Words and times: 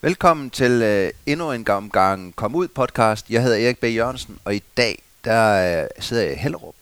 Velkommen 0.00 0.50
til 0.50 0.82
øh, 0.82 1.10
endnu 1.26 1.52
en 1.52 1.64
gang, 1.64 1.92
gang 1.92 2.36
Kom 2.36 2.54
Ud 2.54 2.68
podcast. 2.68 3.30
Jeg 3.30 3.42
hedder 3.42 3.66
Erik 3.66 3.78
B. 3.78 3.84
Jørgensen, 3.84 4.38
og 4.44 4.54
i 4.54 4.62
dag 4.76 5.02
der 5.24 5.82
øh, 5.82 5.88
sidder 5.98 6.22
jeg 6.22 6.32
i 6.32 6.36
Hellerup 6.36 6.74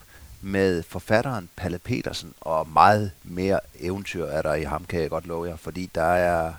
med 0.42 0.82
forfatteren 0.82 1.48
Palle 1.56 1.78
Petersen, 1.78 2.34
og 2.40 2.68
meget 2.68 3.10
mere 3.24 3.60
eventyr 3.80 4.24
er 4.24 4.42
der 4.42 4.54
i 4.54 4.62
ham, 4.62 4.84
kan 4.84 5.00
jeg 5.00 5.10
godt 5.10 5.26
love 5.26 5.48
jer, 5.48 5.56
fordi 5.56 5.90
der 5.94 6.02
er 6.02 6.52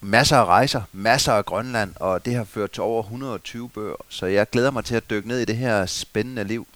masser 0.00 0.36
af 0.36 0.44
rejser, 0.44 0.82
masser 0.92 1.32
af 1.32 1.44
Grønland, 1.44 1.92
og 1.96 2.24
det 2.24 2.34
har 2.34 2.44
ført 2.44 2.70
til 2.70 2.82
over 2.82 3.02
120 3.02 3.68
bøger, 3.68 3.96
så 4.08 4.26
jeg 4.26 4.50
glæder 4.50 4.70
mig 4.70 4.84
til 4.84 4.94
at 4.94 5.10
dykke 5.10 5.28
ned 5.28 5.38
i 5.38 5.44
det 5.44 5.56
her 5.56 5.86
spændende 5.86 6.44
liv. 6.44 6.66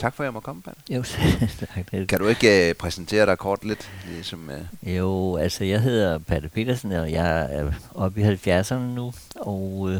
Tak 0.00 0.14
for, 0.14 0.22
at 0.22 0.26
jeg 0.26 0.32
må 0.32 0.40
komme, 0.40 0.62
Palle. 0.62 0.80
Jo, 0.90 1.02
tak. 1.60 2.06
Kan 2.08 2.18
du 2.18 2.26
ikke 2.26 2.70
uh, 2.70 2.76
præsentere 2.76 3.26
dig 3.26 3.38
kort 3.38 3.64
lidt? 3.64 3.90
Ligesom, 4.08 4.50
uh... 4.82 4.96
Jo, 4.96 5.36
altså 5.36 5.64
jeg 5.64 5.80
hedder 5.80 6.18
Palle 6.18 6.48
Petersen, 6.48 6.92
og 6.92 7.12
jeg 7.12 7.54
er 7.54 7.72
oppe 7.94 8.20
i 8.20 8.24
70'erne 8.24 8.74
nu, 8.74 9.12
og 9.36 9.62
uh, 9.62 9.96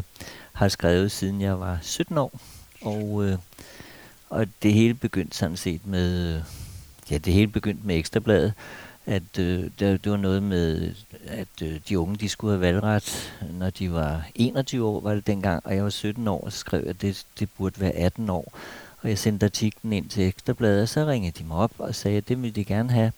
har 0.53 0.67
skrevet 0.67 1.11
siden 1.11 1.41
jeg 1.41 1.59
var 1.59 1.79
17 1.81 2.17
år. 2.17 2.39
Og, 2.81 3.03
uh, 3.03 3.33
og 4.29 4.47
det 4.63 4.73
hele 4.73 4.93
begyndte 4.93 5.37
sådan 5.37 5.57
set 5.57 5.85
med, 5.85 6.41
ja, 7.11 7.17
det 7.17 7.33
hele 7.33 7.47
begyndte 7.47 7.87
med 7.87 7.97
Ekstrabladet, 7.97 8.53
at 9.05 9.23
uh, 9.39 9.43
det, 9.45 10.03
det 10.03 10.11
var 10.11 10.17
noget 10.17 10.43
med, 10.43 10.93
at 11.27 11.61
uh, 11.61 11.69
de 11.89 11.99
unge 11.99 12.15
de 12.15 12.29
skulle 12.29 12.51
have 12.51 12.61
valgret, 12.61 13.33
når 13.59 13.69
de 13.69 13.91
var 13.91 14.25
21 14.35 14.85
år, 14.85 14.99
var 14.99 15.13
det 15.13 15.27
dengang, 15.27 15.65
og 15.65 15.75
jeg 15.75 15.83
var 15.83 15.89
17 15.89 16.27
år, 16.27 16.41
og 16.41 16.51
så 16.51 16.57
skrev 16.57 16.79
jeg, 16.79 16.89
at 16.89 17.01
det, 17.01 17.25
det 17.39 17.49
burde 17.57 17.81
være 17.81 17.91
18 17.91 18.29
år. 18.29 18.53
Og 19.01 19.09
jeg 19.09 19.17
sendte 19.17 19.45
artiklen 19.45 19.93
ind 19.93 20.09
til 20.09 20.27
Ekstrabladet, 20.27 20.81
og 20.81 20.89
så 20.89 21.05
ringede 21.05 21.39
de 21.39 21.43
mig 21.43 21.57
op 21.57 21.71
og 21.77 21.95
sagde, 21.95 22.17
at 22.17 22.27
det 22.27 22.41
ville 22.41 22.55
de 22.55 22.65
gerne 22.65 22.91
have, 22.91 23.11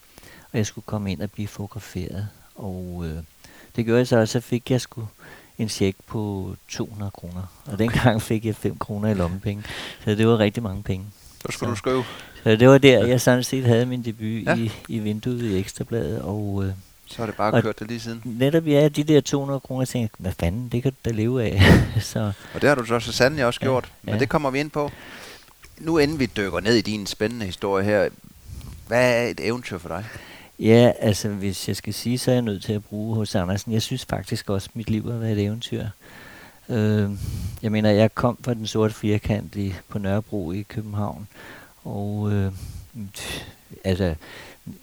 og 0.51 0.57
jeg 0.57 0.65
skulle 0.65 0.85
komme 0.85 1.11
ind 1.11 1.21
og 1.21 1.31
blive 1.31 1.47
fotograferet. 1.47 2.27
Og 2.55 3.03
øh, 3.05 3.23
det 3.75 3.85
gjorde 3.85 3.97
jeg 3.97 4.07
så, 4.07 4.17
og 4.17 4.27
så 4.27 4.39
fik 4.39 4.71
jeg 4.71 4.81
sgu 4.81 5.07
en 5.57 5.69
check 5.69 5.97
på 6.07 6.55
200 6.69 7.11
kroner. 7.11 7.41
Og 7.65 7.79
dengang 7.79 8.21
fik 8.21 8.45
jeg 8.45 8.55
5 8.55 8.77
kroner 8.77 9.09
i 9.09 9.13
lommepenge. 9.13 9.63
Så 10.03 10.15
det 10.15 10.27
var 10.27 10.39
rigtig 10.39 10.63
mange 10.63 10.83
penge. 10.83 11.05
Så 11.41 11.47
skulle 11.51 11.67
så, 11.67 11.71
du 11.71 11.75
skrive. 11.75 12.03
Så 12.43 12.55
det 12.55 12.67
var 12.67 12.77
der, 12.77 13.05
jeg 13.05 13.21
sådan 13.21 13.43
set 13.43 13.65
havde 13.65 13.85
min 13.85 14.01
debut 14.01 14.45
ja. 14.45 14.55
i, 14.55 14.71
i 14.87 14.99
vinduet 14.99 15.41
i 15.41 15.59
Ekstrabladet. 15.59 16.21
Og, 16.21 16.63
øh, 16.65 16.73
så 17.05 17.17
har 17.17 17.25
det 17.25 17.35
bare 17.35 17.61
kørt 17.61 17.79
det 17.79 17.87
lige 17.87 17.99
siden. 17.99 18.21
Netop 18.25 18.67
ja, 18.67 18.87
de 18.87 19.03
der 19.03 19.21
200 19.21 19.59
kroner, 19.59 19.85
tænkte 19.85 20.15
hvad 20.19 20.31
fanden, 20.39 20.69
det 20.69 20.83
kan 20.83 20.91
du 20.91 21.09
da 21.09 21.15
leve 21.15 21.43
af. 21.43 21.61
så, 22.01 22.31
og 22.53 22.61
det 22.61 22.69
har 22.69 22.75
du 22.75 22.85
så, 22.85 22.99
så 22.99 23.11
sandelig 23.11 23.45
også 23.45 23.59
ja, 23.61 23.65
gjort. 23.65 23.91
Men 24.03 24.13
ja. 24.13 24.19
det 24.19 24.29
kommer 24.29 24.51
vi 24.51 24.59
ind 24.59 24.71
på 24.71 24.91
nu 25.79 25.97
inden 25.97 26.19
vi 26.19 26.25
dykker 26.25 26.59
ned 26.59 26.75
i 26.75 26.81
din 26.81 27.05
spændende 27.05 27.45
historie 27.45 27.85
her, 27.85 28.09
hvad 28.87 29.23
er 29.23 29.27
et 29.27 29.39
eventyr 29.47 29.77
for 29.77 29.87
dig? 29.87 30.05
Ja, 30.59 30.91
altså 30.99 31.29
hvis 31.29 31.67
jeg 31.67 31.75
skal 31.75 31.93
sige, 31.93 32.17
så 32.17 32.31
er 32.31 32.35
jeg 32.35 32.41
nødt 32.41 32.63
til 32.63 32.73
at 32.73 32.83
bruge 32.83 33.15
hos 33.15 33.35
Andersen. 33.35 33.73
Jeg 33.73 33.81
synes 33.81 34.05
faktisk 34.05 34.49
også, 34.49 34.69
at 34.71 34.75
mit 34.75 34.89
liv 34.89 35.11
har 35.11 35.17
været 35.17 35.31
et 35.31 35.43
eventyr. 35.43 35.85
Øh, 36.69 37.11
jeg 37.61 37.71
mener, 37.71 37.89
jeg 37.89 38.15
kom 38.15 38.37
fra 38.43 38.53
den 38.53 38.67
sorte 38.67 38.93
firkant 38.93 39.55
i, 39.55 39.73
på 39.89 39.99
Nørrebro 39.99 40.51
i 40.51 40.61
København, 40.61 41.27
og 41.83 42.31
øh, 42.31 42.51
altså 43.83 44.15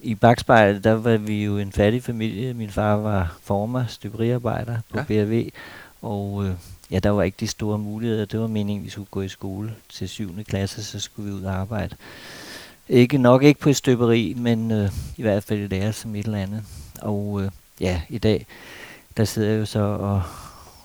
i 0.01 0.15
bagspejlet, 0.15 0.83
der 0.83 0.93
var 0.93 1.17
vi 1.17 1.43
jo 1.43 1.57
en 1.57 1.71
fattig 1.71 2.03
familie. 2.03 2.53
Min 2.53 2.69
far 2.69 2.95
var 2.95 3.37
former, 3.43 3.85
støberiarbejder 3.87 4.77
på 4.89 4.97
ja. 4.97 5.03
BRV, 5.03 5.49
og 6.01 6.45
øh, 6.45 6.53
ja, 6.91 6.99
der 6.99 7.09
var 7.09 7.23
ikke 7.23 7.37
de 7.39 7.47
store 7.47 7.77
muligheder. 7.77 8.25
Det 8.25 8.39
var 8.39 8.47
meningen, 8.47 8.81
at 8.81 8.85
vi 8.85 8.89
skulle 8.89 9.07
gå 9.11 9.21
i 9.21 9.27
skole 9.27 9.75
til 9.89 10.09
7. 10.09 10.43
klasse, 10.43 10.83
så 10.83 10.99
skulle 10.99 11.31
vi 11.31 11.37
ud 11.37 11.43
og 11.43 11.53
arbejde. 11.53 11.95
Ikke 12.89 13.17
nok 13.17 13.43
ikke 13.43 13.59
på 13.59 13.69
et 13.69 13.75
støberi, 13.75 14.33
men 14.37 14.71
øh, 14.71 14.91
i 15.17 15.21
hvert 15.21 15.43
fald 15.43 15.69
lære 15.69 15.93
som 15.93 16.15
et 16.15 16.25
eller 16.25 16.37
andet. 16.37 16.63
Og 17.01 17.41
øh, 17.43 17.51
ja, 17.79 18.01
i 18.09 18.17
dag, 18.17 18.45
der 19.17 19.25
sidder 19.25 19.49
jeg 19.49 19.59
jo 19.59 19.65
så 19.65 19.79
og, 19.79 20.23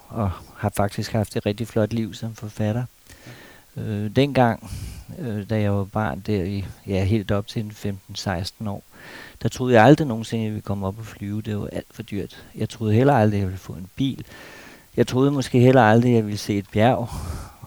og 0.08 0.30
har 0.56 0.72
faktisk 0.77 1.12
haft 1.12 1.36
et 1.36 1.46
rigtig 1.46 1.68
flot 1.68 1.92
liv 1.92 2.14
som 2.14 2.34
forfatter. 2.34 2.84
Øh, 3.77 4.10
dengang, 4.16 4.70
øh, 5.18 5.50
da 5.50 5.60
jeg 5.60 5.72
var 5.72 5.84
barn 5.84 6.20
der 6.20 6.44
i, 6.44 6.64
ja, 6.86 7.04
helt 7.04 7.30
op 7.30 7.46
til 7.46 7.95
15-16 8.18 8.68
år, 8.68 8.83
der 9.42 9.48
troede 9.48 9.74
jeg 9.74 9.84
aldrig 9.84 10.06
nogensinde, 10.06 10.42
at 10.42 10.45
jeg 10.45 10.52
ville 10.52 10.62
komme 10.62 10.86
op 10.86 10.98
og 10.98 11.06
flyve. 11.06 11.42
Det 11.42 11.58
var 11.58 11.68
alt 11.72 11.86
for 11.90 12.02
dyrt. 12.02 12.45
Jeg 12.55 12.68
troede 12.68 12.95
heller 12.95 13.14
aldrig, 13.14 13.39
at 13.39 13.40
jeg 13.40 13.48
ville 13.48 13.58
få 13.58 13.72
en 13.72 13.89
bil. 13.96 14.24
Jeg 14.96 15.07
troede 15.07 15.30
måske 15.30 15.61
heller 15.61 15.83
aldrig, 15.83 16.11
at 16.11 16.17
jeg 16.17 16.24
ville 16.24 16.39
se 16.39 16.58
et 16.58 16.68
bjerg. 16.73 17.08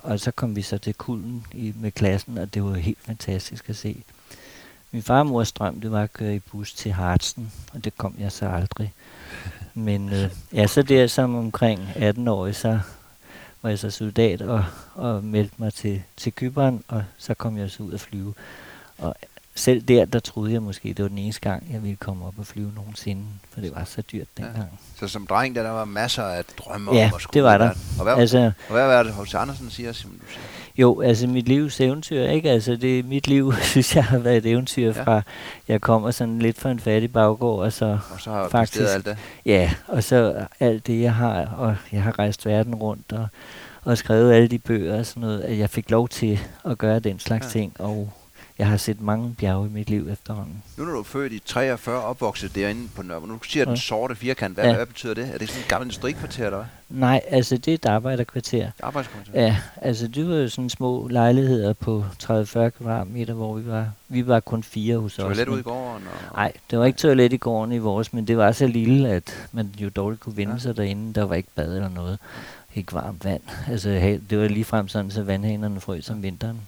Og 0.03 0.19
så 0.19 0.31
kom 0.31 0.56
vi 0.56 0.62
så 0.62 0.78
til 0.78 0.94
kulden 0.94 1.45
i, 1.53 1.73
med 1.75 1.91
klassen, 1.91 2.38
og 2.38 2.53
det 2.53 2.63
var 2.63 2.73
helt 2.73 2.97
fantastisk 3.01 3.69
at 3.69 3.75
se. 3.75 4.03
Min 4.91 5.01
far 5.01 5.19
og 5.19 5.25
mors 5.25 5.51
drøm, 5.51 5.81
det 5.81 5.91
var 5.91 6.03
at 6.03 6.13
køre 6.13 6.35
i 6.35 6.40
bus 6.40 6.73
til 6.73 6.91
Hartsen, 6.91 7.51
og 7.73 7.85
det 7.85 7.97
kom 7.97 8.16
jeg 8.19 8.31
så 8.31 8.47
aldrig. 8.47 8.94
Men 9.73 10.13
øh, 10.13 10.29
ja, 10.53 10.67
så 10.67 10.81
der 10.81 11.07
som 11.07 11.35
omkring 11.35 11.90
18 11.95 12.28
år, 12.28 12.51
så 12.51 12.79
var 13.61 13.69
jeg 13.69 13.79
så 13.79 13.90
soldat 13.90 14.41
og, 14.41 14.66
og 14.96 15.23
meldte 15.23 15.56
mig 15.57 15.73
til, 15.73 16.03
til 16.17 16.34
Kyberen, 16.34 16.84
og 16.88 17.03
så 17.17 17.34
kom 17.34 17.57
jeg 17.57 17.69
så 17.69 17.84
ud 17.84 17.94
at 17.94 18.00
flyve. 18.00 18.34
Og 18.97 19.16
selv 19.59 19.81
der, 19.81 20.06
der 20.06 20.20
troede 20.20 20.53
jeg 20.53 20.62
måske, 20.62 20.94
det 20.94 21.03
var 21.03 21.09
den 21.09 21.18
eneste 21.18 21.42
gang, 21.42 21.68
jeg 21.72 21.84
ville 21.84 21.96
komme 21.96 22.25
op 22.25 22.34
og 22.38 22.46
flyve 22.46 22.72
nogensinde, 22.75 23.24
for 23.50 23.62
det 23.62 23.75
var 23.75 23.84
så 23.84 24.02
dyrt 24.02 24.28
dengang. 24.38 24.58
Ja. 24.58 24.64
Så 25.00 25.08
som 25.08 25.28
dreng, 25.28 25.56
der, 25.56 25.64
der 25.64 25.70
var 25.70 25.86
masser 25.86 26.24
af 26.24 26.44
drømme 26.58 26.96
ja, 26.96 27.06
om 27.08 27.16
at 27.16 27.22
skulle 27.22 27.34
det 27.34 27.44
var 27.44 27.58
der. 27.58 27.70
Og 27.97 28.03
hvad, 28.03 28.14
altså, 28.14 28.52
og 28.68 28.74
hvad 28.74 28.88
var 28.88 29.03
det, 29.03 29.14
hos 29.14 29.34
Andersen 29.34 29.70
siger, 29.70 29.92
som 29.92 30.12
du 30.12 30.25
siger? 30.28 30.42
Jo, 30.78 31.02
altså 31.02 31.28
mit 31.28 31.47
livs 31.47 31.81
eventyr, 31.81 32.24
ikke? 32.24 32.50
Altså 32.50 32.75
det, 32.75 33.06
mit 33.06 33.28
liv, 33.28 33.53
synes 33.72 33.96
jeg, 33.96 34.06
har 34.06 34.20
været 34.20 34.38
et 34.38 34.46
eventyr 34.46 34.94
ja. 34.94 35.03
fra, 35.03 35.22
jeg 35.68 35.81
kommer 35.81 36.12
sådan 36.12 36.40
lidt 36.40 36.59
fra 36.59 36.72
en 36.72 36.80
fattig 36.80 37.14
baggård, 37.14 37.59
og 37.59 37.74
så, 37.74 37.86
og 38.14 38.22
så 38.22 38.31
har 38.31 38.50
faktisk, 38.50 38.90
alt 38.90 39.06
det? 39.06 39.18
Ja, 39.46 39.72
og 39.88 40.03
så 40.03 40.46
alt 40.59 40.88
det, 40.88 41.02
jeg 41.02 41.14
har, 41.14 41.46
og 41.46 41.76
jeg 41.91 42.03
har 42.03 42.20
rejst 42.20 42.46
verden 42.46 42.76
rundt, 42.76 43.14
og, 43.14 43.28
og 43.84 43.97
skrevet 43.97 44.34
alle 44.34 44.47
de 44.47 44.59
bøger 44.59 45.00
og 45.00 45.06
sådan 45.06 45.22
noget, 45.22 45.41
at 45.41 45.58
jeg 45.58 45.70
fik 45.70 45.91
lov 45.91 46.09
til 46.09 46.40
at 46.66 46.78
gøre 46.78 47.00
den 47.00 47.20
slags 47.20 47.56
ja. 47.56 47.59
ting, 47.59 47.74
og 47.80 48.14
jeg 48.59 48.68
har 48.68 48.78
set 48.78 49.02
mange 49.02 49.36
bjerge 49.40 49.68
i 49.68 49.70
mit 49.70 49.90
liv 49.90 50.09
efterhånden. 50.09 50.64
Nu 50.78 50.86
når 50.86 50.92
du 50.92 51.00
er 51.00 51.03
født 51.03 51.34
i 51.34 51.40
43, 51.46 52.03
opvokset 52.03 52.56
derinde 52.56 52.90
på 52.96 53.02
Nørrebro, 53.02 53.28
nu 53.28 53.40
siger 53.44 53.64
ja. 53.64 53.70
den 53.70 53.78
sorte 53.78 54.16
firkant, 54.16 54.53
hvad, 54.53 54.66
ja. 54.66 54.75
hvad 54.75 54.86
betyder 54.86 55.14
det? 55.14 55.30
Er 55.34 55.38
det 55.38 55.50
sådan 55.50 55.62
et 55.62 55.68
gammelt 55.68 55.88
industrikvarter, 55.88 56.46
eller 56.46 56.58
hvad? 56.58 57.00
Nej, 57.00 57.22
altså 57.28 57.58
det 57.58 57.68
er 57.68 57.75
et 57.75 57.86
arbejderkvarter. 57.86 58.72
Arbejderkvarter? 58.84 59.31
Ja, 59.34 59.58
altså 59.75 60.08
det 60.08 60.30
var 60.30 60.36
jo 60.36 60.50
sådan 60.50 60.70
små 60.70 61.08
lejligheder 61.08 61.74
på 61.74 62.06
30-40 62.24 62.70
kvadratmeter, 62.70 63.34
hvor 63.34 63.53
vi 63.53 63.68
var, 63.68 63.92
vi 64.08 64.28
var 64.28 64.40
kun 64.40 64.64
fire 64.64 64.97
hos 64.97 65.16
toilet 65.16 65.31
os. 65.31 65.38
Toilet 65.38 65.52
ude 65.52 65.59
i 65.59 65.64
gården? 65.64 66.08
Og... 66.08 66.36
Nej, 66.36 66.53
det 66.72 66.80
var 66.80 66.86
ikke 66.86 66.97
toilet 66.97 67.34
i 67.34 67.38
gården 67.38 67.72
i 67.72 67.78
vores, 67.78 68.14
men 68.14 68.28
det 68.28 68.38
var 68.38 68.52
så 68.52 68.68
lille, 68.68 69.09
at 69.09 69.50
man 69.52 69.74
jo 69.78 69.90
dårligt 69.90 70.22
kunne 70.22 70.36
vinde 70.36 70.53
ja. 70.53 70.59
sig 70.59 70.78
derinde. 70.78 71.14
Der 71.14 71.24
var 71.24 71.36
ikke 71.36 71.50
bad 71.56 71.76
eller 71.76 71.90
noget. 71.90 72.20
Ikke 72.76 72.94
varmt 72.94 73.26
vand. 73.26 73.41
Altså 73.68 73.90
det 74.30 74.40
var 74.40 74.47
lige 74.47 74.66
frem 74.66 74.88
sådan, 74.88 75.12
så 75.12 75.24
vandhænerne 75.24 75.80
frøs 75.80 76.09
om 76.09 76.24
vinteren. 76.24 76.62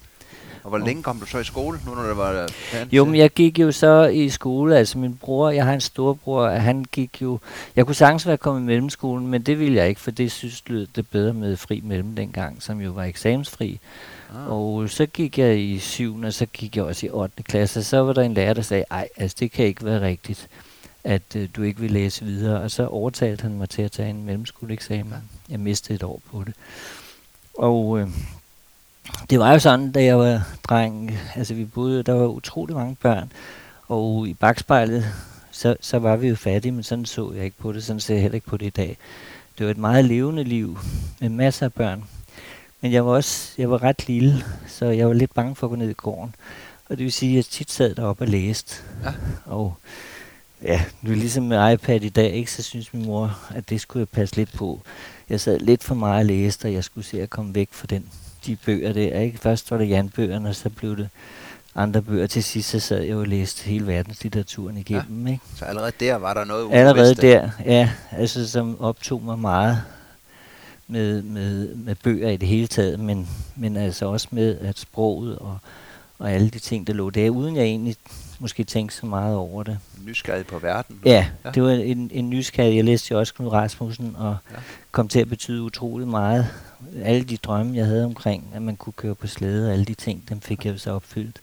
Og 0.64 0.70
hvor 0.70 0.78
længe 0.78 1.04
kom 1.04 1.20
du 1.20 1.26
så 1.26 1.38
i 1.38 1.44
skole, 1.44 1.80
nu 1.86 1.96
når 1.96 2.04
det 2.04 2.18
var 2.18 2.50
Jo, 2.92 3.06
men 3.06 3.16
jeg 3.16 3.30
gik 3.30 3.60
jo 3.60 3.72
så 3.72 4.04
i 4.04 4.30
skole, 4.30 4.78
altså 4.78 4.98
min 4.98 5.16
bror, 5.16 5.50
jeg 5.50 5.66
har 5.66 5.74
en 5.74 5.82
storbror, 5.82 6.50
han 6.50 6.86
gik 6.92 7.22
jo, 7.22 7.40
jeg 7.76 7.86
kunne 7.86 7.96
sagtens 7.96 8.28
være 8.28 8.38
kommet 8.38 8.62
i 8.62 8.66
mellemskolen, 8.66 9.28
men 9.28 9.42
det 9.42 9.60
ville 9.60 9.76
jeg 9.76 9.90
ikke, 9.90 10.02
for 10.02 10.12
det 10.12 10.32
synes 10.32 10.62
det 10.96 11.08
bedre 11.12 11.34
med 11.34 11.58
fri 11.58 11.82
mellem 11.84 12.16
dengang, 12.16 12.64
som 12.64 12.82
jo 12.82 12.92
var 12.92 13.04
eksamensfri. 13.04 13.80
Ah. 14.36 14.52
Og 14.52 14.90
så 14.90 15.06
gik 15.06 15.38
jeg 15.38 15.60
i 15.60 15.80
7. 15.80 16.22
og 16.24 16.34
så 16.34 16.46
gik 16.46 16.78
jeg 16.78 16.84
også 16.84 17.06
i 17.06 17.10
8. 17.10 17.44
klasse, 17.44 17.80
og 17.80 17.84
så 17.84 17.98
var 17.98 18.14
der 18.14 18.22
en 18.22 18.34
lærer, 18.34 18.54
der 18.54 18.62
sagde, 18.62 18.86
ej, 18.92 19.08
altså 19.18 19.38
det 19.40 19.52
kan 19.52 19.66
ikke 19.66 19.86
være 19.86 20.02
rigtigt, 20.02 20.48
at 21.04 21.36
øh, 21.36 21.50
du 21.56 21.62
ikke 21.62 21.82
vil 21.82 21.92
læse 21.92 22.26
videre. 22.26 22.62
Og 22.62 22.72
så 22.72 22.88
overtalte 22.88 23.42
han 23.42 23.54
mig 23.54 23.70
til 23.70 23.82
at 23.82 23.92
tage 23.92 24.10
en 24.10 24.26
mellemskoleeksamen. 24.26 25.14
Jeg 25.50 25.60
mistede 25.60 25.96
et 25.96 26.04
år 26.04 26.22
på 26.32 26.44
det. 26.44 26.54
Og 27.58 28.00
øh, 28.00 28.08
det 29.30 29.40
var 29.40 29.54
jo 29.54 29.60
sådan, 29.60 29.92
da 29.92 30.04
jeg 30.04 30.20
var 30.20 30.48
dreng, 30.64 31.18
altså 31.36 31.54
vi 31.54 31.66
boede, 31.66 32.04
der 32.04 32.14
var 32.14 32.28
utrolig 32.28 32.76
mange 32.76 32.96
børn, 33.02 33.32
og 33.88 34.28
i 34.28 34.34
bagspejlet, 34.34 35.06
så, 35.52 35.76
så 35.82 36.00
var 36.00 36.16
vi 36.16 36.28
jo 36.28 36.36
fattige, 36.36 36.72
men 36.72 36.84
sådan 36.84 37.06
så 37.06 37.32
jeg 37.36 37.46
ikke 37.46 37.58
på 37.58 37.72
det, 37.72 37.84
sådan 37.84 38.00
ser 38.00 38.14
jeg 38.14 38.22
heller 38.22 38.36
ikke 38.36 38.48
på 38.48 38.58
det 38.58 38.66
i 38.66 38.70
dag. 38.70 38.98
Det 39.58 39.66
var 39.66 39.72
et 39.72 39.78
meget 39.78 40.06
levende 40.06 40.44
liv, 40.44 40.80
med 41.20 41.30
masser 41.30 41.66
af 41.66 41.74
børn. 41.74 42.04
Men 42.82 42.92
jeg 42.92 43.06
var 43.06 43.12
også, 43.12 43.54
jeg 43.58 43.72
var 43.72 43.84
ret 43.84 44.08
lille, 44.08 44.44
så 44.68 44.86
jeg 44.86 45.08
var 45.08 45.14
lidt 45.14 45.34
bange 45.34 45.56
for 45.56 45.68
at 45.68 45.70
gå 45.70 45.76
ned 45.76 45.90
i 45.90 45.94
gården. 45.94 46.36
Og 46.90 46.98
det 46.98 47.04
vil 47.04 47.12
sige, 47.12 47.32
at 47.32 47.36
jeg 47.36 47.46
tit 47.46 47.72
sad 47.72 47.96
deroppe 47.96 48.24
og 48.24 48.28
læste. 48.28 48.76
Ja. 49.04 49.12
Og 49.46 49.76
ja, 50.62 50.82
nu 51.02 51.12
ligesom 51.12 51.44
med 51.44 51.74
iPad 51.74 52.02
i 52.02 52.10
dag, 52.10 52.32
ikke, 52.32 52.52
så 52.52 52.64
synes 52.64 52.94
min 52.94 53.06
mor, 53.06 53.40
at 53.50 53.70
det 53.70 53.82
skulle 53.82 54.02
jeg 54.02 54.10
passe 54.10 54.36
lidt 54.36 54.54
på. 54.54 54.82
Jeg 55.30 55.40
sad 55.40 55.60
lidt 55.60 55.84
for 55.84 55.96
meget 55.96 56.20
og 56.20 56.26
læste, 56.26 56.66
og 56.66 56.74
jeg 56.74 56.84
skulle 56.84 57.06
se 57.06 57.22
at 57.22 57.30
komme 57.30 57.56
væk 57.56 57.70
fra 57.72 57.88
den 57.88 58.06
de 58.46 58.56
bøger 58.56 58.94
der. 58.94 59.20
Ikke? 59.20 59.38
Først 59.38 59.72
var 59.72 59.78
det 59.78 59.90
Jan-bøgerne, 59.90 60.50
og 60.50 60.56
så 60.56 60.70
blev 60.70 60.98
det 60.98 61.10
andre 61.76 62.02
bøger. 62.02 62.28
Til 62.28 62.44
sidst 62.44 62.70
så 62.70 62.80
sad 62.80 63.02
jeg 63.02 63.16
og 63.16 63.28
læste 63.28 63.64
hele 63.64 63.88
verdenslitteraturen 63.88 64.78
igennem. 64.78 65.28
Ja. 65.28 65.32
Ikke? 65.32 65.44
Så 65.56 65.66
allerede 65.66 65.92
der 66.00 66.16
var 66.16 66.34
der 66.34 66.44
noget 66.44 66.70
Allerede 66.72 67.16
der, 67.16 67.50
ja. 67.66 67.90
Altså 68.12 68.50
som 68.50 68.82
optog 68.82 69.22
mig 69.24 69.40
meget 69.40 69.82
med, 70.88 71.22
med, 71.22 71.76
med 71.76 71.96
bøger 71.96 72.30
i 72.30 72.38
det 72.38 72.48
hele 72.48 72.68
taget, 72.68 73.00
men, 73.00 73.30
men 73.56 73.78
altså 73.78 74.06
også 74.06 74.28
med 74.32 74.58
at 74.60 74.80
sproget 74.80 75.40
og, 75.40 75.58
og 76.20 76.32
alle 76.32 76.50
de 76.50 76.60
ting, 76.60 76.88
der 76.88 76.94
lå 76.94 77.10
der, 77.10 77.30
uden 77.30 77.56
jeg 77.56 77.64
egentlig 77.64 77.96
måske 78.42 78.64
tænke 78.64 78.94
så 78.94 79.06
meget 79.06 79.36
over 79.36 79.64
det. 79.64 79.80
Nysgerrig 80.06 80.46
på 80.46 80.60
verden. 80.60 81.00
Ja, 81.06 81.28
ja. 81.46 81.52
det 81.52 81.64
var 81.64 81.70
en, 81.70 82.10
en 82.14 82.30
nysgerrig. 82.30 82.76
Jeg 82.76 82.84
læste 82.84 83.12
jo 83.12 83.20
også 83.20 83.34
Knud 83.34 83.48
Rasmussen, 83.48 84.16
og 84.18 84.38
ja. 84.52 84.56
kom 84.92 85.08
til 85.08 85.20
at 85.20 85.30
betyde 85.30 85.62
utrolig 85.62 86.08
meget. 86.08 86.48
Alle 87.04 87.24
de 87.24 87.38
drømme, 87.38 87.78
jeg 87.78 87.86
havde 87.86 88.06
omkring, 88.06 88.52
at 88.54 88.62
man 88.62 88.76
kunne 88.76 88.94
køre 88.94 89.16
på 89.16 89.28
slæde, 89.28 89.68
og 89.68 89.74
alle 89.74 89.86
de 89.86 89.94
ting, 89.94 90.30
dem 90.30 90.42
fik 90.42 90.66
jeg 90.66 90.80
så 90.80 90.92
opfyldt 90.92 91.42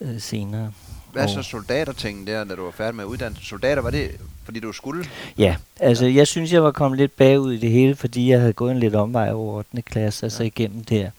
øh, 0.00 0.20
senere. 0.20 0.72
Hvad 1.12 1.28
så 1.28 1.42
soldatertingen 1.42 2.26
der, 2.26 2.44
da 2.44 2.54
du 2.54 2.64
var 2.64 2.70
færdig 2.70 2.94
med 2.94 3.04
uddannelse? 3.04 3.46
Soldater, 3.46 3.82
var 3.82 3.90
det 3.90 4.10
fordi 4.44 4.60
du 4.60 4.72
skulle? 4.72 5.04
Ja, 5.38 5.56
altså 5.80 6.06
ja. 6.06 6.14
jeg 6.14 6.26
synes, 6.26 6.52
jeg 6.52 6.62
var 6.62 6.70
kommet 6.70 6.98
lidt 6.98 7.16
bagud 7.16 7.52
i 7.52 7.58
det 7.58 7.70
hele, 7.70 7.96
fordi 7.96 8.30
jeg 8.30 8.40
havde 8.40 8.52
gået 8.52 8.72
en 8.72 8.78
lidt 8.78 8.94
omvej 8.94 9.32
over 9.32 9.54
8. 9.54 9.82
klasse, 9.82 10.26
altså 10.26 10.42
ja. 10.42 10.46
igennem 10.46 10.84
der. 10.84 11.10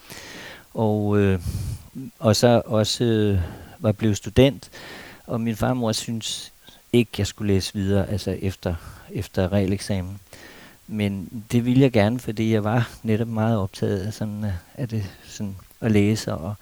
Og, 0.74 1.18
øh, 1.18 1.40
og 2.20 2.36
så 2.36 2.62
også 2.66 3.04
øh, 3.04 3.40
var 3.80 3.92
blevet 3.92 4.18
student, 4.18 4.70
og 5.28 5.42
min 5.42 5.56
farmor 5.56 5.92
synes 5.92 6.52
ikke, 6.94 7.12
jeg 7.18 7.28
skulle 7.28 7.54
læse 7.54 7.74
videre, 7.74 8.10
altså 8.10 8.32
efter, 8.42 8.76
efter 9.12 9.52
regeleksamen. 9.52 10.20
Men 10.88 11.44
det 11.52 11.66
ville 11.66 11.82
jeg 11.82 11.92
gerne, 11.92 12.20
fordi 12.20 12.54
jeg 12.54 12.64
var 12.64 12.90
netop 13.04 13.28
meget 13.28 13.58
optaget 13.58 14.00
af, 14.00 14.14
sådan, 14.14 14.46
øh, 14.46 14.52
af 14.76 14.90
det, 14.90 15.04
sådan, 15.24 15.56
at 15.82 15.92
læse 15.92 16.34
og, 16.34 16.56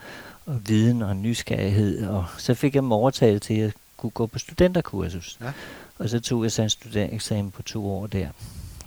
og 0.46 0.68
viden 0.68 1.02
og 1.02 1.16
nysgerrighed. 1.16 2.08
Og 2.08 2.26
så 2.38 2.54
fik 2.54 2.76
jeg 2.76 2.84
mig 2.84 2.98
overtaget 2.98 3.42
til, 3.42 3.54
at 3.54 3.60
jeg 3.60 3.72
kunne 3.98 4.10
gå 4.10 4.26
på 4.26 4.40
studenterkursus. 4.40 5.38
Ja. 5.42 5.52
Og 6.00 6.10
så 6.10 6.20
tog 6.20 6.44
jeg 6.44 6.52
så 6.52 6.62
en 6.62 6.70
studentereksamen 6.70 7.52
på 7.52 7.62
to 7.62 7.92
år 7.92 8.08
der. 8.08 8.28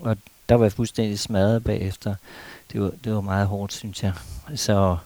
Og 0.01 0.17
der 0.49 0.55
var 0.55 0.65
jeg 0.65 0.73
fuldstændig 0.73 1.19
smadret 1.19 1.65
bagefter. 1.65 2.15
Det 2.73 2.81
var, 2.81 2.93
det 3.05 3.15
var 3.15 3.21
meget 3.21 3.47
hårdt, 3.47 3.73
synes 3.73 4.03
jeg. 4.03 4.13
Så, 4.55 4.97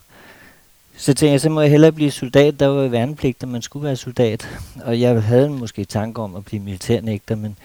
så 1.00 1.14
tænkte 1.14 1.32
jeg, 1.32 1.40
så 1.40 1.48
må 1.48 1.60
jeg 1.60 1.70
hellere 1.70 1.92
blive 1.92 2.10
soldat. 2.10 2.60
Der 2.60 2.66
var 2.66 2.82
jo 2.82 2.88
værnepligt, 2.88 3.42
at 3.42 3.48
man 3.48 3.62
skulle 3.62 3.84
være 3.84 3.96
soldat. 3.96 4.48
Og 4.84 5.00
jeg 5.00 5.22
havde 5.22 5.50
måske 5.50 5.84
tanke 5.84 6.22
om 6.22 6.36
at 6.36 6.44
blive 6.44 6.62
militærnægter, 6.62 7.34
men 7.34 7.56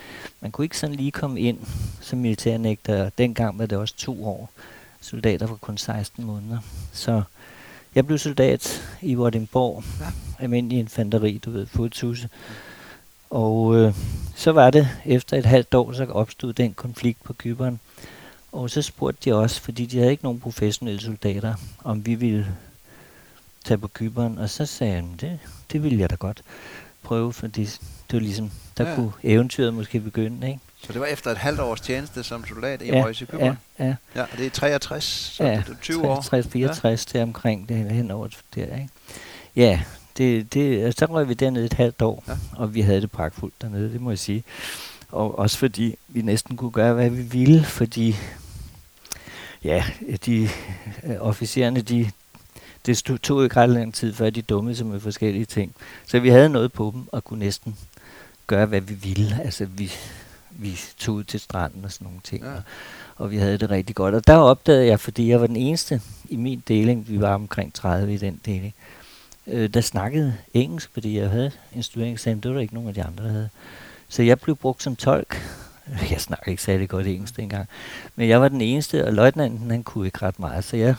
man 0.42 0.52
kunne 0.52 0.66
ikke 0.66 0.78
sådan 0.78 0.96
lige 0.96 1.12
komme 1.12 1.40
ind 1.40 1.58
som 2.02 2.20
militærnægter. 2.20 3.10
Dengang 3.18 3.60
var 3.60 3.66
det 3.66 3.78
også 3.78 3.96
to 3.98 4.26
år. 4.26 4.50
Soldater 5.02 5.48
var 5.48 5.56
kun 5.56 5.78
16 5.78 6.26
måneder. 6.26 6.60
Så 6.92 7.22
jeg 7.96 8.08
blev 8.08 8.18
soldat 8.18 8.84
i 9.02 9.14
Vordingborg. 9.14 9.84
Ja. 10.00 10.06
Almindelig 10.40 10.80
infanteri, 10.80 11.38
du 11.46 11.52
ved, 11.52 11.66
fodtusse. 11.66 12.30
Og 13.30 13.76
øh, 13.76 13.94
så 14.36 14.52
var 14.52 14.70
det, 14.70 14.90
efter 15.06 15.38
et 15.38 15.46
halvt 15.46 15.74
år, 15.74 15.92
så 15.92 16.06
opstod 16.06 16.54
den 16.54 16.74
konflikt 16.74 17.24
på 17.24 17.34
Kyberen. 17.34 17.80
Og 18.52 18.70
så 18.70 18.82
spurgte 18.82 19.30
de 19.30 19.36
også, 19.36 19.62
fordi 19.62 19.86
de 19.86 19.98
havde 19.98 20.12
ikke 20.12 20.24
nogen 20.24 20.40
professionelle 20.40 21.02
soldater, 21.02 21.54
om 21.84 22.06
vi 22.06 22.16
ville 22.16 22.48
tage 23.64 23.78
på 23.78 23.88
Kyberen. 23.88 24.38
Og 24.38 24.50
så 24.50 24.66
sagde 24.66 24.94
jeg, 24.94 25.04
det, 25.22 25.40
det 25.72 25.84
ville 25.84 26.00
jeg 26.00 26.10
da 26.10 26.16
godt 26.16 26.42
prøve, 27.04 27.34
fordi 27.34 27.64
det 27.64 28.14
var 28.14 28.20
ligesom, 28.20 28.52
der 28.78 28.90
ja. 28.90 28.96
kunne 28.96 29.12
eventyret 29.24 29.74
måske 29.74 30.00
begynde, 30.00 30.48
ikke? 30.48 30.60
Så 30.82 30.94
det 30.94 31.02
var 31.02 31.08
efter 31.08 31.32
et 31.32 31.38
halvt 31.38 31.60
års 31.60 31.82
tjeneste 31.82 32.24
som 32.24 32.46
soldat 32.46 32.82
i 32.82 32.86
ja, 32.86 33.04
Røjse 33.04 33.26
Kyberen? 33.26 33.58
Ja, 33.80 33.86
ja. 33.86 33.96
Ja, 34.16 34.22
og 34.22 34.38
det 34.38 34.46
er 34.46 34.50
63, 34.50 35.04
så 35.04 35.44
ja, 35.44 35.52
det 35.52 35.70
er 35.70 35.82
20 35.82 36.08
år? 36.08 36.22
63, 36.22 36.48
64 36.54 37.06
ja. 37.14 37.20
det 37.20 37.24
omkring 37.24 37.70
det 37.70 37.92
hen 37.92 38.12
over 38.12 38.28
der, 38.56 38.76
ikke? 38.76 38.90
Ja, 39.56 39.82
det, 40.18 40.54
det, 40.54 40.84
altså, 40.84 41.06
så 41.06 41.14
røg 41.14 41.30
vi 41.30 41.34
dernede 41.34 41.66
et 41.66 41.74
halvt 41.74 42.02
år, 42.02 42.24
ja. 42.28 42.34
og 42.52 42.74
vi 42.74 42.82
havde 42.82 43.02
det 43.02 43.12
pragtfuldt 43.12 43.62
dernede, 43.62 43.94
det 43.94 44.02
må 44.02 44.12
jeg 44.12 44.20
sige. 44.20 44.44
Og 45.12 45.40
også 45.40 45.58
fordi 45.58 45.96
vi 46.08 46.22
næsten 46.22 46.58
kunne 46.58 46.72
gøre, 46.72 46.94
hvad 46.94 47.10
vi 47.10 47.22
ville, 47.22 47.64
fordi 47.64 48.16
ja, 49.64 49.84
de 50.26 50.50
øh, 51.04 51.16
officererne, 51.20 51.82
de, 51.82 52.12
det 52.86 52.98
stod, 52.98 53.18
tog 53.18 53.44
ikke 53.44 53.56
ret 53.56 53.70
lang 53.70 53.94
tid, 53.94 54.14
før 54.14 54.30
de 54.30 54.42
dummede 54.42 54.76
sig 54.76 54.86
med 54.86 55.00
forskellige 55.00 55.46
ting. 55.46 55.76
Så 56.08 56.20
vi 56.20 56.30
havde 56.30 56.50
noget 56.50 56.74
på 56.74 56.92
dem, 56.94 57.08
og 57.12 57.24
kunne 57.24 57.40
næsten 57.40 57.78
gøre, 58.48 58.66
hvad 58.66 58.82
vi 58.82 58.94
ville. 58.94 59.42
Altså, 59.44 59.66
vi, 59.66 59.92
vi 60.52 60.80
tog 60.98 61.16
ud 61.16 61.24
til 61.24 61.40
stranden 61.40 61.86
og 61.86 61.92
sådan 61.92 62.06
nogle 62.06 62.20
ting. 62.24 62.44
Ja. 62.44 62.52
Og, 62.52 62.62
og 63.16 63.32
vi 63.32 63.38
havde 63.38 63.58
det 63.58 63.70
rigtig 63.70 63.96
godt. 63.96 64.16
Og 64.16 64.28
der 64.28 64.36
opdagede 64.36 64.88
jeg, 64.88 65.00
fordi 65.00 65.30
jeg 65.30 65.42
var 65.42 65.48
den 65.48 65.56
eneste 65.56 66.02
i 66.30 66.36
min 66.36 66.64
deling, 66.68 67.10
vi 67.10 67.22
var 67.22 67.34
omkring 67.34 67.74
30 67.74 68.14
i 68.14 68.18
den 68.18 68.42
deling, 68.46 68.74
øh, 69.48 69.70
der 69.70 69.82
snakkede 69.82 70.38
engelsk, 70.54 70.90
fordi 70.94 71.18
jeg 71.18 71.30
havde 71.30 71.52
en 71.76 71.84
studeringseksamen. 71.84 72.40
Det 72.40 72.50
var 72.50 72.56
der 72.56 72.62
ikke 72.62 72.74
nogen 72.74 72.90
af 72.90 72.96
de 72.96 73.04
andre, 73.04 73.24
der 73.24 73.32
havde. 73.32 73.50
Så 74.10 74.24
jeg 74.24 74.40
blev 74.40 74.56
brugt 74.56 74.84
som 74.84 74.96
tolk. 74.96 75.42
Jeg 76.12 76.22
snakker 76.22 76.52
ikke 76.52 76.64
særlig 76.64 76.90
godt 76.90 77.08
engelsk 77.08 77.38
dengang. 77.38 77.68
Men 78.16 78.30
jeg 78.30 78.42
var 78.42 78.48
den 78.48 78.62
eneste, 78.62 79.06
og 79.06 79.14
løjtnanten 79.14 79.72
han 79.72 79.84
kunne 79.84 80.06
ikke 80.06 80.22
ret 80.22 80.40
meget. 80.40 80.64
Så 80.64 80.78
jeg 80.78 80.96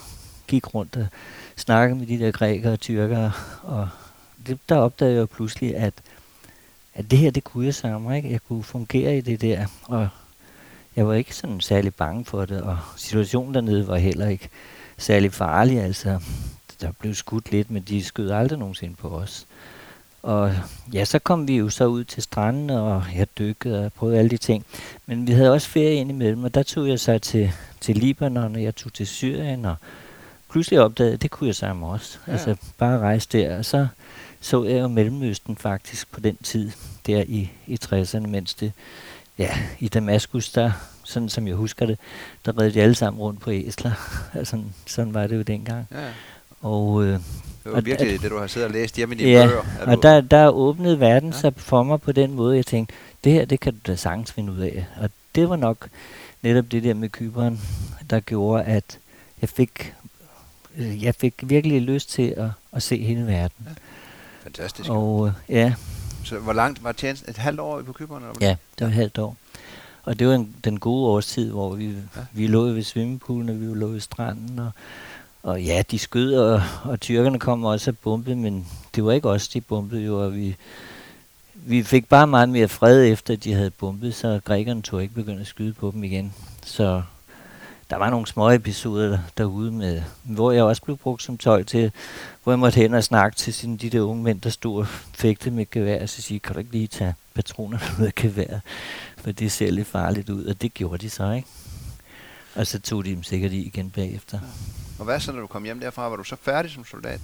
gik 0.47 0.75
rundt 0.75 0.97
og 0.97 1.07
snakkede 1.57 1.99
med 1.99 2.07
de 2.07 2.19
der 2.19 2.31
grækere 2.31 2.73
og 2.73 2.81
tyrkere. 2.81 3.33
Og 3.63 3.89
det, 4.47 4.59
der 4.69 4.77
opdagede 4.77 5.17
jeg 5.17 5.29
pludselig, 5.29 5.77
at, 5.77 5.95
at 6.95 7.11
det 7.11 7.19
her, 7.19 7.31
det 7.31 7.45
kunne 7.45 7.67
jeg 7.67 7.75
sammen. 7.75 8.17
Ikke? 8.17 8.31
Jeg 8.31 8.41
kunne 8.49 8.63
fungere 8.63 9.19
i 9.19 9.21
det 9.21 9.41
der. 9.41 9.67
Og 9.85 10.09
jeg 10.97 11.09
var 11.09 11.15
ikke 11.15 11.37
sådan 11.37 11.61
særlig 11.61 11.95
bange 11.95 12.25
for 12.25 12.45
det. 12.45 12.63
Og 12.63 12.79
situationen 12.97 13.55
dernede 13.55 13.89
var 13.89 13.97
heller 13.97 14.29
ikke 14.29 14.49
særlig 14.99 15.33
farlig. 15.33 15.81
Altså, 15.81 16.21
der 16.81 16.93
blev 16.93 17.15
skudt 17.15 17.51
lidt, 17.51 17.71
men 17.71 17.83
de 17.83 18.05
skød 18.05 18.31
aldrig 18.31 18.59
nogensinde 18.59 18.95
på 18.95 19.09
os. 19.09 19.47
Og 20.23 20.53
ja, 20.93 21.05
så 21.05 21.19
kom 21.19 21.49
vi 21.49 21.57
jo 21.57 21.71
så 21.71 21.87
ud 21.87 22.05
til 22.05 22.23
stranden, 22.23 22.71
og 22.71 23.05
jeg 23.15 23.27
dykkede 23.39 23.87
og 23.87 23.93
prøvede 23.93 24.19
alle 24.19 24.31
de 24.31 24.37
ting. 24.37 24.67
Men 25.07 25.27
vi 25.27 25.33
havde 25.33 25.53
også 25.53 25.69
ferie 25.69 25.95
ind 25.95 26.11
imellem, 26.11 26.45
og 26.45 26.55
der 26.55 26.63
tog 26.63 26.89
jeg 26.89 27.01
så 27.01 27.19
til, 27.19 27.53
til 27.81 27.97
Libanon, 27.97 28.55
og 28.55 28.63
jeg 28.63 28.77
tog 28.77 28.93
til 28.93 29.07
Syrien, 29.07 29.65
og 29.65 29.77
pludselig 30.55 30.81
opdagede, 30.81 31.15
at 31.15 31.23
det 31.23 31.31
kunne 31.31 31.47
jeg 31.47 31.55
sammen 31.55 31.91
også. 31.91 32.19
Ja. 32.27 32.33
Altså 32.33 32.57
bare 32.79 32.99
rejse 32.99 33.29
der, 33.33 33.59
og 33.59 33.65
så 33.65 33.87
så 34.41 34.65
jeg 34.65 34.81
jo 34.81 34.89
Mellemøsten 34.89 35.57
faktisk 35.57 36.13
på 36.13 36.21
den 36.21 36.37
tid, 36.37 36.71
der 37.07 37.25
i, 37.29 37.51
i 37.67 37.79
60'erne, 37.85 38.27
mens 38.27 38.55
det, 38.55 38.73
ja, 39.39 39.51
i 39.79 39.89
Damaskus, 39.89 40.51
der, 40.51 40.71
sådan 41.05 41.29
som 41.29 41.49
jeg 41.49 41.57
husker 41.57 41.87
det, 41.87 41.99
der 42.47 42.59
redde 42.59 42.75
de 42.75 42.83
alle 42.83 42.95
sammen 42.95 43.21
rundt 43.21 43.41
på 43.41 43.51
æsler. 43.51 43.93
altså, 44.39 44.63
sådan 44.87 45.15
var 45.15 45.27
det 45.27 45.37
jo 45.37 45.43
dengang. 45.43 45.87
Ja. 45.93 46.09
Og, 46.61 47.05
øh, 47.05 47.13
det 47.13 47.23
var 47.65 47.81
virkelig 47.81 48.15
at, 48.15 48.21
det, 48.21 48.31
du 48.31 48.39
har 48.39 48.47
siddet 48.47 48.67
og 48.67 48.73
læst 48.73 48.97
hjemme 48.97 49.15
i 49.15 49.19
dine 49.19 49.31
ja, 49.31 49.47
bøger. 49.47 49.63
og 49.87 50.03
der, 50.03 50.21
der 50.21 50.49
åbnede 50.49 51.01
verden 51.01 51.31
ja. 51.31 51.39
sig 51.39 51.53
for 51.57 51.83
mig 51.83 52.01
på 52.01 52.13
den 52.13 52.35
måde, 52.35 52.57
jeg 52.57 52.67
tænkte, 52.67 52.95
det 53.25 53.33
her, 53.33 53.45
det 53.45 53.61
kan 53.61 53.73
du 53.73 53.79
da 53.87 53.97
sagtens 53.97 54.33
finde 54.33 54.53
ud 54.53 54.61
af. 54.61 54.87
Og 54.97 55.11
det 55.35 55.49
var 55.49 55.57
nok 55.57 55.89
netop 56.43 56.65
det 56.73 56.83
der 56.83 56.95
med 56.95 57.09
kyberen, 57.09 57.61
der 58.11 58.21
gjorde, 58.21 58.65
at 58.65 58.99
jeg 59.41 59.49
fik, 59.49 59.95
jeg 60.79 61.15
fik 61.15 61.35
virkelig 61.43 61.83
lyst 61.83 62.11
til 62.11 62.35
at, 62.37 62.51
at 62.73 62.83
se 62.83 63.03
hele 63.03 63.27
verden. 63.27 63.67
Ja. 63.67 63.75
Fantastisk. 64.43 64.91
Og 64.91 65.27
øh, 65.27 65.33
ja. 65.49 65.75
Så 66.25 66.39
hvor 66.39 66.53
langt 66.53 66.85
var 66.85 66.93
tjenesten? 66.93 67.31
Et 67.31 67.37
halvt 67.37 67.61
år 67.61 67.83
på 67.83 67.93
kyberen? 67.93 68.23
Eller 68.23 68.35
ja, 68.41 68.57
det 68.79 68.81
var 68.81 68.87
et 68.87 68.93
halvt 68.93 69.19
år. 69.19 69.37
Og 70.05 70.19
det 70.19 70.29
var 70.29 70.35
en, 70.35 70.55
den 70.65 70.81
gode 70.81 71.07
årstid, 71.07 71.51
hvor 71.51 71.75
vi, 71.75 71.87
ja. 71.87 72.21
vi 72.33 72.47
lå 72.47 72.63
ved 72.65 72.83
svimmepoolen, 72.83 73.49
og 73.49 73.61
vi 73.61 73.65
lå 73.65 73.87
ved 73.87 74.01
stranden, 74.01 74.59
og 74.59 74.71
og 75.45 75.63
ja, 75.63 75.83
de 75.91 75.99
skød, 75.99 76.35
og, 76.35 76.63
og 76.85 77.01
tyrkerne 77.01 77.39
kom 77.39 77.65
også 77.65 77.91
og 77.91 77.99
bombede, 77.99 78.37
men 78.37 78.67
det 78.95 79.05
var 79.05 79.13
ikke 79.13 79.29
os, 79.29 79.49
de 79.49 79.61
bombede 79.61 80.03
jo, 80.03 80.25
og 80.25 80.35
vi, 80.35 80.57
vi 81.55 81.83
fik 81.83 82.09
bare 82.09 82.27
meget 82.27 82.49
mere 82.49 82.69
fred 82.69 83.05
efter, 83.05 83.35
at 83.35 83.45
de 83.45 83.53
havde 83.53 83.71
bombet, 83.71 84.15
så 84.15 84.41
grækerne 84.45 84.83
tog 84.83 85.03
ikke 85.03 85.15
begyndt 85.15 85.41
at 85.41 85.47
skyde 85.47 85.73
på 85.73 85.91
dem 85.91 86.05
igen. 86.05 86.35
Så 86.65 87.03
der 87.95 87.99
var 87.99 88.11
nogle 88.11 88.27
små 88.27 88.51
episoder 88.51 89.09
der, 89.09 89.19
derude, 89.39 89.73
med, 89.73 90.03
hvor 90.23 90.53
jeg 90.53 90.65
også 90.65 90.83
blev 90.83 90.97
brugt 90.97 91.23
som 91.23 91.39
tøj 91.39 91.63
til, 91.63 91.93
hvor 92.43 92.53
jeg 92.53 92.59
måtte 92.59 92.77
hen 92.77 92.95
og 92.95 93.05
snakke 93.05 93.37
til 93.37 93.55
sine, 93.55 93.77
de 93.77 93.91
der 93.91 94.01
unge 94.01 94.23
mænd, 94.23 94.41
der 94.41 94.51
stod 94.51 94.81
og 94.81 94.87
fægte 95.15 95.51
med 95.51 95.71
gevær, 95.71 96.03
og 96.03 96.09
så 96.09 96.23
sige, 96.23 96.41
kan 96.41 96.53
du 96.53 96.59
ikke 96.59 96.73
lige 96.73 96.87
tage 96.87 97.15
patronerne 97.35 97.85
ud 98.01 98.07
af 98.07 98.15
geværet, 98.15 98.61
for 99.19 99.33
det 99.33 99.53
ser 99.53 99.71
lidt 99.71 99.89
farligt 99.89 100.31
ud, 100.31 100.45
og 100.45 100.63
det 100.63 100.75
gjorde 100.75 100.99
de 100.99 101.11
så, 101.11 101.31
ikke? 101.31 101.49
Og 102.55 102.67
så 102.67 102.81
tog 102.81 103.05
de 103.05 103.11
dem 103.11 103.23
sikkert 103.23 103.53
i 103.53 103.67
igen 103.67 103.91
bagefter. 103.91 104.39
Og 104.99 105.05
hvad 105.05 105.21
så, 105.21 105.33
når 105.33 105.41
du 105.41 105.47
kom 105.47 105.65
hjem 105.65 105.81
derfra? 105.81 106.09
Var 106.09 106.17
du 106.17 106.25
så 106.25 106.37
færdig 106.43 106.71
som 106.71 106.85
soldat? 106.85 107.21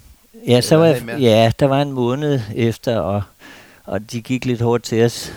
Ja, 0.47 0.61
så 0.61 0.77
var 0.77 0.87
jeg, 0.87 1.19
ja, 1.21 1.53
der 1.61 1.67
var 1.67 1.83
en 1.83 1.93
måned 1.93 2.41
efter, 2.55 2.99
og, 2.99 3.23
og 3.85 4.13
de 4.13 4.23
gik 4.23 4.45
lidt 4.45 4.61
hårdt 4.61 4.85
til 4.85 5.05
os 5.05 5.33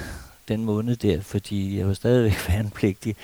den 0.47 0.65
måned 0.65 0.95
der, 0.95 1.21
fordi 1.21 1.77
jeg 1.77 1.87
var 1.87 1.93
stadigvæk 1.93 2.35
værnepligtig, 2.49 3.15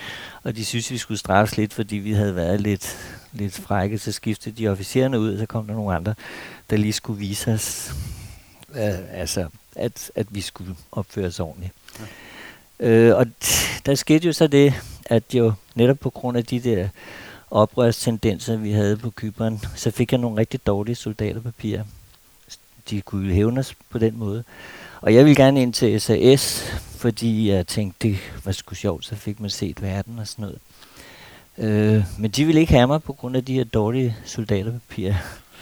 og 0.43 0.55
de 0.55 0.65
synes, 0.65 0.91
vi 0.91 0.97
skulle 0.97 1.17
straffes 1.17 1.57
lidt, 1.57 1.73
fordi 1.73 1.95
vi 1.95 2.13
havde 2.13 2.35
været 2.35 2.61
lidt, 2.61 2.97
lidt 3.33 3.53
frække, 3.53 3.97
så 3.97 4.11
skiftede 4.11 4.55
de 4.55 4.67
officererne 4.67 5.19
ud, 5.19 5.33
og 5.33 5.39
så 5.39 5.45
kom 5.45 5.67
der 5.67 5.73
nogle 5.73 5.95
andre, 5.95 6.15
der 6.69 6.77
lige 6.77 6.93
skulle 6.93 7.19
vise 7.19 7.51
os, 7.53 7.91
øh, 8.75 9.19
altså, 9.19 9.47
at, 9.75 10.11
at 10.15 10.27
vi 10.29 10.41
skulle 10.41 10.75
opføre 10.91 11.27
os 11.27 11.39
ordentligt. 11.39 11.73
Ja. 11.99 12.05
Øh, 12.79 13.17
og 13.17 13.25
der 13.85 13.95
skete 13.95 14.27
jo 14.27 14.33
så 14.33 14.47
det, 14.47 14.73
at 15.05 15.23
jo 15.33 15.53
netop 15.75 15.99
på 15.99 16.09
grund 16.09 16.38
af 16.38 16.45
de 16.45 16.59
der 16.59 16.88
oprørstendenser, 17.51 18.57
vi 18.57 18.71
havde 18.71 18.97
på 18.97 19.09
Kyberen, 19.09 19.59
så 19.75 19.91
fik 19.91 20.11
jeg 20.11 20.19
nogle 20.19 20.38
rigtig 20.38 20.65
dårlige 20.67 20.95
soldaterpapirer. 20.95 21.83
De 22.89 23.01
kunne 23.01 23.33
hævne 23.33 23.59
os 23.59 23.75
på 23.89 23.97
den 23.97 24.17
måde. 24.17 24.43
Og 25.01 25.13
jeg 25.13 25.25
ville 25.25 25.35
gerne 25.35 25.61
ind 25.61 25.73
til 25.73 26.01
SAS, 26.01 26.73
fordi 27.00 27.50
jeg 27.50 27.68
tænkte, 27.68 28.08
det 28.08 28.18
var 28.46 28.51
sgu 28.51 28.75
sjovt, 28.75 29.06
så 29.06 29.15
fik 29.15 29.39
man 29.39 29.50
set 29.50 29.82
verden 29.82 30.20
og 30.20 30.27
sådan 30.27 30.44
noget. 30.44 30.60
Øh, 31.58 32.03
men 32.20 32.32
de 32.32 32.46
ville 32.46 32.62
ikke 32.62 32.74
have 32.74 32.88
mig 32.88 33.03
på 33.03 33.13
grund 33.13 33.36
af 33.36 33.46
de 33.46 33.53
her 33.53 33.63
dårlige 33.63 34.18
soldaterpapirer. 34.25 35.15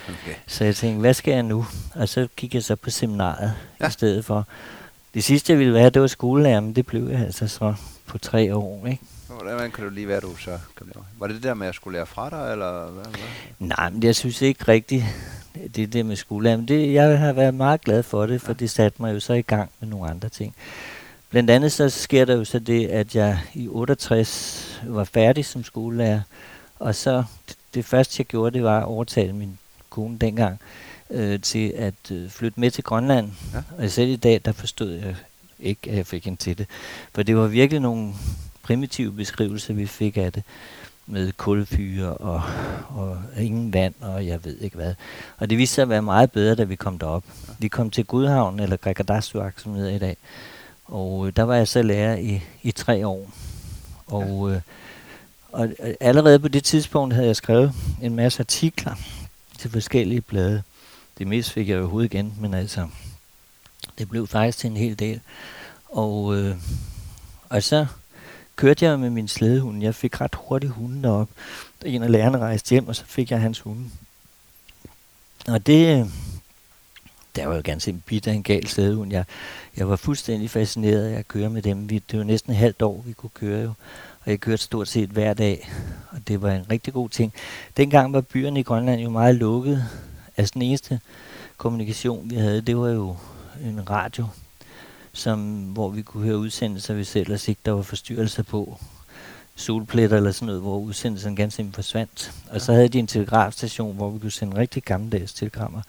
Okay. 0.09 0.35
Så 0.47 0.65
jeg 0.65 0.75
tænkte, 0.75 0.99
hvad 0.99 1.13
skal 1.13 1.33
jeg 1.33 1.43
nu? 1.43 1.65
Og 1.95 2.09
så 2.09 2.27
gik 2.35 2.53
jeg 2.53 2.63
så 2.63 2.75
på 2.75 2.89
seminaret 2.89 3.53
ja. 3.79 3.87
i 3.87 3.91
stedet 3.91 4.25
for. 4.25 4.47
Det 5.13 5.23
sidste, 5.23 5.53
jeg 5.53 5.59
ville 5.59 5.73
være, 5.73 5.89
det 5.89 6.01
var 6.01 6.07
skolelærer, 6.07 6.59
men 6.59 6.75
det 6.75 6.85
blev 6.85 7.09
jeg 7.09 7.19
altså 7.19 7.47
så 7.47 7.73
på 8.05 8.17
tre 8.17 8.55
år, 8.55 8.87
ikke? 8.87 9.01
Hvordan 9.27 9.71
kan 9.71 9.83
du 9.83 9.89
lige 9.89 10.07
være, 10.07 10.19
du 10.19 10.35
så 10.35 10.59
kom 10.75 10.91
Var 11.19 11.27
det 11.27 11.35
det 11.35 11.43
der 11.43 11.53
med 11.53 11.67
at 11.67 11.75
skulle 11.75 11.97
lære 11.97 12.05
fra 12.05 12.29
dig, 12.29 12.51
eller 12.51 12.91
hvad? 12.91 13.05
hvad? 13.05 13.67
Nej, 13.67 13.89
men 13.89 14.03
jeg 14.03 14.15
synes 14.15 14.41
ikke 14.41 14.67
rigtigt, 14.67 15.03
det 15.75 15.83
er 15.83 15.87
det 15.87 16.05
med 16.05 16.15
skole. 16.15 16.57
Men 16.57 16.67
det, 16.67 16.93
jeg 16.93 17.19
har 17.19 17.33
været 17.33 17.53
meget 17.53 17.81
glad 17.81 18.03
for 18.03 18.25
det, 18.25 18.41
for 18.41 18.53
det 18.53 18.69
satte 18.69 19.01
mig 19.01 19.13
jo 19.13 19.19
så 19.19 19.33
i 19.33 19.41
gang 19.41 19.71
med 19.79 19.89
nogle 19.89 20.09
andre 20.09 20.29
ting. 20.29 20.55
Blandt 21.29 21.49
andet 21.49 21.71
så 21.71 21.89
sker 21.89 22.25
der 22.25 22.35
jo 22.35 22.45
så 22.45 22.59
det, 22.59 22.87
at 22.87 23.15
jeg 23.15 23.39
i 23.53 23.67
68 23.67 24.81
var 24.85 25.03
færdig 25.03 25.45
som 25.45 25.63
skolelærer, 25.63 26.21
og 26.79 26.95
så 26.95 27.23
det 27.73 27.85
første 27.85 28.15
jeg 28.17 28.25
gjorde, 28.25 28.53
det 28.53 28.63
var 28.63 28.79
at 28.79 28.85
overtale 28.85 29.33
min 29.33 29.57
kone 29.89 30.17
dengang 30.17 30.59
øh, 31.09 31.41
til 31.41 31.73
at 31.75 32.11
øh, 32.11 32.29
flytte 32.29 32.59
med 32.59 32.71
til 32.71 32.83
Grønland. 32.83 33.31
Ja. 33.53 33.83
Og 33.83 33.89
selv 33.89 34.09
i 34.09 34.15
dag, 34.15 34.41
der 34.45 34.51
forstod 34.51 34.91
jeg 34.91 35.15
ikke, 35.59 35.89
at 35.89 35.97
jeg 35.97 36.07
fik 36.07 36.25
hende 36.25 36.39
til 36.39 36.57
det. 36.57 36.67
For 37.13 37.23
det 37.23 37.37
var 37.37 37.47
virkelig 37.47 37.81
nogle 37.81 38.13
primitive 38.63 39.11
beskrivelser, 39.11 39.73
vi 39.73 39.85
fik 39.85 40.17
af 40.17 40.33
det 40.33 40.43
med 41.07 41.31
kulfyre 41.31 42.13
og, 42.13 42.41
og 42.89 43.17
ingen 43.37 43.73
vand, 43.73 43.93
og 44.01 44.27
jeg 44.27 44.45
ved 44.45 44.57
ikke 44.57 44.75
hvad. 44.75 44.93
Og 45.37 45.49
det 45.49 45.57
viste 45.57 45.75
sig 45.75 45.81
at 45.81 45.89
være 45.89 46.01
meget 46.01 46.31
bedre, 46.31 46.55
da 46.55 46.63
vi 46.63 46.75
kom 46.75 46.99
derop. 46.99 47.23
Vi 47.59 47.67
kom 47.67 47.89
til 47.89 48.05
Gudhavn, 48.05 48.59
eller 48.59 48.77
Gregardassuak, 48.77 49.59
som 49.59 49.73
hedder 49.73 49.95
i 49.95 49.99
dag. 49.99 50.17
Og 50.87 51.27
øh, 51.27 51.33
der 51.35 51.43
var 51.43 51.55
jeg 51.55 51.67
så 51.67 51.81
lærer 51.81 52.17
i, 52.17 52.41
i 52.63 52.71
tre 52.71 53.07
år. 53.07 53.31
Og, 54.07 54.51
øh, 54.51 54.61
og 55.51 55.67
øh, 55.79 55.93
allerede 55.99 56.39
på 56.39 56.47
det 56.47 56.63
tidspunkt 56.63 57.13
havde 57.13 57.27
jeg 57.27 57.35
skrevet 57.35 57.73
en 58.01 58.15
masse 58.15 58.39
artikler 58.39 58.95
til 59.57 59.71
forskellige 59.71 60.21
blade. 60.21 60.63
Det 61.17 61.27
mest 61.27 61.51
fik 61.51 61.69
jeg 61.69 61.79
overhovedet 61.79 62.13
igen, 62.13 62.33
men 62.39 62.53
altså, 62.53 62.87
det 63.97 64.09
blev 64.09 64.27
faktisk 64.27 64.57
til 64.57 64.69
en 64.69 64.77
hel 64.77 64.99
del. 64.99 65.21
Og, 65.89 66.35
øh, 66.35 66.55
og 67.49 67.63
så 67.63 67.85
kørte 68.55 68.85
jeg 68.85 68.99
med 68.99 69.09
min 69.09 69.27
slædehund. 69.27 69.81
Jeg 69.81 69.95
fik 69.95 70.21
ret 70.21 70.35
hurtigt 70.35 70.71
hunden 70.71 71.05
op. 71.05 71.29
En 71.85 72.03
af 72.03 72.11
lærerne 72.11 72.37
rejste 72.37 72.69
hjem, 72.69 72.87
og 72.87 72.95
så 72.95 73.03
fik 73.05 73.31
jeg 73.31 73.41
hans 73.41 73.59
hunde. 73.59 73.89
Og 75.47 75.67
det, 75.67 76.11
der 77.37 77.47
var 77.47 77.55
jo 77.55 77.61
ganske 77.63 77.91
en 77.91 78.03
bit 78.05 78.27
af 78.27 78.33
en 78.33 78.43
gal 78.43 78.67
slædehund. 78.67 79.11
Jeg, 79.11 79.25
jeg 79.77 79.89
var 79.89 79.95
fuldstændig 79.95 80.49
fascineret 80.49 81.07
af 81.07 81.19
at 81.19 81.27
køre 81.27 81.49
med 81.49 81.61
dem. 81.61 81.89
Vi, 81.89 81.99
det 82.11 82.19
var 82.19 82.25
næsten 82.25 82.51
et 82.51 82.57
halvt 82.57 82.81
år, 82.81 83.03
vi 83.05 83.13
kunne 83.13 83.29
køre 83.33 83.61
jo. 83.61 83.73
Og 84.25 84.31
jeg 84.31 84.39
kørte 84.39 84.63
stort 84.63 84.87
set 84.87 85.09
hver 85.09 85.33
dag, 85.33 85.69
og 86.09 86.27
det 86.27 86.41
var 86.41 86.51
en 86.51 86.71
rigtig 86.71 86.93
god 86.93 87.09
ting. 87.09 87.33
Dengang 87.77 88.13
var 88.13 88.21
byerne 88.21 88.59
i 88.59 88.63
Grønland 88.63 89.01
jo 89.01 89.09
meget 89.09 89.35
lukket. 89.35 89.85
Altså 90.37 90.53
den 90.53 90.61
eneste 90.61 90.99
kommunikation, 91.57 92.29
vi 92.29 92.35
havde, 92.35 92.61
det 92.61 92.77
var 92.77 92.89
jo 92.89 93.15
en 93.63 93.89
radio 93.89 94.25
som, 95.13 95.63
hvor 95.63 95.89
vi 95.89 96.01
kunne 96.01 96.23
høre 96.23 96.37
udsendelser, 96.37 96.93
hvis 96.93 97.15
ellers 97.15 97.47
ikke 97.47 97.61
der 97.65 97.71
var 97.71 97.81
forstyrrelser 97.81 98.43
på 98.43 98.77
solpletter 99.55 100.17
eller 100.17 100.31
sådan 100.31 100.45
noget, 100.45 100.61
hvor 100.61 100.77
udsendelsen 100.77 101.35
ganske 101.35 101.69
forsvandt. 101.73 102.31
Og 102.49 102.61
så 102.61 102.73
havde 102.73 102.89
de 102.89 102.99
en 102.99 103.07
telegrafstation, 103.07 103.95
hvor 103.95 104.09
vi 104.09 104.19
kunne 104.19 104.31
sende 104.31 104.57
rigtig 104.57 104.83
gammeldags 104.83 105.33
telegrammer. 105.33 105.81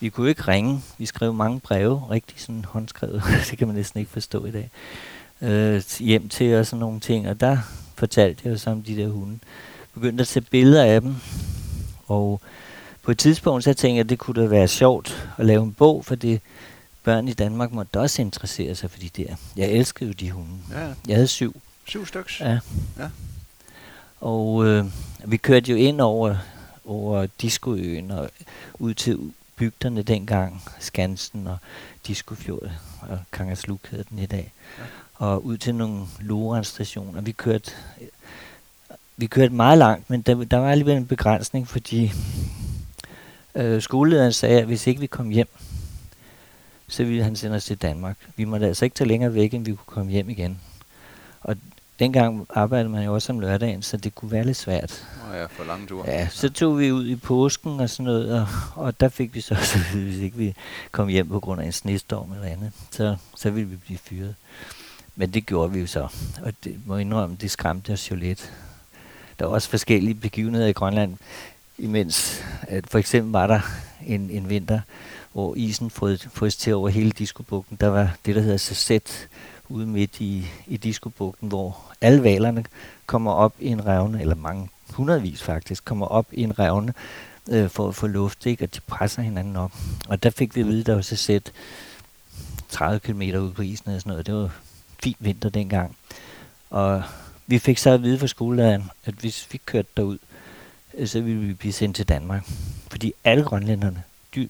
Vi 0.00 0.08
kunne 0.08 0.28
ikke 0.28 0.42
ringe. 0.42 0.82
Vi 0.98 1.06
skrev 1.06 1.34
mange 1.34 1.60
breve, 1.60 2.02
rigtig 2.10 2.40
sådan 2.40 2.64
håndskrevet. 2.64 3.22
det 3.50 3.58
kan 3.58 3.66
man 3.66 3.76
næsten 3.76 4.00
ikke 4.00 4.12
forstå 4.12 4.44
i 4.44 4.50
dag. 4.50 4.70
Øh, 5.42 5.82
hjem 5.98 6.28
til 6.28 6.54
og 6.54 6.66
sådan 6.66 6.80
nogle 6.80 7.00
ting. 7.00 7.28
Og 7.28 7.40
der 7.40 7.58
fortalte 7.94 8.42
jeg 8.44 8.52
jo 8.52 8.58
så 8.58 8.70
om 8.70 8.82
de 8.82 8.96
der 8.96 9.08
hunde. 9.08 9.38
Begyndte 9.94 10.22
at 10.22 10.28
tage 10.28 10.46
billeder 10.50 10.84
af 10.84 11.00
dem. 11.00 11.14
Og 12.06 12.40
på 13.02 13.10
et 13.10 13.18
tidspunkt 13.18 13.64
så 13.64 13.74
tænkte 13.74 13.96
jeg, 13.96 14.04
at 14.04 14.08
det 14.08 14.18
kunne 14.18 14.42
da 14.42 14.48
være 14.48 14.68
sjovt 14.68 15.30
at 15.38 15.46
lave 15.46 15.62
en 15.62 15.72
bog, 15.72 16.04
for 16.04 16.14
det 16.14 16.40
børn 17.04 17.28
i 17.28 17.32
Danmark 17.32 17.72
måtte 17.72 18.00
også 18.00 18.22
interessere 18.22 18.74
sig 18.74 18.90
for 18.90 18.98
de 18.98 19.08
der. 19.16 19.34
Jeg 19.56 19.68
elskede 19.68 20.08
jo 20.08 20.12
de 20.12 20.30
hunde. 20.30 20.58
Ja. 20.70 20.92
Jeg 21.08 21.16
havde 21.16 21.26
syv. 21.26 21.60
Syv 21.84 22.06
stykker? 22.06 22.30
Ja. 22.40 22.58
ja. 22.98 23.08
Og 24.20 24.66
øh, 24.66 24.84
vi 25.24 25.36
kørte 25.36 25.70
jo 25.70 25.76
ind 25.76 26.00
over, 26.00 26.36
over 26.84 27.26
Diskoøen 27.40 28.10
og 28.10 28.30
ud 28.78 28.94
til 28.94 29.18
bygderne 29.60 30.02
dengang, 30.02 30.62
Skansen 30.78 31.46
og 31.46 31.58
Diskofjord 32.06 32.70
og 33.02 33.18
Kangersluk 33.32 33.86
hedder 33.90 34.04
den 34.10 34.18
i 34.18 34.26
dag. 34.26 34.52
Ja. 34.78 34.84
Og 35.14 35.44
ud 35.44 35.56
til 35.56 35.74
nogle 35.74 36.06
Lorenz-stationer. 36.20 37.20
Vi 37.20 37.32
kørte, 37.32 37.72
vi 39.16 39.26
kørte 39.26 39.54
meget 39.54 39.78
langt, 39.78 40.10
men 40.10 40.22
der, 40.22 40.44
der 40.44 40.56
var 40.56 40.70
alligevel 40.70 40.96
en 40.96 41.06
begrænsning, 41.06 41.68
fordi 41.68 42.12
øh, 43.54 43.82
skolelederen 43.82 44.32
sagde, 44.32 44.60
at 44.60 44.66
hvis 44.66 44.86
ikke 44.86 45.00
vi 45.00 45.06
kom 45.06 45.28
hjem, 45.28 45.48
så 46.88 47.04
ville 47.04 47.24
han 47.24 47.36
sende 47.36 47.56
os 47.56 47.64
til 47.64 47.76
Danmark. 47.76 48.16
Vi 48.36 48.44
måtte 48.44 48.66
altså 48.66 48.84
ikke 48.84 48.94
tage 48.94 49.08
længere 49.08 49.34
væk, 49.34 49.54
end 49.54 49.64
vi 49.64 49.74
kunne 49.74 49.94
komme 49.94 50.12
hjem 50.12 50.30
igen. 50.30 50.60
Og 51.40 51.56
dengang 52.00 52.46
arbejdede 52.50 52.88
man 52.88 53.04
jo 53.04 53.14
også 53.14 53.32
om 53.32 53.40
lørdagen, 53.40 53.82
så 53.82 53.96
det 53.96 54.14
kunne 54.14 54.30
være 54.30 54.44
lidt 54.44 54.56
svært. 54.56 55.06
Nå 55.28 55.36
ja, 55.36 55.44
for 55.44 55.64
lange 55.64 55.86
ture. 55.86 56.10
Ja, 56.10 56.28
så 56.28 56.50
tog 56.50 56.78
vi 56.78 56.92
ud 56.92 57.06
i 57.06 57.16
påsken 57.16 57.80
og 57.80 57.90
sådan 57.90 58.04
noget, 58.04 58.40
og, 58.40 58.46
og 58.74 59.00
der 59.00 59.08
fik 59.08 59.34
vi 59.34 59.40
så, 59.40 59.54
så 59.72 59.78
hvis 59.94 60.18
ikke 60.18 60.36
vi 60.36 60.54
kom 60.92 61.08
hjem 61.08 61.28
på 61.28 61.40
grund 61.40 61.60
af 61.60 61.66
en 61.66 61.72
snestorm 61.72 62.32
eller 62.32 62.46
andet, 62.46 62.72
så, 62.90 63.16
så 63.36 63.50
ville 63.50 63.68
vi 63.68 63.76
blive 63.76 63.98
fyret. 63.98 64.34
Men 65.16 65.30
det 65.30 65.46
gjorde 65.46 65.72
vi 65.72 65.80
jo 65.80 65.86
så, 65.86 66.08
og 66.42 66.52
det 66.64 66.80
må 66.86 66.96
indrømme, 66.96 67.36
det 67.40 67.50
skræmte 67.50 67.92
os 67.92 68.10
jo 68.10 68.16
lidt. 68.16 68.52
Der 69.38 69.46
var 69.46 69.52
også 69.52 69.68
forskellige 69.70 70.14
begivenheder 70.14 70.66
i 70.66 70.72
Grønland, 70.72 71.16
imens 71.78 72.44
at 72.62 72.86
for 72.86 72.98
eksempel 72.98 73.32
var 73.32 73.46
der 73.46 73.60
en, 74.06 74.30
en 74.30 74.48
vinter, 74.48 74.80
hvor 75.32 75.54
isen 75.54 75.90
frøs 75.90 76.56
til 76.56 76.74
over 76.74 76.88
hele 76.88 77.10
diskobugten. 77.10 77.76
Der 77.80 77.88
var 77.88 78.16
det, 78.26 78.34
der 78.34 78.42
hedder 78.42 78.56
Sasset 78.56 79.28
ude 79.70 79.86
midt 79.86 80.20
i, 80.20 80.46
i 80.66 80.76
diskobugten, 80.76 81.48
hvor 81.48 81.92
alle 82.00 82.22
valerne 82.22 82.64
kommer 83.06 83.32
op 83.32 83.54
i 83.60 83.66
en 83.66 83.86
revne, 83.86 84.20
eller 84.20 84.34
mange 84.34 84.68
hundredvis 84.90 85.42
faktisk, 85.42 85.84
kommer 85.84 86.06
op 86.06 86.26
i 86.32 86.42
en 86.42 86.58
revne 86.58 86.94
øh, 87.50 87.68
for 87.68 87.88
at 87.88 87.94
få 87.94 88.06
luft, 88.06 88.46
ikke? 88.46 88.64
og 88.64 88.74
de 88.74 88.80
presser 88.80 89.22
hinanden 89.22 89.56
op. 89.56 89.72
Og 90.08 90.22
der 90.22 90.30
fik 90.30 90.56
vi 90.56 90.60
at 90.60 90.66
vide, 90.66 90.84
der 90.84 90.94
var 90.94 91.02
Sasset 91.02 91.52
30 92.68 93.00
km 93.00 93.22
ud 93.22 93.52
på 93.52 93.62
isen 93.62 93.90
og 93.90 94.00
sådan 94.00 94.10
noget. 94.10 94.26
Det 94.26 94.34
var 94.34 94.50
fint 95.02 95.16
vinter 95.20 95.48
dengang. 95.48 95.96
Og 96.70 97.02
vi 97.46 97.58
fik 97.58 97.78
så 97.78 97.90
at 97.90 98.02
vide 98.02 98.18
fra 98.18 98.26
skolelæreren, 98.26 98.90
at 99.04 99.14
hvis 99.14 99.48
vi 99.52 99.60
kørte 99.66 99.88
derud, 99.96 100.18
øh, 100.94 101.08
så 101.08 101.20
ville 101.20 101.40
vi 101.40 101.54
blive 101.54 101.72
sendt 101.72 101.96
til 101.96 102.08
Danmark. 102.08 102.50
Fordi 102.90 103.12
alle 103.24 103.44
grønlænderne, 103.44 104.02
de, 104.34 104.48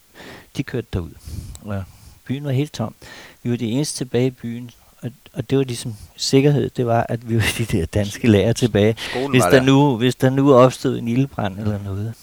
de 0.56 0.62
kørte 0.62 0.86
derud. 0.92 1.12
Og 1.60 1.84
byen 2.24 2.44
var 2.44 2.50
helt 2.50 2.72
tom. 2.72 2.94
Vi 3.42 3.50
var 3.50 3.56
de 3.56 3.70
eneste 3.70 3.96
tilbage 3.96 4.26
i 4.26 4.30
byen, 4.30 4.70
og, 5.02 5.10
og 5.32 5.50
det 5.50 5.58
var 5.58 5.64
ligesom 5.64 5.94
sikkerhed, 6.16 6.70
det 6.70 6.86
var, 6.86 7.06
at 7.08 7.28
vi 7.28 7.36
var 7.36 7.52
de 7.58 7.64
der 7.64 7.86
danske 7.86 8.28
lærer 8.28 8.52
tilbage. 8.52 8.96
hvis 9.30 9.42
der, 9.42 9.50
der, 9.50 9.62
nu, 9.62 9.96
hvis 9.96 10.14
der 10.14 10.30
nu 10.30 10.54
opstod 10.54 10.98
en 10.98 11.08
ildbrand 11.08 11.58
eller 11.58 11.82
noget. 11.82 12.14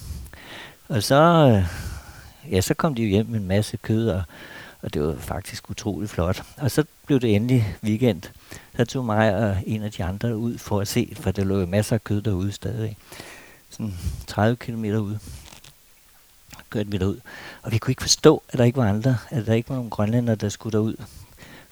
Og 0.87 1.03
så, 1.03 1.15
øh, 1.15 1.65
ja, 2.53 2.61
så 2.61 2.73
kom 2.73 2.95
de 2.95 3.03
jo 3.03 3.09
hjem 3.09 3.25
med 3.25 3.39
en 3.39 3.47
masse 3.47 3.77
kød, 3.77 4.09
og, 4.09 4.23
og 4.81 4.93
det 4.93 5.01
var 5.01 5.15
faktisk 5.19 5.69
utrolig 5.69 6.09
flot. 6.09 6.43
Og 6.57 6.71
så 6.71 6.83
blev 7.05 7.19
det 7.19 7.35
endelig 7.35 7.75
weekend. 7.83 8.21
Så 8.77 8.85
tog 8.85 9.05
mig 9.05 9.35
og 9.35 9.57
en 9.65 9.83
af 9.83 9.91
de 9.91 10.03
andre 10.03 10.37
ud 10.37 10.57
for 10.57 10.81
at 10.81 10.87
se, 10.87 11.13
for 11.19 11.31
der 11.31 11.43
lå 11.43 11.65
masser 11.65 11.95
af 11.95 12.03
kød 12.03 12.21
derude 12.21 12.51
stadig. 12.51 12.97
Sådan 13.69 13.93
30 14.27 14.55
km 14.55 14.85
ude 14.85 15.19
kørte 16.69 16.91
vi 16.91 16.97
derud. 16.97 17.19
Og 17.61 17.71
vi 17.71 17.77
kunne 17.77 17.91
ikke 17.91 18.01
forstå, 18.01 18.43
at 18.49 18.59
der 18.59 18.65
ikke 18.65 18.77
var 18.77 18.89
andre, 18.89 19.17
at 19.29 19.45
der 19.45 19.53
ikke 19.53 19.69
var 19.69 19.75
nogen 19.75 19.89
grønlænder, 19.89 20.35
der 20.35 20.49
skulle 20.49 20.77
derud. 20.77 20.95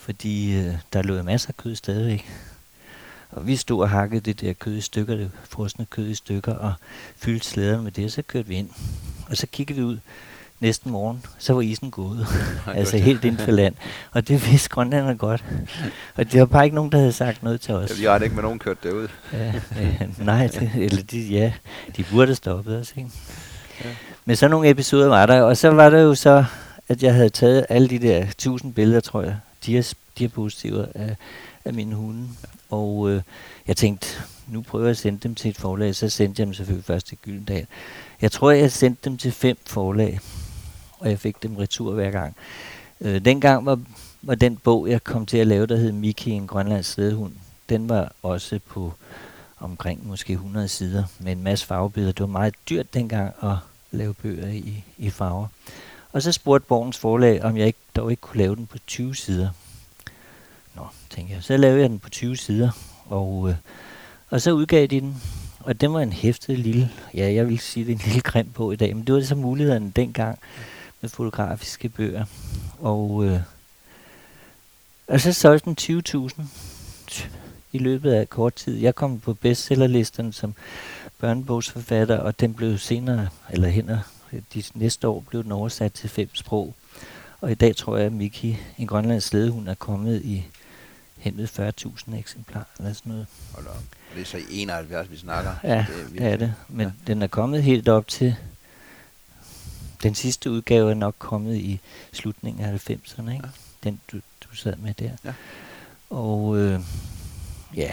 Fordi 0.06 0.56
øh, 0.56 0.74
der 0.94 1.02
lå 1.02 1.24
masser 1.24 1.50
af 1.50 1.58
kød 1.58 1.76
stadigvæk. 1.76 2.32
Og 3.32 3.48
vi 3.48 3.56
stod 3.56 3.82
og 3.82 3.90
hakkede 3.90 4.22
det 4.22 4.42
der 4.42 4.54
kød 4.54 4.76
i 4.76 4.82
stykker, 4.82 5.16
det 5.16 5.32
frosne 5.50 5.86
kød 5.86 6.08
i 6.08 6.16
stykker, 6.16 6.54
og 6.54 6.74
fyldte 7.18 7.48
slæderne 7.48 7.84
med 7.84 7.92
det, 7.92 8.06
og 8.06 8.12
så 8.12 8.22
kørte 8.22 8.48
vi 8.48 8.56
ind. 8.56 8.70
Og 9.30 9.38
så 9.38 9.48
kiggede 9.48 9.80
vi 9.80 9.86
ud 9.86 9.98
næsten 10.60 10.92
morgen, 10.92 11.26
så 11.38 11.54
var 11.54 11.62
isen 11.62 11.92
gået. 11.92 12.28
altså 12.76 12.98
helt 12.98 13.26
ind 13.26 13.38
for 13.38 13.52
land. 13.52 13.76
Og 14.12 14.28
det 14.28 14.52
vidste 14.52 14.70
grønlænderne 14.70 15.18
godt. 15.18 15.44
Og 16.16 16.32
det 16.32 16.40
var 16.40 16.46
bare 16.46 16.64
ikke 16.64 16.76
nogen, 16.76 16.92
der 16.92 16.98
havde 16.98 17.12
sagt 17.12 17.44
noget 17.44 17.62
til 17.62 17.74
os. 17.74 18.02
Jeg 18.02 18.12
har 18.12 18.20
ikke 18.20 18.36
med 18.36 18.44
nogen 18.44 18.60
kørt 18.60 18.84
derud. 18.84 19.08
ja, 19.34 19.54
ja, 19.76 20.08
nej, 20.18 20.48
det, 20.48 20.72
eller 20.76 21.04
de, 21.04 21.20
ja, 21.20 21.54
de 21.98 22.04
burde 22.12 22.36
stoppe 22.36 22.78
os, 22.78 22.94
ikke? 22.98 23.10
Ja. 23.84 23.90
Men 24.26 24.36
sådan 24.36 24.52
nogle 24.52 24.70
episoder 24.70 25.08
var 25.08 25.26
der, 25.26 25.42
og 25.42 25.58
så 25.58 25.70
var 25.70 25.90
der 25.90 26.00
jo 26.00 26.16
så, 26.16 26.46
at 26.88 27.04
jeg 27.04 27.14
havde 27.14 27.30
taget 27.30 27.66
alle 27.70 27.88
de 27.88 28.00
der 28.00 28.26
tusind 28.38 28.74
billeder, 28.74 29.00
tror 29.00 29.22
jeg, 29.22 29.36
diapositiver 30.20 30.86
af, 30.96 31.16
af 31.66 31.74
mine 31.74 31.96
hunde. 31.96 32.28
Og 32.70 33.10
øh, 33.10 33.22
jeg 33.68 33.78
tænkte, 33.78 34.08
nu 34.48 34.62
prøver 34.62 34.86
jeg 34.86 34.92
at 34.92 34.98
sende 34.98 35.20
dem 35.20 35.36
til 35.36 35.50
et 35.50 35.58
forlag, 35.58 35.96
så 35.96 36.10
sendte 36.10 36.40
jeg 36.40 36.46
dem 36.46 36.54
selvfølgelig 36.54 36.86
først 36.86 37.08
til 37.08 37.18
Gyldendal. 37.18 37.68
Jeg 38.22 38.32
tror, 38.32 38.52
jeg 38.52 38.72
sendte 38.72 39.10
dem 39.10 39.18
til 39.18 39.32
fem 39.32 39.58
forlag, 39.66 40.20
og 41.00 41.10
jeg 41.10 41.20
fik 41.20 41.44
dem 41.44 41.56
retur 41.56 41.94
hver 41.94 42.12
gang. 42.12 42.36
Øh, 43.02 43.26
dengang 43.26 43.66
var, 43.66 43.80
var 44.22 44.36
den 44.36 44.58
bog, 44.58 44.90
jeg 44.90 45.04
kom 45.04 45.26
til 45.26 45.38
at 45.38 45.48
lave, 45.48 45.66
der 45.66 45.76
hed 45.76 45.92
Miki, 45.92 46.32
en 46.32 46.48
grønlands 46.48 46.86
slædehund, 46.86 47.34
den 47.70 47.90
var 47.90 48.12
også 48.24 48.60
på 48.70 48.94
omkring 49.60 50.08
måske 50.08 50.34
100 50.34 50.68
sider 50.68 51.04
med 51.20 51.32
en 51.32 51.44
masse 51.44 51.66
farvebilleder. 51.66 52.12
Det 52.12 52.22
var 52.22 52.28
meget 52.28 52.56
dyrt 52.70 52.94
dengang 52.94 53.34
at 53.44 53.56
lave 53.92 54.14
bøger 54.14 54.48
i, 54.48 54.84
i 54.98 55.10
farver. 55.10 55.48
Og 56.16 56.22
så 56.22 56.32
spurgte 56.32 56.68
Borgens 56.68 56.98
forlag, 56.98 57.44
om 57.44 57.58
jeg 57.58 57.68
ikke, 57.68 57.80
dog 57.96 58.12
ikke 58.12 58.22
kunne 58.22 58.38
lave 58.38 58.56
den 58.56 58.66
på 58.68 58.78
20 58.88 59.16
sider. 59.16 59.50
Nå, 60.76 60.88
tænkte 61.10 61.34
jeg. 61.34 61.44
Så 61.44 61.58
lavede 61.58 61.82
jeg 61.82 61.90
den 61.90 62.00
på 62.00 62.10
20 62.10 62.38
sider, 62.38 62.70
og, 63.06 63.50
øh, 63.50 63.56
og 64.30 64.42
så 64.42 64.52
udgav 64.52 64.88
de 64.88 65.02
den. 65.02 65.22
Og 65.60 65.82
den 65.82 65.94
var 65.94 66.00
en 66.00 66.14
hæftet 66.14 66.60
lille, 66.60 66.92
ja, 67.14 67.34
jeg 67.34 67.48
vil 67.48 67.60
sige, 67.60 67.86
det 67.86 67.92
er 67.92 67.96
en 67.96 68.02
lille 68.06 68.22
grim 68.22 68.50
på 68.50 68.72
i 68.72 68.76
dag, 68.76 68.96
men 68.96 69.08
det 69.08 69.16
var 69.16 69.22
så 69.22 69.36
mulighederne 69.36 69.92
dengang 69.96 70.40
med 71.02 71.10
fotografiske 71.10 71.90
bøger. 71.90 72.26
Og, 72.80 73.26
øh, 73.26 73.40
og 75.08 75.22
så 75.22 75.34
solgte 75.34 75.66
den 75.66 75.76
20.000 76.30 76.42
i 77.72 77.78
løbet 77.78 78.12
af 78.12 78.30
kort 78.30 78.54
tid. 78.54 78.78
Jeg 78.78 78.96
kom 78.96 79.20
på 79.20 79.34
bestsellerlisten 79.34 80.34
som 80.34 80.54
børnebogsforfatter, 81.20 82.18
og 82.18 82.40
den 82.40 82.54
blev 82.54 82.78
senere, 82.78 83.28
eller 83.50 83.68
hen 83.68 83.90
de 84.32 84.64
næste 84.74 85.08
år, 85.08 85.20
blev 85.30 85.44
den 85.44 85.52
oversat 85.52 85.94
til 85.94 86.10
fem 86.10 86.36
sprog. 86.36 86.76
Og 87.42 87.52
i 87.52 87.56
dag 87.56 87.76
tror 87.76 87.98
jeg, 87.98 88.06
at 88.06 88.12
Miki, 88.12 88.58
en 88.78 88.88
grønlandsk 88.88 89.28
slædehund, 89.28 89.68
er 89.70 89.74
kommet 89.74 90.22
i 90.22 90.46
hen 91.18 91.38
ved 91.38 91.48
40.000 92.10 92.16
eksemplarer 92.16 92.64
eller 92.80 92.94
sådan 92.94 93.12
noget. 93.12 93.28
Hold 93.54 93.68
op. 93.68 93.84
Det 94.16 94.22
er 94.22 94.26
så 94.26 94.38
i 94.38 94.44
71, 94.50 95.12
vi 95.12 95.18
snakker. 95.18 95.56
Ja, 95.64 95.86
det 95.90 96.02
er, 96.02 96.08
det 96.10 96.34
er 96.34 96.38
det. 96.38 96.54
Men 96.70 96.88
ja. 96.88 96.92
den 97.08 97.22
er 97.22 97.28
kommet 97.28 97.64
helt 97.64 97.90
op 97.90 98.08
til... 98.08 98.36
Den 100.04 100.16
sidste 100.16 100.52
udgave 100.52 100.90
er 100.90 100.94
nok 100.94 101.16
kommet 101.20 101.56
i 101.56 101.80
slutningen 102.14 102.66
af 102.66 102.90
90'erne, 102.90 103.32
ikke? 103.32 103.44
Ja. 103.44 103.50
Den, 103.84 104.00
du, 104.12 104.18
du 104.44 104.56
sad 104.56 104.76
med 104.76 104.94
der. 104.94 105.10
Ja. 105.26 105.34
Og 106.10 106.58
øh, 106.58 106.80
ja, 107.76 107.92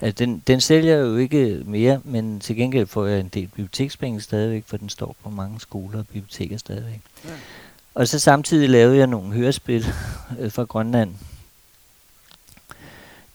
altså, 0.00 0.24
den, 0.24 0.42
den 0.46 0.60
sælger 0.60 0.96
jo 0.96 1.16
ikke 1.16 1.62
mere, 1.64 2.00
men 2.04 2.40
til 2.40 2.56
gengæld 2.56 2.86
får 2.86 3.06
jeg 3.06 3.20
en 3.20 3.28
del 3.28 3.46
bibliotekspenge 3.46 4.20
stadigvæk, 4.20 4.64
for 4.66 4.76
den 4.76 4.88
står 4.88 5.16
på 5.24 5.30
mange 5.30 5.60
skoler 5.60 5.98
og 5.98 6.06
biblioteker 6.06 6.56
stadigvæk. 6.56 7.00
Ja. 7.24 7.30
Og 7.94 8.08
så 8.08 8.18
samtidig 8.18 8.68
lavede 8.70 8.98
jeg 8.98 9.06
nogle 9.06 9.32
hørespil 9.32 9.86
øh, 10.38 10.52
fra 10.52 10.64
Grønland, 10.64 11.14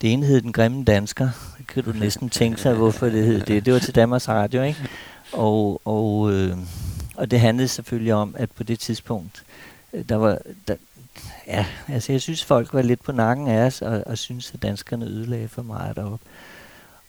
det 0.00 0.12
ene 0.12 0.26
hed 0.26 0.40
Den 0.40 0.52
Grimme 0.52 0.84
Dansker. 0.84 1.28
Det 1.58 1.66
kan 1.66 1.84
du 1.84 1.92
næsten 1.92 2.30
tænke 2.30 2.60
sig, 2.60 2.74
hvorfor 2.74 3.06
det 3.06 3.26
hed 3.26 3.40
det. 3.40 3.66
Det 3.66 3.72
var 3.72 3.78
til 3.78 3.94
Danmarks 3.94 4.28
Radio, 4.28 4.62
ikke? 4.62 4.88
Og, 5.32 5.80
og, 5.84 6.32
øh, 6.32 6.56
og 7.14 7.30
det 7.30 7.40
handlede 7.40 7.68
selvfølgelig 7.68 8.14
om, 8.14 8.34
at 8.38 8.50
på 8.50 8.62
det 8.62 8.78
tidspunkt, 8.78 9.44
øh, 9.92 10.04
der 10.08 10.16
var... 10.16 10.38
Der, 10.68 10.76
ja, 11.46 11.66
altså 11.88 12.12
jeg 12.12 12.20
synes, 12.20 12.44
folk 12.44 12.74
var 12.74 12.82
lidt 12.82 13.02
på 13.02 13.12
nakken 13.12 13.48
af 13.48 13.66
os, 13.66 13.82
og, 13.82 14.02
og 14.06 14.18
synes, 14.18 14.54
at 14.54 14.62
danskerne 14.62 15.06
ødelagde 15.06 15.48
for 15.48 15.62
meget 15.62 15.96
deroppe. 15.96 16.26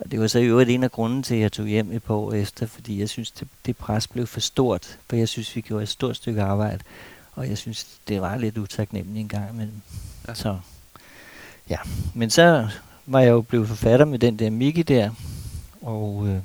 Og 0.04 0.12
det 0.12 0.20
var 0.20 0.28
så 0.28 0.40
i 0.40 0.46
øvrigt 0.46 0.70
en 0.70 0.84
af 0.84 0.92
grunden 0.92 1.24
til, 1.24 1.36
at 1.36 1.42
jeg 1.42 1.52
tog 1.52 1.66
hjem 1.66 1.92
et 1.92 2.04
par 2.04 2.14
år 2.14 2.34
efter, 2.34 2.66
fordi 2.66 3.00
jeg 3.00 3.10
synes, 3.10 3.32
det, 3.32 3.48
det 3.66 3.78
pres 3.78 4.08
blev 4.08 4.28
for 4.28 4.40
stort, 4.40 4.98
for 5.10 5.16
jeg 5.16 5.28
synes, 5.28 5.56
vi 5.56 5.62
gjorde 5.62 5.84
et 5.84 5.90
stort 5.90 6.16
stykke 6.16 6.42
arbejde, 6.42 6.80
og 7.36 7.50
jeg 7.50 7.58
synes, 7.58 7.88
det 8.08 8.22
var 8.22 8.38
lidt 8.38 8.58
utaknemmeligt 8.58 9.22
en 9.22 9.28
gang 9.28 9.54
imellem. 9.54 9.82
Ja. 10.28 10.34
Så 10.34 10.58
Ja, 11.70 11.78
men 12.14 12.30
så 12.30 12.68
var 13.06 13.20
jeg 13.20 13.30
jo 13.30 13.42
blevet 13.42 13.68
forfatter 13.68 14.06
med 14.06 14.20
den 14.20 14.40
der 14.40 14.50
Miki 14.50 14.84
der, 14.84 15.10
og, 15.82 16.28
øh, 16.28 16.40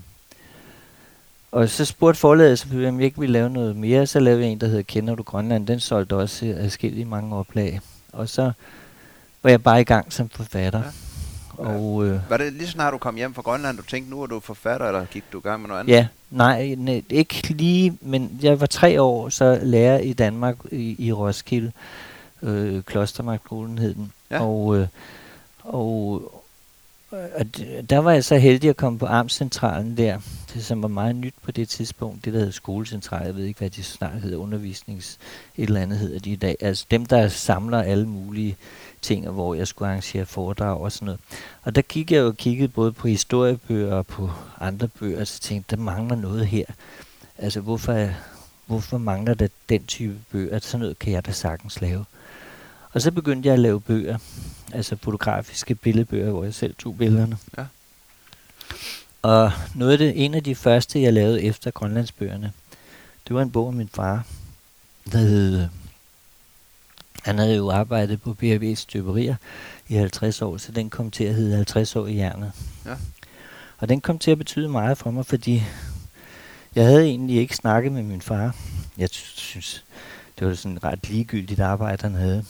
og 1.52 1.68
så 1.68 1.84
spurgte 1.84 2.20
forlaget 2.20 2.66
om 2.72 2.98
jeg 2.98 3.04
ikke 3.04 3.20
ville 3.20 3.32
lave 3.32 3.50
noget 3.50 3.76
mere. 3.76 4.06
Så 4.06 4.20
lavede 4.20 4.42
jeg 4.42 4.50
en, 4.50 4.60
der 4.60 4.66
hedder 4.66 4.82
Kender 4.82 5.14
du 5.14 5.22
Grønland. 5.22 5.66
Den 5.66 5.80
solgte 5.80 6.16
også 6.16 6.68
i 6.82 7.04
mange 7.04 7.36
oplag. 7.36 7.80
Og 8.12 8.28
så 8.28 8.52
var 9.42 9.50
jeg 9.50 9.62
bare 9.62 9.80
i 9.80 9.84
gang 9.84 10.12
som 10.12 10.28
forfatter. 10.28 10.78
Ja. 10.78 11.07
Og, 11.58 12.06
øh, 12.06 12.20
var 12.30 12.36
det 12.36 12.52
lige 12.52 12.68
snart 12.68 12.92
du 12.92 12.98
kom 12.98 13.16
hjem 13.16 13.34
fra 13.34 13.42
Grønland, 13.42 13.76
du 13.76 13.82
tænkte, 13.82 14.10
nu 14.10 14.22
er 14.22 14.26
du 14.26 14.40
forfatter, 14.40 14.86
eller 14.86 15.04
gik 15.04 15.24
du 15.32 15.38
i 15.38 15.40
gang 15.40 15.60
med 15.60 15.68
noget 15.68 15.80
andet? 15.80 15.92
Ja, 15.92 16.06
nej, 16.30 16.74
nej 16.78 17.02
ikke 17.10 17.48
lige, 17.48 17.98
men 18.00 18.38
jeg 18.42 18.60
var 18.60 18.66
tre 18.66 19.02
år 19.02 19.28
så 19.28 19.58
lærer 19.62 19.98
i 19.98 20.12
Danmark 20.12 20.56
i, 20.72 20.96
i 21.06 21.12
Roskilde 21.12 21.72
øh, 22.42 22.82
Klostermarkskolen 22.82 23.78
hed 23.78 23.94
den. 23.94 24.12
Ja. 24.30 24.42
Og, 24.42 24.76
øh, 24.76 24.86
og, 25.64 26.32
og 27.10 27.46
der 27.90 27.98
var 27.98 28.12
jeg 28.12 28.24
så 28.24 28.36
heldig 28.36 28.70
at 28.70 28.76
komme 28.76 28.98
på 28.98 29.06
Amtscentralen 29.06 29.96
der, 29.96 30.18
det 30.54 30.64
som 30.64 30.82
var 30.82 30.88
meget 30.88 31.16
nyt 31.16 31.34
på 31.42 31.52
det 31.52 31.68
tidspunkt, 31.68 32.24
det 32.24 32.32
der 32.32 32.38
hedder 32.38 32.52
skolecentral, 32.52 33.26
jeg 33.26 33.36
ved 33.36 33.44
ikke 33.44 33.58
hvad 33.58 33.70
de 33.70 33.82
snart 33.82 34.22
hedder, 34.22 34.36
undervisnings 34.36 35.18
et 35.56 35.68
eller 35.68 35.80
andet 35.80 35.98
hedder 35.98 36.18
de 36.18 36.30
i 36.30 36.36
dag, 36.36 36.56
altså 36.60 36.86
dem 36.90 37.06
der 37.06 37.28
samler 37.28 37.82
alle 37.82 38.06
mulige 38.08 38.56
ting, 39.02 39.28
hvor 39.30 39.54
jeg 39.54 39.68
skulle 39.68 39.88
arrangere 39.88 40.26
foredrag 40.26 40.80
og 40.80 40.92
sådan 40.92 41.06
noget. 41.06 41.20
Og 41.62 41.74
der 41.74 41.82
kiggede 41.82 42.16
jeg 42.16 42.22
jo 42.22 42.28
og 42.28 42.36
kiggede 42.36 42.68
både 42.68 42.92
på 42.92 43.08
historiebøger 43.08 43.94
og 43.94 44.06
på 44.06 44.30
andre 44.60 44.88
bøger, 44.88 45.20
og 45.20 45.26
så 45.26 45.40
tænkte 45.40 45.76
der 45.76 45.82
mangler 45.82 46.16
noget 46.16 46.46
her. 46.46 46.64
Altså 47.38 47.60
hvorfor, 47.60 48.08
hvorfor 48.66 48.98
mangler 48.98 49.34
der 49.34 49.48
den 49.68 49.84
type 49.84 50.16
bøger? 50.32 50.58
Sådan 50.58 50.80
noget 50.80 50.98
kan 50.98 51.12
jeg 51.12 51.26
da 51.26 51.32
sagtens 51.32 51.80
lave. 51.80 52.04
Og 52.92 53.02
så 53.02 53.10
begyndte 53.10 53.46
jeg 53.46 53.52
at 53.52 53.60
lave 53.60 53.80
bøger, 53.80 54.18
altså 54.72 54.96
fotografiske 55.02 55.74
billedbøger, 55.74 56.30
hvor 56.30 56.44
jeg 56.44 56.54
selv 56.54 56.74
tog 56.74 56.98
billederne. 56.98 57.38
Ja. 57.58 57.64
Og 59.22 59.52
noget 59.74 59.92
af 59.92 59.98
det, 59.98 60.24
en 60.24 60.34
af 60.34 60.44
de 60.44 60.54
første, 60.54 61.02
jeg 61.02 61.12
lavede 61.12 61.42
efter 61.42 61.70
Grønlandsbøgerne, 61.70 62.52
det 63.28 63.36
var 63.36 63.42
en 63.42 63.50
bog 63.50 63.68
om 63.68 63.74
min 63.74 63.88
far, 63.94 64.26
der 65.12 65.18
hed, 65.18 65.68
han 67.22 67.38
havde 67.38 67.56
jo 67.56 67.70
arbejdet 67.70 68.22
på 68.22 68.36
BRV's 68.42 68.74
støberier 68.74 69.36
i 69.88 69.94
50 69.94 70.42
år, 70.42 70.56
så 70.56 70.72
den 70.72 70.90
kom 70.90 71.10
til 71.10 71.24
at 71.24 71.34
hedde 71.34 71.56
50 71.56 71.96
år 71.96 72.06
i 72.06 72.12
hjernet. 72.12 72.52
Ja. 72.86 72.94
Og 73.78 73.88
den 73.88 74.00
kom 74.00 74.18
til 74.18 74.30
at 74.30 74.38
betyde 74.38 74.68
meget 74.68 74.98
for 74.98 75.10
mig, 75.10 75.26
fordi 75.26 75.62
jeg 76.74 76.84
havde 76.84 77.04
egentlig 77.04 77.36
ikke 77.36 77.56
snakket 77.56 77.92
med 77.92 78.02
min 78.02 78.20
far. 78.20 78.56
Jeg 78.98 79.08
synes, 79.12 79.84
det 80.38 80.46
var 80.46 80.54
sådan 80.54 80.76
et 80.76 80.84
ret 80.84 81.08
ligegyldigt 81.08 81.60
arbejde, 81.60 82.02
han 82.02 82.14
havde 82.14 82.44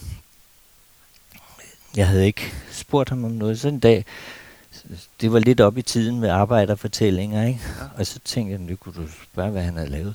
jeg 1.96 2.08
havde 2.08 2.26
ikke 2.26 2.52
spurgt 2.70 3.08
ham 3.08 3.24
om 3.24 3.30
noget. 3.30 3.60
Sådan 3.60 3.74
en 3.74 3.80
dag, 3.80 4.04
det 5.20 5.32
var 5.32 5.38
lidt 5.38 5.60
op 5.60 5.78
i 5.78 5.82
tiden 5.82 6.20
med 6.20 6.28
arbejderfortællinger, 6.28 7.46
ikke? 7.46 7.60
Og 7.96 8.06
så 8.06 8.18
tænkte 8.24 8.52
jeg, 8.52 8.60
nu 8.60 8.76
kunne 8.76 8.94
du 8.94 9.08
spørge, 9.32 9.50
hvad 9.50 9.62
han 9.62 9.76
havde 9.76 9.90
lavet. 9.90 10.14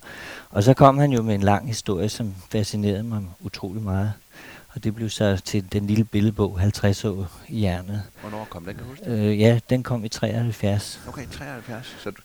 Og 0.50 0.64
så 0.64 0.74
kom 0.74 0.98
han 0.98 1.12
jo 1.12 1.22
med 1.22 1.36
en 1.36 1.42
lang 1.42 1.68
historie, 1.68 2.10
som 2.10 2.36
fascinerede 2.50 3.04
mig 3.04 3.22
utrolig 3.40 3.82
meget. 3.84 4.14
Og 4.76 4.84
det 4.84 4.96
blev 4.96 5.10
så 5.10 5.42
til 5.46 5.72
den 5.72 5.88
lille 5.88 6.04
billedbog, 6.04 6.60
50 6.60 7.06
år 7.06 7.32
i 7.50 7.60
hjernet. 7.60 8.04
Hvornår 8.22 8.48
kom 8.50 8.66
den, 8.66 8.76
kan 8.76 8.84
du 8.84 8.90
huske 8.90 9.06
øh, 9.06 9.40
Ja, 9.40 9.60
den 9.70 9.84
kom 9.84 10.06
i 10.06 10.10
73. 10.10 11.02
Okay, 11.08 11.26
73. 11.32 11.96
Så, 12.04 12.12
du, 12.12 12.22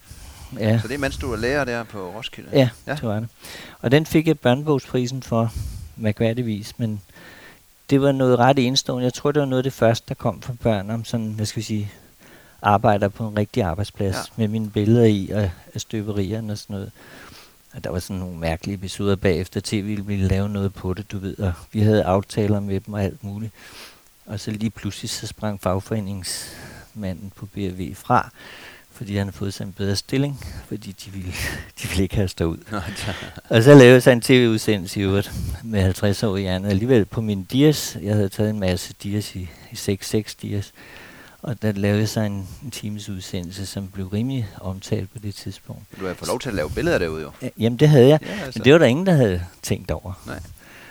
ja. 0.59 0.79
så 0.81 0.89
det 0.89 0.95
er 0.95 0.99
mens 0.99 1.17
du 1.17 1.33
er 1.33 1.37
lærer 1.37 1.65
der 1.65 1.83
på 1.83 2.13
Roskilde? 2.17 2.51
Ja, 2.53 2.69
ja. 2.87 2.95
det 2.95 3.03
var 3.03 3.21
det. 3.21 3.29
Og 3.81 3.91
den 3.91 4.07
fik 4.07 4.29
jeg 4.29 4.39
børnebogsprisen 4.39 5.23
for, 5.23 5.53
mærkværdigvis, 5.97 6.79
men 6.79 7.01
det 7.91 8.01
var 8.01 8.13
noget 8.13 8.39
ret 8.39 8.59
enestående. 8.59 9.05
Jeg 9.05 9.15
tror, 9.15 9.33
det 9.33 9.41
var 9.41 9.47
noget 9.47 9.59
af 9.59 9.65
det 9.65 9.73
første, 9.73 10.05
der 10.09 10.15
kom 10.15 10.43
fra 10.43 10.55
børn 10.63 10.91
om 10.91 11.05
sådan, 11.05 11.27
hvad 11.27 11.47
skal 11.47 11.61
vi 11.61 11.65
sige, 11.65 11.93
arbejder 12.63 13.09
på 13.09 13.29
en 13.29 13.37
rigtig 13.39 13.63
arbejdsplads 13.63 14.17
ja. 14.17 14.23
med 14.37 14.49
mine 14.49 14.71
billeder 14.71 15.05
i 15.05 15.31
og 15.35 15.51
af 15.75 15.81
støberierne 15.81 16.53
og 16.53 16.59
sådan 16.59 16.75
noget. 16.75 16.93
Og 17.75 17.85
der 17.85 17.91
var 17.91 17.99
sådan 17.99 18.21
nogle 18.21 18.39
mærkelige 18.39 18.75
episoder 18.75 19.17
bagefter. 19.17 19.61
TV 19.65 20.07
ville 20.07 20.29
lave 20.29 20.49
noget 20.49 20.75
på 20.75 20.95
det, 20.95 21.13
du 21.13 21.19
ved. 21.19 21.39
Og 21.39 21.53
vi 21.73 21.81
havde 21.81 22.05
aftaler 22.05 22.61
med 22.61 22.81
dem 22.81 22.95
og 22.95 23.03
alt 23.03 23.25
muligt. 23.25 23.53
Og 24.27 24.41
så 24.41 24.51
lige 24.51 24.71
pludselig 24.71 25.11
så 25.11 25.27
sprang 25.27 25.61
fagforeningsmanden 25.61 27.33
på 27.37 27.47
BRV 27.47 27.95
fra 27.95 28.31
fordi 28.99 29.17
han 29.17 29.27
har 29.27 29.33
fået 29.33 29.55
sig 29.55 29.65
en 29.65 29.73
bedre 29.73 29.97
stilling, 29.97 30.41
fordi 30.69 30.93
de 31.05 31.11
ville, 31.11 31.33
de 31.83 31.89
ville 31.89 32.03
ikke 32.03 32.15
have 32.15 32.29
stå 32.29 32.45
ud. 32.45 32.59
og 33.49 33.63
så 33.63 33.75
lavede 33.75 34.03
jeg 34.07 34.13
en 34.13 34.21
tv-udsendelse 34.21 35.01
i 35.01 35.03
øvrigt 35.03 35.33
med 35.65 35.83
50 35.83 36.23
år 36.23 36.37
i 36.37 36.41
hjernen. 36.41 36.71
Alligevel 36.71 37.05
på 37.05 37.21
min 37.21 37.45
dias, 37.45 37.99
jeg 38.03 38.15
havde 38.15 38.29
taget 38.29 38.51
en 38.51 38.61
masse 38.61 38.95
dias 39.03 39.35
i, 39.37 39.49
i 39.73 39.75
6-6 39.75 40.35
dias, 40.43 40.73
og 41.49 41.63
der 41.63 41.73
lavede 41.73 42.01
jeg 42.01 42.09
så 42.09 42.21
en, 42.21 42.49
en 42.65 42.71
times 42.71 43.09
udsendelse, 43.09 43.67
som 43.67 43.89
blev 43.89 44.07
rimelig 44.07 44.49
omtalt 44.61 45.13
på 45.13 45.19
det 45.19 45.35
tidspunkt. 45.35 45.83
Du 46.01 46.07
har 46.07 46.15
fået 46.15 46.29
lov 46.29 46.41
til 46.41 46.49
at 46.49 46.55
lave 46.55 46.71
billeder 46.71 46.99
derude 46.99 47.23
jo. 47.23 47.31
Jamen 47.59 47.79
det 47.79 47.89
havde 47.89 48.09
jeg, 48.09 48.19
ja, 48.23 48.45
altså. 48.45 48.59
men 48.59 48.65
det 48.65 48.73
var 48.73 48.79
der 48.79 48.87
ingen, 48.87 49.07
der 49.07 49.13
havde 49.13 49.45
tænkt 49.63 49.91
over. 49.91 50.23
Nej. 50.27 50.41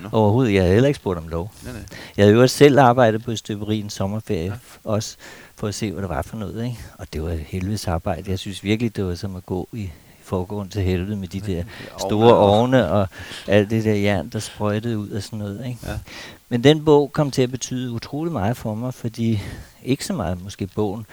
No. 0.02 0.10
Overhovedet, 0.12 0.54
jeg 0.54 0.62
havde 0.62 0.74
heller 0.74 0.88
ikke 0.88 0.98
spurgt 0.98 1.20
om 1.20 1.28
lov. 1.28 1.52
Nej, 1.64 1.74
nej. 1.74 1.82
Jeg 2.18 2.26
havde 2.26 2.36
jo 2.36 2.48
selv 2.48 2.80
arbejdet 2.80 3.24
på 3.24 3.36
støberi 3.36 3.80
en 3.80 3.90
sommerferie 3.90 4.46
ja. 4.46 4.54
også, 4.84 5.16
for 5.56 5.68
at 5.68 5.76
se, 5.76 5.92
hvad 5.92 6.02
det 6.02 6.10
var 6.10 6.22
for 6.22 6.38
noget. 6.38 6.66
Ikke? 6.66 6.78
Og 6.98 7.08
det 7.14 7.24
var 7.24 7.30
et 7.30 7.40
helvedes 7.40 7.88
arbejde. 7.88 8.32
Jeg 8.32 8.40
synes 8.40 8.64
virkelig, 8.64 8.96
det 8.96 9.06
var 9.06 9.16
som 9.16 9.36
at 9.36 9.46
gå 9.46 9.68
i 9.74 9.90
forgården 10.24 10.70
til 10.70 10.82
helvede 10.82 11.16
med 11.16 11.28
de 11.28 11.40
der 11.40 11.64
store 12.00 12.36
ovne 12.38 12.92
og 12.92 13.08
alt 13.48 13.70
det 13.70 13.84
der 13.84 13.94
jern, 13.94 14.30
der 14.30 14.40
sprøjtede 14.40 14.98
ud 14.98 15.10
og 15.10 15.24
sådan 15.24 15.40
noget. 15.40 15.66
Ikke? 15.68 15.80
Ja. 15.84 15.98
Men 16.50 16.64
den 16.64 16.86
bog 16.86 17.12
kom 17.14 17.32
til 17.32 17.42
at 17.42 17.52
betyde 17.52 17.92
utrolig 17.92 18.34
meget 18.34 18.58
for 18.58 18.76
mig, 18.76 18.94
fordi 18.94 19.42
ikke 19.88 20.06
så 20.06 20.14
meget 20.14 20.44
måske 20.44 20.68
bogen, 20.68 21.06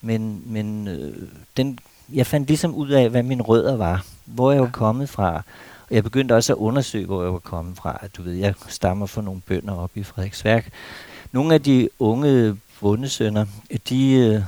men, 0.00 0.42
men 0.46 0.88
øh, 0.88 1.28
den, 1.56 1.78
jeg 2.12 2.26
fandt 2.26 2.48
ligesom 2.48 2.74
ud 2.74 2.88
af, 2.88 3.10
hvad 3.10 3.22
mine 3.22 3.42
rødder 3.42 3.76
var, 3.76 4.04
hvor 4.24 4.52
jeg 4.52 4.60
var 4.60 4.70
kommet 4.72 5.08
fra. 5.08 5.42
Og 5.88 5.94
jeg 5.94 6.04
begyndte 6.04 6.36
også 6.36 6.52
at 6.52 6.56
undersøge, 6.56 7.06
hvor 7.06 7.22
jeg 7.22 7.32
var 7.32 7.38
kommet 7.38 7.76
fra. 7.76 7.98
Du 8.16 8.22
ved, 8.22 8.32
jeg 8.32 8.54
stammer 8.68 9.06
fra 9.06 9.22
nogle 9.22 9.40
bønder 9.40 9.74
op 9.74 9.90
i 9.94 10.02
Frederiksværk. 10.02 10.70
Nogle 11.32 11.54
af 11.54 11.62
de 11.62 11.88
unge 11.98 12.56
bondesønner, 12.80 13.46
de, 13.88 14.12
øh, 14.12 14.42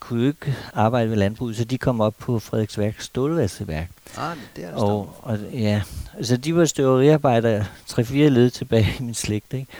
kunne 0.00 0.26
ikke 0.26 0.56
arbejde 0.74 1.10
ved 1.10 1.16
landbruget, 1.16 1.56
så 1.56 1.64
de 1.64 1.78
kom 1.78 2.00
op 2.00 2.14
på 2.18 2.38
Frederiksværk 2.38 3.00
stålvaskeværk. 3.00 3.90
Ah, 4.16 4.36
det 4.56 4.64
er 4.64 4.70
det 4.70 4.78
Og, 4.78 5.16
og 5.22 5.38
ja, 5.52 5.82
altså 6.16 6.36
de 6.36 6.56
var 6.56 6.64
støveriarbejdere 6.64 7.64
3-4 7.90 8.12
led 8.12 8.50
tilbage 8.50 8.86
i 9.00 9.02
min 9.02 9.14
slægt, 9.14 9.52
ikke? 9.52 9.72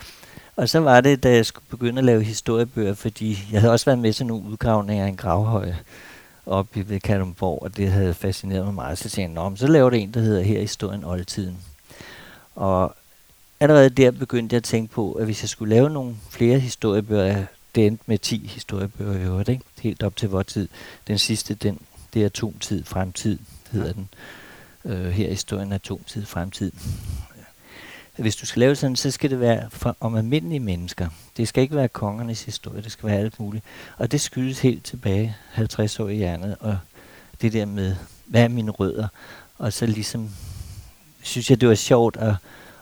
Og 0.61 0.69
så 0.69 0.79
var 0.79 1.01
det, 1.01 1.23
da 1.23 1.35
jeg 1.35 1.47
skulle 1.47 1.65
begynde 1.71 1.99
at 1.99 2.05
lave 2.05 2.23
historiebøger, 2.23 2.95
fordi 2.95 3.39
jeg 3.53 3.61
havde 3.61 3.73
også 3.73 3.87
været 3.87 3.99
med 3.99 4.13
til 4.13 4.27
nogle 4.27 4.45
udgravninger 4.45 5.05
af 5.05 5.09
en 5.09 5.17
gravhøj 5.17 5.73
oppe 6.47 6.89
ved 6.89 7.01
Kalundborg, 7.01 7.63
og 7.63 7.77
det 7.77 7.91
havde 7.91 8.15
fascineret 8.15 8.65
mig 8.65 8.75
meget. 8.75 8.99
Så 8.99 9.09
tænkte 9.09 9.43
jeg, 9.43 9.53
så 9.57 9.67
laver 9.67 9.91
det 9.91 10.01
en, 10.01 10.15
der 10.15 10.21
hedder 10.21 10.43
Her 10.43 10.59
i 10.59 10.61
historien 10.61 11.05
oldtiden. 11.05 11.57
Og 12.57 12.95
allerede 13.61 13.91
der 13.91 14.11
begyndte 14.11 14.55
jeg 14.55 14.57
at 14.57 14.65
tænke 14.65 14.93
på, 14.95 15.13
at 15.13 15.25
hvis 15.25 15.43
jeg 15.43 15.49
skulle 15.49 15.75
lave 15.75 15.91
nogle 15.91 16.17
flere 16.31 16.59
historiebøger, 16.59 17.45
det 17.75 17.87
endte 17.87 18.05
med 18.07 18.19
10 18.19 18.47
historiebøger 18.47 19.19
i 19.19 19.23
øvrigt, 19.23 19.49
ikke? 19.49 19.65
helt 19.81 20.03
op 20.03 20.17
til 20.17 20.29
vores 20.29 20.47
tid. 20.47 20.69
Den 21.09 21.19
sidste, 21.19 21.55
den, 21.55 21.79
det 22.15 22.23
er 22.23 22.27
atomtid, 22.27 22.85
fremtid, 22.85 23.39
hedder 23.73 23.93
den. 23.93 24.09
Øh, 24.85 25.11
her 25.11 25.27
i 25.27 25.31
historien 25.31 25.73
atomtid, 25.73 26.27
fremtid. 26.27 26.73
Hvis 28.21 28.37
du 28.37 28.47
skal 28.47 28.61
lave 28.61 28.77
sådan, 28.77 28.97
så 28.97 29.11
skal 29.11 29.31
det 29.31 29.41
være 29.41 29.67
for, 29.71 29.97
om 30.01 30.15
almindelige 30.15 30.61
mennesker. 30.61 31.09
Det 31.37 31.49
skal 31.49 31.63
ikke 31.63 31.77
være 31.77 31.89
kongernes 31.89 32.43
historie, 32.43 32.83
det 32.83 32.93
skal 32.93 33.09
være 33.09 33.19
alt 33.19 33.41
muligt. 33.41 33.65
Og 33.97 34.13
det 34.13 34.21
skyldes 34.21 34.61
helt 34.61 34.85
tilbage 34.85 35.37
50 35.51 36.01
år 36.01 36.09
i 36.09 36.17
hjernet, 36.17 36.57
og 36.61 36.79
det 37.43 37.53
der 37.53 37.67
med, 37.67 37.97
hvad 38.27 38.43
er 38.43 38.49
mine 38.49 38.71
rødder? 38.71 39.09
Og 39.59 39.73
så 39.73 39.87
ligesom, 39.87 40.31
synes 41.23 41.51
jeg, 41.51 41.61
det 41.61 41.69
var 41.69 41.75
sjovt 41.75 42.17
at, 42.17 42.35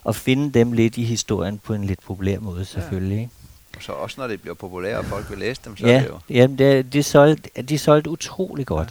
at 0.08 0.16
finde 0.16 0.58
dem 0.58 0.72
lidt 0.72 0.96
i 0.96 1.04
historien 1.04 1.58
på 1.58 1.74
en 1.74 1.84
lidt 1.84 2.00
populær 2.02 2.38
måde, 2.38 2.64
selvfølgelig. 2.64 3.16
Ja. 3.16 3.20
Ikke? 3.20 3.32
Så 3.80 3.92
også 3.92 4.20
når 4.20 4.26
det 4.26 4.40
bliver 4.40 4.54
populært, 4.54 4.98
og 4.98 5.04
folk 5.04 5.30
vil 5.30 5.38
læse 5.38 5.60
dem, 5.64 5.76
så 5.76 5.86
ja, 5.86 5.96
er 5.96 6.00
det 6.00 6.08
jo... 6.08 6.18
Ja, 6.30 6.46
det, 6.46 6.92
de, 6.92 7.02
solgte, 7.02 7.62
de 7.62 7.78
solgte 7.78 8.10
utrolig 8.10 8.66
godt. 8.66 8.88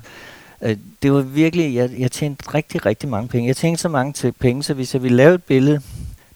Ja. 0.62 0.72
Øh, 0.72 0.78
det 1.04 1.14
var 1.14 1.22
virkelig, 1.22 1.76
jeg, 1.76 1.92
jeg 1.98 2.12
tjente 2.12 2.54
rigtig, 2.54 2.86
rigtig 2.86 3.10
mange 3.10 3.28
penge. 3.28 3.48
Jeg 3.48 3.56
tænkte 3.56 3.82
så 3.82 3.90
mange 3.90 4.14
til 4.14 4.32
penge, 4.32 4.64
så 4.64 4.74
hvis 4.74 4.94
jeg 4.94 5.04
ville 5.04 5.18
lave 5.18 5.36
et 5.36 5.44
billede, 5.44 5.82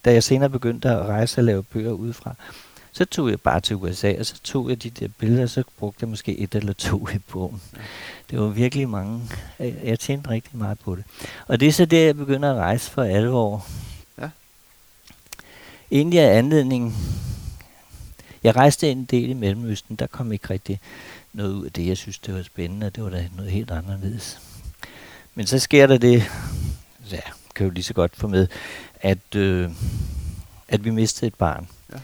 da 0.05 0.13
jeg 0.13 0.23
senere 0.23 0.49
begyndte 0.49 0.89
at 0.89 1.05
rejse 1.05 1.41
og 1.41 1.43
lave 1.43 1.63
bøger 1.63 1.91
udefra, 1.91 2.35
så 2.91 3.05
tog 3.05 3.29
jeg 3.29 3.41
bare 3.41 3.59
til 3.59 3.75
USA, 3.75 4.13
og 4.19 4.25
så 4.25 4.35
tog 4.43 4.69
jeg 4.69 4.83
de 4.83 4.89
der 4.89 5.07
billeder, 5.07 5.43
og 5.43 5.49
så 5.49 5.63
brugte 5.77 5.97
jeg 6.01 6.09
måske 6.09 6.37
et 6.37 6.55
eller 6.55 6.73
to 6.73 7.07
i 7.07 7.17
bogen. 7.17 7.61
Det 8.29 8.39
var 8.39 8.47
virkelig 8.47 8.89
mange. 8.89 9.21
Jeg 9.59 9.99
tjente 9.99 10.29
rigtig 10.29 10.57
meget 10.57 10.79
på 10.79 10.95
det. 10.95 11.03
Og 11.47 11.59
det 11.59 11.67
er 11.67 11.71
så 11.71 11.85
der, 11.85 12.05
jeg 12.05 12.17
begynder 12.17 12.51
at 12.51 12.57
rejse 12.57 12.91
for 12.91 13.03
alvor. 13.03 13.67
Ja. 14.17 14.29
Egentlig 15.91 16.19
er 16.19 16.29
anledningen 16.29 16.95
jeg 18.43 18.55
rejste 18.55 18.91
en 18.91 19.05
del 19.05 19.29
i 19.29 19.33
Mellemøsten, 19.33 19.95
der 19.95 20.07
kom 20.07 20.31
ikke 20.31 20.49
rigtig 20.49 20.79
noget 21.33 21.53
ud 21.53 21.65
af 21.65 21.71
det. 21.71 21.87
Jeg 21.87 21.97
synes, 21.97 22.19
det 22.19 22.33
var 22.33 22.43
spændende, 22.43 22.87
og 22.87 22.95
det 22.95 23.03
var 23.03 23.09
da 23.09 23.27
noget 23.35 23.51
helt 23.51 23.71
anderledes. 23.71 24.39
Men 25.35 25.47
så 25.47 25.59
sker 25.59 25.87
der 25.87 25.97
det, 25.97 26.23
ja, 27.11 27.19
kan 27.55 27.65
jo 27.65 27.69
lige 27.69 27.83
så 27.83 27.93
godt 27.93 28.15
få 28.15 28.27
med, 28.27 28.47
at, 29.01 29.35
øh, 29.35 29.69
at 30.67 30.85
vi 30.85 30.89
mistede 30.89 31.27
et 31.27 31.35
barn. 31.35 31.67
Ja. 31.93 31.99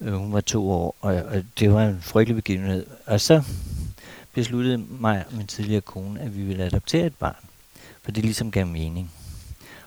Øh, 0.00 0.12
hun 0.14 0.32
var 0.32 0.40
to 0.40 0.70
år, 0.70 0.96
og, 1.00 1.14
og 1.14 1.42
det 1.58 1.72
var 1.72 1.84
en 1.84 1.98
frygtelig 2.00 2.36
begivenhed. 2.36 2.86
Og 3.06 3.20
så 3.20 3.42
besluttede 4.34 4.78
mig 4.88 5.24
og 5.30 5.36
min 5.36 5.46
tidligere 5.46 5.80
kone, 5.80 6.20
at 6.20 6.36
vi 6.36 6.42
ville 6.42 6.64
adoptere 6.64 7.06
et 7.06 7.14
barn, 7.14 7.44
for 8.02 8.10
det 8.10 8.24
ligesom 8.24 8.50
gav 8.50 8.66
mening. 8.66 9.10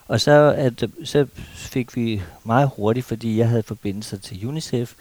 Og 0.08 0.22
så, 0.22 0.54
at, 0.58 0.84
så 1.04 1.28
fik 1.54 1.96
vi 1.96 2.22
meget 2.44 2.70
hurtigt, 2.76 3.06
fordi 3.06 3.38
jeg 3.38 3.50
havde 3.50 3.64
forbindelser 3.64 4.18
til 4.18 4.48
UNICEF, 4.48 4.94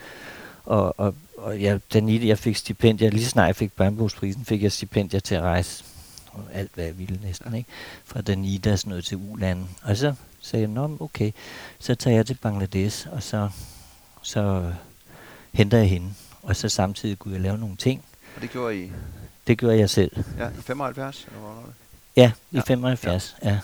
og, 0.64 1.00
og, 1.00 1.14
og 1.36 1.58
ja, 1.60 1.78
Danite, 1.92 2.28
jeg 2.28 2.38
fik 2.38 2.56
stipendier, 2.56 3.10
lige 3.10 3.24
snart 3.24 3.46
jeg 3.46 3.56
fik 3.56 3.72
børnebogsprisen, 3.72 4.44
fik 4.44 4.62
jeg 4.62 4.72
stipendier 4.72 5.20
til 5.20 5.34
at 5.34 5.42
rejse. 5.42 5.84
Og 6.32 6.44
alt, 6.52 6.70
hvad 6.74 6.84
jeg 6.84 6.98
ville 6.98 7.18
næsten, 7.22 7.54
ikke? 7.54 7.68
Fra 8.04 8.20
Danita 8.20 8.76
sådan 8.76 8.90
noget 8.90 9.04
til 9.04 9.16
Ulanden. 9.16 9.68
Og 9.82 9.96
så 9.96 10.14
sagde 10.40 10.62
jeg, 10.62 10.70
Nå, 10.70 10.96
okay, 11.00 11.32
så 11.78 11.94
tager 11.94 12.16
jeg 12.16 12.26
til 12.26 12.38
Bangladesh, 12.42 13.06
og 13.12 13.22
så, 13.22 13.48
så 14.22 14.72
henter 15.52 15.78
jeg 15.78 15.88
hende. 15.88 16.14
Og 16.42 16.56
så 16.56 16.68
samtidig 16.68 17.18
kunne 17.18 17.34
jeg 17.34 17.40
lave 17.40 17.58
nogle 17.58 17.76
ting. 17.76 18.02
Og 18.36 18.42
det 18.42 18.50
gjorde 18.50 18.80
I? 18.80 18.92
Det 19.46 19.58
gjorde 19.58 19.78
jeg 19.78 19.90
selv. 19.90 20.24
Ja, 20.38 20.48
i 20.48 20.62
75? 20.62 21.26
Eller 21.26 21.40
hvad 21.40 21.64
det? 21.66 21.74
Ja, 22.16 22.32
i 22.50 22.56
ja. 22.56 22.60
75, 22.60 23.36
ja. 23.42 23.48
ja. 23.50 23.58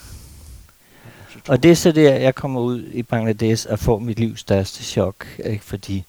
Og 1.47 1.63
det 1.63 1.71
er 1.71 1.75
så 1.75 1.91
der, 1.91 2.15
jeg 2.15 2.35
kommer 2.35 2.61
ud 2.61 2.83
i 2.83 3.03
Bangladesh 3.03 3.67
og 3.69 3.79
får 3.79 3.99
mit 3.99 4.19
livs 4.19 4.39
største 4.39 4.83
chok, 4.83 5.27
ikke? 5.45 5.63
fordi 5.63 6.05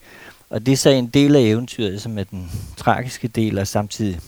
og 0.49 0.65
det 0.65 0.71
er 0.71 0.77
så 0.77 0.89
en 0.89 1.07
del 1.07 1.35
af 1.35 1.41
eventyret, 1.41 2.01
som 2.01 2.17
er 2.17 2.23
den 2.23 2.51
tragiske 2.77 3.27
del, 3.27 3.57
og 3.57 3.67
samtidig 3.67 4.19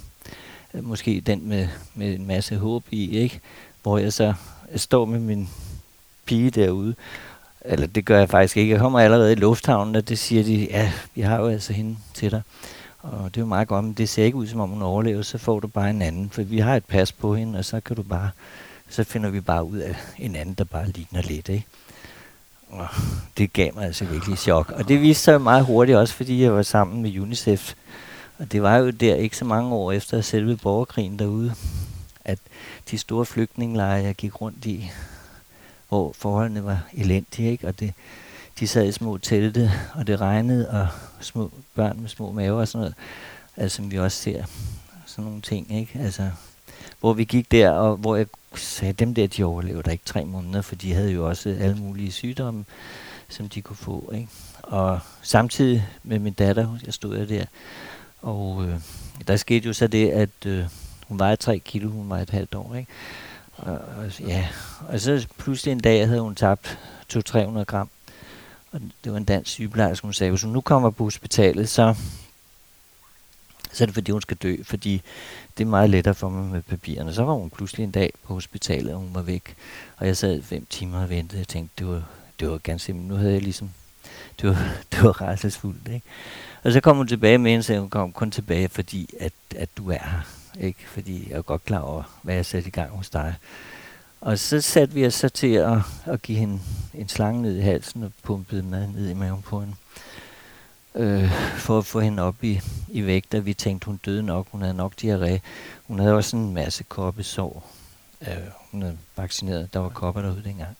øh, 0.73 0.83
måske 0.83 1.21
den 1.21 1.47
med, 1.47 1.67
med 1.95 2.13
en 2.13 2.27
masse 2.27 2.57
håb 2.57 2.83
i, 2.91 3.17
ikke? 3.17 3.39
Hvor 3.83 3.97
jeg 3.97 4.13
så 4.13 4.33
står 4.75 5.05
med 5.05 5.19
min 5.19 5.49
pige 6.31 6.51
derude, 6.51 6.95
eller 7.61 7.87
det 7.87 8.05
gør 8.05 8.19
jeg 8.19 8.29
faktisk 8.29 8.57
ikke. 8.57 8.71
Jeg 8.71 8.79
kommer 8.79 8.99
allerede 8.99 9.31
i 9.31 9.35
lufthavnen, 9.35 9.95
og 9.95 10.09
det 10.09 10.19
siger 10.19 10.43
de, 10.43 10.67
ja, 10.71 10.91
vi 11.15 11.21
har 11.21 11.37
jo 11.37 11.47
altså 11.47 11.73
hende 11.73 11.97
til 12.13 12.31
dig. 12.31 12.41
Og 13.01 13.25
det 13.25 13.37
er 13.37 13.41
jo 13.41 13.47
meget 13.47 13.67
godt, 13.67 13.85
men 13.85 13.93
det 13.93 14.09
ser 14.09 14.23
ikke 14.23 14.37
ud, 14.37 14.47
som 14.47 14.59
om 14.59 14.69
hun 14.69 14.81
overlever, 14.81 15.21
så 15.21 15.37
får 15.37 15.59
du 15.59 15.67
bare 15.67 15.89
en 15.89 16.01
anden. 16.01 16.29
For 16.29 16.41
vi 16.41 16.59
har 16.59 16.75
et 16.75 16.85
pas 16.85 17.11
på 17.11 17.35
hende, 17.35 17.59
og 17.59 17.65
så 17.65 17.79
kan 17.79 17.95
du 17.95 18.03
bare, 18.03 18.29
så 18.89 19.03
finder 19.03 19.29
vi 19.29 19.41
bare 19.41 19.63
ud 19.63 19.77
af 19.77 19.95
en 20.19 20.35
anden, 20.35 20.55
der 20.55 20.63
bare 20.63 20.87
ligner 20.87 21.21
lidt, 21.21 21.49
ikke? 21.49 21.65
Og 22.69 22.87
det 23.37 23.53
gav 23.53 23.75
mig 23.75 23.85
altså 23.85 24.05
virkelig 24.05 24.37
chok. 24.37 24.69
Og 24.69 24.87
det 24.87 25.01
viste 25.01 25.23
sig 25.23 25.41
meget 25.41 25.65
hurtigt 25.65 25.97
også, 25.97 26.13
fordi 26.13 26.43
jeg 26.43 26.53
var 26.53 26.61
sammen 26.61 27.01
med 27.01 27.19
UNICEF. 27.19 27.73
Og 28.37 28.51
det 28.51 28.61
var 28.61 28.77
jo 28.77 28.89
der 28.89 29.15
ikke 29.15 29.37
så 29.37 29.45
mange 29.45 29.75
år 29.75 29.91
efter 29.91 30.21
selve 30.21 30.57
borgerkrigen 30.57 31.19
derude, 31.19 31.53
at 32.25 32.39
de 32.91 32.97
store 32.97 33.25
flygtningelejre, 33.25 34.03
jeg 34.03 34.15
gik 34.15 34.41
rundt 34.41 34.65
i, 34.65 34.91
hvor 35.91 36.11
forholdene 36.15 36.65
var 36.65 36.79
elendige, 36.93 37.51
ikke? 37.51 37.67
og 37.67 37.79
det, 37.79 37.93
de 38.59 38.67
sad 38.67 38.87
i 38.87 38.91
små 38.91 39.17
telte, 39.17 39.71
og 39.93 40.07
det 40.07 40.21
regnede, 40.21 40.69
og 40.69 40.87
små 41.21 41.51
børn 41.75 41.99
med 42.01 42.09
små 42.09 42.31
maver 42.31 42.59
og 42.59 42.67
sådan 42.67 42.79
noget, 42.79 42.95
altså, 43.57 43.75
som 43.75 43.91
vi 43.91 43.99
også 43.99 44.17
ser 44.17 44.43
sådan 45.05 45.25
nogle 45.25 45.41
ting, 45.41 45.79
ikke? 45.79 45.99
Altså, 45.99 46.29
hvor 46.99 47.13
vi 47.13 47.23
gik 47.23 47.51
der, 47.51 47.69
og 47.69 47.97
hvor 47.97 48.15
jeg 48.15 48.27
sagde, 48.55 48.93
dem 48.93 49.13
der, 49.13 49.27
de 49.27 49.43
overlevede 49.43 49.83
der 49.83 49.91
ikke 49.91 50.05
tre 50.05 50.25
måneder, 50.25 50.61
for 50.61 50.75
de 50.75 50.93
havde 50.93 51.11
jo 51.11 51.27
også 51.27 51.49
alle 51.49 51.77
mulige 51.77 52.11
sygdomme, 52.11 52.65
som 53.29 53.49
de 53.49 53.61
kunne 53.61 53.75
få. 53.75 54.11
Ikke? 54.13 54.27
Og 54.63 54.99
samtidig 55.21 55.87
med 56.03 56.19
min 56.19 56.33
datter, 56.33 56.77
jeg 56.85 56.93
stod 56.93 57.17
jeg 57.17 57.29
der, 57.29 57.45
og 58.21 58.65
øh, 58.65 58.79
der 59.27 59.35
skete 59.35 59.67
jo 59.67 59.73
så 59.73 59.87
det, 59.87 60.09
at 60.09 60.45
øh, 60.45 60.65
hun 61.07 61.19
vejede 61.19 61.35
tre 61.35 61.59
kilo, 61.59 61.89
hun 61.89 62.09
var 62.09 62.17
et 62.17 62.29
halvt 62.29 62.55
år. 62.55 62.75
Ikke? 62.75 62.91
Og, 63.61 63.79
og, 63.97 64.19
ja, 64.19 64.47
og 64.87 64.99
så 64.99 65.27
pludselig 65.37 65.71
en 65.71 65.79
dag 65.79 66.07
havde 66.07 66.21
hun 66.21 66.35
tabt 66.35 66.79
200-300 67.13 67.63
gram. 67.63 67.89
Og 68.71 68.81
det 69.03 69.11
var 69.11 69.17
en 69.17 69.23
dansk 69.23 69.51
sygeplejerske, 69.51 70.03
hun 70.03 70.13
sagde, 70.13 70.31
hvis 70.31 70.41
hun 70.43 70.53
nu 70.53 70.61
kommer 70.61 70.89
på 70.89 71.03
hospitalet, 71.03 71.69
så 71.69 71.95
så 73.73 73.83
er 73.83 73.85
det 73.85 73.93
fordi, 73.93 74.11
hun 74.11 74.21
skal 74.21 74.37
dø, 74.37 74.55
fordi 74.63 75.01
det 75.57 75.63
er 75.63 75.67
meget 75.67 75.89
lettere 75.89 76.15
for 76.15 76.29
mig 76.29 76.51
med 76.51 76.61
papirerne. 76.61 77.13
Så 77.13 77.23
var 77.23 77.33
hun 77.33 77.49
pludselig 77.49 77.83
en 77.83 77.91
dag 77.91 78.13
på 78.23 78.33
hospitalet, 78.33 78.93
og 78.93 78.99
hun 78.99 79.09
var 79.13 79.21
væk. 79.21 79.55
Og 79.97 80.07
jeg 80.07 80.17
sad 80.17 80.41
fem 80.41 80.65
timer 80.69 81.01
og 81.01 81.09
ventede, 81.09 81.39
jeg 81.39 81.47
tænkte, 81.47 81.73
det 81.77 81.87
var, 81.87 82.03
det 82.39 82.49
var 82.49 82.57
ganske 82.57 82.85
simpelt. 82.85 83.07
Nu 83.07 83.15
havde 83.15 83.33
jeg 83.33 83.41
ligesom, 83.41 83.71
det 84.41 84.49
var, 84.49 84.73
det 84.91 85.03
var 85.03 85.21
rædselsfuldt, 85.21 85.87
ikke? 85.87 86.05
Og 86.63 86.71
så 86.71 86.81
kom 86.81 86.97
hun 86.97 87.07
tilbage 87.07 87.37
med 87.37 87.53
en, 87.53 87.63
så 87.63 87.77
hun 87.77 87.89
kom 87.89 88.11
kun 88.11 88.31
tilbage, 88.31 88.69
fordi 88.69 89.09
at, 89.19 89.33
at 89.55 89.69
du 89.77 89.91
er 89.91 89.97
her. 90.03 90.40
Ikke? 90.59 90.79
Fordi 90.87 91.29
jeg 91.29 91.37
er 91.37 91.41
godt 91.41 91.65
klar 91.65 91.79
over, 91.79 92.03
hvad 92.21 92.35
jeg 92.35 92.45
satte 92.45 92.67
i 92.67 92.71
gang 92.71 92.89
hos 92.89 93.09
dig. 93.09 93.35
Og 94.21 94.39
så 94.39 94.61
satte 94.61 94.93
vi 94.93 95.05
os 95.05 95.13
så 95.13 95.29
til 95.29 95.53
at, 95.53 95.77
at 96.05 96.21
give 96.21 96.37
hende 96.37 96.59
en 96.93 97.09
slange 97.09 97.41
ned 97.41 97.57
i 97.57 97.61
halsen 97.61 98.03
og 98.03 98.11
pumpede 98.23 98.63
mad 98.63 98.87
ned 98.87 99.09
i 99.09 99.13
maven 99.13 99.41
på 99.41 99.59
hende 99.59 99.75
øh, 100.95 101.31
for 101.57 101.77
at 101.77 101.85
få 101.85 101.99
hende 101.99 102.23
op 102.23 102.43
i, 102.43 102.61
i 102.87 103.05
vægt, 103.05 103.33
og 103.33 103.45
vi 103.45 103.53
tænkte, 103.53 103.85
hun 103.85 103.99
døde 104.05 104.23
nok, 104.23 104.47
hun 104.51 104.61
havde 104.61 104.73
nok 104.73 104.93
diarré. 105.03 105.39
Hun 105.87 105.99
havde 105.99 106.13
også 106.13 106.37
en 106.37 106.53
masse 106.53 106.83
koppesår. 106.83 107.71
Øh, 108.21 108.37
hun 108.71 108.81
havde 108.81 108.97
vaccineret, 109.17 109.73
der 109.73 109.79
var 109.79 109.89
kopper 109.89 110.21
derude 110.21 110.43
dengang. 110.43 110.77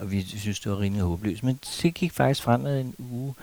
Og 0.00 0.10
vi 0.10 0.38
synes, 0.38 0.60
det 0.60 0.72
var 0.72 0.80
rimelig 0.80 1.04
håbløst. 1.04 1.42
Men 1.42 1.60
det 1.82 1.94
gik 1.94 2.12
faktisk 2.12 2.42
fremad 2.42 2.80
en 2.80 2.94
uge, 2.98 3.34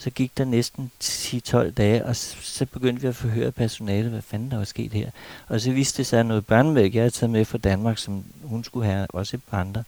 så 0.00 0.10
gik 0.10 0.38
der 0.38 0.44
næsten 0.44 0.90
10-12 1.04 1.70
dage, 1.70 2.04
og 2.06 2.16
så, 2.16 2.66
begyndte 2.66 3.02
vi 3.02 3.08
at 3.08 3.16
forhøre 3.16 3.52
personalet, 3.52 4.10
hvad 4.10 4.22
fanden 4.22 4.50
der 4.50 4.56
var 4.56 4.64
sket 4.64 4.92
her. 4.92 5.10
Og 5.48 5.60
så 5.60 5.72
viste 5.72 5.98
det 5.98 6.06
sig, 6.06 6.20
at 6.20 6.26
noget 6.26 6.46
børnemælk, 6.46 6.94
jeg 6.94 7.02
havde 7.02 7.10
taget 7.10 7.30
med 7.30 7.44
fra 7.44 7.58
Danmark, 7.58 7.98
som 7.98 8.24
hun 8.42 8.64
skulle 8.64 8.86
have, 8.86 9.06
også 9.10 9.36
et 9.36 9.42
par 9.50 9.60
andre, 9.60 9.84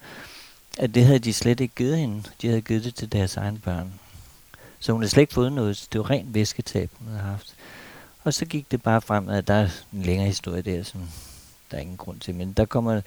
at 0.78 0.94
det 0.94 1.04
havde 1.04 1.18
de 1.18 1.32
slet 1.32 1.60
ikke 1.60 1.74
givet 1.74 1.98
hende. 1.98 2.22
De 2.42 2.48
havde 2.48 2.60
givet 2.60 2.84
det 2.84 2.94
til 2.94 3.12
deres 3.12 3.36
egne 3.36 3.58
børn. 3.58 3.92
Så 4.80 4.92
hun 4.92 5.00
havde 5.00 5.10
slet 5.10 5.20
ikke 5.20 5.34
fået 5.34 5.52
noget. 5.52 5.88
Det 5.92 5.98
var 5.98 6.10
rent 6.10 6.34
væsketab, 6.34 6.90
hun 6.98 7.08
havde 7.08 7.22
haft. 7.22 7.54
Og 8.24 8.34
så 8.34 8.44
gik 8.46 8.70
det 8.70 8.82
bare 8.82 9.00
frem, 9.00 9.28
at 9.28 9.48
der 9.48 9.54
er 9.54 9.68
en 9.92 10.02
længere 10.02 10.26
historie 10.26 10.62
der, 10.62 10.82
som 10.82 11.00
der 11.70 11.76
er 11.76 11.80
ingen 11.80 11.96
grund 11.96 12.20
til. 12.20 12.34
Men 12.34 12.52
der 12.52 12.64
kommer 12.64 13.00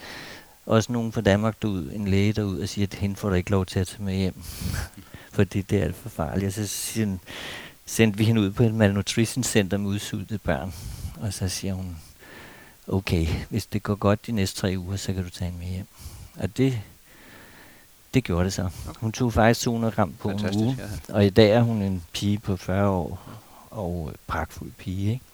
også 0.65 0.91
nogen 0.91 1.11
fra 1.11 1.21
Danmark 1.21 1.55
ud, 1.65 1.91
en 1.91 2.07
læge 2.07 2.33
derud 2.33 2.59
og 2.59 2.69
siger, 2.69 2.87
at 2.87 2.93
hende 2.93 3.15
får 3.15 3.29
der 3.29 3.35
ikke 3.35 3.51
lov 3.51 3.65
til 3.65 3.79
at 3.79 3.87
tage 3.87 4.03
med 4.03 4.15
hjem. 4.15 4.43
Fordi 5.35 5.61
det 5.61 5.79
er 5.79 5.83
alt 5.83 5.95
for 5.95 6.09
farligt. 6.09 6.47
Og 6.47 6.53
så 6.53 6.67
siger 6.67 7.05
den, 7.05 7.19
sendte 7.85 8.17
vi 8.17 8.23
hende 8.23 8.41
ud 8.41 8.51
på 8.51 8.63
et 8.63 8.73
malnutrition 8.73 9.43
center 9.43 9.77
med 9.77 9.89
udsultede 9.89 10.39
børn. 10.39 10.73
Og 11.21 11.33
så 11.33 11.49
siger 11.49 11.73
hun, 11.73 11.97
okay, 12.87 13.27
hvis 13.49 13.65
det 13.65 13.83
går 13.83 13.95
godt 13.95 14.27
de 14.27 14.31
næste 14.31 14.59
tre 14.59 14.75
uger, 14.77 14.95
så 14.95 15.13
kan 15.13 15.23
du 15.23 15.29
tage 15.29 15.51
hende 15.51 15.65
med 15.65 15.73
hjem. 15.73 15.87
Og 16.35 16.57
det, 16.57 16.81
det 18.13 18.23
gjorde 18.23 18.45
det 18.45 18.53
så. 18.53 18.69
Hun 18.99 19.11
tog 19.11 19.33
faktisk 19.33 19.61
200 19.61 19.93
gram 19.95 20.13
på 20.19 20.29
en 20.29 20.39
uge. 20.55 20.77
Ja. 20.79 21.13
Og 21.13 21.25
i 21.25 21.29
dag 21.29 21.51
er 21.51 21.61
hun 21.61 21.81
en 21.81 22.03
pige 22.13 22.37
på 22.37 22.57
40 22.57 22.89
år, 22.89 23.21
og 23.71 24.13
pragtfuld 24.27 24.71
pige, 24.71 25.11
ikke? 25.11 25.25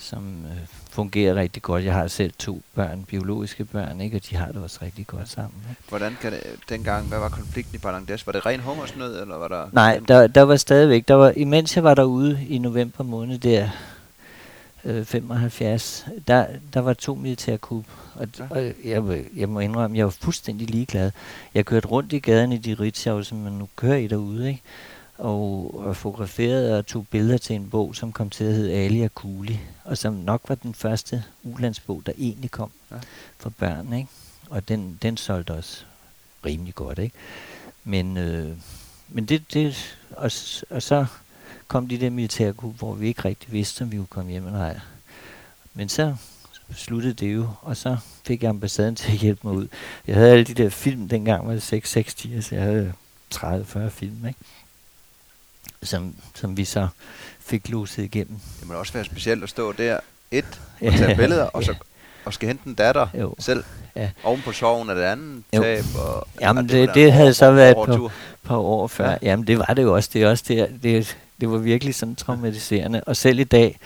Som 0.00 0.44
øh, 0.44 0.56
fungerer 0.90 1.34
rigtig 1.34 1.62
godt. 1.62 1.84
Jeg 1.84 1.94
har 1.94 2.08
selv 2.08 2.32
to 2.38 2.62
børn, 2.74 3.04
biologiske 3.04 3.64
børn, 3.64 4.00
ikke? 4.00 4.16
og 4.16 4.30
de 4.30 4.36
har 4.36 4.46
det 4.46 4.62
også 4.62 4.78
rigtig 4.82 5.06
godt 5.06 5.28
sammen. 5.28 5.62
Ikke? 5.70 5.82
Hvordan 5.88 6.16
kan 6.20 6.32
det, 6.32 6.42
dengang, 6.68 7.08
hvad 7.08 7.18
var 7.18 7.28
konflikten 7.28 7.74
i 7.74 7.78
Bangladesh? 7.78 8.26
Var 8.26 8.32
det 8.32 8.46
ren 8.46 8.60
hungersnød, 8.60 9.20
eller 9.22 9.36
var 9.36 9.48
der... 9.48 9.68
Nej, 9.72 10.00
der, 10.08 10.26
der 10.26 10.42
var 10.42 10.56
stadigvæk, 10.56 11.08
der 11.08 11.14
var, 11.14 11.32
imens 11.36 11.76
jeg 11.76 11.84
var 11.84 11.94
derude 11.94 12.46
i 12.48 12.58
november 12.58 13.04
måned 13.04 13.38
der, 13.38 13.68
øh, 14.84 15.04
75, 15.04 16.06
der, 16.28 16.46
der 16.74 16.80
var 16.80 16.92
to 16.92 17.14
militærkup, 17.14 17.84
og, 18.14 18.28
ja. 18.38 18.44
og 18.50 18.64
jeg, 18.84 19.24
jeg 19.36 19.48
må 19.48 19.60
indrømme, 19.60 19.96
jeg 19.96 20.04
var 20.04 20.16
fuldstændig 20.20 20.70
ligeglad. 20.70 21.10
Jeg 21.54 21.66
kørte 21.66 21.88
rundt 21.88 22.12
i 22.12 22.18
gaden 22.18 22.52
i 22.52 22.58
de 22.58 22.74
Ritzau, 22.74 23.22
som 23.22 23.38
man 23.38 23.52
nu 23.52 23.68
kører 23.76 23.96
i 23.96 24.06
derude, 24.06 24.48
ikke? 24.48 24.62
Og, 25.20 25.74
og 25.86 25.96
fotograferede 25.96 26.78
og 26.78 26.86
tog 26.86 27.06
billeder 27.10 27.38
til 27.38 27.56
en 27.56 27.70
bog, 27.70 27.96
som 27.96 28.12
kom 28.12 28.30
til 28.30 28.44
at 28.44 28.54
hedde 28.54 28.72
Ali 28.72 29.00
og 29.00 29.14
Kuli, 29.14 29.60
og 29.84 29.98
som 29.98 30.14
nok 30.14 30.40
var 30.48 30.54
den 30.54 30.74
første 30.74 31.24
ulandsbog, 31.42 32.02
der 32.06 32.12
egentlig 32.18 32.50
kom 32.50 32.70
ja. 32.90 32.96
for 33.38 33.50
børn, 33.50 33.92
ikke? 33.92 34.08
Og 34.50 34.68
den, 34.68 34.98
den 35.02 35.16
solgte 35.16 35.50
også 35.50 35.84
rimelig 36.46 36.74
godt, 36.74 36.98
ikke? 36.98 37.16
Men, 37.84 38.16
øh, 38.16 38.56
men 39.08 39.24
det, 39.24 39.54
det 39.54 39.96
og, 40.10 40.30
og 40.70 40.82
så 40.82 41.06
kom 41.68 41.88
de 41.88 42.00
der 42.00 42.10
militærkup, 42.10 42.78
hvor 42.78 42.94
vi 42.94 43.06
ikke 43.06 43.24
rigtig 43.24 43.52
vidste, 43.52 43.82
om 43.82 43.92
vi 43.92 43.96
kunne 43.96 44.06
komme 44.06 44.30
hjem 44.30 44.46
eller 44.46 44.60
ej. 44.60 44.80
Men 45.74 45.88
så 45.88 46.16
sluttede 46.74 47.14
det 47.14 47.34
jo, 47.34 47.48
og 47.62 47.76
så 47.76 47.96
fik 48.24 48.42
jeg 48.42 48.48
ambassaden 48.48 48.96
til 49.00 49.12
at 49.12 49.18
hjælpe 49.18 49.46
mig 49.46 49.56
ud. 49.56 49.68
Jeg 50.06 50.16
havde 50.16 50.30
alle 50.30 50.44
de 50.44 50.54
der 50.54 50.68
film, 50.68 51.08
dengang 51.08 51.46
var 51.46 51.52
det 51.52 51.62
6 51.62 51.90
6 51.90 52.14
tiger, 52.14 52.40
så 52.40 52.54
jeg 52.54 52.64
havde 52.64 52.92
30-40 53.34 53.88
film, 53.88 54.26
ikke? 54.26 54.38
Som, 55.82 56.14
som 56.34 56.56
vi 56.56 56.64
så 56.64 56.88
fik 57.40 57.68
loset 57.68 58.02
igennem. 58.02 58.38
Det 58.60 58.68
må 58.68 58.74
også 58.74 58.92
være 58.92 59.04
specielt 59.04 59.42
at 59.42 59.48
stå 59.48 59.72
der, 59.72 59.98
et, 60.30 60.60
og 60.86 60.92
tage 60.92 61.16
billeder, 61.16 61.44
og 61.44 61.64
så 61.64 61.74
og 62.24 62.34
skal 62.34 62.46
hente 62.46 62.62
en 62.66 62.74
datter 62.74 63.06
jo. 63.14 63.34
selv. 63.38 63.64
Ja. 63.96 64.10
Oven 64.24 64.42
på 64.44 64.52
sorgen 64.52 64.90
af 64.90 64.96
det 64.96 65.02
andet 65.02 65.42
jo. 65.56 65.62
tab. 65.62 65.84
Og, 65.98 66.26
Jamen, 66.40 66.68
det, 66.68 66.88
det, 66.88 66.94
det 66.94 67.12
havde 67.12 67.34
så 67.34 67.50
været 67.50 67.70
et 67.70 67.86
par, 67.86 68.12
par 68.44 68.56
år 68.56 68.86
før. 68.86 69.10
Ja. 69.10 69.16
Jamen, 69.22 69.46
det 69.46 69.58
var 69.58 69.74
det 69.76 69.82
jo 69.82 69.94
også. 69.94 70.10
Det 70.12 70.22
er 70.22 70.30
også 70.30 70.44
det, 70.48 70.68
det, 70.82 71.16
det 71.40 71.50
var 71.50 71.58
virkelig 71.58 71.94
sådan 71.94 72.14
traumatiserende. 72.14 73.04
Og 73.06 73.16
selv 73.16 73.38
i 73.38 73.44
dag, 73.44 73.78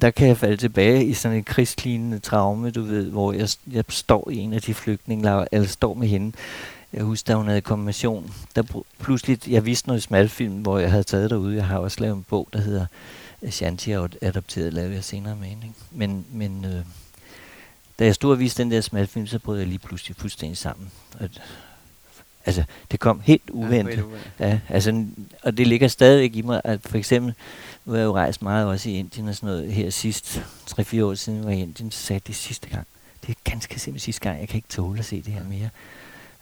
der 0.00 0.10
kan 0.10 0.28
jeg 0.28 0.36
falde 0.36 0.56
tilbage 0.56 1.04
i 1.04 1.14
sådan 1.14 1.36
en 1.36 1.44
krigslignende 1.44 2.18
traume, 2.18 2.70
du 2.70 2.82
ved, 2.82 3.10
hvor 3.10 3.32
jeg, 3.32 3.48
jeg 3.72 3.84
står 3.88 4.30
i 4.30 4.36
en 4.36 4.52
af 4.52 4.62
de 4.62 4.74
flygtningelejre, 4.74 5.54
eller 5.54 5.68
står 5.68 5.94
med 5.94 6.08
hende. 6.08 6.36
Jeg 6.92 7.04
husker, 7.04 7.32
da 7.32 7.36
hun 7.36 7.46
havde 7.46 7.60
konfirmation, 7.60 8.34
der 8.56 8.82
pludselig, 8.98 9.48
jeg 9.48 9.66
vidste 9.66 9.88
noget 9.88 10.02
smalfilm, 10.02 10.54
hvor 10.54 10.78
jeg 10.78 10.90
havde 10.90 11.04
taget 11.04 11.30
derude. 11.30 11.56
Jeg 11.56 11.66
har 11.66 11.78
også 11.78 12.00
lavet 12.00 12.16
en 12.16 12.22
bog, 12.28 12.48
der 12.52 12.60
hedder 12.60 12.86
Shanti 13.50 13.90
er 13.90 14.08
adopteret, 14.22 14.74
lavede 14.74 14.94
jeg 14.94 15.04
senere 15.04 15.36
med 15.36 15.48
hende. 15.48 15.66
Men, 15.90 16.26
men 16.32 16.64
øh, 16.64 16.84
da 17.98 18.04
jeg 18.04 18.14
stod 18.14 18.32
og 18.32 18.38
viste 18.38 18.62
den 18.62 18.70
der 18.70 18.80
smalfilm, 18.80 19.26
så 19.26 19.38
brød 19.38 19.58
jeg 19.58 19.66
lige 19.66 19.78
pludselig 19.78 20.16
fuldstændig 20.16 20.58
sammen. 20.58 20.90
Og, 21.20 21.28
altså, 22.46 22.64
det 22.90 23.00
kom 23.00 23.20
helt 23.20 23.50
uventet. 23.50 23.96
Ja, 23.96 24.02
uventet. 24.02 24.30
ja, 24.40 24.60
altså, 24.68 25.06
og 25.42 25.56
det 25.56 25.66
ligger 25.66 25.88
stadigvæk 25.88 26.36
i 26.36 26.42
mig, 26.42 26.60
at 26.64 26.80
for 26.82 26.98
eksempel, 26.98 27.34
nu 27.84 27.92
har 27.92 27.98
jeg 27.98 28.06
jo 28.06 28.14
rejst 28.14 28.42
meget 28.42 28.66
også 28.66 28.88
i 28.90 28.98
Indien 28.98 29.28
og 29.28 29.34
sådan 29.34 29.46
noget, 29.46 29.72
her 29.72 29.90
sidst, 29.90 30.42
3-4 30.70 31.02
år 31.02 31.14
siden 31.14 31.44
var 31.44 31.50
i 31.50 31.60
Indien, 31.60 31.90
så 31.90 31.98
sagde 31.98 32.20
jeg 32.24 32.26
det 32.26 32.36
sidste 32.36 32.68
gang. 32.68 32.86
Det 33.26 33.30
er 33.30 33.50
ganske 33.50 33.78
simpelthen 33.78 34.04
sidste 34.04 34.22
gang, 34.22 34.40
jeg 34.40 34.48
kan 34.48 34.56
ikke 34.56 34.68
tåle 34.68 34.98
at 34.98 35.04
se 35.04 35.22
det 35.22 35.32
her 35.32 35.44
mere. 35.44 35.68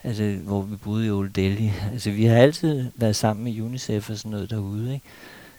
Altså, 0.07 0.39
hvor 0.43 0.63
vi 0.63 0.77
boede 0.77 1.07
i 1.07 1.11
Old 1.11 1.31
Delhi. 1.31 1.73
Altså, 1.93 2.11
vi 2.11 2.25
har 2.25 2.37
altid 2.37 2.91
været 2.95 3.17
sammen 3.17 3.45
med 3.45 3.61
UNICEF 3.61 4.11
og 4.11 4.17
sådan 4.17 4.31
noget 4.31 4.51
derude, 4.51 4.95
ikke? 4.95 5.07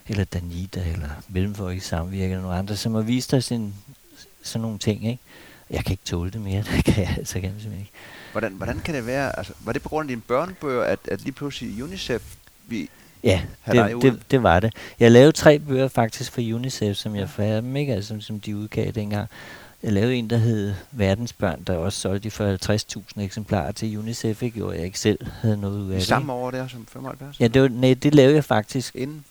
Eller 0.07 0.23
Danida, 0.23 0.83
eller 0.93 1.09
Mellemfolk 1.29 1.77
i 1.77 1.79
Samvirke, 1.79 2.23
eller 2.23 2.41
nogle 2.41 2.57
andre, 2.57 2.75
som 2.75 2.93
har 2.93 3.01
vist 3.01 3.33
os 3.33 3.51
en, 3.51 3.75
sådan 4.43 4.61
nogle 4.61 4.77
ting, 4.77 5.07
ikke? 5.07 5.19
Jeg 5.69 5.83
kan 5.85 5.93
ikke 5.93 6.03
tåle 6.05 6.31
det 6.31 6.41
mere, 6.41 6.63
det 6.75 6.85
kan 6.85 7.03
jeg 7.03 7.15
altså 7.17 7.33
kan 7.33 7.43
jeg 7.43 7.51
simpelthen 7.51 7.79
ikke. 7.79 7.91
Hvordan, 8.31 8.51
hvordan 8.51 8.79
kan 8.79 8.95
det 8.95 9.05
være, 9.05 9.37
altså, 9.37 9.53
var 9.59 9.73
det 9.73 9.81
på 9.81 9.89
grund 9.89 10.05
af 10.05 10.09
dine 10.09 10.21
børnebøger, 10.21 10.83
at, 10.83 10.99
at 11.07 11.21
lige 11.21 11.31
pludselig 11.31 11.83
UNICEF, 11.83 12.35
vi 12.67 12.89
Ja, 13.23 13.41
det, 13.65 14.01
det, 14.01 14.31
det 14.31 14.43
var 14.43 14.59
det. 14.59 14.73
Jeg 14.99 15.11
lavede 15.11 15.31
tre 15.31 15.59
bøger 15.59 15.87
faktisk 15.87 16.31
for 16.31 16.41
UNICEF, 16.41 16.97
som 16.97 17.15
jeg 17.15 17.29
fandt 17.29 17.63
dem, 17.63 17.75
ikke? 17.75 17.93
Altså, 17.93 18.15
som 18.19 18.39
de 18.39 18.57
udgav 18.57 18.91
dengang. 18.91 19.29
Jeg 19.83 19.93
lavede 19.93 20.15
en, 20.15 20.29
der 20.29 20.37
hed 20.37 20.73
Verdensbørn, 20.91 21.63
der 21.63 21.77
også 21.77 21.99
solgte 21.99 22.31
for 22.31 23.01
50.000 23.17 23.21
eksemplarer 23.21 23.71
til 23.71 23.97
UNICEF, 23.97 24.43
ikke? 24.43 24.69
Jeg 24.69 24.85
ikke 24.85 24.99
selv 24.99 25.27
havde 25.41 25.57
noget 25.57 25.79
ud 25.79 25.91
af 25.91 25.99
det. 25.99 26.07
Samme 26.07 26.33
år 26.33 26.51
der 26.51 26.67
som 26.67 26.85
75? 26.85 27.39
Ja, 27.39 27.47
det 27.47 27.61
var, 27.61 27.67
nej, 27.67 27.93
det 27.93 28.15
lavede 28.15 28.35
jeg 28.35 28.43
faktisk. 28.43 28.95
Inden? 28.95 29.25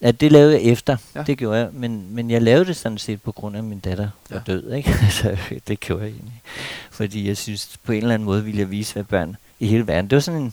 Ja, 0.00 0.10
det 0.10 0.32
lavede 0.32 0.52
jeg 0.52 0.62
efter. 0.62 0.96
Ja. 1.14 1.22
Det 1.22 1.38
gjorde 1.38 1.58
jeg. 1.58 1.68
Men, 1.72 2.06
men 2.14 2.30
jeg 2.30 2.42
lavede 2.42 2.64
det 2.64 2.76
sådan 2.76 2.98
set 2.98 3.22
på 3.22 3.32
grund 3.32 3.56
af, 3.56 3.60
at 3.60 3.64
min 3.64 3.78
datter 3.78 4.08
var 4.30 4.36
ja. 4.46 4.52
død. 4.52 4.72
Ikke? 4.72 4.90
altså, 5.04 5.36
det 5.68 5.80
gjorde 5.80 6.02
jeg 6.02 6.10
egentlig. 6.10 6.42
Fordi 6.90 7.28
jeg 7.28 7.36
synes, 7.36 7.76
på 7.84 7.92
en 7.92 7.98
eller 7.98 8.14
anden 8.14 8.26
måde 8.26 8.44
ville 8.44 8.60
jeg 8.60 8.70
vise, 8.70 8.92
hvad 8.92 9.04
børn 9.04 9.36
i 9.60 9.66
hele 9.66 9.86
verden. 9.86 10.10
Det 10.10 10.16
var 10.16 10.20
sådan 10.20 10.40
en, 10.40 10.52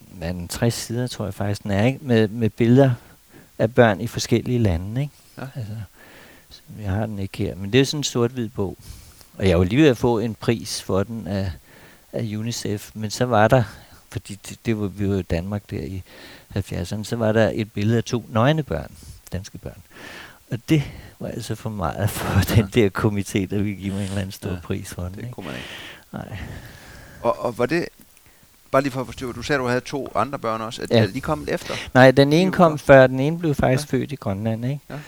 hvad 0.00 0.30
en 0.30 0.48
60 0.48 0.74
sider, 0.74 1.06
tror 1.06 1.24
jeg 1.24 1.34
faktisk, 1.34 1.62
den 1.62 1.70
er, 1.70 1.86
ikke? 1.86 1.98
Med, 2.02 2.28
med 2.28 2.50
billeder 2.50 2.90
af 3.58 3.74
børn 3.74 4.00
i 4.00 4.06
forskellige 4.06 4.58
lande. 4.58 5.00
Ikke? 5.00 5.12
Ja. 5.38 5.42
Altså, 5.54 5.72
jeg 6.82 6.90
har 6.90 7.06
den 7.06 7.18
ikke 7.18 7.38
her. 7.38 7.54
Men 7.54 7.72
det 7.72 7.80
er 7.80 7.84
sådan 7.84 8.00
en 8.00 8.04
sort-hvid 8.04 8.48
bog. 8.48 8.76
Og 9.38 9.48
jeg 9.48 9.58
var 9.58 9.64
lige 9.64 9.82
ved 9.82 9.88
at 9.88 9.96
få 9.96 10.18
en 10.18 10.34
pris 10.34 10.82
for 10.82 11.02
den 11.02 11.26
af, 11.26 11.52
af 12.12 12.22
UNICEF. 12.22 12.90
Men 12.94 13.10
så 13.10 13.24
var 13.24 13.48
der, 13.48 13.62
fordi 14.08 14.38
det, 14.48 14.58
det 14.66 14.80
var, 14.80 14.86
vi 14.86 15.08
var 15.08 15.16
i 15.16 15.22
Danmark 15.22 15.70
der 15.70 15.82
i 15.82 16.02
70'erne, 16.56 17.04
så 17.04 17.16
var 17.16 17.32
der 17.32 17.50
et 17.54 17.72
billede 17.72 17.96
af 17.96 18.04
to 18.04 18.24
nøgne 18.28 18.62
børn, 18.62 18.92
danske 19.32 19.58
børn. 19.58 19.82
Og 20.50 20.58
det 20.68 20.82
var 21.18 21.28
altså 21.28 21.54
for 21.54 21.70
meget 21.70 22.10
for 22.16 22.54
den 22.54 22.66
der 22.74 22.90
komité, 22.98 23.54
der 23.54 23.62
ville 23.62 23.74
give 23.74 23.94
mig 23.94 24.00
en 24.00 24.08
eller 24.08 24.20
anden 24.20 24.32
stor 24.32 24.50
ja, 24.50 24.56
pris 24.62 24.94
for 24.94 25.02
den. 25.02 25.12
Det 25.12 25.18
ikke? 25.18 25.32
kunne 25.32 25.46
man 25.46 25.54
ikke. 25.54 25.68
Nej. 26.12 26.38
Og, 27.22 27.44
og 27.44 27.58
var 27.58 27.66
det, 27.66 27.88
bare 28.70 28.82
lige 28.82 28.92
for 28.92 29.00
at 29.00 29.06
forstå, 29.06 29.32
du 29.32 29.42
sagde, 29.42 29.58
at 29.58 29.62
du 29.62 29.68
havde 29.68 29.80
to 29.80 30.08
andre 30.14 30.38
børn 30.38 30.60
også. 30.60 30.82
Er, 30.90 31.00
ja. 31.00 31.06
de 31.06 31.20
kommet 31.20 31.48
efter? 31.54 31.74
Nej, 31.94 32.10
den 32.10 32.32
ene 32.32 32.52
kom 32.52 32.78
før, 32.78 33.06
den 33.06 33.20
ene 33.20 33.38
blev 33.38 33.54
faktisk 33.54 33.92
ja. 33.92 33.96
født 33.96 34.12
i 34.12 34.16
Grønland, 34.16 34.64
ikke? 34.64 34.80
Ja. 34.90 34.98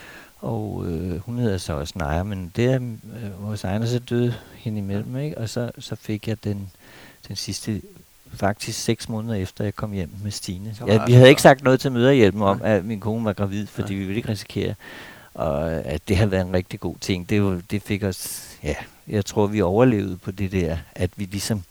Og 0.43 0.85
øh, 0.87 1.19
hun 1.19 1.39
hedder 1.39 1.59
så 1.59 1.73
også 1.73 1.93
Naja, 1.97 2.23
men 2.23 2.53
det 2.57 2.65
er 2.65 2.77
øh, 2.77 3.47
vores 3.47 3.65
egen, 3.65 3.83
og 3.83 3.89
så 3.89 3.99
døde 3.99 4.35
hende 4.55 4.79
imellem, 4.79 5.17
ikke? 5.17 5.39
Og 5.39 5.49
så, 5.49 5.71
så 5.79 5.97
fik 5.97 6.29
jeg 6.29 6.45
den, 6.45 6.71
den 7.29 7.37
sidste 7.37 7.83
faktisk 8.35 8.79
seks 8.79 9.09
måneder 9.09 9.35
efter, 9.35 9.65
jeg 9.65 9.75
kom 9.75 9.93
hjem 9.93 10.11
med 10.23 10.31
Stine. 10.31 10.77
Ja, 10.87 11.05
vi 11.07 11.13
havde 11.13 11.29
ikke 11.29 11.43
sagt 11.43 11.65
noget 11.65 11.81
til 11.81 11.93
møderhjælpen 11.93 12.43
om, 12.43 12.61
at 12.63 12.85
min 12.85 13.01
kone 13.01 13.25
var 13.25 13.33
gravid, 13.33 13.67
fordi 13.67 13.93
ja. 13.93 13.99
vi 13.99 14.05
ville 14.05 14.17
ikke 14.17 14.29
risikere, 14.29 14.75
og 15.35 15.73
at 15.73 16.09
det 16.09 16.17
har 16.17 16.27
været 16.27 16.47
en 16.47 16.53
rigtig 16.53 16.81
god 16.81 16.97
ting. 17.01 17.29
Det, 17.29 17.43
var, 17.43 17.61
det 17.71 17.83
fik 17.83 18.03
os, 18.03 18.49
ja, 18.63 18.75
jeg 19.09 19.25
tror, 19.25 19.47
vi 19.47 19.61
overlevede 19.61 20.17
på 20.17 20.31
det 20.31 20.53
der, 20.53 20.77
at 20.95 21.11
vi 21.17 21.25
ligesom 21.25 21.63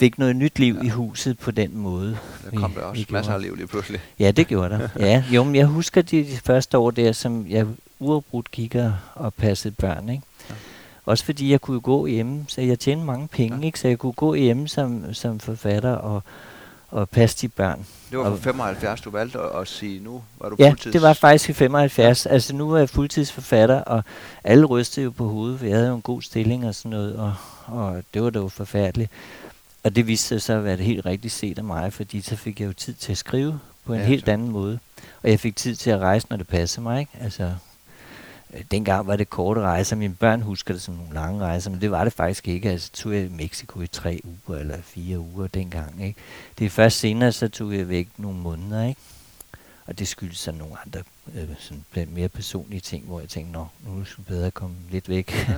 fik 0.00 0.18
noget 0.18 0.36
nyt 0.36 0.58
liv 0.58 0.74
ja. 0.74 0.86
i 0.86 0.88
huset 0.88 1.38
på 1.38 1.50
den 1.50 1.76
måde. 1.76 2.18
Der 2.50 2.58
kom 2.60 2.72
der 2.72 2.80
også 2.80 3.04
masser 3.08 3.32
af 3.32 3.42
liv 3.42 3.56
lige 3.56 3.66
pludselig. 3.66 4.00
Ja, 4.18 4.30
det 4.30 4.46
gjorde 4.46 4.70
der. 4.70 4.88
ja, 5.06 5.24
jo, 5.34 5.44
men 5.44 5.54
jeg 5.54 5.66
husker 5.66 6.02
de, 6.02 6.16
de 6.16 6.36
første 6.44 6.78
år 6.78 6.90
der, 6.90 7.12
som 7.12 7.46
jeg 7.48 7.66
uafbrudt 7.98 8.50
kigger 8.50 8.92
og 9.14 9.34
passede 9.34 9.74
børn, 9.78 10.08
ikke? 10.08 10.22
Også 11.04 11.24
fordi 11.24 11.50
jeg 11.50 11.60
kunne 11.60 11.80
gå 11.80 12.06
hjemme, 12.06 12.44
så 12.48 12.60
jeg 12.60 12.78
tjente 12.78 13.04
mange 13.04 13.28
penge, 13.28 13.58
ja. 13.58 13.66
ikke? 13.66 13.80
så 13.80 13.88
jeg 13.88 13.98
kunne 13.98 14.12
gå 14.12 14.34
hjemme 14.34 14.68
som, 14.68 15.14
som 15.14 15.40
forfatter 15.40 15.92
og, 15.92 16.22
og 16.90 17.08
passe 17.08 17.36
de 17.40 17.48
børn. 17.48 17.86
Det 18.10 18.18
var 18.18 18.30
for 18.30 18.36
75, 18.36 19.00
du 19.00 19.10
valgte 19.10 19.38
at, 19.38 19.60
at 19.60 19.68
sige, 19.68 20.00
nu 20.00 20.22
var 20.38 20.48
du 20.48 20.56
ja, 20.58 20.68
fuldtids... 20.68 20.86
Ja, 20.86 20.90
det 20.92 21.02
var 21.02 21.12
faktisk 21.12 21.50
i 21.50 21.52
75. 21.52 22.26
Ja. 22.26 22.30
Altså 22.30 22.54
nu 22.54 22.72
er 22.72 22.78
jeg 22.78 22.90
fuldtidsforfatter, 22.90 23.80
og 23.80 24.02
alle 24.44 24.64
rystede 24.64 25.04
jo 25.04 25.10
på 25.10 25.28
hovedet, 25.28 25.58
for 25.58 25.66
jeg 25.66 25.76
havde 25.76 25.88
jo 25.88 25.94
en 25.94 26.02
god 26.02 26.22
stilling 26.22 26.66
og 26.66 26.74
sådan 26.74 26.90
noget, 26.90 27.16
og, 27.16 27.34
og 27.66 28.02
det 28.14 28.22
var 28.22 28.30
da 28.30 28.38
jo 28.38 28.48
forfærdeligt. 28.48 29.10
Og 29.82 29.96
det 29.96 30.06
viste 30.06 30.40
sig 30.40 30.56
at 30.56 30.64
være 30.64 30.76
det 30.76 30.84
helt 30.84 31.06
rigtigt 31.06 31.34
set 31.34 31.58
af 31.58 31.64
mig, 31.64 31.92
fordi 31.92 32.20
så 32.20 32.36
fik 32.36 32.60
jeg 32.60 32.66
jo 32.66 32.72
tid 32.72 32.94
til 32.94 33.12
at 33.12 33.18
skrive 33.18 33.60
på 33.84 33.92
en 33.94 34.00
ja, 34.00 34.06
helt 34.06 34.24
så. 34.24 34.30
anden 34.30 34.48
måde. 34.50 34.78
Og 35.22 35.30
jeg 35.30 35.40
fik 35.40 35.56
tid 35.56 35.76
til 35.76 35.90
at 35.90 35.98
rejse, 35.98 36.26
når 36.30 36.36
det 36.36 36.48
passede 36.48 36.82
mig. 36.82 37.00
Ikke? 37.00 37.12
Altså, 37.20 37.52
Øh, 38.54 38.64
dengang 38.70 39.06
var 39.06 39.16
det 39.16 39.30
korte 39.30 39.60
rejser. 39.60 39.96
Mine 39.96 40.14
børn 40.14 40.42
husker 40.42 40.74
det 40.74 40.82
som 40.82 40.94
nogle 40.94 41.14
lange 41.14 41.40
rejser, 41.40 41.70
men 41.70 41.80
det 41.80 41.90
var 41.90 42.04
det 42.04 42.12
faktisk 42.12 42.48
ikke. 42.48 42.70
Altså 42.70 42.90
tog 42.92 43.14
jeg 43.14 43.24
i 43.24 43.28
Mexico 43.28 43.80
i 43.80 43.86
tre 43.86 44.20
uger 44.24 44.60
eller 44.60 44.78
fire 44.82 45.18
uger 45.18 45.46
dengang. 45.46 46.04
Ikke? 46.04 46.20
Det 46.58 46.64
er 46.64 46.70
først 46.70 46.98
senere, 46.98 47.32
så 47.32 47.48
tog 47.48 47.74
jeg 47.74 47.88
væk 47.88 48.08
nogle 48.16 48.38
måneder. 48.38 48.84
Ikke? 48.84 49.00
Og 49.86 49.98
det 49.98 50.08
skyldes 50.08 50.38
så 50.38 50.52
nogle 50.52 50.74
andre 50.86 51.02
øh, 51.34 51.48
sådan 51.58 52.08
mere 52.10 52.28
personlige 52.28 52.80
ting, 52.80 53.04
hvor 53.06 53.20
jeg 53.20 53.28
tænkte, 53.28 53.52
Nå, 53.52 53.66
nu 53.86 54.00
er 54.00 54.04
det 54.04 54.26
bedre 54.26 54.50
komme 54.50 54.76
lidt 54.90 55.08
væk. 55.08 55.48
Ja. 55.48 55.54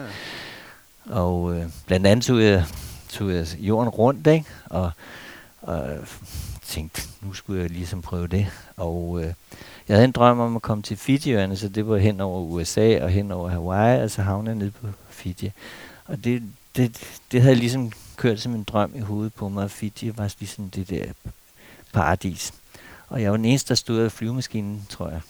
og 1.22 1.54
øh, 1.54 1.66
blandt 1.86 2.06
andet 2.06 2.24
tog 2.24 2.42
jeg, 2.42 2.64
tog 3.12 3.32
jeg 3.32 3.46
jorden 3.58 3.88
rundt, 3.88 4.26
ikke? 4.26 4.46
Og, 4.64 4.90
og 5.62 5.88
tænkte, 6.66 7.02
nu 7.20 7.32
skulle 7.32 7.62
jeg 7.62 7.70
ligesom 7.70 8.02
prøve 8.02 8.26
det. 8.26 8.46
Og 8.76 9.20
øh, 9.22 9.32
jeg 9.88 9.96
havde 9.96 10.04
en 10.04 10.12
drøm 10.12 10.40
om 10.40 10.56
at 10.56 10.62
komme 10.62 10.82
til 10.82 10.96
Fiji, 10.96 11.56
så 11.56 11.68
det 11.68 11.88
var 11.88 11.96
hen 11.96 12.20
over 12.20 12.40
USA 12.40 13.04
og 13.04 13.10
hen 13.10 13.32
over 13.32 13.48
Hawaii, 13.48 14.02
og 14.02 14.10
så 14.10 14.22
havnede 14.22 14.50
jeg 14.50 14.58
nede 14.58 14.70
på 14.70 14.86
Fiji. 15.10 15.52
Og 16.04 16.24
det, 16.24 16.42
det, 16.76 16.98
det 17.32 17.42
havde 17.42 17.54
ligesom 17.54 17.92
kørt 18.16 18.40
som 18.40 18.54
en 18.54 18.64
drøm 18.64 18.92
i 18.94 19.00
hovedet 19.00 19.34
på 19.34 19.48
mig, 19.48 19.64
at 19.64 19.70
Fiji 19.70 20.12
var 20.16 20.34
ligesom 20.38 20.70
det 20.70 20.90
der 20.90 21.04
paradis. 21.92 22.52
Og 23.08 23.22
jeg 23.22 23.30
var 23.30 23.36
den 23.36 23.46
eneste, 23.46 23.68
der 23.68 23.74
stod 23.74 24.00
af 24.00 24.12
flyvemaskinen, 24.12 24.86
tror 24.88 25.08
jeg. 25.08 25.20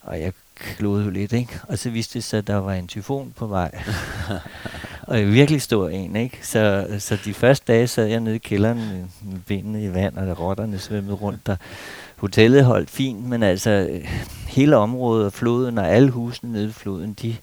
Og 0.00 0.20
jeg 0.20 0.32
klodede 0.54 1.04
jo 1.04 1.10
lidt, 1.10 1.32
ikke? 1.32 1.60
Og 1.62 1.78
så 1.78 1.90
viste 1.90 2.14
det 2.14 2.24
sig, 2.24 2.38
at 2.38 2.46
der 2.46 2.56
var 2.56 2.72
en 2.72 2.88
tyfon 2.88 3.32
på 3.36 3.46
vej. 3.46 3.82
og 5.08 5.18
virkelig 5.18 5.62
stor 5.62 5.88
en, 5.88 6.16
ikke? 6.16 6.38
Så, 6.42 6.86
så 6.98 7.18
de 7.24 7.34
første 7.34 7.72
dage 7.72 7.86
sad 7.86 8.06
jeg 8.06 8.20
nede 8.20 8.36
i 8.36 8.38
kælderen 8.38 8.78
med, 8.78 9.38
benene 9.46 9.84
i 9.84 9.94
vand, 9.94 10.16
og 10.16 10.26
der 10.26 10.34
rotterne 10.34 10.78
svømmede 10.78 11.14
rundt 11.14 11.46
der. 11.46 11.56
Hotellet 12.16 12.64
holdt 12.64 12.90
fint, 12.90 13.28
men 13.28 13.42
altså 13.42 13.70
øh, 13.70 14.04
hele 14.48 14.76
området 14.76 15.26
og 15.26 15.32
floden 15.32 15.78
og 15.78 15.88
alle 15.88 16.10
husene 16.10 16.52
nede 16.52 16.68
i 16.68 16.72
floden, 16.72 17.12
de 17.22 17.36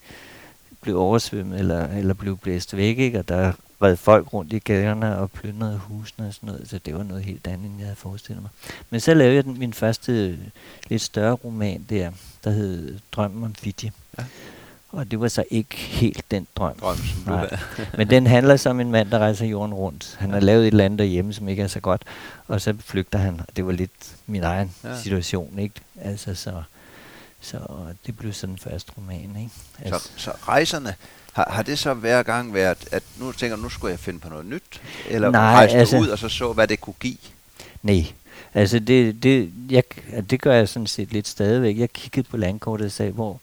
blev 0.82 0.99
oversvømmet 0.99 1.60
eller, 1.60 1.88
eller 1.88 2.13
blev 2.13 2.38
blæst 2.38 2.78
væk, 2.78 2.97
ikke? 2.99 3.19
Og 3.19 3.30
der 3.30 3.54
red 3.82 3.95
folk 3.95 4.34
rundt 4.34 4.54
i 4.54 4.60
gaderne 4.60 5.17
og 5.17 5.32
plyndrede 5.32 5.78
husene 5.78 6.28
og 6.28 6.34
sådan 6.34 6.47
noget, 6.47 6.69
så 6.69 6.80
det 6.86 6.95
var 6.95 7.04
noget 7.04 7.23
helt 7.23 7.47
andet, 7.47 7.65
end 7.65 7.78
jeg 7.78 7.86
havde 7.86 7.95
forestillet 7.95 8.41
mig. 8.41 8.51
Men 8.89 8.99
så 8.99 9.13
lavede 9.13 9.36
jeg 9.36 9.43
den, 9.43 9.60
min 9.60 9.73
første 9.73 10.12
øh, 10.12 10.38
lidt 10.89 11.01
større 11.01 11.34
roman 11.34 11.86
der, 11.89 12.12
der 12.43 12.51
hed 12.51 12.99
Drømmen 13.12 13.43
om 13.43 13.56
Fiji. 13.56 13.91
Ja. 14.17 14.23
Og 14.96 15.12
det 15.12 15.20
var 15.20 15.28
så 15.28 15.44
ikke 15.50 15.76
helt 15.76 16.32
den 16.32 16.48
drøm. 16.56 16.78
Drøm, 16.80 16.98
som 16.98 17.34
Nej. 17.34 17.58
Men 17.98 18.10
den 18.10 18.28
handler 18.28 18.56
som 18.56 18.80
en 18.80 18.92
mand, 18.92 19.12
der 19.12 19.20
rejser 19.20 19.46
jorden 19.46 19.74
rundt. 19.74 20.16
Han 20.20 20.30
ja. 20.30 20.34
har 20.34 20.42
lavet 20.42 20.68
et 20.68 20.74
land 20.74 20.98
derhjemme, 20.98 21.34
som 21.34 21.50
ikke 21.50 21.64
er 21.64 21.68
så 21.68 21.80
godt, 21.80 22.02
og 22.48 22.62
så 22.62 22.74
flygter 22.80 23.20
han. 23.20 23.42
Det 23.56 23.66
var 23.66 23.72
lidt 23.72 24.16
min 24.28 24.44
egen 24.44 24.76
ja. 24.84 25.02
situation, 25.02 25.60
ikke? 25.60 25.76
Altså, 26.02 26.36
så, 26.36 26.64
så 27.42 27.58
det 28.06 28.18
blev 28.18 28.34
sådan 28.34 28.58
første 28.58 28.92
roman, 28.98 29.36
ikke? 29.40 29.52
Altså. 29.80 30.10
Så, 30.16 30.24
så 30.24 30.32
rejserne, 30.48 30.96
har, 31.34 31.48
har 31.52 31.64
det 31.64 31.80
så 31.80 31.94
hver 31.94 32.24
gang 32.24 32.54
været, 32.54 32.88
at 32.92 33.04
nu 33.20 33.32
tænker 33.32 33.58
nu 33.58 33.70
skulle 33.70 33.92
jeg 33.92 34.00
finde 34.00 34.20
på 34.20 34.30
noget 34.30 34.46
nyt? 34.46 34.82
Eller 35.10 35.32
Nej, 35.32 35.42
rejse 35.42 35.78
altså, 35.78 35.98
ud 35.98 36.08
og 36.08 36.20
så 36.20 36.30
så, 36.30 36.54
hvad 36.54 36.68
det 36.68 36.82
kunne 36.82 36.94
give? 37.00 37.18
Nej, 37.84 38.06
altså 38.54 38.80
det, 38.80 39.24
det, 39.24 39.52
jeg, 39.70 39.84
det 40.30 40.42
gør 40.42 40.54
jeg 40.54 40.70
sådan 40.70 40.88
set 40.88 41.12
lidt 41.12 41.28
stadigvæk. 41.28 41.78
Jeg 41.78 41.94
kiggede 41.94 42.28
på 42.30 42.38
landkortet 42.38 42.86
og 42.86 42.92
sagde, 42.92 43.12
hvor 43.12 43.42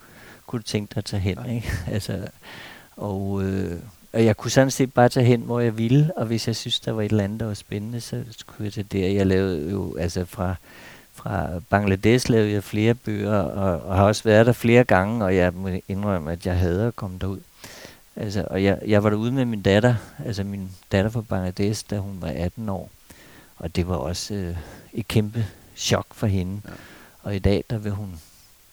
kunne 0.52 0.62
du 0.62 0.66
tænke 0.66 0.90
dig 0.90 0.98
at 0.98 1.04
tage 1.04 1.20
hen? 1.20 1.38
Ikke? 1.50 1.72
Altså, 1.94 2.28
og, 2.96 3.42
øh, 3.44 3.78
og 4.12 4.24
jeg 4.24 4.36
kunne 4.36 4.50
sådan 4.50 4.70
set 4.70 4.92
bare 4.94 5.08
tage 5.08 5.26
hen, 5.26 5.40
hvor 5.40 5.60
jeg 5.60 5.78
ville, 5.78 6.12
og 6.16 6.26
hvis 6.26 6.46
jeg 6.46 6.56
synes, 6.56 6.80
der 6.80 6.92
var 6.92 7.02
et 7.02 7.10
eller 7.10 7.24
andet, 7.24 7.40
der 7.40 7.46
var 7.46 7.54
spændende, 7.54 8.00
så 8.00 8.24
skulle 8.30 8.64
jeg 8.64 8.72
tage 8.72 8.86
der. 8.92 9.08
Jeg 9.08 9.26
lavede 9.26 9.70
jo, 9.70 9.96
altså 9.96 10.24
fra, 10.24 10.54
fra 11.14 11.48
Bangladesh 11.70 12.30
lavede 12.30 12.52
jeg 12.52 12.64
flere 12.64 12.94
bøger, 12.94 13.38
og, 13.38 13.80
og 13.80 13.96
har 13.96 14.04
også 14.04 14.24
været 14.24 14.46
der 14.46 14.52
flere 14.52 14.84
gange, 14.84 15.24
og 15.24 15.36
jeg 15.36 15.52
må 15.54 15.68
indrømme, 15.88 16.32
at 16.32 16.46
jeg 16.46 16.58
havde 16.58 16.86
at 16.86 16.96
komme 16.96 17.18
derud. 17.18 17.40
Altså, 18.16 18.44
og 18.50 18.64
jeg, 18.64 18.78
jeg 18.86 19.04
var 19.04 19.10
derude 19.10 19.32
med 19.32 19.44
min 19.44 19.62
datter, 19.62 19.94
altså 20.24 20.44
min 20.44 20.70
datter 20.92 21.10
fra 21.10 21.20
Bangladesh, 21.20 21.84
da 21.90 21.98
hun 21.98 22.18
var 22.20 22.28
18 22.28 22.68
år. 22.68 22.90
Og 23.56 23.76
det 23.76 23.88
var 23.88 23.96
også 23.96 24.34
øh, 24.34 24.56
et 24.92 25.08
kæmpe 25.08 25.46
chok 25.76 26.06
for 26.10 26.26
hende. 26.26 26.60
Ja. 26.64 26.72
Og 27.22 27.36
i 27.36 27.38
dag, 27.38 27.64
der 27.70 27.78
vil 27.78 27.92
hun, 27.92 28.20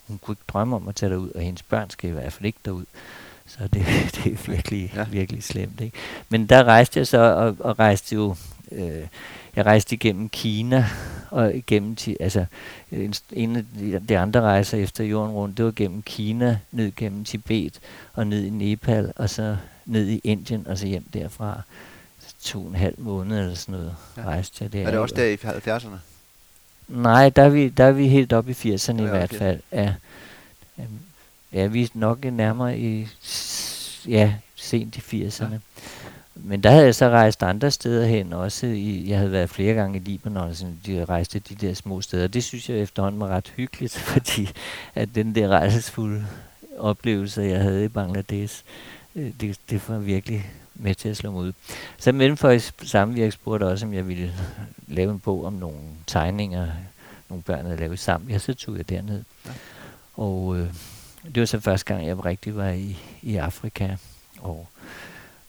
hun 0.10 0.18
kunne 0.18 0.34
ikke 0.34 0.44
drømme 0.48 0.76
om 0.76 0.88
at 0.88 0.96
tage 0.96 1.10
derud, 1.10 1.32
og 1.32 1.42
hendes 1.42 1.64
børn 1.64 1.90
skal 1.90 2.10
i 2.10 2.14
hvert 2.14 2.34
fald 2.34 2.46
ikke 2.46 2.60
derud. 2.66 2.86
Så 3.46 3.60
det, 3.64 3.86
det 4.16 4.34
er 4.34 4.52
virkelig, 4.52 4.92
ja. 4.96 5.04
virkelig 5.04 5.44
slemt. 5.44 5.82
Ikke? 5.82 5.98
Men 6.30 6.48
der 6.48 6.64
rejste 6.64 7.00
jeg 7.00 7.08
så, 7.08 7.18
og, 7.18 7.56
og 7.60 7.80
rejste 7.80 8.16
jo 8.16 8.36
øh, 8.72 9.08
jeg 9.56 9.66
rejste 9.66 9.96
igennem 9.96 10.30
Kina, 10.30 10.86
og 11.30 11.56
igennem, 11.56 11.98
altså 12.20 12.46
en 13.32 13.56
af 13.56 13.64
de 14.10 14.18
andre 14.18 14.42
rejser 14.42 14.78
efter 14.78 15.04
jorden 15.04 15.32
rundt, 15.32 15.58
det 15.58 15.66
var 15.66 15.72
gennem 15.72 16.02
Kina, 16.02 16.60
ned 16.72 16.92
gennem 16.96 17.26
Tibet, 17.26 17.80
og 18.14 18.28
ned 18.28 18.44
i 18.44 18.50
Nepal, 18.50 19.14
og 19.16 19.30
så 19.30 19.58
ned 19.86 20.08
i 20.08 20.22
Indien, 20.24 20.68
og 20.68 20.78
så 20.78 20.88
hjem 20.88 21.04
derfra. 21.14 21.62
To 22.42 22.62
og 22.62 22.68
en 22.68 22.76
halv 22.76 22.96
måned 22.98 23.40
eller 23.40 23.56
sådan 23.56 23.74
noget 23.80 23.96
ja. 24.18 24.22
rejste 24.22 24.64
jeg 24.64 24.74
der. 24.74 24.88
Er 24.88 24.92
det 24.92 25.00
også 25.00 25.16
der 25.16 25.26
i 25.26 25.36
70'erne? 25.36 25.98
Nej, 26.90 27.30
der 27.30 27.44
er 27.44 27.50
vi, 27.50 27.70
der 27.70 27.84
er 27.84 27.92
vi 27.92 28.08
helt 28.08 28.34
oppe 28.34 28.52
i 28.52 28.74
80'erne 28.74 29.02
i 29.02 29.08
hvert 29.08 29.34
fald. 29.34 29.60
Ja. 29.72 29.94
ja, 31.54 31.66
vi 31.66 31.84
er 31.84 31.88
nok 31.94 32.24
nærmere 32.24 32.80
i 32.80 33.08
ja, 34.08 34.34
sent 34.56 34.98
i 34.98 35.26
80'erne. 35.26 35.54
Ja. 35.54 35.60
Men 36.36 36.64
der 36.64 36.70
havde 36.70 36.86
jeg 36.86 36.96
så 36.96 37.10
rejst 37.10 37.44
andre 37.44 37.72
steder 37.72 38.06
hen 38.06 38.34
også. 38.34 38.66
I, 38.66 39.10
jeg 39.10 39.18
havde 39.18 39.32
været 39.32 39.50
flere 39.50 39.74
gange 39.74 39.98
i 39.98 40.02
Libanon, 40.02 40.50
og 40.50 40.56
sådan, 40.56 40.80
de 40.86 41.06
rejste 41.06 41.40
de 41.40 41.56
der 41.56 41.74
små 41.74 42.02
steder. 42.02 42.28
Det 42.28 42.44
synes 42.44 42.70
jeg 42.70 42.80
efterhånden 42.80 43.22
var 43.22 43.28
ret 43.28 43.54
hyggeligt, 43.58 43.98
fordi 44.14 44.50
at 44.96 45.10
den 45.16 45.36
der 45.36 45.48
rejsesfulde 45.48 46.26
oplevelse, 46.78 47.42
jeg 47.42 47.62
havde 47.62 47.86
i 47.86 47.88
Bangladesh, 47.88 48.64
øh, 49.16 49.32
det, 49.42 49.58
det 49.70 49.90
var 49.90 49.98
virkelig 49.98 50.52
med 50.76 50.96
til 50.96 51.10
at 51.10 51.18
slå 51.18 51.32
mig 51.32 51.42
ud. 51.42 51.54
Så 51.98 52.12
mellem 52.12 52.38
for 52.38 52.58
samme 52.86 53.14
virke 53.14 53.32
spurgte 53.32 53.64
også, 53.64 53.86
om 53.86 53.94
jeg 53.94 54.08
ville 54.08 54.34
lave 54.90 55.12
en 55.12 55.20
bog 55.20 55.46
om 55.46 55.54
nogle 55.54 55.78
tegninger, 56.08 56.68
nogle 57.30 57.44
børn 57.44 57.66
havde 57.66 57.78
lavet 57.80 58.00
sammen. 58.00 58.30
Ja, 58.30 58.38
så 58.38 58.54
tog 58.54 58.78
jeg 58.78 58.90
derned. 58.90 59.24
Ja. 59.46 59.52
Og 60.14 60.58
øh, 60.58 60.74
det 61.26 61.40
var 61.40 61.46
så 61.46 61.60
første 61.60 61.94
gang, 61.94 62.08
jeg 62.08 62.26
rigtig 62.26 62.56
var 62.56 62.70
i, 62.70 62.98
i 63.22 63.36
Afrika. 63.36 63.96
Og 64.40 64.68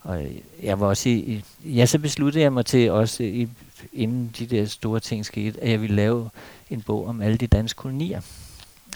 og 0.03 0.27
jeg 0.63 0.81
var 0.81 0.87
også 0.87 1.09
i, 1.09 1.45
ja, 1.65 1.87
så 1.87 1.99
besluttede 1.99 2.43
jeg 2.43 2.53
mig 2.53 2.67
til 2.67 2.91
også, 2.91 3.23
i, 3.23 3.49
inden 3.93 4.35
de 4.39 4.47
der 4.47 4.67
store 4.67 5.01
ting 5.01 5.27
skete, 5.27 5.61
at 5.61 5.71
jeg 5.71 5.81
ville 5.81 5.97
lave 5.97 6.31
en 6.71 6.83
bog 6.83 7.07
om 7.07 7.23
alle 7.23 7.37
de 7.37 7.47
danske 7.47 7.77
kolonier. 7.77 8.21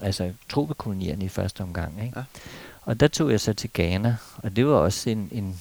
Altså 0.03 0.33
tropekolonierne 0.49 1.25
i 1.25 1.29
første 1.29 1.61
omgang. 1.61 2.05
Ikke? 2.05 2.19
Ja. 2.19 2.25
Og 2.83 3.01
der 3.01 3.09
tog 3.09 3.31
jeg 3.31 3.41
så 3.41 3.53
til 3.53 3.71
Ghana, 3.75 4.17
og 4.37 4.57
det 4.57 4.67
var 4.67 4.75
også 4.75 5.11
en, 5.11 5.29
en, 5.33 5.61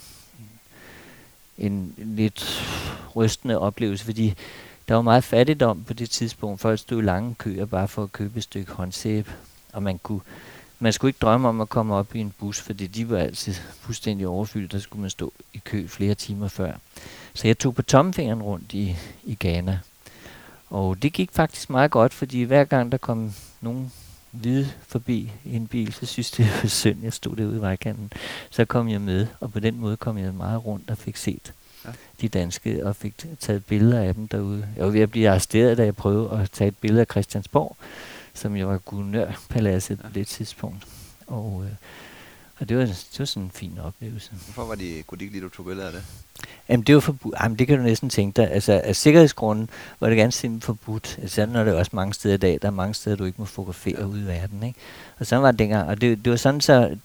en 1.58 1.94
lidt 1.98 2.66
rystende 3.16 3.60
oplevelse, 3.60 4.06
fordi 4.06 4.34
der 4.88 4.96
var 4.96 5.02
meget 5.02 5.24
fattigdom 5.24 5.84
på 5.84 5.94
det 5.94 6.10
tidspunkt. 6.10 6.62
Folk 6.62 6.80
stod 6.80 7.02
i 7.02 7.06
lange 7.06 7.36
køer 7.36 7.66
bare 7.66 7.88
for 7.88 8.04
at 8.04 8.12
købe 8.12 8.38
et 8.38 8.44
stykke 8.44 8.72
håndsæbe, 8.72 9.32
og 9.74 9.84
man 9.84 9.98
kunne 9.98 10.22
man 10.84 10.94
skulle 10.94 11.10
ikke 11.10 11.20
drømme 11.20 11.48
om 11.48 11.62
at 11.62 11.70
komme 11.70 11.96
op 11.96 12.16
i 12.16 12.20
en 12.20 12.34
bus, 12.40 12.62
fordi 12.62 12.88
de 12.88 13.10
var 13.10 13.18
altid 13.18 13.54
fuldstændig 13.54 14.28
overfyldt. 14.28 14.72
Der 14.72 14.80
skulle 14.80 15.02
man 15.02 15.10
stå 15.10 15.34
i 15.54 15.62
kø 15.64 15.88
flere 15.88 16.16
timer 16.16 16.48
før. 16.48 16.74
Så 17.34 17.48
jeg 17.48 17.58
tog 17.58 17.76
på 17.76 17.82
tomfingeren 17.82 18.42
rundt 18.42 18.74
i, 18.74 18.96
i 19.24 19.38
Ghana. 19.40 19.80
Og 20.70 21.02
det 21.02 21.14
gik 21.14 21.32
faktisk 21.32 21.70
meget 21.70 21.92
godt, 21.92 22.14
fordi 22.14 22.44
hver 22.44 22.64
gang 22.64 22.92
der 22.92 22.98
kom 22.98 23.34
nogen 23.62 23.92
hvide 24.32 24.72
forbi 24.88 25.32
i 25.46 25.56
en 25.56 25.68
bil, 25.68 25.94
så 25.94 26.06
synes 26.06 26.32
det 26.32 26.46
var 26.64 26.70
synd, 26.70 27.04
jeg 27.04 27.14
stod 27.14 27.36
derude 27.36 27.58
i 27.58 27.62
vejkanten. 27.62 28.12
Så 28.50 28.66
kom 28.66 28.90
jeg 28.90 29.02
med, 29.02 29.28
og 29.40 29.52
på 29.52 29.60
den 29.60 29.80
måde 29.80 29.98
kom 29.98 30.18
jeg 30.18 30.34
meget 30.34 30.66
rundt 30.66 30.90
og 30.90 30.98
fik 30.98 31.18
set 31.18 31.54
ja. 31.86 31.90
de 32.22 32.28
danske, 32.28 32.86
og 32.86 32.96
fik 32.96 33.26
taget 33.40 33.66
billeder 33.66 34.02
af 34.02 34.14
dem 34.14 34.28
derude. 34.28 34.68
Jeg 34.76 34.86
var 34.86 34.92
ved 34.92 35.02
at 35.02 35.12
blive 35.12 35.30
arresteret, 35.30 35.78
da 35.78 35.84
jeg 35.84 35.96
prøvede 35.96 36.40
at 36.42 36.52
tage 36.52 36.68
et 36.68 36.78
billede 36.78 37.02
af 37.02 37.08
Christiansborg, 37.12 37.78
som 38.34 38.56
jo 38.56 38.68
var 38.68 38.78
guvernørpaladset 38.78 40.00
ja. 40.04 40.08
på 40.08 40.14
det 40.14 40.28
tidspunkt. 40.28 40.88
Og, 41.28 41.64
øh, 41.66 41.72
og 42.60 42.70
det 42.70 42.78
var, 42.78 42.86
det 42.86 43.20
var 43.20 43.26
sådan 43.26 43.44
en 43.44 43.52
fin 43.52 43.80
oplevelse. 43.84 44.32
Hvorfor 44.32 44.66
var 44.66 44.76
de, 44.76 45.04
kunne 45.08 45.20
de 45.20 45.24
ikke 45.24 45.34
lide, 45.34 45.46
at 45.46 45.52
du 45.52 45.56
tog 45.56 45.66
billeder 45.66 45.88
af 45.88 45.94
det? 45.94 46.04
Jamen, 46.70 46.84
det 46.84 46.96
var 46.96 47.02
forbudt. 47.02 47.36
Jamen, 47.44 47.60
det 47.60 47.68
kan 47.68 47.78
du 47.78 47.84
næsten 47.84 48.10
tænke 48.10 48.42
dig. 48.42 48.52
Altså, 48.52 48.82
af 48.84 48.96
sikkerhedsgrunden 48.96 49.70
var 50.00 50.08
det 50.08 50.18
ganske 50.18 50.42
simpelthen 50.42 50.66
forbudt. 50.66 51.18
Altså, 51.22 51.36
sådan 51.36 51.56
er 51.56 51.64
det 51.64 51.74
også 51.74 51.92
mange 51.94 52.14
steder 52.14 52.36
i 52.36 52.38
dag. 52.38 52.60
Der 52.62 52.68
er 52.68 52.72
mange 52.72 52.94
steder, 52.94 53.16
du 53.16 53.26
ikke 53.26 53.36
må 53.40 53.46
fotografere 53.46 54.00
ja. 54.00 54.06
ude 54.06 54.22
i 54.22 54.26
verden, 54.26 54.64
ikke? 54.64 54.80
Og 55.20 55.26
sådan 55.26 55.44
var 55.44 55.52
det 55.52 55.60
dengang. 55.60 55.90
Og 55.90 56.02
det, 56.02 56.26
det 56.26 56.32
var 56.32 56.38
sådan, 56.38 56.62
så 56.62 56.98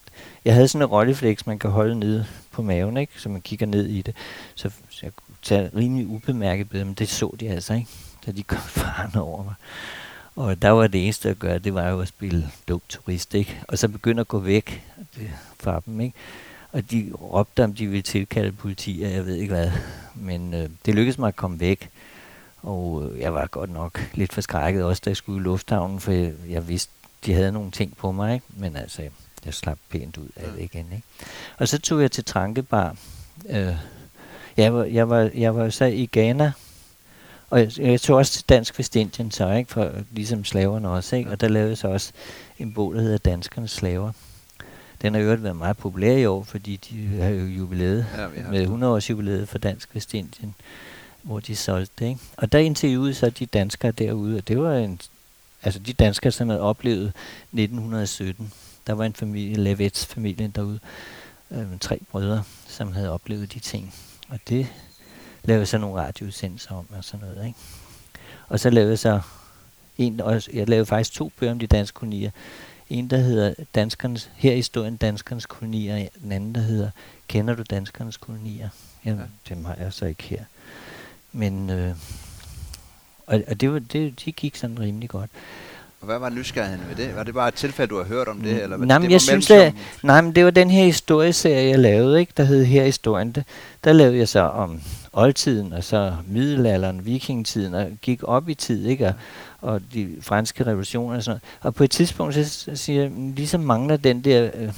jeg 0.45 0.55
havde 0.55 0.69
sådan 0.69 0.83
en 0.83 0.91
rolleflex, 0.91 1.47
man 1.47 1.59
kan 1.59 1.71
holde 1.71 1.99
nede 1.99 2.27
på 2.51 2.63
maven, 2.63 2.97
ikke? 2.97 3.13
Så 3.17 3.29
man 3.29 3.41
kigger 3.41 3.67
ned 3.67 3.87
i 3.87 4.03
det. 4.03 4.15
Så, 4.55 4.71
så 4.91 5.01
jeg 5.03 5.13
kunne 5.17 5.37
tage 5.43 5.71
rimelig 5.77 6.07
ubemærket 6.07 6.69
billeder, 6.69 6.87
men 6.87 6.95
det 6.95 7.09
så 7.09 7.37
de 7.41 7.49
altså, 7.49 7.75
ikke? 7.75 7.89
Da 8.27 8.33
de 8.33 8.43
kom 8.43 8.59
farne 8.83 9.23
over 9.23 9.45
mig. 9.45 9.55
Og 10.37 10.63
der 10.63 10.71
var 10.71 10.87
det 10.87 11.05
eneste 11.05 11.29
at 11.29 11.39
gøre, 11.39 11.59
det 11.59 11.75
var 11.75 11.89
jo 11.89 12.01
at 12.01 12.09
spille 12.09 12.51
dum 12.69 12.81
turist, 12.89 13.35
ikke? 13.35 13.61
Og 13.69 13.79
så 13.79 13.89
begynder 13.89 14.21
at 14.21 14.29
gå 14.29 14.39
væk 14.39 14.85
øh, 15.21 15.31
fra 15.61 15.83
dem, 15.87 16.01
ikke? 16.01 16.15
Og 16.73 16.91
de 16.91 17.13
råbte, 17.21 17.65
om 17.65 17.75
de 17.75 17.87
ville 17.87 18.03
tilkalde 18.03 18.53
politi, 18.53 19.03
og 19.05 19.13
jeg 19.13 19.27
ved 19.27 19.35
ikke 19.35 19.55
hvad. 19.55 19.71
Men 20.15 20.55
øh, 20.55 20.69
det 20.87 20.95
lykkedes 20.95 21.19
mig 21.19 21.29
at 21.29 21.37
komme 21.37 21.61
væk. 21.61 21.91
Og 22.63 23.05
øh, 23.05 23.21
jeg 23.21 23.35
var 23.35 23.47
godt 23.47 23.71
nok 23.71 24.11
lidt 24.15 24.33
forskrækket, 24.33 24.85
også 24.85 25.03
da 25.05 25.11
jeg 25.11 25.17
skulle 25.17 25.41
i 25.41 25.45
lufthavnen, 25.45 26.01
for 26.01 26.13
jeg, 26.13 26.33
jeg 26.49 26.69
vidste, 26.69 26.93
de 27.27 27.33
havde 27.35 27.53
nogle 27.53 27.71
ting 27.71 27.97
på 27.97 28.13
mig, 28.13 28.35
ikke? 28.35 28.47
Men 28.57 28.77
altså, 28.77 29.03
jeg 29.45 29.55
slap 29.55 29.79
pænt 29.91 30.17
ud 30.17 30.29
af 30.37 30.53
det 30.53 30.63
igen, 30.63 30.87
ikke? 30.93 31.07
Og 31.59 31.69
så 31.69 31.79
tog 31.79 32.03
jeg 32.03 32.11
til 32.11 32.25
Trankebar. 32.25 32.97
Øh, 33.49 33.77
jeg 34.57 34.75
var, 34.75 34.85
jeg 34.85 35.09
var, 35.09 35.31
jeg 35.35 35.57
var 35.57 35.71
så 35.71 35.85
i 35.85 36.09
Ghana, 36.13 36.53
og 37.51 37.61
jeg, 37.61 37.79
jeg 37.79 38.01
tog 38.01 38.17
også 38.17 38.33
til 38.33 38.45
Dansk 38.49 38.79
Vestindien 38.79 39.31
så, 39.31 39.51
ikke? 39.51 39.73
For, 39.73 39.93
ligesom 40.11 40.45
slaverne 40.45 40.89
også, 40.89 41.17
ikke? 41.17 41.31
Og 41.31 41.41
der 41.41 41.49
lavede 41.49 41.77
så 41.77 41.89
også 41.89 42.13
en 42.59 42.75
bog, 42.75 42.95
der 42.95 43.01
hedder 43.01 43.19
Danskernes 43.19 43.71
Slaver. 43.71 44.13
Den 45.03 45.15
har 45.15 45.21
jo 45.21 45.35
været 45.35 45.57
meget 45.57 45.77
populær 45.77 46.17
i 46.17 46.27
år, 46.27 46.43
fordi 46.43 46.77
de 46.77 47.23
har 47.23 47.29
jo 47.29 47.45
jubilæet 47.45 48.07
ja, 48.17 48.51
med 48.51 48.61
100 48.61 48.93
års 48.93 49.11
jubilæet 49.11 49.49
for 49.49 49.59
Dansk 49.59 49.95
Vestindien 49.95 50.55
hvor 51.29 51.41
de 51.41 51.57
solgte 51.57 51.93
det. 51.99 52.09
Ikke? 52.09 52.21
Og 52.37 52.53
der 52.53 52.59
interviewede 52.59 53.15
så 53.15 53.31
de 53.31 53.47
danskere 53.47 53.93
derude, 53.93 54.37
og 54.37 54.49
det 54.49 54.59
var 54.59 54.75
en, 54.75 55.01
altså 55.63 55.81
de 55.81 55.93
danskere, 55.93 56.33
som 56.33 56.49
havde 56.49 56.61
oplevet 56.61 57.13
1917. 57.53 58.53
Der 58.89 58.95
var 58.95 59.05
en 59.05 59.15
familie, 59.15 59.57
Levets 59.57 60.07
familie 60.07 60.53
derude, 60.57 60.79
øh, 61.51 61.79
tre 61.81 62.01
brødre, 62.11 62.43
som 62.67 62.93
havde 62.93 63.11
oplevet 63.11 63.55
de 63.55 63.59
ting. 63.59 63.95
Og 64.29 64.39
det 64.49 64.67
lavede 65.45 65.67
så 65.67 65.79
nogle 65.79 66.01
radioudsendelser 66.01 66.75
om 66.75 66.87
og 66.97 67.05
sådan 67.05 67.27
noget. 67.27 67.47
Ikke? 67.47 67.59
Og 68.49 68.61
så 68.61 68.71
lavede 68.71 68.97
så 68.97 69.21
en, 69.99 70.21
og 70.21 70.43
jeg 70.53 70.69
lavede 70.69 70.87
faktisk 70.87 71.13
to 71.13 71.33
bøger 71.39 71.53
om 71.53 71.59
de 71.59 71.67
danske 71.67 71.95
kolonier. 71.95 72.31
En, 72.91 73.11
der 73.11 73.17
hedder 73.17 73.55
Danskernes, 73.75 74.31
her 74.35 74.53
i 74.53 74.57
historien 74.57 74.97
Danskernes 74.97 75.47
kolonier, 75.47 76.09
den 76.23 76.33
anden, 76.33 76.55
der 76.55 76.61
hedder 76.61 76.91
Kender 77.29 77.55
du 77.55 77.63
danskernes 77.63 78.17
kolonier? 78.17 78.69
Ja, 79.05 79.11
ja. 79.11 79.17
Dem 79.49 79.65
har 79.65 79.75
jeg 79.75 79.93
så 79.93 80.07
ikke 80.07 80.23
her. 80.23 80.45
Men, 81.33 81.71
øh, 81.71 81.95
og, 83.27 83.43
og 83.49 83.61
det, 83.61 83.73
var, 83.73 83.79
det, 83.79 84.25
de 84.25 84.33
gik 84.33 84.57
sådan 84.57 84.81
rimelig 84.81 85.09
godt. 85.09 85.31
Og 86.01 86.07
hvad 86.07 86.19
var 86.19 86.29
nysgerrigheden 86.29 86.85
ved 86.89 87.07
det? 87.07 87.17
Var 87.17 87.23
det 87.23 87.35
bare 87.35 87.49
et 87.49 87.55
tilfælde, 87.55 87.91
du 87.91 87.97
har 87.97 88.05
hørt 88.05 88.29
om 88.29 88.41
det? 88.41 88.63
Eller 88.63 88.77
hvad? 88.77 88.87
Nej, 88.87 88.99
men 88.99 89.11
jeg 89.11 89.21
synes, 89.21 89.51
at, 89.51 89.75
nej, 90.03 90.21
men 90.21 90.35
det 90.35 90.45
var 90.45 90.51
den 90.51 90.71
her 90.71 90.85
historieserie, 90.85 91.69
jeg 91.69 91.79
lavede, 91.79 92.21
ikke? 92.21 92.33
der 92.37 92.45
hed 92.45 92.65
Her 92.65 92.85
historien. 92.85 93.33
Det, 93.33 93.45
der 93.85 93.93
lavede 93.93 94.19
jeg 94.19 94.29
så 94.29 94.41
om 94.41 94.81
oldtiden, 95.13 95.73
og 95.73 95.85
så 95.85 96.15
middelalderen, 96.27 97.07
vikingetiden, 97.07 97.75
og 97.75 97.87
gik 98.03 98.21
op 98.23 98.49
i 98.49 98.55
tid, 98.55 98.87
ikke? 98.87 99.07
Og, 99.07 99.15
og 99.61 99.81
de 99.95 100.17
franske 100.21 100.67
revolutioner 100.67 101.17
og 101.17 101.23
sådan 101.23 101.31
noget. 101.31 101.43
Og 101.61 101.75
på 101.75 101.85
et 101.85 101.91
tidspunkt, 101.91 102.35
så 102.35 102.71
siger 102.75 103.03
jeg, 103.03 103.11
ligesom 103.37 103.61
mangler 103.61 103.97
den 103.97 104.21
der 104.21 104.51
øh, 104.55 104.73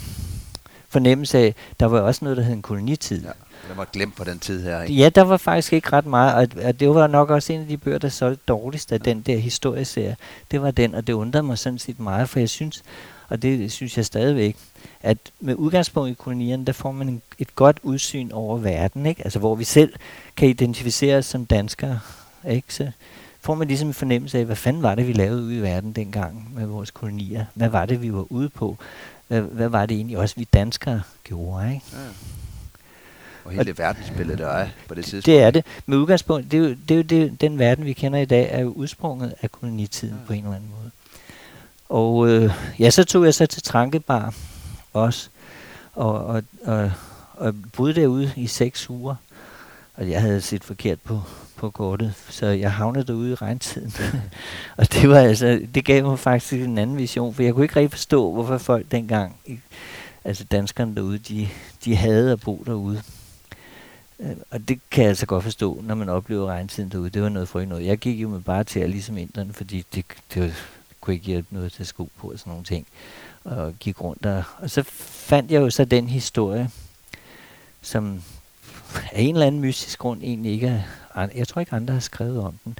fornemmelse 0.88 1.38
af, 1.38 1.54
der 1.80 1.86
var 1.86 2.00
også 2.00 2.24
noget, 2.24 2.36
der 2.36 2.42
hed 2.42 2.52
en 2.52 2.62
kolonitid. 2.62 3.22
Ja. 3.22 3.30
Den 3.68 3.76
var 3.76 3.84
glemt 3.92 4.16
på 4.16 4.24
den 4.24 4.38
tid 4.38 4.62
her, 4.62 4.82
ikke? 4.82 4.94
Ja, 4.94 5.08
der 5.08 5.22
var 5.22 5.36
faktisk 5.36 5.72
ikke 5.72 5.92
ret 5.92 6.06
meget, 6.06 6.34
og, 6.34 6.64
og 6.64 6.80
det 6.80 6.88
var 6.88 7.06
nok 7.06 7.30
også 7.30 7.52
en 7.52 7.60
af 7.60 7.66
de 7.66 7.76
bøger, 7.76 7.98
der 7.98 8.08
solgte 8.08 8.42
dårligst 8.48 8.92
af 8.92 9.00
den 9.00 9.20
der 9.20 9.36
historieserie. 9.36 10.16
Det 10.50 10.62
var 10.62 10.70
den, 10.70 10.94
og 10.94 11.06
det 11.06 11.12
undrede 11.12 11.42
mig 11.42 11.58
sådan 11.58 11.78
set 11.78 12.00
meget, 12.00 12.28
for 12.28 12.38
jeg 12.38 12.48
synes, 12.48 12.82
og 13.28 13.42
det 13.42 13.72
synes 13.72 13.96
jeg 13.96 14.04
stadigvæk, 14.06 14.56
at 15.02 15.18
med 15.40 15.54
udgangspunkt 15.54 16.10
i 16.10 16.14
kolonierne, 16.14 16.66
der 16.66 16.72
får 16.72 16.92
man 16.92 17.08
en, 17.08 17.22
et 17.38 17.54
godt 17.54 17.80
udsyn 17.82 18.30
over 18.32 18.58
verden, 18.58 19.06
ikke? 19.06 19.24
Altså 19.24 19.38
hvor 19.38 19.54
vi 19.54 19.64
selv 19.64 19.92
kan 20.36 20.48
identificere 20.48 21.16
os 21.16 21.26
som 21.26 21.46
danskere, 21.46 22.00
ikke? 22.48 22.74
Så 22.74 22.90
får 23.40 23.54
man 23.54 23.68
ligesom 23.68 23.88
en 23.88 23.94
fornemmelse 23.94 24.38
af, 24.38 24.44
hvad 24.44 24.56
fanden 24.56 24.82
var 24.82 24.94
det, 24.94 25.06
vi 25.06 25.12
lavede 25.12 25.42
ude 25.42 25.56
i 25.56 25.62
verden 25.62 25.92
dengang 25.92 26.54
med 26.54 26.66
vores 26.66 26.90
kolonier? 26.90 27.44
Hvad 27.54 27.68
var 27.68 27.86
det, 27.86 28.02
vi 28.02 28.12
var 28.12 28.32
ude 28.32 28.48
på? 28.48 28.76
Hvad, 29.28 29.40
hvad 29.40 29.68
var 29.68 29.86
det 29.86 29.94
egentlig 29.94 30.18
også, 30.18 30.34
vi 30.38 30.44
danskere 30.44 31.02
gjorde, 31.24 31.74
ikke? 31.74 31.86
Ja. 31.92 31.98
Og 33.44 33.50
hele 33.50 33.64
det 33.64 33.78
verdensbillede, 33.78 34.38
der 34.38 34.48
er 34.48 34.68
på 34.88 34.94
det 34.94 35.04
tidspunkt. 35.04 35.26
Det 35.26 35.42
er 35.42 35.50
det. 35.50 35.64
Med 35.86 35.98
udgangspunkt, 35.98 36.52
det 36.52 36.56
er 36.56 36.68
jo, 36.68 36.76
det 36.88 36.90
er 36.90 36.96
jo 36.96 37.02
det, 37.02 37.40
den 37.40 37.58
verden, 37.58 37.84
vi 37.84 37.92
kender 37.92 38.18
i 38.18 38.24
dag, 38.24 38.48
er 38.50 38.60
jo 38.60 38.68
udsprunget 38.68 39.34
af 39.42 39.52
kolonitiden 39.52 40.14
ja. 40.14 40.26
på 40.26 40.32
en 40.32 40.44
eller 40.44 40.56
anden 40.56 40.70
måde. 40.78 40.90
Og 41.88 42.28
øh, 42.28 42.52
ja, 42.78 42.90
så 42.90 43.04
tog 43.04 43.24
jeg 43.24 43.34
så 43.34 43.46
til 43.46 43.62
Trankebar 43.62 44.34
også, 44.92 45.28
og, 45.92 46.24
og, 46.26 46.42
og, 46.64 46.92
og 47.34 47.54
boede 47.76 47.94
derude 47.94 48.32
i 48.36 48.46
seks 48.46 48.90
uger. 48.90 49.14
Og 49.94 50.10
jeg 50.10 50.20
havde 50.20 50.40
set 50.40 50.64
forkert 50.64 51.00
på, 51.00 51.20
på 51.56 51.70
kortet, 51.70 52.14
så 52.28 52.46
jeg 52.46 52.72
havnede 52.72 53.06
derude 53.06 53.30
i 53.30 53.34
regntiden. 53.34 53.94
og 54.78 54.92
det 54.92 55.08
var 55.08 55.18
altså, 55.18 55.60
det 55.74 55.84
gav 55.84 56.04
mig 56.04 56.18
faktisk 56.18 56.52
en 56.52 56.78
anden 56.78 56.96
vision, 56.96 57.34
for 57.34 57.42
jeg 57.42 57.54
kunne 57.54 57.64
ikke 57.64 57.76
rigtig 57.76 57.90
forstå, 57.90 58.32
hvorfor 58.32 58.58
folk 58.58 58.86
dengang, 58.90 59.36
altså 60.24 60.44
danskerne 60.44 60.94
derude, 60.94 61.18
de, 61.18 61.48
de 61.84 61.96
havde 61.96 62.32
at 62.32 62.40
bo 62.40 62.62
derude. 62.66 63.02
Øh, 64.20 64.36
og 64.50 64.68
det 64.68 64.80
kan 64.90 65.02
jeg 65.02 65.08
altså 65.08 65.26
godt 65.26 65.44
forstå, 65.44 65.80
når 65.82 65.94
man 65.94 66.08
oplever 66.08 66.46
regntiden 66.46 66.88
derude. 66.88 67.10
Det 67.10 67.22
var 67.22 67.28
noget 67.28 67.48
frygteligt 67.48 67.68
noget. 67.68 67.86
Jeg 67.86 67.98
gik 67.98 68.22
jo 68.22 68.28
med 68.28 68.40
bare 68.40 68.64
til 68.64 68.80
at 68.80 68.90
ligesom 68.90 69.18
inderne, 69.18 69.52
fordi 69.52 69.84
det, 69.94 70.04
det, 70.34 70.42
var, 70.42 70.52
kunne 71.00 71.14
ikke 71.14 71.26
hjælpe 71.26 71.54
noget 71.54 71.72
til 71.72 71.86
sko 71.86 72.08
på 72.18 72.30
og 72.30 72.38
sådan 72.38 72.50
nogle 72.50 72.64
ting. 72.64 72.86
Og 73.44 73.74
gik 73.80 74.00
rundt 74.00 74.24
der. 74.24 74.42
Og 74.58 74.70
så 74.70 74.82
fandt 74.82 75.50
jeg 75.50 75.60
jo 75.60 75.70
så 75.70 75.84
den 75.84 76.08
historie, 76.08 76.70
som 77.82 78.22
af 79.12 79.20
en 79.20 79.34
eller 79.34 79.46
anden 79.46 79.60
mystisk 79.60 79.98
grund 79.98 80.22
egentlig 80.22 80.52
ikke 80.52 80.82
er, 81.14 81.28
jeg 81.34 81.48
tror 81.48 81.60
ikke 81.60 81.72
andre 81.72 81.94
har 81.94 82.00
skrevet 82.00 82.40
om 82.40 82.54
den. 82.64 82.78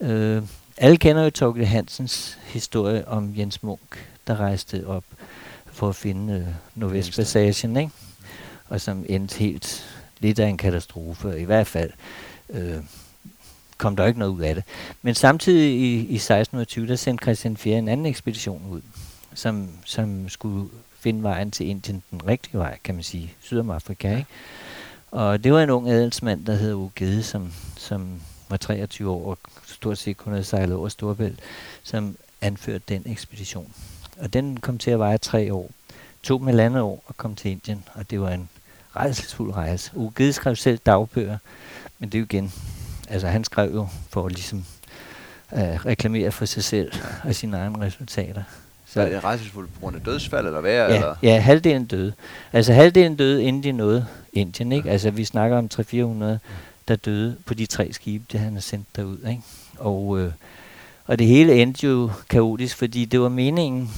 Øh, 0.00 0.42
alle 0.76 0.96
kender 0.96 1.22
jo 1.22 1.30
Torgild 1.30 1.66
Hansens 1.66 2.38
historie 2.44 3.08
om 3.08 3.34
Jens 3.36 3.62
Munk, 3.62 4.08
der 4.26 4.36
rejste 4.36 4.86
op 4.86 5.04
for 5.66 5.88
at 5.88 5.96
finde 5.96 6.34
øh, 6.34 6.54
Nordvestpassagen, 6.74 7.76
ikke? 7.76 7.90
og 8.68 8.80
som 8.80 9.04
endte 9.08 9.38
helt 9.38 9.93
lidt 10.24 10.38
af 10.38 10.46
en 10.46 10.56
katastrofe. 10.56 11.40
I 11.40 11.44
hvert 11.44 11.66
fald 11.66 11.90
øh, 12.50 12.76
kom 13.78 13.96
der 13.96 14.06
ikke 14.06 14.18
noget 14.18 14.32
ud 14.32 14.40
af 14.40 14.54
det. 14.54 14.64
Men 15.02 15.14
samtidig 15.14 15.70
i, 15.70 15.94
i 15.94 16.14
1620, 16.14 16.86
der 16.86 16.96
sendte 16.96 17.22
Christian 17.22 17.56
4 17.56 17.78
en 17.78 17.88
anden 17.88 18.06
ekspedition 18.06 18.62
ud, 18.70 18.80
som, 19.34 19.68
som 19.84 20.28
skulle 20.28 20.68
finde 20.98 21.22
vejen 21.22 21.50
til 21.50 21.68
Indien, 21.68 22.02
den 22.10 22.26
rigtige 22.26 22.58
vej, 22.58 22.78
kan 22.84 22.94
man 22.94 23.04
sige, 23.04 23.34
Sydamerica, 23.40 24.16
ikke? 24.16 24.26
Og 25.10 25.44
det 25.44 25.52
var 25.52 25.62
en 25.62 25.70
ung 25.70 25.88
adelsmand, 25.88 26.46
der 26.46 26.54
hed 26.54 26.74
Ugede, 26.74 27.22
som, 27.22 27.52
som 27.76 28.20
var 28.48 28.56
23 28.56 29.10
år 29.10 29.30
og 29.30 29.38
stort 29.66 29.98
set 29.98 30.16
kun 30.16 30.32
havde 30.32 30.44
sejlet 30.44 30.76
over 30.76 30.88
Storbælt, 30.88 31.40
som 31.82 32.16
anførte 32.40 32.84
den 32.88 33.02
ekspedition. 33.06 33.72
Og 34.18 34.32
den 34.32 34.60
kom 34.60 34.78
til 34.78 34.90
at 34.90 34.98
veje 34.98 35.18
tre 35.18 35.54
år. 35.54 35.70
To 36.22 36.38
med 36.38 36.52
landet 36.52 36.82
år 36.82 37.02
og 37.06 37.16
kom 37.16 37.34
til 37.34 37.50
Indien, 37.50 37.84
og 37.94 38.10
det 38.10 38.20
var 38.20 38.30
en 38.30 38.48
rejselsfuld 38.96 39.52
rejse. 39.56 39.90
Ugede 39.94 40.32
skrev 40.32 40.56
selv 40.56 40.78
dagbøger, 40.86 41.38
men 41.98 42.08
det 42.08 42.18
er 42.18 42.20
jo 42.20 42.24
igen, 42.24 42.52
altså 43.08 43.28
han 43.28 43.44
skrev 43.44 43.74
jo 43.74 43.88
for 44.10 44.26
at 44.26 44.32
ligesom 44.32 44.64
uh, 45.52 45.58
reklamere 45.58 46.32
for 46.32 46.44
sig 46.44 46.64
selv 46.64 46.92
og 47.24 47.34
sine 47.34 47.56
egne 47.56 47.80
resultater. 47.80 48.42
Så 48.86 49.00
er 49.00 49.08
det 49.08 49.24
rejselsfuldt 49.24 49.74
på 49.74 49.80
grund 49.80 49.96
af 49.96 50.02
dødsfald, 50.02 50.46
eller 50.46 50.60
hvad? 50.60 50.72
Ja, 50.72 50.94
eller? 50.94 51.14
ja 51.22 51.40
halvdelen 51.40 51.84
døde. 51.84 52.12
Altså 52.52 52.72
halvdelen 52.72 53.16
døde, 53.16 53.44
inden 53.44 53.62
de 53.62 53.72
nåede 53.72 54.06
Indien, 54.32 54.72
ikke? 54.72 54.90
Altså 54.90 55.10
vi 55.10 55.24
snakker 55.24 55.58
om 55.58 55.70
300-400, 55.74 56.38
der 56.88 56.96
døde 56.96 57.36
på 57.46 57.54
de 57.54 57.66
tre 57.66 57.92
skibe, 57.92 58.24
det 58.32 58.40
han 58.40 58.52
har 58.52 58.60
sendt 58.60 58.86
derud, 58.96 59.18
ikke? 59.28 59.42
Og, 59.78 60.18
øh, 60.18 60.32
og 61.06 61.18
det 61.18 61.26
hele 61.26 61.62
endte 61.62 61.86
jo 61.86 62.10
kaotisk, 62.28 62.76
fordi 62.76 63.04
det 63.04 63.20
var 63.20 63.28
meningen, 63.28 63.90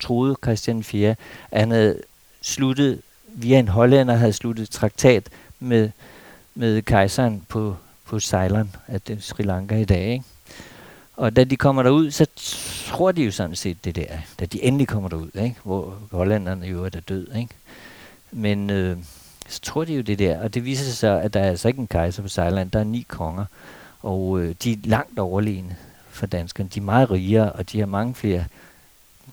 troede 0.00 0.36
Christian 0.42 0.82
4, 0.82 1.14
at 1.50 1.60
han 1.60 1.70
havde 1.70 2.02
sluttet 2.42 3.00
via 3.34 3.58
en 3.58 3.68
hollænder 3.68 4.14
havde 4.14 4.32
sluttet 4.32 4.70
traktat 4.70 5.28
med, 5.60 5.90
med 6.54 6.82
kejseren 6.82 7.42
på, 7.48 7.76
på 8.04 8.20
Ceylon, 8.20 8.70
at 8.86 9.08
det 9.08 9.18
er 9.18 9.20
Sri 9.20 9.42
Lanka 9.42 9.76
i 9.76 9.84
dag. 9.84 10.12
Ikke? 10.12 10.24
Og 11.16 11.36
da 11.36 11.44
de 11.44 11.56
kommer 11.56 11.82
derud, 11.82 12.10
så 12.10 12.26
tror 12.88 13.12
de 13.12 13.22
jo 13.22 13.30
sådan 13.30 13.56
set 13.56 13.84
det 13.84 13.96
der, 13.96 14.18
da 14.40 14.44
de 14.44 14.64
endelig 14.64 14.88
kommer 14.88 15.08
derud, 15.08 15.30
ikke? 15.34 15.56
hvor 15.62 15.94
hollænderne 16.10 16.66
jo 16.66 16.84
er 16.84 16.88
død. 16.88 17.34
Ikke? 17.36 17.54
Men 18.32 18.70
øh, 18.70 18.96
så 19.48 19.60
tror 19.60 19.84
de 19.84 19.94
jo 19.94 20.02
det 20.02 20.18
der, 20.18 20.40
og 20.40 20.54
det 20.54 20.64
viser 20.64 20.84
sig 20.84 20.96
så, 20.96 21.08
at 21.08 21.34
der 21.34 21.40
er 21.40 21.48
altså 21.48 21.68
ikke 21.68 21.80
en 21.80 21.86
kejser 21.86 22.22
på 22.22 22.28
Ceylon, 22.28 22.68
der 22.68 22.80
er 22.80 22.84
ni 22.84 23.06
konger, 23.08 23.44
og 24.02 24.40
øh, 24.40 24.54
de 24.64 24.72
er 24.72 24.76
langt 24.84 25.18
overlegne 25.18 25.76
for 26.10 26.26
danskerne. 26.26 26.70
De 26.74 26.80
er 26.80 26.84
meget 26.84 27.10
rigere, 27.10 27.52
og 27.52 27.72
de 27.72 27.78
har 27.78 27.86
mange 27.86 28.14
flere 28.14 28.44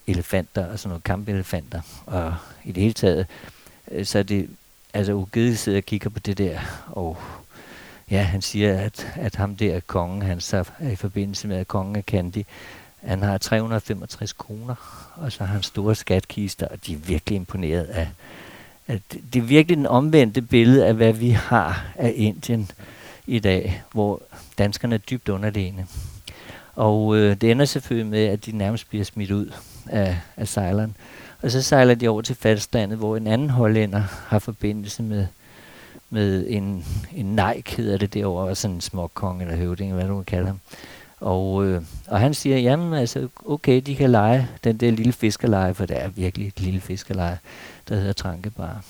elefanter 0.07 0.65
og 0.65 0.79
sådan 0.79 0.89
nogle 0.89 1.01
kampelefanter, 1.01 1.81
og 2.05 2.35
i 2.63 2.71
det 2.71 2.81
hele 2.83 2.93
taget 2.93 3.25
Øh, 3.91 4.05
så 4.05 4.23
det, 4.23 4.49
altså 4.93 5.13
Ugede 5.13 5.57
sidder 5.57 5.77
og 5.77 5.83
kigger 5.83 6.09
på 6.09 6.19
det 6.19 6.38
der, 6.38 6.59
og 6.88 7.17
ja, 8.11 8.21
han 8.21 8.41
siger, 8.41 8.79
at, 8.79 9.07
at 9.15 9.35
ham 9.35 9.55
der 9.55 9.79
kongen, 9.79 10.21
han 10.21 10.39
så 10.39 10.63
er 10.79 10.89
i 10.89 10.95
forbindelse 10.95 11.47
med, 11.47 11.57
at 11.57 11.67
kongen 11.67 11.95
er 11.95 12.01
Candy, 12.01 12.43
han 13.03 13.21
har 13.21 13.38
365 13.38 14.33
kroner, 14.33 14.75
og 15.15 15.31
så 15.31 15.43
har 15.43 15.53
han 15.53 15.63
store 15.63 15.95
skatkister, 15.95 16.67
og 16.67 16.85
de 16.85 16.93
er 16.93 16.97
virkelig 16.97 17.35
imponeret 17.35 17.83
af, 17.83 18.07
at 18.88 19.01
det 19.33 19.39
er 19.39 19.43
virkelig 19.43 19.77
den 19.77 19.85
omvendte 19.85 20.41
billede 20.41 20.85
af, 20.85 20.93
hvad 20.93 21.13
vi 21.13 21.29
har 21.29 21.85
af 21.95 22.13
Indien 22.15 22.71
i 23.27 23.39
dag, 23.39 23.83
hvor 23.91 24.21
danskerne 24.57 24.95
er 24.95 24.99
dybt 24.99 25.29
underlegne. 25.29 25.88
Og 26.75 27.17
øh, 27.17 27.41
det 27.41 27.51
ender 27.51 27.65
selvfølgelig 27.65 28.11
med, 28.11 28.25
at 28.25 28.45
de 28.45 28.51
nærmest 28.51 28.89
bliver 28.89 29.05
smidt 29.05 29.31
ud 29.31 29.51
af, 29.85 30.17
af 30.38 30.47
sejleren. 30.47 30.95
Og 31.47 31.51
så 31.51 31.61
sejler 31.61 31.95
de 31.95 32.07
over 32.07 32.21
til 32.21 32.35
fastlandet, 32.35 32.97
hvor 32.97 33.17
en 33.17 33.27
anden 33.27 33.49
hollænder 33.49 34.03
har 34.27 34.39
forbindelse 34.39 35.03
med, 35.03 35.27
med 36.09 36.45
en, 36.49 36.85
en 37.15 37.25
Nike, 37.25 37.75
hedder 37.77 37.97
det 37.97 38.13
derovre, 38.13 38.55
sådan 38.55 38.75
en 38.75 38.81
småkong 38.81 39.41
eller 39.41 39.55
høvding, 39.55 39.93
hvad 39.93 40.07
du 40.07 40.15
kan 40.15 40.25
kalde 40.25 40.47
ham. 40.47 40.59
Og, 41.19 41.65
øh, 41.65 41.81
og 42.07 42.19
han 42.19 42.33
siger, 42.33 42.57
jamen 42.57 42.93
altså, 42.93 43.27
okay, 43.45 43.81
de 43.85 43.95
kan 43.95 44.09
lege 44.09 44.47
den 44.63 44.77
der 44.77 44.91
lille 44.91 45.13
fiskerleje, 45.13 45.73
for 45.73 45.85
det 45.85 46.03
er 46.03 46.07
virkelig 46.07 46.47
et 46.47 46.59
lille 46.59 46.81
fiskerleje, 46.81 47.39
der 47.89 47.95
hedder 47.95 48.13
Trankebar. 48.13 48.83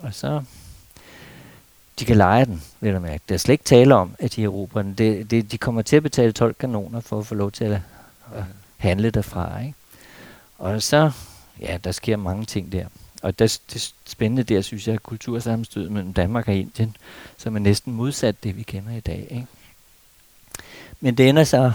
Og 0.00 0.14
så, 0.14 0.42
de 1.98 2.04
kan 2.04 2.16
lege 2.16 2.44
den, 2.44 2.62
vil 2.80 2.92
jeg 2.92 3.02
mærke. 3.02 3.22
Der 3.28 3.34
er 3.34 3.38
slet 3.38 3.52
ikke 3.52 3.64
tale 3.64 3.94
om, 3.94 4.14
at 4.18 4.36
de 4.36 4.44
erobrer 4.44 4.82
den. 4.82 4.94
Det, 4.94 5.30
det, 5.30 5.52
de 5.52 5.58
kommer 5.58 5.82
til 5.82 5.96
at 5.96 6.02
betale 6.02 6.32
12 6.32 6.54
kanoner 6.54 7.00
for 7.00 7.18
at 7.18 7.26
få 7.26 7.34
lov 7.34 7.50
til 7.50 7.64
at, 7.64 7.80
at 8.34 8.44
handle 8.76 9.10
derfra. 9.10 9.60
Ikke? 9.60 9.74
Og 10.58 10.82
så 10.82 11.10
ja, 11.62 11.78
der 11.84 11.92
sker 11.92 12.16
mange 12.16 12.44
ting 12.44 12.72
der. 12.72 12.86
og 13.22 13.38
det, 13.38 13.60
det 13.72 13.94
spændende 14.04 14.42
der, 14.42 14.60
synes 14.60 14.88
jeg, 14.88 14.94
er 14.94 14.98
kultursammenstødet 14.98 15.92
mellem 15.92 16.12
Danmark 16.12 16.48
og 16.48 16.54
Indien, 16.54 16.96
som 17.36 17.56
er 17.56 17.60
næsten 17.60 17.92
modsat 17.92 18.44
det, 18.44 18.56
vi 18.56 18.62
kender 18.62 18.96
i 18.96 19.00
dag. 19.00 19.26
Ikke? 19.30 19.46
Men 21.00 21.14
det 21.14 21.28
ender 21.28 21.44
så 21.44 21.72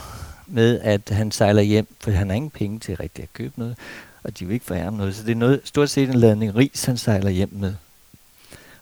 med, 0.47 0.79
at 0.79 1.09
han 1.09 1.31
sejler 1.31 1.61
hjem, 1.61 1.87
for 1.99 2.11
han 2.11 2.29
har 2.29 2.35
ingen 2.35 2.51
penge 2.51 2.79
til 2.79 2.97
rigtig 2.97 3.23
at 3.23 3.33
købe 3.33 3.53
noget, 3.59 3.77
og 4.23 4.39
de 4.39 4.45
vil 4.45 4.53
ikke 4.53 4.65
forære 4.65 4.91
noget. 4.91 5.15
Så 5.15 5.23
det 5.23 5.31
er 5.31 5.35
noget, 5.35 5.61
stort 5.63 5.89
set 5.89 6.09
en 6.09 6.19
ladning 6.19 6.55
ris, 6.55 6.85
han 6.85 6.97
sejler 6.97 7.29
hjem 7.29 7.49
med. 7.51 7.75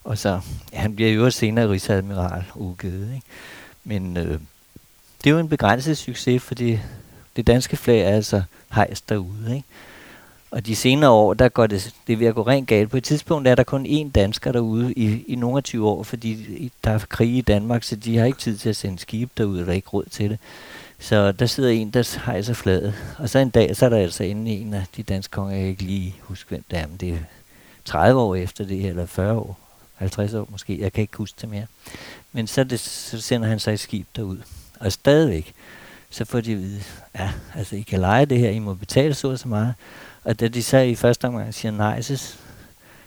Og 0.04 0.18
så, 0.18 0.42
ja, 0.74 0.80
han 0.80 0.96
bliver 0.96 1.12
jo 1.12 1.30
senere 1.30 1.70
rigsadmiral 1.70 2.44
ugivet, 2.56 3.16
ikke? 3.16 3.28
Men 3.84 4.18
øh, 4.18 4.40
det 5.24 5.30
er 5.30 5.32
jo 5.32 5.40
en 5.40 5.50
begrænset 5.50 5.98
succes, 5.98 6.44
fordi 6.44 6.80
det 7.36 7.48
danske 7.48 7.78
flag 7.78 8.02
er 8.02 8.10
altså 8.10 8.44
hejst 8.74 9.10
derude, 9.10 9.56
ikke? 9.56 9.68
Og 10.56 10.66
de 10.66 10.76
senere 10.76 11.10
år, 11.10 11.34
der 11.34 11.50
går 11.50 11.68
det, 11.68 11.94
det 12.08 12.14
er 12.14 12.18
ved 12.18 12.28
at 12.28 12.36
gå 12.36 12.42
rent 12.42 12.68
galt. 12.68 12.90
På 12.90 12.98
et 12.98 13.04
tidspunkt 13.04 13.48
er 13.48 13.56
der 13.56 13.64
kun 13.64 13.86
én 13.86 14.12
dansker 14.12 14.52
derude 14.52 14.94
i, 14.94 15.24
i 15.28 15.36
nogle 15.36 15.58
af 15.58 15.64
20 15.64 15.88
år, 15.88 16.04
fordi 16.04 16.72
der 16.84 16.92
er 16.92 17.00
krig 17.10 17.38
i 17.38 17.42
Danmark, 17.42 17.84
så 17.84 17.96
de 17.96 18.18
har 18.18 18.26
ikke 18.26 18.40
tid 18.40 18.58
til 18.58 18.70
at 18.70 18.76
sende 18.76 19.00
skib 19.00 19.30
derude, 19.38 19.60
eller 19.60 19.74
ikke 19.74 19.90
råd 19.90 20.06
til 20.12 20.30
det. 20.30 20.40
Så 21.00 21.32
der 21.32 21.46
sidder 21.46 21.70
en, 21.70 21.90
der 21.90 22.20
hejser 22.26 22.54
fladet. 22.54 22.94
Og 23.18 23.30
så 23.30 23.40
en 23.40 23.50
dag, 23.50 23.76
så 23.76 23.86
er 23.86 23.90
der 23.90 23.98
altså 23.98 24.24
inde 24.24 24.52
en 24.52 24.74
af 24.74 24.86
de 24.98 25.04
danske 25.04 25.32
konger, 25.32 25.54
jeg 25.54 25.62
kan 25.62 25.70
ikke 25.70 25.84
lige 25.84 26.16
huske, 26.22 26.50
hvem 26.50 26.64
det 26.72 26.80
er, 26.80 26.88
men 26.88 26.98
det 26.98 27.10
er 27.10 27.20
30 27.86 28.22
år 28.22 28.36
efter 28.36 28.66
det, 28.66 28.86
eller 28.86 29.06
40 29.06 29.34
år, 29.34 29.60
50 29.96 30.34
år 30.34 30.48
måske, 30.52 30.82
jeg 30.82 30.94
kan 30.94 31.02
ikke 31.02 31.18
huske 31.18 31.38
det 31.42 31.50
mere. 31.50 31.66
Men 32.32 32.48
så, 32.48 32.64
det, 32.64 32.80
så 32.80 33.22
sender 33.22 33.48
han 33.48 33.60
sig 33.60 33.74
et 33.74 33.80
skib 33.80 34.08
derud. 34.16 34.38
Og 34.80 34.92
stadigvæk, 34.92 35.54
så 36.10 36.26
får 36.26 36.42
de 36.42 36.52
at 36.52 36.60
vide, 36.60 36.82
ja, 37.16 37.32
altså 37.56 37.76
I 37.76 37.82
kan 37.82 38.00
lege 38.00 38.26
det 38.26 38.40
her, 38.40 38.50
I 38.50 38.60
må 38.60 38.74
betale 38.74 39.14
så 39.14 39.28
og 39.28 39.40
så 39.40 39.48
meget. 39.48 39.74
Og 40.26 40.40
da 40.40 40.48
de 40.48 40.64
så 40.64 40.78
i 40.78 40.96
første 40.96 41.26
omgang 41.26 41.54
siger 41.54 41.72
nej, 41.72 42.02
så 42.02 42.36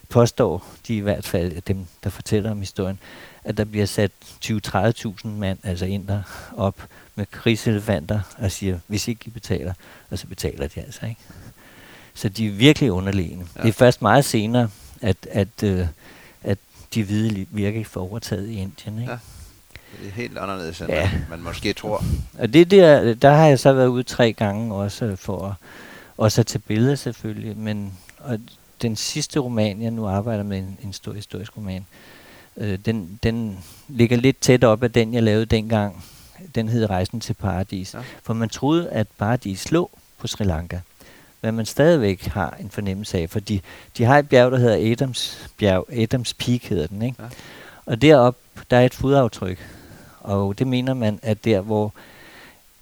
påstår 0.09 0.67
de 0.89 0.97
i 0.97 1.01
hvert 1.01 1.27
fald, 1.27 1.63
dem 1.63 1.87
der 2.05 2.11
fortæller 2.11 2.51
om 2.51 2.61
historien, 2.61 2.99
at 3.45 3.57
der 3.57 3.65
bliver 3.65 3.87
sat 3.87 4.11
20-30.000 4.45 5.29
mand, 5.29 5.59
altså 5.63 5.85
ind 5.85 6.09
der 6.09 6.23
op 6.57 6.87
med 7.15 7.27
krigselefanter 7.27 8.21
og 8.39 8.53
siger, 8.53 8.79
hvis 8.87 9.09
ikke 9.09 9.21
I 9.27 9.31
betaler, 9.31 9.73
og 10.11 10.19
så 10.19 10.27
betaler 10.27 10.69
de 10.69 10.81
altså 10.81 11.07
ikke. 11.07 11.21
Så 12.15 12.29
de 12.29 12.47
er 12.47 12.51
virkelig 12.51 12.93
underlegne. 12.93 13.47
Ja. 13.57 13.63
Det 13.63 13.69
er 13.69 13.73
først 13.73 14.03
meget 14.03 14.25
senere, 14.25 14.71
at, 15.03 15.17
at, 15.31 15.63
øh, 15.65 15.87
at 16.43 16.59
de 16.95 17.05
hvide 17.05 17.47
virkelig 17.51 17.87
får 17.87 18.01
overtaget 18.01 18.49
i 18.49 18.55
Indien. 18.55 19.01
Ikke? 19.01 19.13
Ja. 19.13 19.19
Det 20.01 20.09
er 20.09 20.13
helt 20.13 20.39
anderledes, 20.39 20.81
end 20.81 20.91
ja. 20.91 21.11
man 21.31 21.43
måske 21.43 21.73
tror. 21.73 22.05
Og 22.39 22.53
det 22.53 22.71
der, 22.71 23.15
der 23.15 23.31
har 23.31 23.47
jeg 23.47 23.59
så 23.59 23.73
været 23.73 23.87
ude 23.87 24.03
tre 24.03 24.33
gange 24.33 24.75
også 24.75 25.17
for 25.17 25.47
at 25.47 25.55
også 26.19 26.43
til 26.43 26.59
billeder 26.59 26.95
selvfølgelig, 26.95 27.57
men 27.57 27.93
og 28.19 28.39
den 28.83 28.97
sidste 28.97 29.41
roman, 29.41 29.83
jeg 29.83 29.91
nu 29.91 30.07
arbejder 30.07 30.43
med, 30.43 30.59
en, 30.59 30.79
en 30.83 30.93
stor 30.93 31.13
historisk 31.13 31.57
roman, 31.57 31.87
øh, 32.57 32.79
den, 32.85 33.19
den 33.23 33.59
ligger 33.89 34.17
lidt 34.17 34.41
tæt 34.41 34.65
op 34.65 34.83
af 34.83 34.93
den, 34.93 35.15
jeg 35.15 35.23
lavede 35.23 35.47
dengang. 35.47 36.05
Den 36.55 36.69
hed 36.69 36.91
Rejsen 36.91 37.21
til 37.21 37.35
Paradis. 37.35 37.95
Ja. 37.95 38.01
For 38.23 38.35
man 38.35 38.49
troede, 38.49 38.91
at 38.91 39.07
Paradis 39.19 39.73
lå 39.73 39.91
på 40.19 40.27
Sri 40.27 40.45
Lanka. 40.45 40.79
Hvad 41.41 41.53
man 41.53 41.67
stadigvæk 41.67 42.27
har 42.27 42.57
en 42.61 42.71
fornemmelse 42.71 43.19
af, 43.19 43.31
fordi 43.31 43.63
de 43.99 44.05
har 44.05 44.19
et 44.19 44.29
bjerg, 44.29 44.53
der 44.53 44.59
hedder 44.59 44.93
Adams, 44.93 45.51
bjerg, 45.59 45.87
Adams 45.93 46.35
Peak 46.35 46.65
hedder 46.65 46.87
den, 46.87 47.03
ikke? 47.03 47.23
Ja. 47.23 47.29
Og 47.87 48.03
derop 48.03 48.37
der 48.71 48.77
er 48.77 48.87
et 48.87 48.95
fodaftryk, 48.95 49.59
og 50.21 50.59
det 50.59 50.67
mener 50.67 50.95
man, 50.95 51.19
at 51.23 51.45
der, 51.45 51.61
hvor 51.61 51.95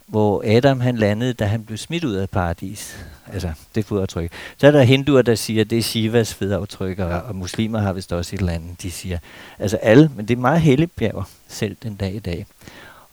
hvor 0.05 0.43
Adam 0.45 0.79
han 0.79 0.97
landede, 0.97 1.33
da 1.33 1.45
han 1.45 1.65
blev 1.65 1.77
smidt 1.77 2.03
ud 2.03 2.13
af 2.13 2.29
paradis. 2.29 2.97
Altså, 3.33 3.51
det 3.75 3.85
fodaftryk. 3.85 4.31
Så 4.57 4.67
er 4.67 4.71
der 4.71 4.81
hinduer, 4.81 5.21
der 5.21 5.35
siger, 5.35 5.61
at 5.61 5.69
det 5.69 5.77
er 5.77 5.81
Shivas 5.81 6.33
fodaftryk, 6.33 6.99
og, 6.99 7.21
og 7.21 7.35
muslimer 7.35 7.79
har 7.79 7.93
vist 7.93 8.13
også 8.13 8.35
et 8.35 8.39
eller 8.39 8.53
andet, 8.53 8.81
de 8.81 8.91
siger. 8.91 9.17
Altså 9.59 9.77
alle, 9.77 10.11
men 10.15 10.27
det 10.27 10.33
er 10.37 10.41
meget 10.41 10.61
helligt 10.61 10.95
bjerg, 10.95 11.25
selv 11.47 11.77
den 11.83 11.95
dag 11.95 12.15
i 12.15 12.19
dag. 12.19 12.45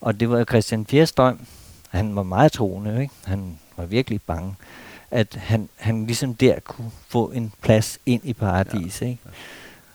Og 0.00 0.20
det 0.20 0.30
var 0.30 0.44
Christian 0.44 0.86
Fjerstrøm, 0.86 1.40
han 1.88 2.16
var 2.16 2.22
meget 2.22 2.52
troende, 2.52 3.02
ikke? 3.02 3.14
han 3.24 3.58
var 3.76 3.86
virkelig 3.86 4.22
bange, 4.22 4.54
at 5.10 5.34
han, 5.34 5.68
han 5.76 6.06
ligesom 6.06 6.34
der 6.34 6.60
kunne 6.60 6.90
få 7.08 7.30
en 7.30 7.52
plads 7.62 7.98
ind 8.06 8.20
i 8.24 8.32
paradis. 8.32 9.02
Ja. 9.02 9.06
Ikke? 9.06 9.18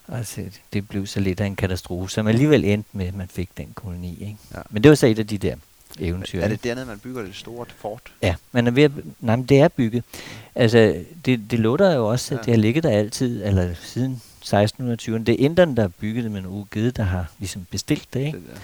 Altså, 0.07 0.41
det 0.73 0.87
blev 0.87 1.07
så 1.07 1.19
lidt 1.19 1.41
af 1.41 1.45
en 1.45 1.55
katastrofe, 1.55 2.11
som 2.11 2.27
alligevel 2.27 2.65
endte 2.65 2.89
med, 2.93 3.07
at 3.07 3.15
man 3.15 3.27
fik 3.27 3.49
den 3.57 3.71
koloni. 3.75 4.17
Ikke? 4.21 4.37
Ja. 4.53 4.61
Men 4.69 4.83
det 4.83 4.89
var 4.89 4.95
så 4.95 5.07
et 5.07 5.19
af 5.19 5.27
de 5.27 5.37
der 5.37 5.55
eventyr. 5.99 6.41
Er 6.41 6.47
det 6.47 6.63
dernede, 6.63 6.85
man 6.85 6.99
bygger 6.99 7.21
det 7.21 7.35
store 7.35 7.65
fort? 7.77 8.01
Ja, 8.21 8.35
man 8.51 8.67
er 8.67 8.71
ved 8.71 8.83
at, 8.83 8.91
nej, 9.19 9.35
men 9.35 9.45
det 9.45 9.59
er 9.59 9.67
bygget. 9.67 10.03
Altså, 10.55 10.95
det, 11.25 11.51
det 11.51 11.59
låter 11.59 11.95
jo 11.95 12.07
også, 12.07 12.35
at 12.35 12.37
ja. 12.37 12.43
det 12.45 12.53
har 12.53 12.61
ligget 12.61 12.83
der 12.83 12.89
altid, 12.89 13.45
eller 13.45 13.73
siden 13.81 14.21
1620'erne. 14.45 15.23
Det 15.23 15.29
er 15.29 15.35
inderne, 15.39 15.75
der 15.75 15.81
har 15.81 15.91
bygget 15.99 16.23
det, 16.23 16.31
men 16.31 16.45
UGD, 16.45 16.91
der 16.91 17.03
har 17.03 17.31
ligesom 17.39 17.65
bestilt 17.71 18.07
det, 18.13 18.19
ikke? 18.19 18.37
Det 18.37 18.61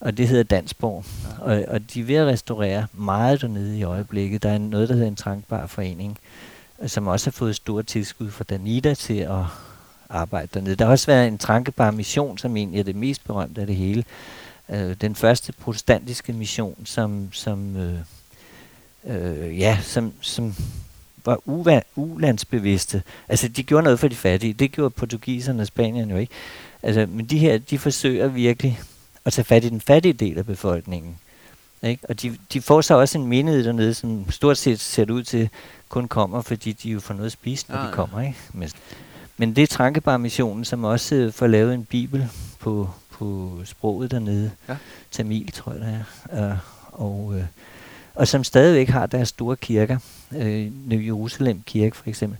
og 0.00 0.16
det 0.16 0.28
hedder 0.28 0.42
Dansborg. 0.42 1.04
Ja. 1.38 1.44
Og, 1.44 1.64
og 1.68 1.94
de 1.94 2.00
er 2.00 2.04
ved 2.04 2.14
at 2.14 2.26
restaurere 2.26 2.86
meget 2.92 3.40
dernede 3.40 3.78
i 3.78 3.82
øjeblikket. 3.82 4.42
Der 4.42 4.50
er 4.50 4.58
noget, 4.58 4.88
der 4.88 4.94
hedder 4.94 5.08
en 5.08 5.16
trankbar 5.16 5.66
forening, 5.66 6.18
som 6.86 7.06
også 7.06 7.26
har 7.26 7.32
fået 7.32 7.56
store 7.56 7.82
tilskud 7.82 8.30
fra 8.30 8.44
Danida 8.44 8.94
til 8.94 9.18
at 9.18 9.44
arbejde 10.08 10.48
dernede. 10.54 10.76
Der 10.76 10.84
har 10.84 10.92
også 10.92 11.06
været 11.06 11.28
en 11.28 11.38
trankbar 11.38 11.90
mission, 11.90 12.38
som 12.38 12.56
egentlig 12.56 12.80
er 12.80 12.84
det 12.84 12.96
mest 12.96 13.24
berømte 13.24 13.60
af 13.60 13.66
det 13.66 13.76
hele, 13.76 14.04
øh, 14.70 14.96
den 15.00 15.14
første 15.14 15.52
protestantiske 15.52 16.32
mission, 16.32 16.86
som, 16.86 17.28
som, 17.32 17.76
øh, 17.76 17.98
øh, 19.04 19.58
ja, 19.58 19.78
som, 19.82 20.12
som 20.20 20.54
var 21.24 21.38
ulandsbevidste. 21.96 23.02
Altså, 23.28 23.48
de 23.48 23.62
gjorde 23.62 23.84
noget 23.84 24.00
for 24.00 24.08
de 24.08 24.16
fattige. 24.16 24.52
Det 24.52 24.72
gjorde 24.72 24.90
portugiserne 24.90 25.62
og 25.62 25.66
Spanien 25.66 26.10
jo 26.10 26.16
ikke. 26.16 26.32
Altså, 26.82 27.06
men 27.08 27.26
de 27.26 27.38
her, 27.38 27.58
de 27.58 27.78
forsøger 27.78 28.28
virkelig 28.28 28.80
at 29.24 29.32
tage 29.32 29.44
fat 29.44 29.64
i 29.64 29.68
den 29.68 29.80
fattige 29.80 30.12
del 30.12 30.38
af 30.38 30.46
befolkningen. 30.46 31.18
Ikke? 31.82 32.06
Og 32.08 32.22
de, 32.22 32.38
de 32.52 32.60
får 32.60 32.80
så 32.80 32.94
også 32.94 33.18
en 33.18 33.26
menighed 33.26 33.64
dernede, 33.64 33.94
som 33.94 34.30
stort 34.30 34.58
set 34.58 34.80
ser 34.80 35.10
ud 35.10 35.22
til 35.22 35.48
kun 35.88 36.08
kommer, 36.08 36.42
fordi 36.42 36.72
de 36.72 36.90
jo 36.90 37.00
får 37.00 37.14
noget 37.14 37.26
at 37.26 37.32
spise, 37.32 37.66
når 37.68 37.76
ah, 37.76 37.88
de 37.88 37.92
kommer. 37.92 38.20
Ikke? 38.20 38.38
Men, 38.52 38.70
men 39.36 39.56
det 39.56 39.62
er 39.62 39.66
Trankebar 39.66 40.16
Missionen, 40.16 40.64
som 40.64 40.84
også 40.84 41.14
øh, 41.14 41.32
får 41.32 41.46
lavet 41.46 41.74
en 41.74 41.84
bibel 41.84 42.28
på, 42.58 42.90
på 43.20 43.60
sproget 43.64 44.10
dernede. 44.10 44.50
Ja. 44.68 44.76
Tamil, 45.10 45.52
tror 45.52 45.72
jeg 45.72 45.80
det 45.80 46.04
er. 46.30 46.52
Uh, 46.52 46.58
og, 46.92 47.24
uh, 47.24 47.42
og 48.14 48.28
som 48.28 48.44
stadigvæk 48.44 48.88
har 48.88 49.06
deres 49.06 49.28
store 49.28 49.56
kirker. 49.56 49.98
Uh, 50.30 50.88
New 50.88 51.00
Jerusalem 51.00 51.62
Kirke 51.66 51.96
for 51.96 52.08
eksempel. 52.08 52.38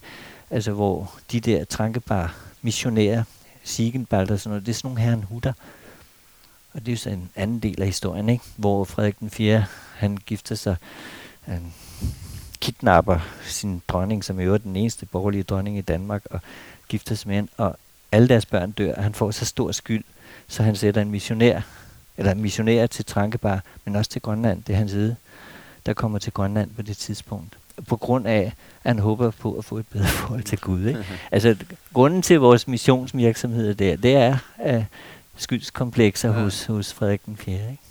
Altså 0.51 0.73
hvor 0.73 1.15
de 1.33 1.41
der 1.41 1.65
trankebare 1.65 2.29
missionærer, 2.63 3.23
Sigenbald 3.65 4.31
og 4.31 4.41
sådan 4.41 4.51
noget, 4.51 4.67
det 4.67 4.73
er 4.73 4.77
sådan 4.77 4.89
nogle 4.89 5.01
herren 5.01 5.23
hutter. 5.23 5.53
Og 6.73 6.81
det 6.81 6.89
er 6.89 6.93
jo 6.93 6.99
så 6.99 7.11
en 7.11 7.31
anden 7.37 7.61
del 7.61 7.81
af 7.81 7.87
historien, 7.87 8.29
ikke? 8.29 8.45
hvor 8.57 8.85
Frederik 8.85 9.21
den 9.21 9.31
4. 9.31 9.65
han 9.95 10.17
gifter 10.17 10.55
sig, 10.55 10.77
han 11.41 11.73
kidnapper 12.61 13.19
sin 13.43 13.83
dronning, 13.89 14.25
som 14.25 14.41
er 14.41 14.45
jo 14.45 14.57
den 14.57 14.77
eneste 14.77 15.07
borgerlige 15.07 15.43
dronning 15.43 15.79
i 15.79 15.81
Danmark, 15.81 16.23
og 16.31 16.41
gifter 16.89 17.15
sig 17.15 17.29
med 17.29 17.37
hende, 17.37 17.51
og 17.57 17.77
alle 18.13 18.29
deres 18.29 18.47
børn 18.47 18.71
dør, 18.71 18.95
og 18.95 19.03
han 19.03 19.15
får 19.15 19.31
så 19.31 19.45
stor 19.45 19.73
skyld, 19.73 20.05
så 20.51 20.63
han 20.63 20.77
sætter 20.77 21.03
en 21.03 21.11
missionær, 21.11 21.61
eller 22.17 22.35
missionær 22.35 22.87
til 22.87 23.05
Trankebar, 23.05 23.63
men 23.85 23.97
også 23.97 24.11
til 24.11 24.23
Grønland, 24.23 24.63
det 24.63 24.73
er 24.73 24.77
hans 24.77 24.91
side, 24.91 25.17
der 25.87 25.93
kommer 25.93 26.19
til 26.19 26.33
Grønland 26.33 26.71
på 26.77 26.83
det 26.83 26.97
tidspunkt. 26.97 27.57
På 27.89 27.97
grund 27.97 28.27
af, 28.27 28.53
at 28.85 28.89
han 28.91 28.99
håber 28.99 29.31
på 29.31 29.55
at 29.55 29.65
få 29.65 29.79
et 29.79 29.87
bedre 29.87 30.07
forhold 30.21 30.43
til 30.43 30.59
Gud. 30.59 30.87
Ikke? 30.87 31.07
altså, 31.33 31.57
grunden 31.93 32.23
til 32.23 32.41
vores 32.41 32.69
missionsvirksomhed 32.69 33.75
der, 33.75 33.97
det 33.97 34.17
er 34.17 34.39
uh, 34.67 34.85
skyldskomplekser 35.37 36.29
ja. 36.29 36.35
hos, 36.35 36.65
hos 36.65 36.93
Frederik 36.93 37.27
den 37.27 37.37
4. 37.37 37.55
Ikke? 37.55 37.83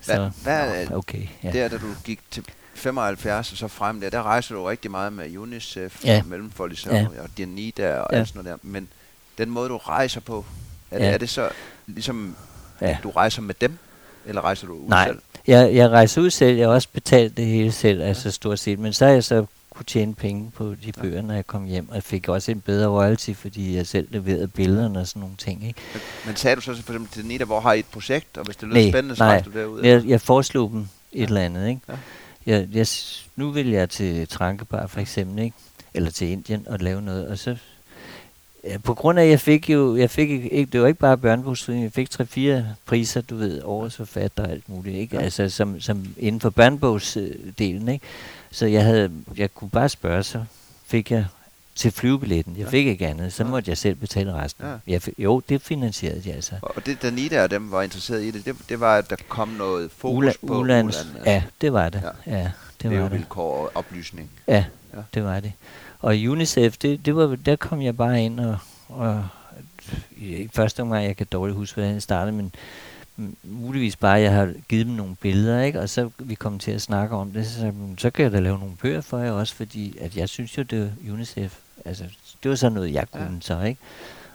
Så, 0.00 0.30
hvad, 0.42 0.68
hvad 0.68 0.90
okay, 0.90 1.26
ja. 1.42 1.52
der, 1.52 1.68
da 1.68 1.78
du 1.78 1.86
gik 2.04 2.20
til 2.30 2.44
75 2.74 3.52
og 3.52 3.58
så 3.58 3.68
frem 3.68 4.00
der, 4.00 4.10
der 4.10 4.22
rejser 4.22 4.54
du 4.54 4.64
rigtig 4.64 4.90
meget 4.90 5.12
med 5.12 5.36
UNICEF 5.36 6.04
ja. 6.04 6.18
og 6.18 6.26
Mellemfoldig 6.26 6.86
ja. 6.86 7.06
og 7.22 7.28
Dianida 7.36 7.98
og 7.98 8.06
ja. 8.12 8.18
alt 8.18 8.28
sådan 8.28 8.44
noget 8.44 8.60
der. 8.62 8.68
Men 8.68 8.88
den 9.38 9.50
måde, 9.50 9.68
du 9.68 9.76
rejser 9.76 10.20
på, 10.20 10.44
er, 10.90 10.98
ja. 10.98 11.06
det, 11.06 11.14
er 11.14 11.18
det 11.18 11.28
så 11.28 11.48
ligesom, 11.86 12.36
ja. 12.80 12.86
at 12.86 12.98
du 13.02 13.10
rejser 13.10 13.42
med 13.42 13.54
dem, 13.60 13.78
eller 14.26 14.42
rejser 14.42 14.66
du 14.66 14.72
ud 14.72 14.88
Nej, 14.88 15.06
selv? 15.06 15.18
Jeg, 15.46 15.74
jeg 15.74 15.88
rejser 15.88 16.20
ud 16.20 16.30
selv. 16.30 16.56
Jeg 16.56 16.68
har 16.68 16.74
også 16.74 16.88
betalt 16.92 17.36
det 17.36 17.46
hele 17.46 17.72
selv, 17.72 18.00
ja. 18.00 18.06
altså 18.06 18.30
stort 18.30 18.58
set. 18.58 18.78
Men 18.78 18.92
så 18.92 19.06
har 19.06 19.12
jeg 19.12 19.24
så 19.24 19.46
kunne 19.70 19.84
tjene 19.84 20.14
penge 20.14 20.50
på 20.50 20.74
de 20.84 20.92
bøger, 20.92 21.14
ja. 21.14 21.22
når 21.22 21.34
jeg 21.34 21.46
kom 21.46 21.64
hjem. 21.64 21.88
Og 21.88 21.94
jeg 21.94 22.02
fik 22.02 22.28
også 22.28 22.50
en 22.50 22.60
bedre 22.60 22.88
royalty, 22.88 23.32
fordi 23.32 23.76
jeg 23.76 23.86
selv 23.86 24.08
leverede 24.10 24.48
billederne 24.48 24.98
og 24.98 25.06
sådan 25.06 25.20
nogle 25.20 25.36
ting. 25.36 25.66
Ikke? 25.66 25.80
Men, 25.92 26.02
men 26.26 26.36
sagde 26.36 26.56
du 26.56 26.60
så 26.60 26.82
for 26.82 26.92
eksempel 26.92 27.08
til 27.12 27.26
Nita, 27.26 27.44
hvor 27.44 27.60
har 27.60 27.72
I 27.72 27.78
et 27.78 27.86
projekt, 27.86 28.38
og 28.38 28.44
hvis 28.44 28.56
det 28.56 28.68
lyder 28.68 28.90
spændende, 28.90 29.16
så 29.16 29.24
nej, 29.24 29.40
du 29.40 29.50
derud? 29.50 29.82
Jeg, 29.82 30.04
jeg 30.06 30.20
foreslog 30.20 30.70
dem 30.70 30.80
et 30.80 30.88
ja. 31.20 31.24
eller 31.24 31.40
andet. 31.40 31.68
Ikke? 31.68 31.80
Ja. 31.88 31.94
Jeg, 32.46 32.68
jeg, 32.72 32.86
nu 33.36 33.50
vil 33.50 33.68
jeg 33.68 33.90
til 33.90 34.28
Trankebar 34.28 34.86
for 34.86 35.00
eksempel, 35.00 35.44
ikke? 35.44 35.56
eller 35.94 36.10
til 36.10 36.28
Indien 36.28 36.68
og 36.68 36.78
lave 36.78 37.02
noget, 37.02 37.28
og 37.28 37.38
så 37.38 37.56
Ja, 38.64 38.78
på 38.78 38.94
grund 38.94 39.18
af, 39.18 39.24
at 39.24 39.30
jeg 39.30 39.40
fik 39.40 39.70
jo, 39.70 39.96
jeg 39.96 40.10
fik 40.10 40.30
ikke, 40.30 40.64
det 40.72 40.80
var 40.80 40.86
ikke 40.86 41.00
bare 41.00 41.18
børnebogsforeningen, 41.18 41.84
jeg 41.84 41.92
fik 41.92 42.10
tre-fire 42.10 42.66
priser, 42.86 43.20
du 43.20 43.36
ved, 43.36 43.62
årets 43.64 43.96
forfatter 43.96 44.44
og 44.44 44.50
alt 44.50 44.68
muligt, 44.68 44.96
ikke? 44.96 45.16
Ja. 45.16 45.22
Altså, 45.22 45.48
som, 45.48 45.80
som 45.80 46.06
inden 46.18 46.40
for 46.40 46.50
børnebogsdelen, 46.50 47.88
ikke? 47.88 48.06
Så 48.50 48.66
jeg 48.66 48.84
havde, 48.84 49.10
jeg 49.36 49.54
kunne 49.54 49.70
bare 49.70 49.88
spørge, 49.88 50.22
så 50.22 50.44
fik 50.86 51.10
jeg 51.10 51.26
til 51.74 51.90
flyvebilletten. 51.90 52.56
Jeg 52.56 52.64
Ja. 52.64 52.70
fik 52.70 52.86
ikke 52.86 53.06
andet, 53.06 53.32
så 53.32 53.42
Ja. 53.44 53.48
måtte 53.50 53.70
jeg 53.70 53.78
selv 53.78 53.94
betale 53.94 54.32
resten. 54.34 54.64
Ja. 54.66 54.74
Jeg 54.86 55.02
fik, 55.02 55.14
jo, 55.18 55.42
det 55.48 55.62
finansierede 55.62 56.20
de 56.24 56.32
altså. 56.32 56.54
Og 56.62 56.86
det, 56.86 57.02
Danita 57.02 57.42
og 57.42 57.50
dem 57.50 57.70
var 57.70 57.82
interesseret 57.82 58.22
i 58.22 58.30
det, 58.30 58.44
det, 58.44 58.56
det 58.68 58.80
var, 58.80 58.96
at 58.98 59.10
der 59.10 59.16
kom 59.28 59.48
noget 59.48 59.90
fokus 59.96 60.24
Ula- 60.26 60.46
på 60.46 60.58
ulands, 60.58 60.96
ulandene. 61.04 61.30
ja, 61.30 61.42
det 61.60 61.72
var 61.72 61.88
det. 61.88 62.02
Ja. 62.26 62.36
Ja, 62.36 62.50
det 62.82 62.90
var 62.90 62.96
det. 62.96 63.04
levevilkår 63.10 63.56
og 63.56 63.70
oplysning. 63.74 64.30
Ja. 64.48 64.64
ja, 64.94 64.98
det 65.14 65.24
var 65.24 65.40
det. 65.40 65.52
Og 66.00 66.14
UNICEF, 66.28 66.78
det, 66.78 67.06
det 67.06 67.16
var, 67.16 67.36
der 67.46 67.56
kom 67.56 67.82
jeg 67.82 67.96
bare 67.96 68.24
ind 68.24 68.40
og, 68.40 68.58
og 68.88 69.24
i 70.16 70.48
første 70.52 70.80
omgang, 70.80 71.04
jeg 71.04 71.16
kan 71.16 71.26
dårligt 71.32 71.56
huske, 71.56 71.74
hvordan 71.74 71.94
det 71.94 72.02
startede, 72.02 72.36
men 72.36 72.52
muligvis 73.42 73.96
bare, 73.96 74.16
at 74.16 74.22
jeg 74.22 74.32
har 74.32 74.52
givet 74.68 74.86
dem 74.86 74.94
nogle 74.94 75.16
billeder, 75.16 75.62
ikke? 75.62 75.80
og 75.80 75.88
så 75.88 76.10
vi 76.18 76.34
kom 76.34 76.58
til 76.58 76.70
at 76.70 76.82
snakke 76.82 77.16
om 77.16 77.30
det, 77.30 77.46
så, 77.46 77.52
sagde 77.52 77.66
jeg, 77.66 77.74
"Men 77.74 77.98
så 77.98 78.10
kan 78.10 78.22
jeg 78.22 78.32
da 78.32 78.40
lave 78.40 78.58
nogle 78.58 78.76
bøger 78.82 79.00
for 79.00 79.18
jer 79.18 79.32
også, 79.32 79.54
fordi 79.54 79.98
at 80.00 80.16
jeg 80.16 80.28
synes 80.28 80.58
jo, 80.58 80.62
det 80.62 80.80
var 80.80 81.12
UNICEF, 81.12 81.58
altså 81.84 82.04
det 82.42 82.48
var 82.48 82.54
sådan 82.56 82.72
noget, 82.72 82.92
jeg 82.92 83.10
kunne 83.10 83.24
ja. 83.34 83.40
så, 83.40 83.62
ikke? 83.62 83.80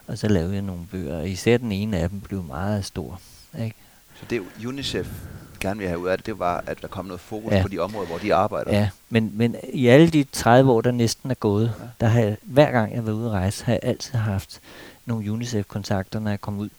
Og 0.07 0.18
så 0.18 0.28
lavede 0.28 0.53
jeg 0.53 0.61
nogle 0.61 0.86
bøger, 0.91 1.18
og 1.18 1.30
især 1.30 1.57
den 1.57 1.72
ene 1.72 1.97
af 1.97 2.09
dem 2.09 2.20
blev 2.20 2.43
meget 2.43 2.86
stor, 2.86 3.22
ikke? 3.59 3.76
Det 4.30 4.41
UNICEF 4.67 5.07
gerne 5.59 5.80
vil 5.80 5.88
have 5.88 5.99
ud 5.99 6.07
af 6.07 6.17
det, 6.17 6.26
det 6.26 6.39
var, 6.39 6.63
at 6.67 6.82
der 6.82 6.88
kom 6.88 7.05
noget 7.05 7.19
fokus 7.21 7.51
ja. 7.51 7.61
På 7.61 7.67
de 7.67 7.80
områder, 7.80 8.07
hvor 8.07 8.17
de 8.17 8.34
arbejder. 8.36 8.78
Ja, 8.78 8.89
men, 9.09 9.32
men 9.34 9.55
i 9.74 9.88
alle 9.88 10.09
de 10.09 10.24
30 10.32 10.71
år, 10.71 10.82
der 10.82 10.91
næsten 10.91 11.32
er 11.32 11.36
gået, 11.36 11.74
Ja. 11.80 11.86
der 12.01 12.07
har 12.07 12.19
jeg, 12.19 12.38
hver 12.41 12.71
gang 12.71 12.91
jeg 12.91 12.97
har 12.97 13.03
været 13.03 13.15
ude 13.15 13.26
at 13.26 13.32
rejse, 13.32 13.65
har 13.65 13.74
jeg 13.74 13.80
altid 13.84 14.13
haft 14.15 14.59
nogle 15.05 15.32
UNICEF-kontakter, 15.32 16.19
når 16.19 16.30
jeg 16.30 16.41
kom 16.41 16.59
ud. 16.59 16.69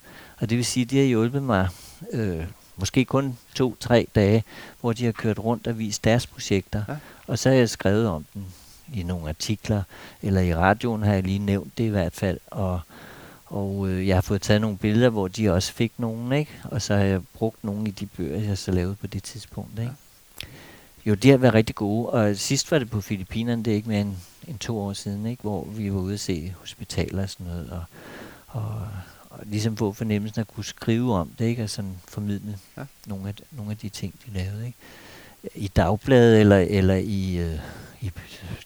Og 0.40 0.50
det 0.50 0.56
vil 0.56 0.64
sige, 0.64 0.84
at 0.84 0.90
de 0.90 0.98
har 0.98 1.04
hjulpet 1.04 1.42
mig 1.42 1.68
øh, 2.12 2.44
måske 2.76 3.04
kun 3.04 3.38
to-tre 3.54 4.06
dage, 4.14 4.44
hvor 4.80 4.92
de 4.92 5.04
har 5.04 5.12
kørt 5.12 5.38
rundt 5.38 5.66
og 5.66 5.78
vist 5.78 6.04
deres 6.04 6.26
projekter. 6.26 6.82
Ja. 6.88 6.94
Og 7.26 7.38
så 7.38 7.48
har 7.48 7.56
jeg 7.56 7.68
skrevet 7.68 8.08
om 8.08 8.24
dem 8.34 8.42
i 8.94 9.02
nogle 9.02 9.28
artikler, 9.28 9.82
eller 10.22 10.40
i 10.40 10.54
radioen 10.54 11.02
har 11.02 11.12
jeg 11.14 11.22
lige 11.22 11.38
nævnt 11.38 11.78
det 11.78 11.84
i 11.84 11.88
hvert 11.88 12.12
fald. 12.14 12.38
Og, 12.46 12.80
og 13.46 13.88
øh, 13.88 14.08
jeg 14.08 14.16
har 14.16 14.20
fået 14.20 14.42
taget 14.42 14.60
nogle 14.60 14.76
billeder, 14.76 15.08
hvor 15.08 15.28
de 15.28 15.52
også 15.52 15.72
fik 15.72 15.92
nogen, 15.98 16.32
ikke? 16.32 16.50
Og 16.64 16.82
så 16.82 16.94
har 16.94 17.04
jeg 17.04 17.20
brugt 17.34 17.64
nogle 17.64 17.88
i 17.88 17.90
de 17.90 18.06
bøger, 18.06 18.38
jeg 18.38 18.58
så 18.58 18.72
lavede 18.72 18.94
på 18.94 19.06
det 19.06 19.22
tidspunkt, 19.22 19.78
ikke? 19.78 19.92
Jo, 21.06 21.14
de 21.14 21.30
har 21.30 21.36
været 21.36 21.54
rigtig 21.54 21.74
gode, 21.74 22.10
og 22.10 22.36
sidst 22.36 22.70
var 22.70 22.78
det 22.78 22.90
på 22.90 23.00
Filippinerne, 23.00 23.62
det 23.62 23.70
er 23.70 23.74
ikke 23.74 23.88
mere 23.88 24.00
end, 24.00 24.14
end 24.48 24.58
to 24.58 24.78
år 24.78 24.92
siden, 24.92 25.26
ikke? 25.26 25.42
hvor 25.42 25.64
vi 25.64 25.92
var 25.92 26.00
ude 26.00 26.14
at 26.14 26.20
se 26.20 26.54
hospitaler 26.60 27.22
og 27.22 27.30
sådan 27.30 27.46
noget, 27.46 27.70
og, 27.70 27.84
og, 28.46 28.88
og 29.30 29.38
ligesom 29.46 29.76
få 29.76 29.92
fornemmelsen 29.92 30.40
at 30.40 30.48
kunne 30.48 30.64
skrive 30.64 31.14
om 31.14 31.30
det, 31.38 31.44
ikke? 31.44 31.62
og 31.62 31.70
sådan 31.70 31.94
formidle 32.08 32.58
ja. 32.76 32.84
nogle, 33.06 33.28
af, 33.28 33.34
nogle 33.50 33.70
af 33.70 33.76
de 33.76 33.88
ting, 33.88 34.14
de 34.26 34.38
lavede. 34.38 34.66
Ikke? 34.66 34.78
I 35.54 35.68
dagbladet 35.68 36.40
eller, 36.40 36.58
eller 36.58 36.94
i, 36.94 37.36
øh, 37.36 37.58
i 38.00 38.10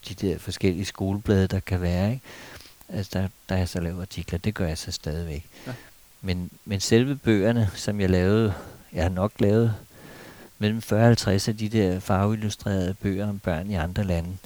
de 0.08 0.14
der 0.14 0.38
forskellige 0.38 0.84
skoleblade, 0.84 1.46
der 1.46 1.60
kan 1.60 1.80
være. 1.80 2.10
Ikke? 2.10 2.22
Altså, 2.88 3.18
der, 3.18 3.28
der 3.48 3.54
er 3.54 3.58
jeg 3.58 3.68
så 3.68 3.80
lavet 3.80 4.00
artikler, 4.00 4.38
det 4.38 4.54
gør 4.54 4.66
jeg 4.66 4.78
så 4.78 4.92
stadigvæk. 4.92 5.46
Ja. 5.66 5.72
Men, 6.20 6.50
men 6.64 6.80
selve 6.80 7.16
bøgerne, 7.16 7.70
som 7.74 8.00
jeg 8.00 8.10
lavede, 8.10 8.54
jeg 8.92 9.02
har 9.02 9.10
nok 9.10 9.32
lavet 9.38 9.74
mellem 10.58 10.82
40 10.82 11.00
og 11.00 11.06
50 11.06 11.48
af 11.48 11.56
de 11.56 11.68
der 11.68 12.00
farveillustrerede 12.00 12.94
bøger 12.94 13.28
om 13.28 13.38
børn 13.38 13.70
i 13.70 13.74
andre 13.74 14.04
lande, 14.04 14.36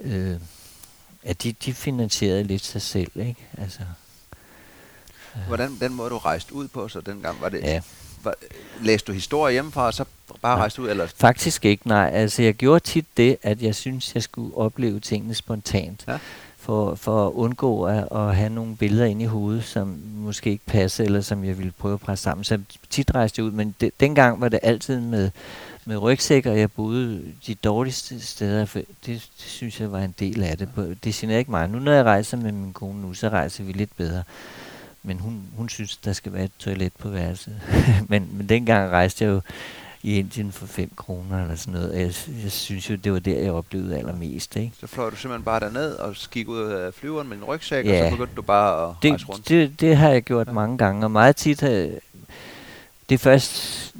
øh, 0.00 0.36
at 1.22 1.42
de, 1.42 1.52
de 1.52 1.74
finansierede 1.74 2.44
lidt 2.44 2.64
sig 2.64 2.82
selv, 2.82 3.10
ikke? 3.14 3.46
Altså, 3.58 3.80
øh, 5.36 5.42
Hvordan 5.46 5.76
den 5.80 5.94
måde, 5.94 6.10
du 6.10 6.18
rejste 6.18 6.54
ud 6.54 6.68
på, 6.68 6.88
så 6.88 7.00
dengang 7.00 7.40
var 7.40 7.48
det... 7.48 7.60
Ja. 7.60 7.80
Var, 8.22 8.34
læste 8.80 9.06
du 9.06 9.12
historie 9.12 9.52
hjemmefra, 9.52 9.86
og 9.86 9.94
så 9.94 10.04
bare 10.42 10.56
rejste 10.56 10.82
ud? 10.82 10.88
Eller? 10.88 11.06
Faktisk 11.06 11.64
ikke, 11.64 11.88
nej. 11.88 12.10
Altså, 12.12 12.42
jeg 12.42 12.54
gjorde 12.54 12.80
tit 12.80 13.06
det, 13.16 13.36
at 13.42 13.62
jeg 13.62 13.74
synes, 13.74 14.14
jeg 14.14 14.22
skulle 14.22 14.56
opleve 14.56 15.00
tingene 15.00 15.34
spontant. 15.34 16.04
Ja. 16.08 16.18
For, 16.66 16.94
for 16.94 17.26
at 17.26 17.32
undgå 17.32 17.84
at, 17.84 18.08
at 18.12 18.36
have 18.36 18.50
nogle 18.50 18.76
billeder 18.76 19.04
ind 19.04 19.22
i 19.22 19.24
hovedet, 19.24 19.64
som 19.64 19.98
måske 20.16 20.50
ikke 20.50 20.66
passer, 20.66 21.04
eller 21.04 21.20
som 21.20 21.44
jeg 21.44 21.58
ville 21.58 21.72
prøve 21.78 21.94
at 21.94 22.00
presse 22.00 22.22
sammen. 22.22 22.44
Så 22.44 22.58
tit 22.90 23.14
rejste 23.14 23.40
jeg 23.40 23.46
ud, 23.46 23.50
men 23.50 23.74
de, 23.80 23.90
dengang 24.00 24.40
var 24.40 24.48
det 24.48 24.60
altid 24.62 25.00
med, 25.00 25.30
med 25.84 25.96
rygsæk, 25.96 26.46
og 26.46 26.58
jeg 26.58 26.70
boede 26.70 27.22
de 27.46 27.54
dårligste 27.54 28.20
steder. 28.20 28.64
For 28.64 28.78
det, 28.78 28.88
det 29.06 29.30
synes 29.36 29.80
jeg 29.80 29.92
var 29.92 30.00
en 30.00 30.14
del 30.18 30.42
af 30.42 30.58
det. 30.58 30.68
Det 31.04 31.14
generer 31.14 31.38
ikke 31.38 31.50
mig. 31.50 31.68
Nu 31.68 31.78
når 31.78 31.92
jeg 31.92 32.04
rejser 32.04 32.36
med 32.36 32.52
min 32.52 32.72
kone 32.72 33.02
nu, 33.02 33.14
så 33.14 33.28
rejser 33.28 33.64
vi 33.64 33.72
lidt 33.72 33.96
bedre. 33.96 34.22
Men 35.02 35.18
hun, 35.18 35.42
hun 35.56 35.68
synes, 35.68 35.96
der 35.96 36.12
skal 36.12 36.32
være 36.32 36.44
et 36.44 36.52
toilet 36.58 36.92
på 36.98 37.08
værelset. 37.08 37.60
men, 38.08 38.28
men 38.32 38.48
dengang 38.48 38.90
rejste 38.90 39.24
jeg 39.24 39.30
jo 39.30 39.40
i 40.06 40.18
Indien 40.18 40.52
for 40.52 40.66
5 40.66 40.90
kroner 40.96 41.42
eller 41.42 41.56
sådan 41.56 41.80
noget. 41.80 41.92
Jeg, 41.94 42.12
jeg 42.42 42.52
synes 42.52 42.90
jo, 42.90 42.94
det 42.94 43.12
var 43.12 43.18
der, 43.18 43.38
jeg 43.38 43.52
oplevede 43.52 43.98
allermest. 43.98 44.56
Ikke? 44.56 44.72
Så 44.80 44.86
fløj 44.86 45.10
du 45.10 45.16
simpelthen 45.16 45.44
bare 45.44 45.60
derned 45.60 45.92
og 45.94 46.14
gik 46.30 46.48
ud 46.48 46.60
af 46.62 46.94
flyveren 46.94 47.28
med 47.28 47.36
en 47.36 47.44
rygsæk, 47.44 47.84
og 47.84 47.90
Ja. 47.90 48.04
så 48.10 48.16
begyndte 48.16 48.34
du 48.36 48.42
bare 48.42 48.88
at 48.90 48.94
Det, 49.02 49.10
rejse 49.10 49.26
rundt? 49.26 49.48
det, 49.48 49.80
det 49.80 49.96
har 49.96 50.08
jeg 50.08 50.22
gjort 50.22 50.46
Ja. 50.46 50.52
mange 50.52 50.78
gange, 50.78 51.06
og 51.06 51.10
meget 51.10 51.36
tit 51.36 51.60
har 51.60 51.88
det 53.08 53.20
først, 53.20 53.94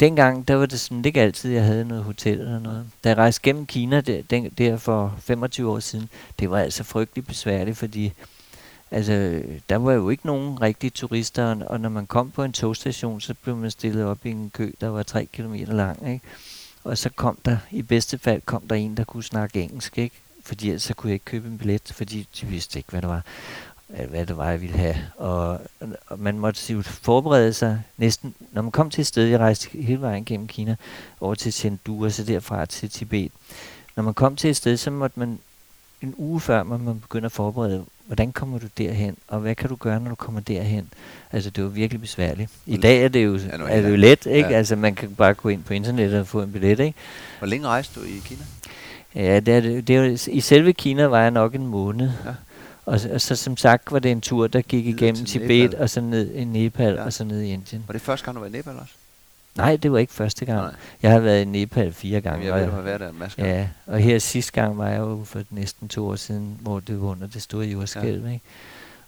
dengang, 0.00 0.48
der 0.48 0.54
var 0.54 0.66
det 0.66 0.80
sådan, 0.80 0.98
det 0.98 1.06
ikke 1.06 1.20
altid, 1.20 1.50
jeg 1.52 1.64
havde 1.64 1.84
noget 1.84 2.04
hotel 2.04 2.38
eller 2.38 2.58
noget. 2.60 2.86
Da 3.04 3.08
jeg 3.08 3.18
rejste 3.18 3.40
gennem 3.42 3.66
Kina 3.66 4.00
der, 4.00 4.22
den, 4.30 4.48
der 4.58 4.76
for 4.76 5.14
25 5.20 5.70
år 5.70 5.80
siden, 5.80 6.08
det 6.38 6.50
var 6.50 6.58
altså 6.58 6.84
frygtelig 6.84 7.26
besværligt, 7.26 7.78
fordi 7.78 8.12
altså, 8.90 9.42
der 9.68 9.76
var 9.76 9.92
jo 9.92 10.10
ikke 10.10 10.26
nogen 10.26 10.62
rigtige 10.62 10.90
turister, 10.90 11.64
og, 11.64 11.80
når 11.80 11.88
man 11.88 12.06
kom 12.06 12.30
på 12.30 12.44
en 12.44 12.52
togstation, 12.52 13.20
så 13.20 13.34
blev 13.34 13.56
man 13.56 13.70
stillet 13.70 14.04
op 14.04 14.26
i 14.26 14.30
en 14.30 14.50
kø, 14.54 14.72
der 14.80 14.88
var 14.88 15.02
3 15.02 15.24
km 15.24 15.54
lang, 15.54 16.08
ikke? 16.08 16.24
Og 16.84 16.98
så 16.98 17.10
kom 17.10 17.38
der, 17.44 17.56
i 17.70 17.82
bedste 17.82 18.18
fald, 18.18 18.42
kom 18.44 18.62
der 18.68 18.74
en, 18.74 18.96
der 18.96 19.04
kunne 19.04 19.22
snakke 19.22 19.62
engelsk, 19.62 19.98
ikke? 19.98 20.16
Fordi 20.42 20.68
ellers 20.68 20.82
så 20.82 20.94
kunne 20.94 21.10
jeg 21.10 21.14
ikke 21.14 21.24
købe 21.24 21.48
en 21.48 21.58
billet, 21.58 21.92
fordi 21.94 22.28
de 22.40 22.46
vidste 22.46 22.78
ikke, 22.78 22.90
hvad 22.90 23.02
det 23.02 23.08
var 23.08 23.22
øh, 23.90 24.10
hvad 24.10 24.26
det 24.26 24.36
var, 24.36 24.50
jeg 24.50 24.60
ville 24.60 24.76
have. 24.76 24.96
Og, 25.16 25.60
og 26.06 26.18
man 26.18 26.38
måtte 26.38 26.72
jo 26.72 26.82
forberede 26.82 27.52
sig 27.52 27.82
næsten, 27.96 28.34
når 28.52 28.62
man 28.62 28.72
kom 28.72 28.90
til 28.90 29.00
et 29.00 29.06
sted, 29.06 29.24
jeg 29.24 29.38
rejste 29.38 29.68
hele 29.78 30.00
vejen 30.00 30.24
gennem 30.24 30.46
Kina, 30.46 30.76
over 31.20 31.34
til 31.34 31.52
Chengdu 31.52 32.04
og 32.04 32.12
så 32.12 32.24
derfra 32.24 32.66
til 32.66 32.90
Tibet. 32.90 33.32
Når 33.96 34.02
man 34.02 34.14
kom 34.14 34.36
til 34.36 34.50
et 34.50 34.56
sted, 34.56 34.76
så 34.76 34.90
måtte 34.90 35.18
man 35.18 35.38
en 36.02 36.14
uge 36.16 36.40
før, 36.40 36.62
man 36.62 37.00
begynder 37.00 37.26
at 37.26 37.32
forberede, 37.32 37.84
hvordan 38.06 38.32
kommer 38.32 38.58
du 38.58 38.66
derhen, 38.78 39.16
og 39.28 39.40
hvad 39.40 39.54
kan 39.54 39.68
du 39.68 39.76
gøre, 39.76 40.00
når 40.00 40.08
du 40.08 40.14
kommer 40.14 40.40
derhen? 40.40 40.88
Altså, 41.32 41.50
det 41.50 41.64
var 41.64 41.70
virkelig 41.70 42.00
besværligt. 42.00 42.50
I 42.66 42.76
dag 42.76 43.04
er 43.04 43.08
det 43.08 43.24
jo, 43.24 43.36
Ja, 43.36 43.48
er 43.68 43.82
det 43.82 43.90
jo 43.90 43.96
let, 43.96 44.26
ikke? 44.26 44.48
ja. 44.50 44.56
Altså, 44.56 44.76
man 44.76 44.94
kan 44.94 45.14
bare 45.14 45.34
gå 45.34 45.48
ind 45.48 45.62
på 45.64 45.74
internettet 45.74 46.20
og 46.20 46.26
få 46.26 46.42
en 46.42 46.52
billet, 46.52 46.80
ikke? 46.80 46.94
Hvor 47.38 47.46
længe 47.46 47.66
rejste 47.66 48.00
du 48.00 48.04
i 48.04 48.20
Kina? 48.24 48.40
Ja, 49.14 49.40
det 49.40 49.54
er, 49.54 49.60
det, 49.80 49.90
er, 49.96 50.28
i 50.30 50.40
selve 50.40 50.72
Kina 50.72 51.04
var 51.06 51.20
jeg 51.20 51.30
nok 51.30 51.54
en 51.54 51.66
måned. 51.66 52.10
Ja. 52.24 52.30
Og, 52.86 53.00
så- 53.00 53.08
og 53.12 53.20
så 53.20 53.36
som 53.36 53.56
sagt 53.56 53.92
var 53.92 53.98
det 53.98 54.10
en 54.10 54.20
tur, 54.20 54.46
der 54.46 54.60
gik 54.62 54.86
igennem 54.86 55.24
Tibet, 55.24 55.48
Nepal. 55.70 55.80
og 55.82 55.90
så 55.90 56.00
ned 56.00 56.34
i 56.34 56.44
Nepal, 56.44 56.94
ja. 56.94 57.04
og 57.04 57.12
så 57.12 57.24
ned 57.24 57.40
i 57.42 57.52
Indien. 57.52 57.84
Var 57.86 57.92
det 57.92 58.02
første 58.02 58.24
gang, 58.24 58.34
du 58.34 58.40
var 58.40 58.46
i 58.48 58.50
Nepal 58.50 58.72
også? 58.80 58.92
Nej, 59.56 59.76
det 59.76 59.92
var 59.92 59.98
ikke 59.98 60.12
første 60.12 60.44
gang. 60.44 60.58
Nej. 60.58 60.74
Jeg 61.02 61.10
har 61.10 61.18
været 61.18 61.42
i 61.42 61.44
Nepal 61.44 61.92
fire 61.92 62.20
gange. 62.20 62.44
jeg 62.44 62.52
og 62.52 62.60
ved, 62.60 62.66
du 62.66 62.72
har 62.72 62.80
været 62.80 63.00
der 63.00 63.08
en 63.08 63.18
masse 63.18 63.36
gange. 63.36 63.54
Ja, 63.54 63.68
og 63.86 63.98
her 63.98 64.18
sidste 64.18 64.52
gang 64.52 64.78
var 64.78 64.88
jeg 64.88 64.98
jo 64.98 65.22
for 65.24 65.42
næsten 65.50 65.88
to 65.88 66.08
år 66.08 66.16
siden, 66.16 66.58
hvor 66.60 66.80
det 66.80 67.00
var 67.00 67.06
under 67.06 67.26
det 67.26 67.42
store 67.42 67.66
jordskælv, 67.66 68.26
ja. 68.26 68.32
ikke? 68.32 68.44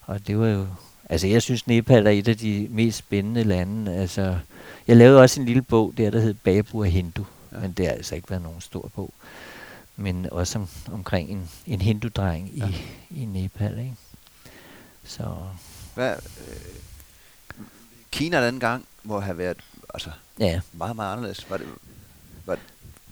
Og 0.03 0.27
det 0.27 0.39
var 0.39 0.47
jo... 0.47 0.67
Altså, 1.11 1.27
jeg 1.27 1.43
synes, 1.43 1.67
Nepal 1.67 2.07
er 2.07 2.11
et 2.11 2.29
af 2.29 2.37
de 2.37 2.69
mest 2.71 2.99
spændende 2.99 3.45
lande. 3.45 3.95
Altså, 3.95 4.39
jeg 4.87 4.97
lavede 4.97 5.21
også 5.21 5.41
en 5.41 5.47
lille 5.47 5.63
bog 5.63 5.95
der, 5.97 6.11
der 6.11 6.21
hed 6.21 6.35
Babu 6.35 6.81
og 6.81 6.87
Hindu. 6.87 7.27
Ja. 7.53 7.59
Men 7.59 7.73
det 7.73 7.87
har 7.87 7.93
altså 7.93 8.15
ikke 8.15 8.31
været 8.31 8.43
nogen 8.43 8.61
stor 8.61 8.91
bog. 8.95 9.15
Men 9.97 10.29
også 10.33 10.59
om, 10.59 10.69
omkring 10.93 11.31
en, 11.31 11.51
en 11.67 11.81
hindudreng 11.81 12.51
ja. 12.57 12.69
i, 12.69 13.23
i 13.23 13.25
Nepal, 13.25 13.79
ikke? 13.79 13.95
Så... 15.05 15.25
Hvad, 15.95 16.15
øh, 16.49 16.57
Kina 18.11 18.47
den 18.47 18.61
gang 18.61 18.85
må 19.03 19.21
have 19.21 19.39
været 19.39 19.57
altså, 20.07 20.11
Ja, 20.39 20.61
meget, 20.73 20.97
meget 20.97 21.13
anderledes. 21.13 21.51
Var 21.51 21.57
det, 21.57 21.67
var 22.47 22.55
det 22.55 22.63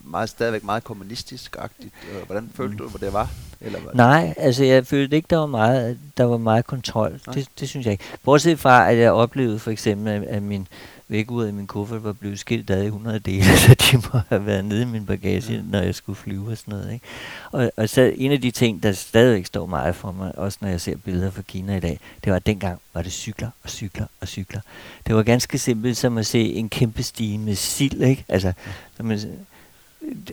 meget, 0.04 0.28
stadigvæk 0.28 0.64
meget 0.64 0.84
kommunistisk-agtigt? 0.84 1.94
Øh, 2.12 2.26
Hvordan 2.26 2.50
følte 2.54 2.76
du, 2.76 2.88
hvor 2.88 2.98
det 2.98 3.12
var? 3.12 3.30
Eller 3.60 3.78
var 3.80 3.92
Nej, 3.94 4.34
altså 4.36 4.64
jeg 4.64 4.86
følte 4.86 5.16
ikke, 5.16 5.26
der 5.30 5.36
var 5.36 5.46
meget, 5.46 5.98
der 6.16 6.24
var 6.24 6.36
meget 6.36 6.66
kontrol. 6.66 7.20
Nej. 7.26 7.34
Det, 7.34 7.48
det 7.60 7.68
synes 7.68 7.86
jeg 7.86 7.92
ikke. 7.92 8.04
Bortset 8.24 8.58
fra, 8.58 8.90
at 8.90 8.98
jeg 8.98 9.12
oplevede 9.12 9.58
for 9.58 9.70
eksempel, 9.70 10.12
at, 10.12 10.22
at 10.22 10.42
min 10.42 10.68
vægud 11.08 11.48
i 11.48 11.52
min 11.52 11.66
kuffert 11.66 12.04
var 12.04 12.12
blevet 12.12 12.38
skilt 12.38 12.70
ad 12.70 12.82
i 12.82 12.86
100 12.86 13.18
dele, 13.18 13.44
så 13.66 13.74
de 13.74 13.96
må 13.96 14.20
have 14.28 14.46
været 14.46 14.64
nede 14.64 14.82
i 14.82 14.84
min 14.84 15.06
bagage, 15.06 15.52
Ja. 15.54 15.60
når 15.70 15.80
jeg 15.80 15.94
skulle 15.94 16.16
flyve 16.16 16.50
og 16.50 16.56
sådan 16.58 16.74
noget. 16.74 16.92
Ikke? 16.92 17.06
Og, 17.52 17.70
og 17.76 17.88
så 17.88 18.12
en 18.16 18.32
af 18.32 18.40
de 18.40 18.50
ting, 18.50 18.82
der 18.82 18.92
stadigvæk 18.92 19.46
står 19.46 19.66
meget 19.66 19.94
for 19.96 20.12
mig, 20.12 20.38
også 20.38 20.58
når 20.60 20.68
jeg 20.68 20.80
ser 20.80 20.96
billeder 20.96 21.30
fra 21.30 21.42
Kina 21.42 21.76
i 21.76 21.80
dag, 21.80 22.00
det 22.24 22.30
var, 22.30 22.36
at 22.36 22.46
dengang 22.46 22.80
var 22.94 23.02
det 23.02 23.12
cykler 23.12 23.50
og 23.62 23.70
cykler 23.70 24.06
og 24.20 24.28
cykler. 24.28 24.60
Det 25.06 25.14
var 25.14 25.22
ganske 25.22 25.58
simpelt 25.58 25.96
som 25.96 26.18
at 26.18 26.26
se 26.26 26.52
en 26.52 26.68
kæmpe 26.68 27.02
stige 27.02 27.38
med 27.38 27.54
sild, 27.54 28.02
ikke? 28.02 28.24
Altså, 28.28 28.52
man, 29.00 29.20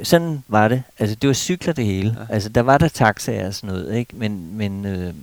sådan 0.03 0.43
var 0.47 0.67
det. 0.67 0.83
Altså, 0.99 1.15
det 1.15 1.27
var 1.27 1.33
cykler 1.33 1.73
det 1.73 1.85
hele. 1.85 2.17
Ja. 2.29 2.33
Altså, 2.33 2.49
der 2.49 2.61
var 2.61 2.77
der 2.77 2.87
taxaer 2.87 3.47
og 3.47 3.53
sådan 3.53 3.75
noget, 3.75 3.95
ikke? 3.97 4.15
Men, 4.15 4.57
men 4.57 4.85
øh, 4.85 5.13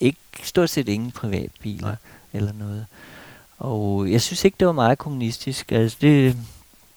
ikke, 0.00 0.18
stort 0.42 0.70
set 0.70 0.88
ingen 0.88 1.10
privatbiler 1.10 1.86
Nej. 1.86 1.96
eller 2.32 2.52
noget. 2.52 2.86
Og 3.58 4.10
jeg 4.12 4.20
synes 4.22 4.44
ikke, 4.44 4.56
det 4.60 4.66
var 4.66 4.72
meget 4.72 4.98
kommunistisk. 4.98 5.72
Altså, 5.72 5.98
det, 6.00 6.36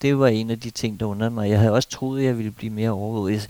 det 0.01 0.19
var 0.19 0.27
en 0.27 0.49
af 0.49 0.59
de 0.59 0.69
ting, 0.69 0.99
der 0.99 1.05
undrede 1.05 1.31
mig. 1.31 1.49
Jeg 1.49 1.59
havde 1.59 1.73
også 1.73 1.89
troet, 1.89 2.19
at 2.19 2.25
jeg 2.25 2.37
ville 2.37 2.51
blive 2.51 2.73
mere 2.73 2.89
overvåget. 2.89 3.33
Jeg, 3.33 3.41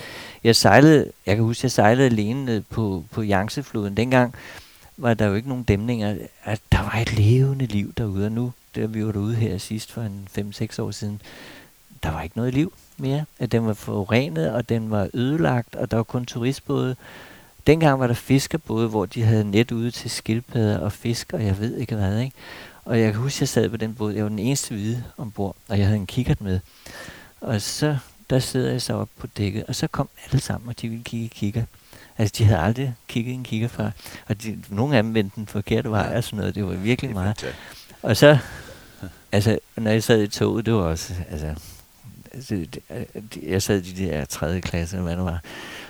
jeg 0.43 0.55
sejlede, 0.55 1.11
jeg 1.25 1.35
kan 1.35 1.45
huske, 1.45 1.59
at 1.59 1.63
jeg 1.63 1.71
sejlede 1.71 2.05
alene 2.05 2.63
på, 2.69 3.03
på 3.11 3.23
Yangtze-floden. 3.23 3.97
Dengang 3.97 4.33
var 4.97 5.13
der 5.13 5.25
jo 5.25 5.33
ikke 5.33 5.49
nogen 5.49 5.63
dæmninger. 5.63 6.15
At 6.43 6.59
der 6.71 6.81
var 6.81 6.95
et 7.01 7.13
levende 7.17 7.65
liv 7.65 7.93
derude, 7.97 8.25
og 8.25 8.31
nu, 8.31 8.51
da 8.75 8.85
vi 8.85 9.05
var 9.05 9.11
derude 9.11 9.35
her 9.35 9.57
sidst 9.57 9.91
for 9.91 10.01
en 10.01 10.27
5-6 10.37 10.81
år 10.81 10.91
siden, 10.91 11.21
der 12.03 12.11
var 12.11 12.21
ikke 12.21 12.37
noget 12.37 12.53
liv 12.53 12.73
mere. 12.97 13.25
At 13.39 13.51
den 13.51 13.65
var 13.65 13.73
forurenet, 13.73 14.51
og 14.51 14.69
den 14.69 14.91
var 14.91 15.09
ødelagt, 15.13 15.75
og 15.75 15.91
der 15.91 15.97
var 15.97 16.03
kun 16.03 16.25
turistbåde. 16.25 16.95
Dengang 17.67 17.99
var 17.99 18.07
der 18.07 18.13
fiskerbåde, 18.13 18.87
hvor 18.87 19.05
de 19.05 19.23
havde 19.23 19.51
net 19.51 19.71
ude 19.71 19.91
til 19.91 20.09
skildpadder 20.09 20.79
og 20.79 20.91
fisk, 20.91 21.33
og 21.33 21.45
jeg 21.45 21.59
ved 21.59 21.77
ikke 21.77 21.95
hvad, 21.95 22.19
ikke? 22.19 22.35
Og 22.89 22.99
jeg 22.99 23.11
kan 23.11 23.21
huske, 23.21 23.37
at 23.37 23.41
jeg 23.41 23.49
sad 23.49 23.69
på 23.69 23.77
den 23.77 23.95
båd. 23.95 24.13
Jeg 24.13 24.23
var 24.23 24.29
den 24.29 24.39
eneste 24.39 24.75
hvide 24.75 25.03
ombord, 25.17 25.55
og 25.67 25.77
jeg 25.77 25.85
havde 25.85 25.99
en 25.99 26.07
kikkert 26.07 26.41
med. 26.41 26.59
Og 27.41 27.61
så, 27.61 27.97
der 28.29 28.39
sidder 28.39 28.71
jeg 28.71 28.81
så 28.81 28.93
op 28.93 29.09
på 29.17 29.27
dækket, 29.27 29.63
og 29.63 29.75
så 29.75 29.87
kom 29.87 30.09
alle 30.25 30.41
sammen, 30.41 30.69
og 30.69 30.81
de 30.81 30.89
ville 30.89 31.03
kigge 31.03 31.25
i 31.25 31.27
kikkert. 31.27 31.65
Altså, 32.17 32.35
de 32.37 32.43
havde 32.43 32.59
aldrig 32.59 32.95
kigget 33.07 33.33
en 33.33 33.43
kigger 33.43 33.67
før. 33.67 33.91
Og 34.27 34.43
de, 34.43 34.63
nogle 34.69 34.97
af 34.97 35.03
dem 35.03 35.13
vendte 35.13 35.35
den 35.35 35.47
forkerte 35.47 35.91
vej 35.91 36.17
og 36.17 36.23
sådan 36.23 36.37
noget. 36.37 36.55
Det 36.55 36.65
var 36.65 36.73
virkelig 36.73 37.11
meget. 37.13 37.55
Og 38.01 38.17
så, 38.17 38.37
altså, 39.31 39.59
når 39.77 39.91
jeg 39.91 40.03
sad 40.03 40.21
i 40.21 40.27
toget, 40.27 40.65
det 40.65 40.73
var 40.73 40.79
også, 40.79 41.13
altså, 41.29 41.55
altså 42.33 42.65
jeg 43.43 43.61
sad 43.61 43.81
i 43.81 43.91
de 43.93 44.05
der 44.05 44.25
tredje 44.25 44.61
klasse, 44.61 44.95
eller 44.95 45.03
hvad 45.03 45.17
det 45.17 45.25
var. 45.25 45.41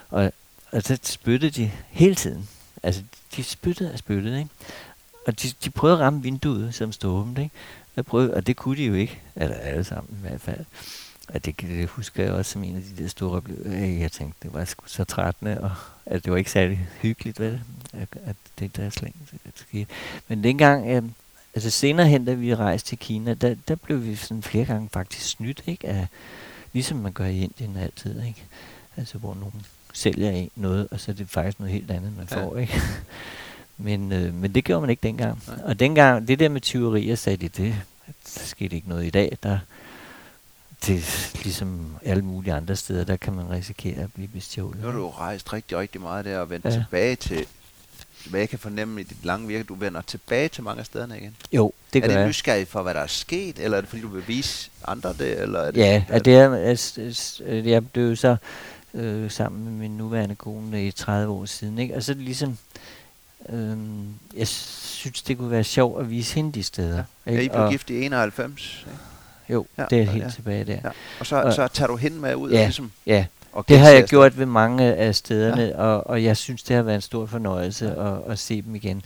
Og, 0.10 0.32
og 0.72 0.84
så 0.84 1.00
spyttede 1.04 1.52
de 1.52 1.72
hele 1.90 2.16
tiden. 2.16 2.50
Altså, 2.84 3.04
de 3.36 3.44
spyttede 3.44 3.94
og 3.94 4.00
spyttede, 4.00 4.40
ikke? 4.40 4.50
Og 5.30 5.42
de, 5.42 5.48
de 5.64 5.70
prøvede 5.70 5.98
at 5.98 6.04
ramme 6.04 6.24
vinduet, 6.24 6.76
som 6.76 6.92
stod 6.92 7.12
åbent, 7.12 7.38
ikke? 7.38 7.52
Jeg 7.96 8.06
prøvede, 8.06 8.34
og 8.34 8.48
det 8.48 8.56
kunne 8.56 8.78
de 8.78 8.86
jo 8.86 8.94
ikke. 8.94 9.22
Eller 9.36 9.56
alle 9.56 9.84
sammen 9.84 10.18
i 10.18 10.28
hvert 10.28 10.42
fald. 10.42 10.66
Og 11.34 11.46
det, 11.46 11.62
det 11.62 11.88
husker 11.88 12.24
jeg 12.24 12.34
også 12.34 12.52
som 12.52 12.64
en 12.64 12.76
af 12.76 12.82
de 12.82 13.04
der 13.04 13.10
store 13.10 13.38
oplevelser. 13.38 13.78
Jeg 13.78 14.12
tænkte, 14.12 14.38
det 14.44 14.54
var 14.54 14.66
sgu 14.66 14.84
så 14.88 15.04
trættende, 15.04 15.62
og 15.62 15.72
at 16.06 16.24
det 16.24 16.32
var 16.32 16.38
ikke 16.38 16.52
særlig 16.52 16.88
hyggeligt, 17.02 17.40
vel? 17.40 17.62
At, 17.94 18.08
at 18.26 18.36
det 18.60 18.78
der 18.78 18.90
det 18.90 19.54
skete. 19.56 19.88
Men 20.28 20.44
dengang, 20.44 20.88
øh, 20.88 21.04
altså 21.56 21.70
senere 21.70 22.08
hen, 22.08 22.26
da 22.26 22.34
vi 22.34 22.56
rejste 22.56 22.90
til 22.90 22.98
Kina, 22.98 23.34
der, 23.34 23.56
der 23.68 23.76
blev 23.76 24.04
vi 24.04 24.16
sådan 24.16 24.44
flere 24.44 24.66
gange 24.66 24.90
faktisk 24.94 25.30
snydt, 25.30 25.64
ikke? 25.66 25.88
Af, 25.88 26.08
ligesom 26.74 26.98
man 26.98 27.14
gør 27.14 27.26
i 27.26 27.44
Indien 27.44 27.78
altid, 27.78 28.24
ikke? 28.24 28.44
Altså 28.98 29.18
hvor 29.18 29.34
nogen 29.34 29.66
sælger 29.94 30.32
en 30.32 30.50
noget, 30.56 30.88
og 30.92 31.00
så 31.00 31.12
er 31.12 31.16
det 31.16 31.30
faktisk 31.30 31.60
noget 31.60 31.74
helt 31.74 31.92
andet, 31.92 32.18
man 32.18 32.28
ja. 32.32 32.44
får, 32.44 32.58
ikke? 32.58 32.74
Men, 33.80 34.12
øh, 34.12 34.34
men 34.34 34.56
det 34.56 34.64
gjorde 34.64 34.82
man 34.82 34.90
ikke 34.90 35.04
dengang. 35.04 35.44
Nej. 35.48 35.58
Og 35.64 35.80
dengang, 35.80 36.28
det 36.28 36.40
der 36.40 36.50
med 36.50 36.62
tyverier, 36.62 37.16
sagde 37.16 37.38
de, 37.38 37.50
det, 37.50 37.76
der 38.08 38.46
skete 38.46 38.76
ikke 38.76 38.90
noget 38.90 39.06
i 39.06 39.10
dag. 39.10 39.38
Der, 39.44 39.60
det 40.88 41.32
ligesom 41.44 41.96
alle 42.06 42.24
mulige 42.24 42.54
andre 42.54 42.76
steder, 42.76 43.04
der 43.04 43.18
kan 43.18 43.34
man 43.34 43.50
risikere 43.50 43.98
at 44.04 44.14
blive 44.14 44.28
bestjålet. 44.28 44.82
Nu 44.82 44.88
har 44.88 44.98
du 44.98 45.10
rejst 45.10 45.54
rigtig, 45.54 45.78
rigtig 45.78 46.02
meget 46.02 46.26
der 46.26 46.40
og 46.40 46.50
vendt 46.50 46.66
ja. 46.66 46.72
tilbage 46.72 47.16
til, 47.16 47.46
hvad 48.30 48.40
jeg 48.40 48.50
kan 48.50 48.60
fornemme 48.60 49.02
i 49.02 49.04
dit 49.04 49.26
lange 49.26 49.48
virke, 49.48 49.64
du 49.64 49.76
vender 49.76 50.02
tilbage 50.02 50.48
til 50.48 50.64
mange 50.64 50.80
af 50.80 50.86
stederne 50.86 51.18
igen. 51.18 51.36
Jo, 51.52 51.74
det 51.94 52.04
gør 52.04 52.10
Er 52.10 52.18
det 52.18 52.28
nysgerrig 52.28 52.68
for, 52.68 52.84
hvad 52.84 52.94
der 52.94 53.00
er 53.00 53.08
sket, 53.08 53.60
eller 53.60 53.78
er 53.78 53.82
det 53.82 53.90
fordi, 53.90 54.02
du 54.02 54.08
vil 54.08 54.28
vise 54.28 54.70
andre 54.88 55.14
det? 55.14 55.42
Eller 55.42 55.60
er 55.60 55.72
det, 55.72 55.80
ja, 55.80 56.04
er 56.10 56.20
det 56.20 56.36
er, 56.36 56.56
altså, 56.56 57.44
jeg 57.46 57.88
blev 57.90 58.16
så 58.16 58.36
øh, 58.94 59.32
sammen 59.32 59.64
med 59.64 59.72
min 59.72 59.98
nuværende 59.98 60.36
kone 60.36 60.88
i 60.88 60.92
30 60.92 61.34
år 61.34 61.46
siden, 61.46 61.80
ikke? 61.80 61.96
og 61.96 62.04
så 62.04 62.14
ligesom 62.14 62.58
Øhm, 63.50 64.14
jeg 64.38 64.48
synes, 64.48 65.22
det 65.22 65.38
kunne 65.38 65.52
være 65.52 65.64
sjovt 65.64 66.02
at 66.02 66.10
vise 66.10 66.36
hende 66.36 66.52
de 66.52 66.64
steder. 66.64 67.04
Ja, 67.26 67.32
ikke? 67.32 67.44
I 67.44 67.50
blev 67.50 67.70
gift 67.70 67.90
i 67.90 68.06
91? 68.06 68.86
Ikke? 68.88 69.00
Jo, 69.50 69.66
ja, 69.78 69.86
det 69.90 70.02
er 70.02 70.04
helt 70.04 70.24
ja. 70.24 70.30
tilbage 70.30 70.64
der. 70.64 70.80
Ja. 70.84 70.90
Og 71.20 71.26
så, 71.26 71.42
og, 71.42 71.54
så 71.54 71.68
tager 71.68 71.88
du 71.88 71.96
hende 71.96 72.18
med 72.18 72.36
ud 72.36 72.52
ja, 72.52 72.60
og 72.60 72.66
ligesom... 72.66 72.92
Ja, 73.06 73.26
og 73.52 73.70
det 73.70 73.80
har 73.80 73.90
jeg 73.90 74.04
gjort 74.04 74.38
ved 74.38 74.46
mange 74.46 74.84
af 74.84 75.16
stederne, 75.16 75.62
ja. 75.62 75.78
og, 75.78 76.08
og 76.08 76.24
jeg 76.24 76.38
synes, 76.38 76.64
det 76.64 76.76
har 76.76 76.84
været 76.84 76.96
en 76.96 77.02
stor 77.02 77.26
fornøjelse 77.26 77.86
ja. 77.86 78.16
at, 78.16 78.22
at 78.28 78.40
se 78.40 78.62
dem 78.62 78.76
igen. 78.76 79.02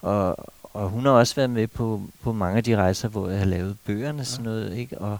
Og, 0.00 0.36
og 0.62 0.88
hun 0.88 1.04
har 1.04 1.12
også 1.12 1.34
været 1.34 1.50
med 1.50 1.66
på, 1.66 2.02
på 2.22 2.32
mange 2.32 2.56
af 2.56 2.64
de 2.64 2.76
rejser, 2.76 3.08
hvor 3.08 3.28
jeg 3.28 3.38
har 3.38 3.46
lavet 3.46 3.76
bøgerne 3.84 4.20
og 4.20 4.26
sådan 4.26 4.44
noget, 4.44 4.76
ikke? 4.76 4.98
Og 4.98 5.18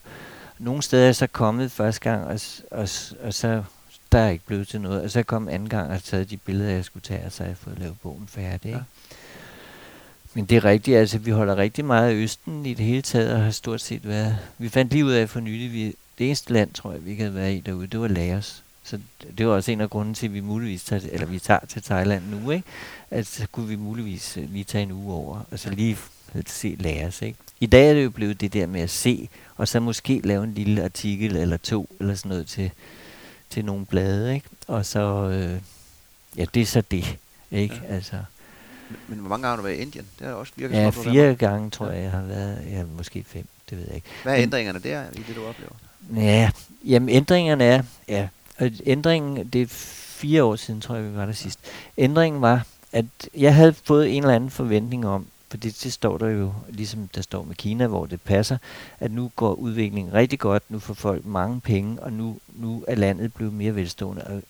nogle 0.59 0.83
steder 0.83 1.03
er 1.03 1.07
jeg 1.07 1.17
så 1.17 1.27
kommet 1.27 1.73
første 1.73 2.01
gang, 2.01 2.27
og, 2.27 2.41
og, 2.71 2.89
og 3.23 3.35
så 3.35 3.63
der 4.13 4.19
er 4.19 4.31
ikke 4.31 4.47
blevet 4.47 4.69
til 4.69 4.81
noget. 4.81 5.03
Og 5.03 5.11
så 5.11 5.23
kom 5.23 5.49
anden 5.49 5.69
gang 5.69 5.91
og 5.91 6.03
taget 6.03 6.31
de 6.31 6.37
billeder, 6.37 6.71
jeg 6.71 6.85
skulle 6.85 7.03
tage, 7.03 7.27
og 7.27 7.33
så 7.33 7.43
har 7.43 7.51
jeg 7.51 7.57
fået 7.57 7.79
lavet 7.79 8.01
bogen 8.03 8.27
færdig. 8.29 8.71
Ja. 8.71 8.79
Men 10.35 10.45
det 10.45 10.57
er 10.57 10.65
rigtigt, 10.65 10.97
altså 10.97 11.19
vi 11.19 11.31
holder 11.31 11.57
rigtig 11.57 11.85
meget 11.85 12.11
af 12.11 12.15
Østen 12.15 12.67
i 12.67 12.75
det 12.75 12.87
hele 12.87 13.03
taget, 13.03 13.33
og 13.33 13.41
har 13.41 13.51
stort 13.51 13.81
set 13.81 14.09
været... 14.09 14.39
Vi 14.59 14.69
fandt 14.69 14.93
lige 14.93 15.05
ud 15.05 15.13
af 15.13 15.29
for 15.29 15.41
nylig, 15.41 15.73
vi, 15.73 15.85
det 16.19 16.27
eneste 16.27 16.53
land, 16.53 16.73
tror 16.73 16.93
jeg, 16.93 17.05
vi 17.05 17.11
ikke 17.11 17.23
havde 17.23 17.35
været 17.35 17.55
i 17.55 17.61
derude, 17.61 17.87
det 17.87 18.01
var 18.01 18.09
Laos. 18.09 18.63
Så 18.83 18.99
det 19.39 19.47
var 19.47 19.53
også 19.53 19.73
en 19.73 19.81
af 19.81 19.91
grunden 19.91 20.15
til, 20.15 20.27
at 20.27 20.35
vi 20.35 20.41
muligvis 20.41 20.85
tager, 20.85 21.09
eller 21.13 21.27
vi 21.27 21.39
tager 21.39 21.67
til 21.69 21.83
Thailand 21.83 22.23
nu, 22.31 22.51
ikke? 22.51 22.65
Altså, 23.11 23.41
så 23.41 23.47
kunne 23.53 23.69
vi 23.69 23.77
muligvis 23.77 24.37
uh, 24.37 24.53
lige 24.53 24.65
tage 24.65 24.83
en 24.83 24.93
uge 24.93 25.15
over, 25.15 25.41
og 25.51 25.59
så 25.59 25.71
lige 25.71 25.99
se 26.47 26.77
Laos, 26.79 27.23
ikke? 27.23 27.39
I 27.61 27.67
dag 27.67 27.91
er 27.91 27.95
det 27.95 28.05
jo 28.05 28.11
blevet 28.11 28.41
det 28.41 28.53
der 28.53 28.67
med 28.67 28.81
at 28.81 28.91
se, 28.91 29.29
og 29.57 29.69
så 29.69 29.81
måske 29.81 30.21
lave 30.25 30.45
en 30.45 30.55
lille 30.55 30.85
artikel 30.85 31.37
eller 31.37 31.57
to, 31.57 31.97
eller 32.01 32.15
sådan 32.15 32.29
noget 32.29 32.47
til, 32.47 32.71
til 33.57 33.65
nogle 33.65 33.87
blade, 33.87 34.35
ikke? 34.35 34.49
Og 34.67 34.87
så, 34.87 35.01
øh, 35.29 35.61
ja, 36.37 36.45
det 36.55 36.63
er 36.63 36.67
så 36.67 36.81
det, 36.81 37.19
ikke? 37.51 37.81
Ja. 37.89 37.95
Altså, 37.95 38.17
men 39.09 39.19
hvor 39.19 39.29
mange 39.29 39.43
gange 39.43 39.49
har 39.49 39.57
du 39.57 39.63
været 39.63 39.75
i 39.77 39.83
Indien? 39.83 40.07
Det 40.19 40.27
er 40.27 40.33
også 40.33 40.53
virkelig 40.57 40.81
Ja, 40.81 40.91
fire 40.91 41.35
gange 41.35 41.71
tror 41.71 41.89
jeg, 41.89 42.03
jeg 42.03 42.11
har 42.11 42.23
været. 42.23 42.59
Ja, 42.71 42.85
måske 42.97 43.25
fem, 43.29 43.47
det 43.71 43.79
ved 43.79 43.85
jeg 43.87 43.95
ikke. 43.95 44.07
Hvad 44.23 44.33
er 44.33 44.37
Men, 44.37 44.43
ændringerne 44.43 44.79
der 44.79 45.03
i 45.13 45.23
det, 45.29 45.37
du 45.37 45.47
oplever? 45.47 45.73
Ja, 46.17 46.51
jamen 46.85 47.09
ændringerne 47.09 47.65
er, 47.65 47.83
ja, 48.09 48.29
ændringen, 48.87 49.49
det 49.49 49.63
er 49.63 49.67
fire 49.67 50.45
år 50.45 50.57
siden, 50.57 50.81
tror 50.81 50.95
jeg, 50.95 51.05
vi 51.05 51.17
var 51.17 51.27
der 51.27 51.33
sidst. 51.33 51.59
Ændringen 51.99 52.43
var, 52.43 52.67
at 52.93 53.07
jeg 53.37 53.55
havde 53.55 53.75
fået 53.85 54.17
en 54.17 54.23
eller 54.23 54.35
anden 54.35 54.51
forventning 54.51 55.07
om, 55.07 55.27
for 55.49 55.57
det, 55.57 55.93
står 55.93 56.19
der 56.19 56.29
jo, 56.29 56.53
ligesom 56.69 57.09
der 57.15 57.23
står 57.23 57.43
med 57.43 57.55
Kina, 57.55 57.87
hvor 57.87 58.07
det 58.07 58.21
passer, 58.21 58.59
at 59.01 59.13
nu 59.13 59.31
går 59.37 59.55
udviklingen 59.55 60.15
rigtig 60.15 60.39
godt, 60.39 60.63
nu 60.69 60.79
får 60.79 60.95
folk 60.95 61.25
mange 61.25 61.61
penge, 61.61 62.03
og 62.03 62.13
nu, 62.13 62.39
nu 62.55 62.85
er 62.89 62.95
landet 62.95 63.35
blevet 63.35 63.53
mere 63.53 63.75
velstående. 63.75 64.25
Og, 64.25 64.43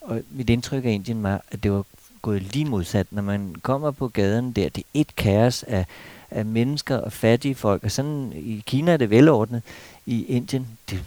og 0.00 0.22
mit 0.30 0.50
indtryk 0.50 0.84
af 0.84 0.90
Indien 0.90 1.22
var, 1.22 1.44
at 1.50 1.62
det 1.62 1.72
var 1.72 1.84
gået 2.22 2.42
lige 2.42 2.64
modsat. 2.64 3.06
Når 3.10 3.22
man 3.22 3.54
kommer 3.62 3.90
på 3.90 4.08
gaden 4.08 4.52
der, 4.52 4.68
det 4.68 4.78
er 4.78 5.00
et 5.00 5.16
kaos 5.16 5.62
af, 5.62 5.86
af 6.30 6.46
mennesker 6.46 6.96
og 6.96 7.12
fattige 7.12 7.54
folk, 7.54 7.84
og 7.84 7.90
sådan 7.90 8.32
i 8.36 8.62
Kina 8.66 8.92
er 8.92 8.96
det 8.96 9.10
velordnet, 9.10 9.62
i 10.06 10.24
Indien, 10.24 10.66
det 10.90 10.98
er 10.98 11.02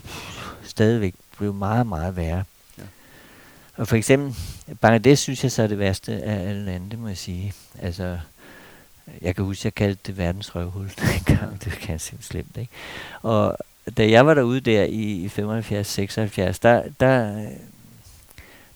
stadigvæk 0.64 1.14
blevet 1.38 1.56
meget, 1.56 1.88
meget 1.88 2.16
værre. 2.16 2.44
Ja. 2.78 2.84
Og 3.76 3.88
for 3.88 3.96
eksempel, 3.96 4.36
Bangladesh 4.82 5.24
synes 5.24 5.44
jeg 5.44 5.52
så 5.52 5.64
er 5.64 5.68
det 5.68 5.80
værste 5.80 6.24
af 6.24 6.50
alle 6.50 6.66
lande, 6.66 6.90
det 6.90 7.00
må 7.00 7.08
jeg 7.08 7.18
sige. 7.18 7.54
Altså, 7.80 8.20
jeg 9.22 9.36
kan 9.36 9.46
huske, 9.46 9.66
jeg 9.66 9.76
kaldte 9.76 10.02
det 10.08 10.18
verdens 10.18 10.56
røvhul 10.56 10.92
dengang. 11.28 11.64
Det 11.64 11.72
kan 11.72 11.92
jeg 11.92 12.02
simpelthen 12.02 12.32
slemt, 12.32 12.58
ikke? 12.58 12.72
Og 13.22 13.58
da 13.98 14.10
jeg 14.10 14.26
var 14.26 14.34
derude 14.34 14.62
der 14.62 14.84
i 14.84 15.26
75-76, 15.26 16.60
der, 16.62 16.84
der, 17.00 17.50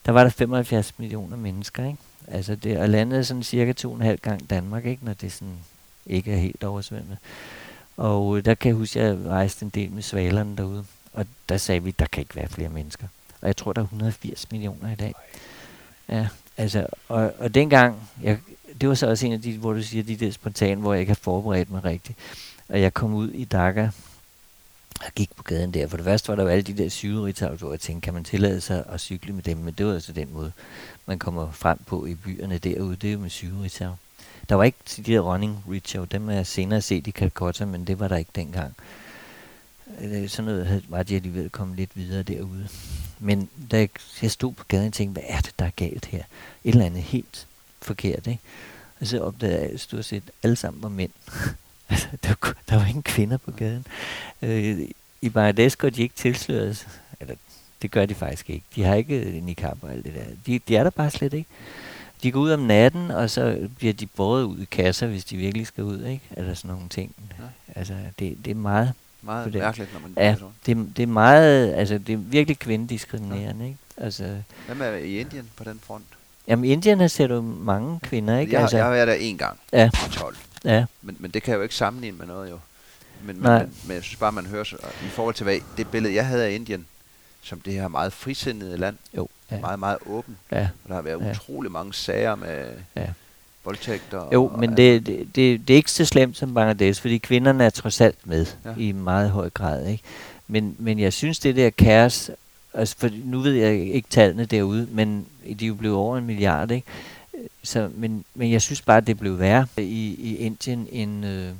der 0.06 0.12
var 0.12 0.22
der 0.22 0.30
75 0.30 0.98
millioner 0.98 1.36
mennesker, 1.36 1.84
ikke? 1.84 1.98
Altså 2.28 2.54
det, 2.54 2.78
og 2.78 2.88
landet 2.88 3.18
er 3.18 3.22
sådan 3.22 3.42
cirka 3.42 3.72
to 3.72 3.90
og 3.90 3.96
en 3.96 4.02
halv 4.02 4.18
gang 4.18 4.50
Danmark, 4.50 4.86
ikke? 4.86 5.04
Når 5.04 5.14
det 5.14 5.32
sådan 5.32 5.54
ikke 6.06 6.32
er 6.32 6.36
helt 6.36 6.64
oversvømmet. 6.64 7.18
Og 7.96 8.38
øh, 8.38 8.44
der 8.44 8.54
kan 8.54 8.68
jeg 8.68 8.76
huske, 8.76 9.00
at 9.00 9.06
jeg 9.06 9.26
rejste 9.26 9.64
en 9.64 9.70
del 9.70 9.90
med 9.90 10.02
svalerne 10.02 10.56
derude. 10.56 10.84
Og 11.12 11.26
der 11.48 11.56
sagde 11.56 11.82
vi, 11.82 11.88
at 11.88 11.98
der 11.98 12.06
kan 12.06 12.20
ikke 12.20 12.36
være 12.36 12.48
flere 12.48 12.68
mennesker. 12.68 13.06
Og 13.40 13.46
jeg 13.46 13.56
tror, 13.56 13.72
der 13.72 13.80
er 13.80 13.84
180 13.84 14.50
millioner 14.50 14.92
i 14.92 14.94
dag. 14.94 15.14
Ja, 16.08 16.28
altså, 16.56 16.86
og, 17.08 17.32
og 17.38 17.54
dengang, 17.54 18.08
jeg, 18.22 18.38
det 18.80 18.88
var 18.88 18.94
så 18.94 19.06
også 19.06 19.26
en 19.26 19.32
af 19.32 19.42
de, 19.42 19.58
hvor 19.58 19.72
du 19.72 19.82
siger, 19.82 20.04
de 20.04 20.16
der 20.16 20.30
spontane, 20.30 20.80
hvor 20.80 20.92
jeg 20.92 21.00
ikke 21.00 21.10
har 21.10 21.20
forberedt 21.22 21.70
mig 21.70 21.84
rigtigt. 21.84 22.18
Og 22.68 22.80
jeg 22.80 22.94
kom 22.94 23.14
ud 23.14 23.30
i 23.30 23.44
Dhaka, 23.44 23.88
og 25.04 25.12
gik 25.14 25.30
på 25.36 25.42
gaden 25.42 25.74
der. 25.74 25.86
For 25.86 25.96
det 25.96 26.04
første 26.04 26.28
var 26.28 26.36
der 26.36 26.42
jo 26.42 26.48
alle 26.48 26.62
de 26.62 26.76
der 26.76 26.88
cykelritavler, 26.88 27.56
hvor 27.56 27.70
jeg 27.70 27.80
tænkte, 27.80 28.04
kan 28.04 28.14
man 28.14 28.24
tillade 28.24 28.60
sig 28.60 28.84
at 28.88 29.00
cykle 29.00 29.32
med 29.32 29.42
dem? 29.42 29.58
Men 29.58 29.74
det 29.74 29.86
var 29.86 29.94
altså 29.94 30.12
den 30.12 30.32
måde, 30.32 30.52
man 31.06 31.18
kommer 31.18 31.52
frem 31.52 31.78
på 31.86 32.06
i 32.06 32.14
byerne 32.14 32.58
derude. 32.58 32.96
Det 32.96 33.08
er 33.08 33.12
jo 33.12 33.18
med 33.18 33.30
cykelritav. 33.30 33.96
Der 34.48 34.54
var 34.54 34.64
ikke 34.64 34.78
de 34.96 35.02
der 35.02 35.20
running 35.20 35.64
ritual, 35.70 36.08
dem 36.10 36.28
har 36.28 36.34
jeg 36.34 36.46
senere 36.46 36.82
set 36.82 37.06
i 37.06 37.10
Calcutta, 37.10 37.64
men 37.64 37.84
det 37.84 37.98
var 38.00 38.08
der 38.08 38.16
ikke 38.16 38.30
dengang. 38.34 38.74
Øh, 40.00 40.28
sådan 40.28 40.44
noget 40.44 40.84
var 40.88 41.02
de 41.02 41.16
alligevel 41.16 41.50
kommet 41.50 41.76
lidt 41.76 41.90
videre 41.94 42.22
derude. 42.22 42.68
Men 43.18 43.48
da 43.70 43.88
jeg 44.22 44.30
stod 44.30 44.52
på 44.52 44.64
gaden 44.68 44.86
og 44.86 44.92
tænkte, 44.92 45.20
hvad 45.20 45.36
er 45.36 45.40
det, 45.40 45.52
der 45.58 45.64
er 45.64 45.70
galt 45.70 46.06
her? 46.06 46.22
Et 46.64 46.72
eller 46.72 46.86
andet 46.86 47.02
helt 47.02 47.46
forkert, 47.86 48.26
ikke? 48.26 48.40
Og 49.00 49.06
så 49.06 49.20
opdagede 49.20 49.60
jeg, 49.62 49.70
at 49.70 49.80
stort 49.80 50.04
set 50.04 50.22
alle 50.42 50.56
sammen 50.56 50.82
var 50.82 50.88
mænd. 50.88 51.10
altså, 51.90 52.06
der, 52.22 52.34
var, 52.42 52.54
der 52.70 52.76
var 52.76 52.86
ingen 52.86 53.02
kvinder 53.02 53.36
på 53.36 53.50
gaden. 53.50 53.86
Øh, 54.42 54.78
I 55.20 55.28
Bangladesh 55.28 55.76
går 55.78 55.90
de 55.90 56.02
ikke 56.02 56.14
tilsløret, 56.14 56.88
eller 57.20 57.34
det 57.82 57.90
gør 57.90 58.06
de 58.06 58.14
faktisk 58.14 58.50
ikke. 58.50 58.64
De 58.76 58.82
har 58.82 58.94
ikke 58.94 59.40
niqab 59.42 59.78
og 59.82 59.92
alt 59.92 60.04
det 60.04 60.14
der. 60.14 60.24
De, 60.46 60.58
de 60.68 60.76
er 60.76 60.82
der 60.82 60.90
bare 60.90 61.10
slet 61.10 61.32
ikke. 61.34 61.48
De 62.22 62.32
går 62.32 62.40
ud 62.40 62.50
om 62.50 62.60
natten, 62.60 63.10
og 63.10 63.30
så 63.30 63.68
bliver 63.78 63.92
de 63.92 64.06
båret 64.06 64.44
ud 64.44 64.58
i 64.58 64.64
kasser, 64.64 65.06
hvis 65.06 65.24
de 65.24 65.36
virkelig 65.36 65.66
skal 65.66 65.84
ud, 65.84 66.04
ikke? 66.04 66.22
Eller 66.36 66.54
sådan 66.54 66.70
nogle 66.74 66.88
ting. 66.88 67.14
Ja. 67.38 67.44
Altså, 67.80 67.94
det, 68.18 68.38
det 68.44 68.50
er 68.50 68.54
meget 68.54 68.92
meget 69.22 69.52
det. 69.52 69.62
mærkeligt, 69.62 69.92
når 69.92 70.00
man 70.00 70.12
Ja, 70.16 70.34
sådan. 70.34 70.48
det, 70.86 70.96
det 70.96 71.02
er 71.02 71.06
meget, 71.06 71.74
altså 71.74 71.98
det 71.98 72.12
er 72.12 72.16
virkelig 72.16 72.58
kvindediskriminerende, 72.58 73.64
ikke? 73.66 73.78
Altså, 73.96 74.36
Hvad 74.66 74.76
med 74.76 75.02
i 75.02 75.18
Indien 75.18 75.48
på 75.56 75.64
den 75.64 75.80
front? 75.82 76.04
Jamen 76.48 76.64
Indien 76.64 77.00
har 77.00 77.08
ser 77.08 77.26
du 77.26 77.42
mange 77.42 78.00
kvinder, 78.02 78.38
ikke? 78.38 78.52
Jeg, 78.52 78.60
altså, 78.62 78.76
jeg 78.76 78.84
har 78.86 78.92
været 78.92 79.08
der 79.08 79.14
en 79.14 79.38
gang 79.38 79.58
Ja. 79.72 79.90
i 80.08 80.10
12. 80.12 80.36
ja, 80.64 80.84
Men, 81.02 81.16
men 81.18 81.30
det 81.30 81.42
kan 81.42 81.50
jeg 81.52 81.58
jo 81.58 81.62
ikke 81.62 81.74
sammenligne 81.74 82.18
med 82.18 82.26
noget 82.26 82.50
jo. 82.50 82.58
Men, 83.24 83.36
men, 83.36 83.42
Nej. 83.42 83.58
men, 83.58 83.74
men 83.86 83.94
jeg 83.94 84.02
synes 84.02 84.18
bare, 84.18 84.32
man 84.32 84.46
hører 84.46 84.64
så, 84.64 84.76
i 85.06 85.08
forhold 85.08 85.34
til 85.34 85.44
hvad, 85.44 85.56
det 85.76 85.88
billede, 85.88 86.14
jeg 86.14 86.26
havde 86.26 86.44
af 86.44 86.50
Indien, 86.52 86.86
som 87.42 87.60
det 87.60 87.72
her 87.72 87.88
meget 87.88 88.12
frisindede 88.12 88.76
land, 88.76 88.96
jo, 89.16 89.28
ja, 89.50 89.60
meget, 89.60 89.78
meget 89.78 89.98
åben. 90.06 90.36
ja. 90.52 90.68
Og 90.84 90.88
der 90.88 90.94
har 90.94 91.02
været 91.02 91.20
Ja. 91.20 91.30
utrolig 91.30 91.70
mange 91.72 91.94
sager 91.94 92.34
med 92.34 92.64
Ja. 92.96 93.06
voldtægter. 93.64 94.28
Jo, 94.32 94.46
og 94.46 94.58
men 94.58 94.70
alt 94.70 94.76
det, 94.76 95.06
det, 95.06 95.18
det, 95.36 95.68
det 95.68 95.74
er 95.74 95.76
ikke 95.76 95.90
så 95.90 96.04
slemt 96.04 96.36
som 96.36 96.54
Bangladesh, 96.54 97.00
fordi 97.00 97.18
kvinderne 97.18 97.64
er 97.64 97.70
trods 97.70 98.00
alt 98.00 98.18
med. 98.26 98.46
Ja. 98.64 98.74
i 98.78 98.92
meget 98.92 99.30
høj 99.30 99.50
grad. 99.50 99.86
Ikke? 99.86 100.02
Men, 100.48 100.76
men 100.78 100.98
jeg 100.98 101.12
synes, 101.12 101.38
det 101.38 101.56
der 101.56 101.70
kaos, 101.70 102.30
altså 102.76 102.96
for 102.98 103.10
nu 103.24 103.40
ved 103.40 103.52
jeg 103.52 103.74
ikke 103.74 104.08
tallene 104.10 104.44
derude, 104.44 104.88
men 104.90 105.26
de 105.58 105.64
er 105.64 105.68
jo 105.68 105.74
blevet 105.74 105.96
over 105.96 106.18
en 106.18 106.26
milliard, 106.26 106.70
ikke? 106.70 106.86
Så, 107.62 107.90
men, 107.94 108.24
men 108.34 108.52
jeg 108.52 108.62
synes 108.62 108.82
bare, 108.82 109.00
det 109.00 109.18
blev 109.18 109.38
værre 109.38 109.66
i, 109.78 110.16
i 110.18 110.36
Indien, 110.36 110.88
end, 110.92 111.26
øh, 111.26 111.50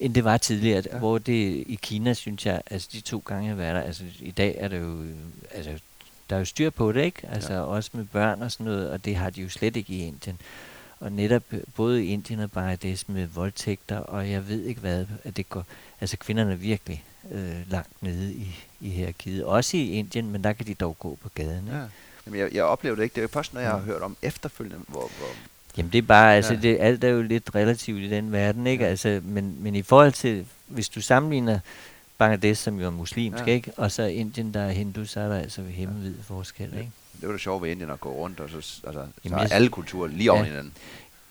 end 0.00 0.14
det 0.14 0.24
var 0.24 0.36
tidligere. 0.36 0.82
Ja. 0.92 0.98
Hvor 0.98 1.18
det 1.18 1.64
i 1.66 1.78
Kina, 1.82 2.14
synes 2.14 2.46
jeg, 2.46 2.62
altså 2.70 2.88
de 2.92 3.00
to 3.00 3.22
gange, 3.26 3.48
jeg 3.48 3.58
været 3.58 3.74
der, 3.74 3.80
altså 3.80 4.02
i 4.20 4.30
dag 4.30 4.56
er 4.58 4.68
det 4.68 4.80
jo, 4.80 5.04
altså 5.50 5.70
der 6.30 6.36
er 6.36 6.40
jo 6.40 6.44
styr 6.44 6.70
på 6.70 6.92
det, 6.92 7.04
ikke? 7.04 7.28
Altså 7.32 7.52
ja. 7.52 7.60
også 7.60 7.90
med 7.92 8.04
børn 8.04 8.42
og 8.42 8.52
sådan 8.52 8.66
noget, 8.66 8.90
og 8.90 9.04
det 9.04 9.16
har 9.16 9.30
de 9.30 9.42
jo 9.42 9.48
slet 9.48 9.76
ikke 9.76 9.92
i 9.92 10.06
Indien. 10.06 10.40
Og 11.00 11.12
netop 11.12 11.42
øh, 11.52 11.60
både 11.76 12.04
i 12.04 12.08
Indien 12.08 12.40
og 12.40 12.50
Bangladesh 12.50 13.04
med 13.10 13.26
voldtægter, 13.26 13.98
og 13.98 14.30
jeg 14.30 14.48
ved 14.48 14.64
ikke 14.64 14.80
hvad, 14.80 15.06
at 15.24 15.36
det 15.36 15.48
går, 15.48 15.64
altså 16.00 16.16
kvinderne 16.16 16.52
er 16.52 16.56
virkelig 16.56 17.04
øh, 17.32 17.70
langt 17.70 18.02
nede 18.02 18.32
i, 18.34 18.56
i 18.80 18.88
hierarkiet. 18.88 19.44
Også 19.44 19.76
i 19.76 19.90
Indien, 19.90 20.30
men 20.30 20.44
der 20.44 20.52
kan 20.52 20.66
de 20.66 20.74
dog 20.74 20.96
gå 20.98 21.18
på 21.22 21.28
gaden. 21.34 21.64
Ikke? 21.66 21.78
Ja. 21.78 21.84
Jamen, 22.26 22.40
jeg, 22.40 22.48
jeg 22.54 22.64
oplevede 22.64 22.96
det 22.96 23.04
ikke. 23.04 23.14
Det 23.14 23.18
er 23.20 23.22
jo 23.22 23.28
først, 23.28 23.54
når 23.54 23.60
jeg 23.60 23.70
har 23.70 23.78
hørt 23.78 24.02
om 24.02 24.16
efterfølgende, 24.22 24.84
hvor, 24.88 25.00
hvor 25.18 25.28
Jamen 25.76 25.92
det 25.92 25.98
er 25.98 26.02
bare, 26.02 26.36
altså 26.36 26.54
Ja. 26.54 26.60
det, 26.60 26.76
alt 26.80 27.04
er 27.04 27.08
jo 27.08 27.22
lidt 27.22 27.54
relativt 27.54 27.98
i 28.02 28.10
den 28.10 28.32
verden, 28.32 28.66
ikke? 28.66 28.84
Ja. 28.84 28.90
Altså, 28.90 29.20
men, 29.24 29.56
men 29.60 29.74
i 29.74 29.82
forhold 29.82 30.12
til, 30.12 30.46
hvis 30.66 30.88
du 30.88 31.00
sammenligner 31.00 31.58
Bangladesh, 32.18 32.62
som 32.62 32.80
jo 32.80 32.86
er 32.86 32.90
muslimsk, 32.90 33.46
Ja. 33.46 33.52
ikke? 33.52 33.72
Og 33.76 33.92
så 33.92 34.02
Indien, 34.02 34.54
der 34.54 34.60
er 34.60 34.70
hindu, 34.70 35.04
så 35.04 35.20
er 35.20 35.28
der 35.28 35.36
altså 35.38 35.62
himmelvid 35.62 36.14
forskel, 36.22 36.70
Ja. 36.72 36.78
ikke? 36.78 36.90
det 37.20 37.26
var 37.28 37.32
det 37.32 37.40
sjove 37.40 37.62
ved 37.62 37.70
Indien 37.70 37.90
at 37.90 38.00
gå 38.00 38.12
rundt, 38.12 38.40
og 38.40 38.48
så, 38.50 38.56
altså, 38.56 38.80
så 38.92 39.06
Jamen, 39.24 39.38
er 39.38 39.42
jeg- 39.42 39.52
alle 39.52 39.68
kulturer 39.68 40.08
lige 40.08 40.24
Ja. 40.24 40.30
oven 40.32 40.44
i 40.44 40.48
hinanden. 40.48 40.72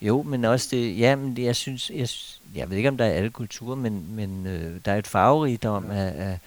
Jo, 0.01 0.21
men 0.23 0.45
også 0.45 0.67
det, 0.71 0.97
ja, 0.99 1.15
men 1.15 1.35
det, 1.35 1.43
jeg 1.43 1.55
synes, 1.55 1.89
jeg, 1.95 2.07
jeg 2.56 2.70
ved 2.70 2.78
ikke, 2.78 2.89
om 2.89 2.97
der 2.97 3.06
er 3.06 3.12
alle 3.12 3.30
kulturer, 3.30 3.76
men, 3.76 4.06
men 4.16 4.45
øh, 4.47 4.80
der 4.86 4.91
er 4.91 4.97
et 4.97 5.08
farverigdom 5.08 5.91
Ja. 5.91 5.97
af, 5.97 6.14
af 6.30 6.39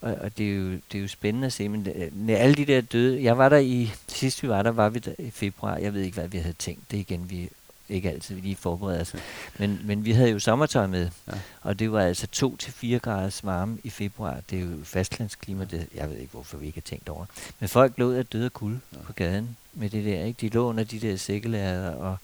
og, 0.00 0.14
og 0.14 0.38
det, 0.38 0.50
er 0.52 0.56
jo, 0.56 0.70
det 0.70 0.98
er 0.98 1.02
jo 1.02 1.08
spændende 1.08 1.46
at 1.46 1.52
se, 1.52 1.68
men 1.68 1.84
det, 1.84 2.10
med 2.16 2.34
alle 2.34 2.54
de 2.54 2.64
der 2.64 2.80
døde, 2.80 3.22
jeg 3.24 3.38
var 3.38 3.48
der 3.48 3.56
i, 3.58 3.92
sidst 4.08 4.42
vi 4.42 4.48
var 4.48 4.62
der, 4.62 4.70
var 4.70 4.88
vi 4.88 4.98
der 4.98 5.12
i 5.18 5.30
februar, 5.30 5.76
jeg 5.76 5.94
ved 5.94 6.02
ikke, 6.02 6.18
hvad 6.18 6.28
vi 6.28 6.38
havde 6.38 6.54
tænkt, 6.58 6.90
det 6.90 6.96
er 6.96 7.00
igen, 7.00 7.30
vi 7.30 7.48
ikke 7.88 8.10
altid 8.10 8.34
vi 8.34 8.40
lige 8.40 8.56
forbereder 8.56 9.00
os, 9.00 9.14
men, 9.58 9.80
men 9.84 10.04
vi 10.04 10.12
havde 10.12 10.30
jo 10.30 10.38
sommertøj 10.38 10.86
med, 10.86 11.08
Ja. 11.28 11.32
og 11.62 11.78
det 11.78 11.92
var 11.92 12.00
altså 12.00 12.26
2-4 12.36 12.98
graders 12.98 13.44
varme 13.44 13.78
i 13.84 13.90
februar, 13.90 14.38
det 14.50 14.58
er 14.58 14.62
jo 14.62 14.68
fastlandsklima, 14.84 15.64
det, 15.64 15.86
jeg 15.94 16.10
ved 16.10 16.16
ikke, 16.16 16.32
hvorfor 16.32 16.56
vi 16.56 16.66
ikke 16.66 16.76
har 16.76 16.88
tænkt 16.96 17.08
over, 17.08 17.24
men 17.60 17.68
folk 17.68 17.92
lå 17.96 18.12
af 18.12 18.26
døde 18.26 18.50
kulde 18.50 18.80
Ja. 18.92 18.98
på 19.06 19.12
gaden 19.12 19.56
med 19.74 19.90
det 19.90 20.04
der, 20.04 20.24
ikke? 20.24 20.38
de 20.40 20.54
lå 20.54 20.68
under 20.68 20.84
de 20.84 21.00
der 21.00 21.16
sækkelærer, 21.16 21.90
og 21.90 22.16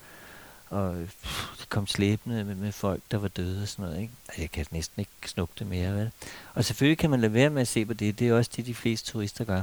og 0.72 0.96
pff, 1.22 1.58
de 1.60 1.66
kom 1.68 1.86
slæbende 1.86 2.44
med, 2.44 2.54
med 2.54 2.72
folk, 2.72 3.02
der 3.10 3.18
var 3.18 3.28
døde 3.28 3.62
og 3.62 3.68
sådan 3.68 3.84
noget. 3.84 4.00
Ikke? 4.00 4.12
Altså, 4.28 4.40
Jeg 4.42 4.50
kan 4.50 4.66
næsten 4.70 5.00
ikke 5.00 5.10
snuppe 5.26 5.54
det 5.58 5.66
mere, 5.66 5.94
vel? 5.94 6.10
Og 6.54 6.64
selvfølgelig 6.64 6.98
kan 6.98 7.10
man 7.10 7.20
lade 7.20 7.34
være 7.34 7.50
med 7.50 7.62
at 7.62 7.68
se 7.68 7.84
på 7.84 7.92
det. 7.94 8.18
Det 8.18 8.28
er 8.28 8.34
også 8.34 8.50
det, 8.56 8.66
de 8.66 8.74
fleste 8.74 9.12
turister 9.12 9.44
gør. 9.44 9.62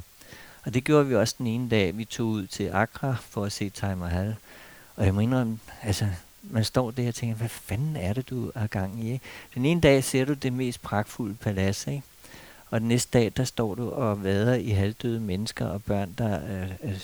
Og 0.63 0.73
det 0.73 0.83
gjorde 0.83 1.07
vi 1.07 1.15
også 1.15 1.35
den 1.37 1.47
ene 1.47 1.69
dag. 1.69 1.97
Vi 1.97 2.05
tog 2.05 2.27
ud 2.27 2.47
til 2.47 2.63
Accra 2.73 3.15
for 3.29 3.45
at 3.45 3.51
se 3.51 3.69
Taj 3.69 3.95
Mahal. 3.95 4.35
Og 4.95 5.05
jeg 5.05 5.13
må 5.13 5.19
indrømme, 5.19 5.59
altså, 5.81 6.07
man 6.41 6.63
står 6.63 6.91
der 6.91 7.07
og 7.07 7.15
tænker, 7.15 7.35
hvad 7.35 7.49
fanden 7.49 7.95
er 7.95 8.13
det, 8.13 8.29
du 8.29 8.51
har 8.55 8.67
gang 8.67 9.03
i? 9.03 9.11
Ikke? 9.11 9.25
Den 9.55 9.65
ene 9.65 9.81
dag 9.81 10.03
ser 10.03 10.25
du 10.25 10.33
det 10.33 10.53
mest 10.53 10.81
pragtfulde 10.81 11.35
palads, 11.35 11.87
ikke? 11.87 12.03
Og 12.69 12.79
den 12.79 12.87
næste 12.87 13.19
dag, 13.19 13.31
der 13.37 13.43
står 13.43 13.75
du 13.75 13.89
og 13.89 14.23
vader 14.23 14.53
i 14.53 14.69
halvdøde 14.69 15.19
mennesker 15.19 15.65
og 15.65 15.83
børn, 15.83 16.13
der 16.17 16.61
øh, 16.61 16.71
øh, 16.83 16.99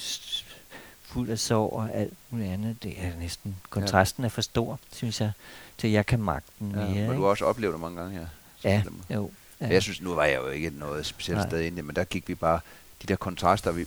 fuld 1.16 1.30
af 1.30 1.40
sorg 1.40 1.74
og 1.74 1.90
alt 1.94 2.14
muligt 2.30 2.50
andet. 2.52 2.84
Det 2.84 2.94
er 2.98 3.12
næsten, 3.20 3.56
kontrasten 3.70 4.24
er 4.24 4.30
for 4.30 4.42
stor, 4.42 4.80
synes 4.94 5.22
jeg, 5.22 5.32
til 5.78 5.90
jeg 5.92 6.06
kan 6.06 6.22
magte 6.22 6.52
den 6.60 6.72
Ja, 6.72 6.78
mere. 6.78 7.08
men 7.08 7.16
du 7.16 7.22
har 7.22 7.30
også 7.30 7.46
oplevet 7.46 7.74
det 7.74 7.82
mange 7.82 7.98
gange 8.02 8.20
her. 8.20 8.28
Ja, 8.64 8.84
jo. 9.14 9.32
Ja. 9.62 9.68
Jeg 9.68 9.82
synes, 9.82 10.02
nu 10.02 10.14
var 10.14 10.26
jeg 10.26 10.36
jo 10.38 10.48
ikke 10.50 10.70
noget 10.70 11.06
specielt 11.06 11.38
Nej. 11.40 11.50
sted 11.50 11.62
inde, 11.62 11.82
men 11.82 11.96
der 11.96 12.04
gik 12.04 12.28
vi 12.28 12.36
bare, 12.36 12.60
de 13.02 13.08
der 13.08 13.16
kontraster, 13.16 13.72
vi, 13.72 13.86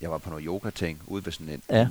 jeg 0.00 0.10
var 0.10 0.18
på 0.18 0.30
noget 0.30 0.44
yoga-ting, 0.46 1.00
ude 1.06 1.24
ved 1.24 1.32
sådan 1.32 1.48
en, 1.48 1.62
Ja. 1.70 1.88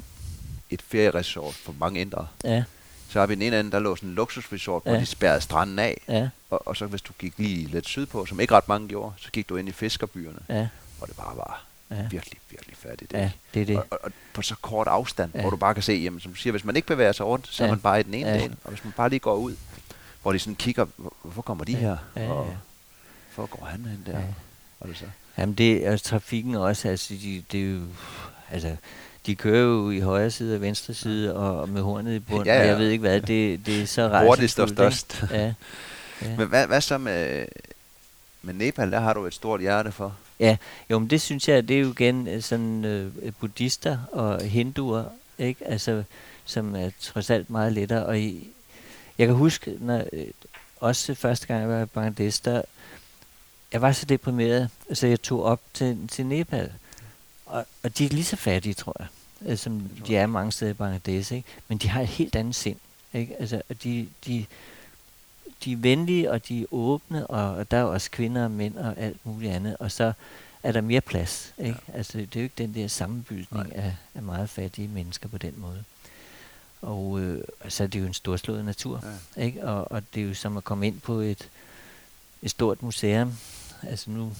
et 0.69 0.81
ferieresort 0.81 1.53
for 1.53 1.75
mange 1.79 2.01
indre. 2.01 2.27
Ja, 2.43 2.63
Så 3.09 3.19
har 3.19 3.25
vi 3.27 3.35
den 3.35 3.41
ene 3.41 3.59
ende, 3.59 3.71
der 3.71 3.79
lå 3.79 3.95
sådan 3.95 4.09
en 4.09 4.15
luksusresort, 4.15 4.83
hvor 4.83 4.93
Ja. 4.93 4.99
de 4.99 5.05
spærrede 5.05 5.41
stranden 5.41 5.79
af, 5.79 6.01
ja, 6.07 6.29
og, 6.49 6.67
og 6.67 6.77
så 6.77 6.85
hvis 6.85 7.01
du 7.01 7.13
gik 7.19 7.33
lige 7.37 7.65
lidt 7.67 7.87
sydpå, 7.87 8.25
som 8.25 8.39
ikke 8.39 8.53
ret 8.53 8.67
mange 8.67 8.87
gjorde, 8.87 9.13
så 9.17 9.31
gik 9.31 9.49
du 9.49 9.55
ind 9.55 9.69
i 9.69 9.71
fiskerbyerne, 9.71 10.39
ja, 10.49 10.67
hvor 10.97 11.05
det 11.07 11.15
bare 11.15 11.37
var 11.37 11.65
ja. 11.91 11.95
virkelig, 12.11 12.39
virkelig 12.49 12.77
fattigt. 12.77 13.13
Ja, 13.13 13.31
det 13.53 13.61
er 13.61 13.65
det. 13.65 13.77
Og, 13.77 13.85
og, 13.91 13.99
og 14.03 14.11
på 14.33 14.41
så 14.41 14.55
kort 14.61 14.87
afstand, 14.87 15.31
Ja. 15.35 15.41
hvor 15.41 15.49
du 15.49 15.55
bare 15.57 15.73
kan 15.73 15.83
se, 15.83 15.93
jamen, 15.93 16.19
som 16.19 16.31
du 16.31 16.37
siger, 16.37 16.51
hvis 16.51 16.63
man 16.65 16.75
ikke 16.75 16.87
bevæger 16.87 17.11
sig 17.11 17.25
rundt, 17.25 17.47
så 17.47 17.63
Ja. 17.63 17.67
er 17.67 17.71
man 17.71 17.79
bare 17.81 17.99
i 17.99 18.03
den 18.03 18.13
ene 18.13 18.29
Ja. 18.29 18.39
del. 18.39 18.55
Og 18.63 18.69
hvis 18.69 18.83
man 18.83 18.93
bare 18.97 19.09
lige 19.09 19.19
går 19.19 19.35
ud, 19.35 19.55
hvor 20.21 20.31
de 20.31 20.39
sådan 20.39 20.55
kigger, 20.55 20.85
hvor, 20.97 21.13
hvorfor 21.23 21.41
kommer 21.41 21.63
de 21.63 21.71
Ja. 21.71 21.77
her? 21.77 21.97
Ja, 22.15 22.31
og 22.31 22.55
hvor 23.35 23.45
går 23.45 23.65
han 23.65 23.85
hen 23.85 24.03
der? 24.05 24.19
Ja. 24.19 24.25
Og 24.79 24.87
det 24.87 24.97
så. 24.97 25.05
Jamen 25.37 25.55
det 25.55 25.87
er 25.87 25.97
trafikken 25.97 26.55
også, 26.55 26.87
altså 26.89 27.13
de, 27.13 27.43
det 27.51 27.59
er 27.67 27.71
jo, 27.71 27.81
altså 28.51 28.75
de 29.25 29.35
kører 29.35 29.63
jo 29.63 29.89
i 29.89 29.99
højre 29.99 30.31
side 30.31 30.55
og 30.55 30.61
venstre 30.61 30.93
side 30.93 31.35
og, 31.35 31.61
og 31.61 31.69
med 31.69 31.81
hornet 31.81 32.15
i 32.15 32.19
bunden, 32.19 32.45
Ja, 32.47 32.53
ja, 32.61 32.67
jeg 32.67 32.77
ved 32.77 32.89
ikke 32.89 33.01
hvad, 33.01 33.21
det, 33.21 33.65
det 33.65 33.81
er 33.81 33.85
så 33.85 34.07
Hurtigst 34.25 34.59
og 34.59 34.63
rejsefuldt, 34.77 34.95
størst. 34.95 35.31
Ja, 35.31 35.53
ja. 36.21 36.35
Men 36.37 36.47
hvad, 36.47 36.67
hvad 36.67 36.81
så 36.81 36.97
med, 36.97 37.45
med 38.41 38.53
Nepal? 38.53 38.91
Der 38.91 38.99
har 38.99 39.13
du 39.13 39.25
et 39.25 39.33
stort 39.33 39.61
hjerte 39.61 39.91
for. 39.91 40.15
Ja, 40.39 40.57
jo, 40.89 40.99
men 40.99 41.09
det 41.09 41.21
synes 41.21 41.47
jeg, 41.47 41.67
det 41.67 41.75
er 41.75 41.79
jo 41.79 41.91
igen 41.91 42.27
øh, 42.27 42.41
sådan 42.41 42.85
øh, 42.85 43.11
buddhister 43.39 43.99
og 44.11 44.41
hinduer, 44.41 45.03
ikke? 45.37 45.67
Altså, 45.67 46.03
som 46.45 46.75
er 46.75 46.89
trods 47.01 47.29
alt 47.29 47.49
meget 47.49 47.73
lettere. 47.73 48.05
Og 48.05 48.19
i, 48.19 48.49
jeg 49.17 49.27
kan 49.27 49.35
huske, 49.35 49.77
når, 49.79 50.03
øh, 50.13 50.27
også 50.79 51.13
første 51.13 51.47
gang 51.47 51.61
jeg 51.61 51.69
var 51.69 51.81
i 51.81 51.85
Bangladesh, 51.85 52.45
der, 52.45 52.61
jeg 53.71 53.81
var 53.81 53.91
så 53.91 54.05
deprimeret, 54.05 54.69
så 54.93 55.07
jeg 55.07 55.21
tog 55.21 55.43
op 55.43 55.61
til, 55.73 56.07
til 56.07 56.25
Nepal. 56.25 56.71
Og, 57.45 57.65
og 57.83 57.97
de 57.97 58.05
er 58.05 58.09
lige 58.09 58.23
så 58.23 58.35
fattige, 58.35 58.73
tror 58.73 58.95
jeg, 58.99 59.07
øh, 59.45 59.57
som 59.57 59.89
de 60.07 60.17
er 60.17 60.27
mange 60.27 60.51
steder 60.51 60.71
i 60.71 60.73
Bangladesh, 60.73 61.33
ikke? 61.33 61.49
Men 61.67 61.77
de 61.77 61.89
har 61.89 62.01
et 62.01 62.07
helt 62.07 62.35
andet 62.35 62.55
sind, 62.55 62.77
ikke? 63.13 63.35
Altså, 63.39 63.61
og 63.69 63.83
de, 63.83 64.07
de, 64.25 64.45
de 65.65 65.71
er 65.71 65.77
venlige, 65.77 66.31
og 66.31 66.47
de 66.47 66.61
er 66.61 66.65
åbne, 66.71 67.27
og, 67.27 67.71
der 67.71 67.77
er 67.77 67.83
også 67.83 68.11
kvinder 68.11 68.43
og 68.43 68.51
mænd 68.51 68.77
og 68.77 68.93
alt 68.97 69.25
muligt 69.25 69.51
andet. 69.51 69.77
Og 69.79 69.91
så 69.91 70.13
er 70.63 70.71
der 70.71 70.81
mere 70.81 71.01
plads, 71.01 71.53
ikke? 71.57 71.79
Ja. 71.87 71.93
Altså, 71.97 72.17
det 72.17 72.35
er 72.35 72.39
jo 72.39 72.43
ikke 72.43 72.55
den 72.57 72.73
der 72.75 72.87
sammenbygning 72.87 73.75
af, 73.75 73.95
af 74.15 74.21
meget 74.23 74.49
fattige 74.49 74.87
mennesker 74.87 75.29
på 75.29 75.37
den 75.37 75.53
måde. 75.57 75.83
Og 76.81 77.19
øh, 77.19 77.43
så 77.69 77.83
er 77.83 77.87
det 77.87 77.99
jo 77.99 78.05
en 78.05 78.13
storslået 78.13 78.65
natur, 78.65 79.03
Ja. 79.37 79.43
ikke? 79.43 79.67
Og, 79.67 79.91
og 79.91 80.03
det 80.13 80.23
er 80.23 80.27
jo 80.27 80.33
som 80.33 80.57
at 80.57 80.63
komme 80.63 80.87
ind 80.87 81.01
på 81.01 81.13
et, 81.19 81.49
et 82.41 82.51
stort 82.51 82.83
museum. 82.83 83.33
Altså 83.83 84.09
nu 84.09 84.31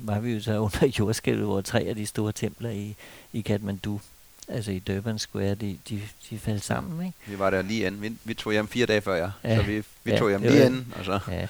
var 0.00 0.18
vi 0.18 0.32
jo 0.32 0.40
så 0.40 0.58
under 0.64 0.92
jordskælvet, 0.98 1.44
hvor 1.44 1.60
tre 1.60 1.80
af 1.80 1.94
de 1.94 2.06
store 2.06 2.32
templer 2.32 2.70
i, 2.70 2.94
i 3.32 3.40
Kathmandu, 3.40 4.00
altså 4.48 4.70
i 4.70 4.78
Durban 4.78 5.18
Square, 5.18 5.54
de, 5.54 5.78
de, 5.88 6.02
de 6.30 6.38
faldt 6.38 6.64
sammen, 6.64 7.06
ikke? 7.06 7.18
Vi 7.26 7.38
var 7.38 7.50
der 7.50 7.62
lige 7.62 7.86
inden. 7.86 8.02
Vi, 8.02 8.12
vi 8.24 8.34
tog 8.34 8.52
hjem 8.52 8.68
fire 8.68 8.86
dage 8.86 9.00
før 9.00 9.14
jer. 9.14 9.30
Ja. 9.44 9.56
Så 9.56 9.62
vi, 9.62 9.82
vi 10.04 10.10
Ja, 10.10 10.18
tog 10.18 10.28
hjem 10.28 10.42
lige 10.42 10.66
inden. 10.66 10.94
Og 10.98 11.04
så. 11.04 11.20
Ja, 11.28 11.46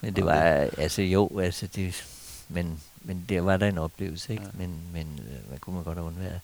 men 0.00 0.16
det 0.16 0.24
var, 0.24 0.42
altså 0.78 1.02
jo, 1.02 1.38
altså 1.40 1.66
det, 1.66 2.04
men, 2.48 2.80
men 3.02 3.24
det 3.28 3.44
var 3.44 3.56
der 3.56 3.66
en 3.66 3.78
oplevelse, 3.78 4.32
ikke? 4.32 4.44
Ja. 4.44 4.50
Men, 4.58 4.74
men 4.92 5.20
øh, 5.30 5.50
man 5.50 5.58
kunne 5.58 5.74
man 5.74 5.84
godt 5.84 5.98
have 5.98 6.06
undværet. 6.06 6.40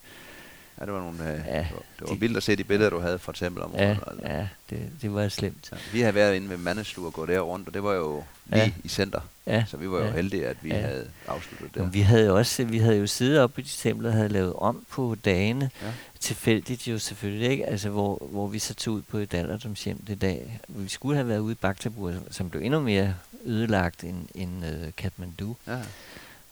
Ja, 0.83 0.87
det 0.87 0.95
var, 0.95 1.01
nogle, 1.01 1.33
øh, 1.33 1.41
Ja, 1.47 1.59
det 1.59 1.67
var, 2.01 2.07
de- 2.07 2.21
vildt 2.21 2.37
at 2.37 2.43
se 2.43 2.57
de 2.57 2.65
billeder, 2.65 2.91
du 2.91 2.99
havde 3.01 3.19
fra 3.19 3.33
tempelområdet. 3.33 3.85
Ja, 3.85 3.91
altså. 3.91 4.27
ja 4.27 4.49
det, 4.71 4.91
det 5.03 5.15
var 5.15 5.29
slemt. 5.29 5.67
Så 5.67 5.77
vi 5.93 6.01
havde 6.01 6.15
været 6.15 6.35
inde 6.37 6.49
ved 6.49 6.57
Mandeslug 6.57 7.07
og 7.07 7.13
gå 7.13 7.27
der 7.27 7.41
rundt, 7.41 7.69
og 7.69 7.75
det 7.75 7.83
var 7.83 7.93
jo 7.93 8.23
lige 8.47 8.63
Ja. 8.63 8.71
i 8.85 8.89
center. 8.89 9.21
Ja, 9.47 9.65
Så 9.69 9.77
vi 9.77 9.91
var 9.91 9.99
jo 9.99 10.05
ja. 10.05 10.11
heldige, 10.13 10.47
at 10.47 10.57
vi 10.63 10.69
Ja. 10.69 10.81
havde 10.81 11.09
afsluttet 11.29 11.77
Jo, 11.81 11.85
det. 11.85 11.95
vi 11.95 12.01
havde 12.01 12.33
også, 12.33 12.65
vi 12.65 12.79
havde 12.79 12.97
jo 12.99 13.07
siddet 13.07 13.41
oppe 13.41 13.61
i 13.61 13.65
de 13.65 13.69
templer 13.71 14.09
og 14.09 14.15
havde 14.15 14.29
lavet 14.29 14.53
om 14.53 14.87
på 14.91 15.17
dagene, 15.25 15.71
Ja. 15.83 15.93
tilfældigt 16.21 16.89
jo 16.89 16.99
selvfølgelig, 16.99 17.51
ikke? 17.51 17.67
Altså, 17.67 17.89
hvor, 17.89 18.29
hvor 18.31 18.47
vi 18.47 18.59
så 18.59 18.75
tog 18.75 18.95
ud 18.95 19.03
på 19.03 19.19
et 19.19 19.35
alderdomshjem 19.35 20.05
det 20.07 20.21
dag. 20.21 20.61
Vi 20.69 20.89
skulle 20.89 21.17
have 21.17 21.29
været 21.29 21.39
ude 21.39 21.53
i 21.53 21.57
Bhaktapur, 21.61 22.13
som 22.31 22.51
blev 22.51 22.63
endnu 22.63 22.81
mere 22.81 23.15
ødelagt 23.45 24.05
end, 24.05 24.17
end 24.35 24.65
uh, 24.65 24.89
Kathmandu. 24.97 25.57
Ja. 25.67 25.79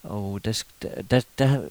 Og 0.03 0.44
der, 0.44 0.62
der, 0.82 1.22
der, 1.38 1.68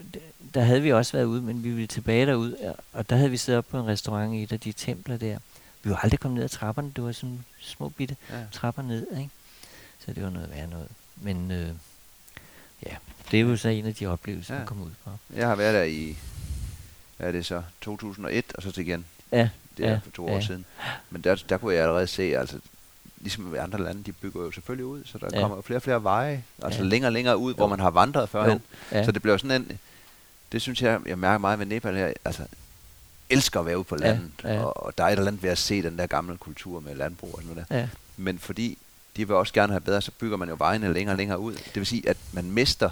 der, 0.53 0.61
havde 0.61 0.81
vi 0.81 0.91
også 0.93 1.11
været 1.11 1.25
ude, 1.25 1.41
men 1.41 1.63
vi 1.63 1.69
ville 1.69 1.87
tilbage 1.87 2.25
derud, 2.25 2.75
og- 2.93 3.09
der 3.09 3.15
havde 3.15 3.29
vi 3.31 3.37
siddet 3.37 3.57
op 3.57 3.65
på 3.69 3.79
en 3.79 3.87
restaurant 3.87 4.33
i 4.35 4.43
et 4.43 4.51
af 4.51 4.59
de 4.59 4.71
templer 4.71 5.17
der. 5.17 5.37
Vi 5.83 5.89
var 5.89 5.95
aldrig 5.97 6.19
kommet 6.19 6.35
ned 6.35 6.43
ad 6.43 6.49
trapperne, 6.49 6.91
det 6.95 7.03
var 7.03 7.11
sådan 7.11 7.43
små 7.59 7.89
bitte 7.89 8.15
Ja. 8.29 8.35
trapper 8.51 8.81
ned, 8.81 9.07
ikke? 9.17 9.29
Så 10.05 10.13
det 10.13 10.23
var 10.23 10.29
noget 10.29 10.49
værd 10.49 10.69
noget. 10.69 10.87
Men 11.15 11.51
øh, 11.51 11.69
ja, 12.85 12.95
det 13.31 13.37
er 13.39 13.43
jo 13.43 13.57
så 13.57 13.69
en 13.69 13.85
af 13.85 13.95
de 13.95 14.05
oplevelser, 14.07 14.53
ja. 14.53 14.59
man 14.59 14.67
kommer 14.67 14.85
ud 14.85 14.91
fra. 15.03 15.17
Jeg 15.35 15.47
har 15.47 15.55
været 15.55 15.73
der 15.73 15.83
i, 15.83 16.17
hvad 17.17 17.27
er 17.27 17.31
det 17.31 17.45
så, 17.45 17.63
2001, 17.81 18.45
og 18.55 18.63
så 18.63 18.71
til 18.71 18.87
igen. 18.87 19.05
Ja, 19.31 19.49
Det 19.77 19.85
er 19.85 19.89
ja, 19.91 19.99
for 20.03 20.11
to 20.11 20.27
ja. 20.29 20.35
år 20.35 20.39
siden. 20.39 20.65
Men 21.09 21.21
der, 21.21 21.35
der 21.49 21.57
kunne 21.57 21.73
jeg 21.73 21.81
allerede 21.83 22.07
se, 22.07 22.23
altså 22.37 22.59
ligesom 23.21 23.55
i 23.55 23.57
andre 23.57 23.83
lande, 23.83 24.03
de 24.03 24.11
bygger 24.11 24.41
jo 24.41 24.51
selvfølgelig 24.51 24.85
ud, 24.85 25.01
så 25.05 25.17
der 25.17 25.27
Ja. 25.33 25.39
kommer 25.41 25.61
flere 25.61 25.77
og 25.77 25.81
flere 25.83 26.03
veje, 26.03 26.43
altså 26.63 26.79
Ja. 26.83 26.85
længere 26.89 27.07
og 27.09 27.13
længere 27.13 27.37
ud, 27.37 27.53
hvor 27.53 27.63
Jo. 27.65 27.69
man 27.69 27.79
har 27.79 27.89
vandret 27.89 28.29
førhen. 28.29 28.61
ja. 28.91 29.05
Så 29.05 29.11
det 29.11 29.21
bliver 29.21 29.37
sådan 29.37 29.61
en, 29.61 29.79
det 30.51 30.61
synes 30.61 30.81
jeg, 30.81 30.99
jeg 31.05 31.17
mærker 31.19 31.37
meget 31.37 31.59
ved 31.59 31.65
Nepal 31.65 31.95
her, 31.95 32.13
altså 32.25 32.43
elsker 33.29 33.59
at 33.59 33.65
være 33.65 33.77
ude 33.77 33.83
på 33.83 33.95
Ja, 33.99 34.05
landet, 34.07 34.31
ja. 34.43 34.59
Og, 34.63 34.83
og 34.85 34.97
der 34.97 35.03
er 35.03 35.07
et 35.07 35.11
eller 35.11 35.27
andet 35.27 35.43
ved 35.43 35.49
at 35.49 35.57
se 35.57 35.81
den 35.83 35.97
der 35.97 36.07
gamle 36.07 36.37
kultur 36.37 36.79
med 36.79 36.95
landbrug 36.95 37.33
og 37.35 37.41
sådan 37.41 37.55
noget 37.55 37.69
der. 37.69 37.77
ja. 37.77 37.87
Men 38.17 38.39
fordi 38.39 38.77
de 39.17 39.27
vil 39.27 39.35
også 39.35 39.53
gerne 39.53 39.73
have 39.73 39.81
bedre, 39.81 40.01
så 40.01 40.11
bygger 40.19 40.37
man 40.37 40.49
jo 40.49 40.55
vejene 40.57 40.93
længere 40.93 41.13
og 41.13 41.17
længere 41.17 41.39
ud. 41.39 41.53
Det 41.53 41.75
vil 41.75 41.85
sige, 41.85 42.09
at 42.09 42.17
man 42.33 42.51
mister 42.51 42.89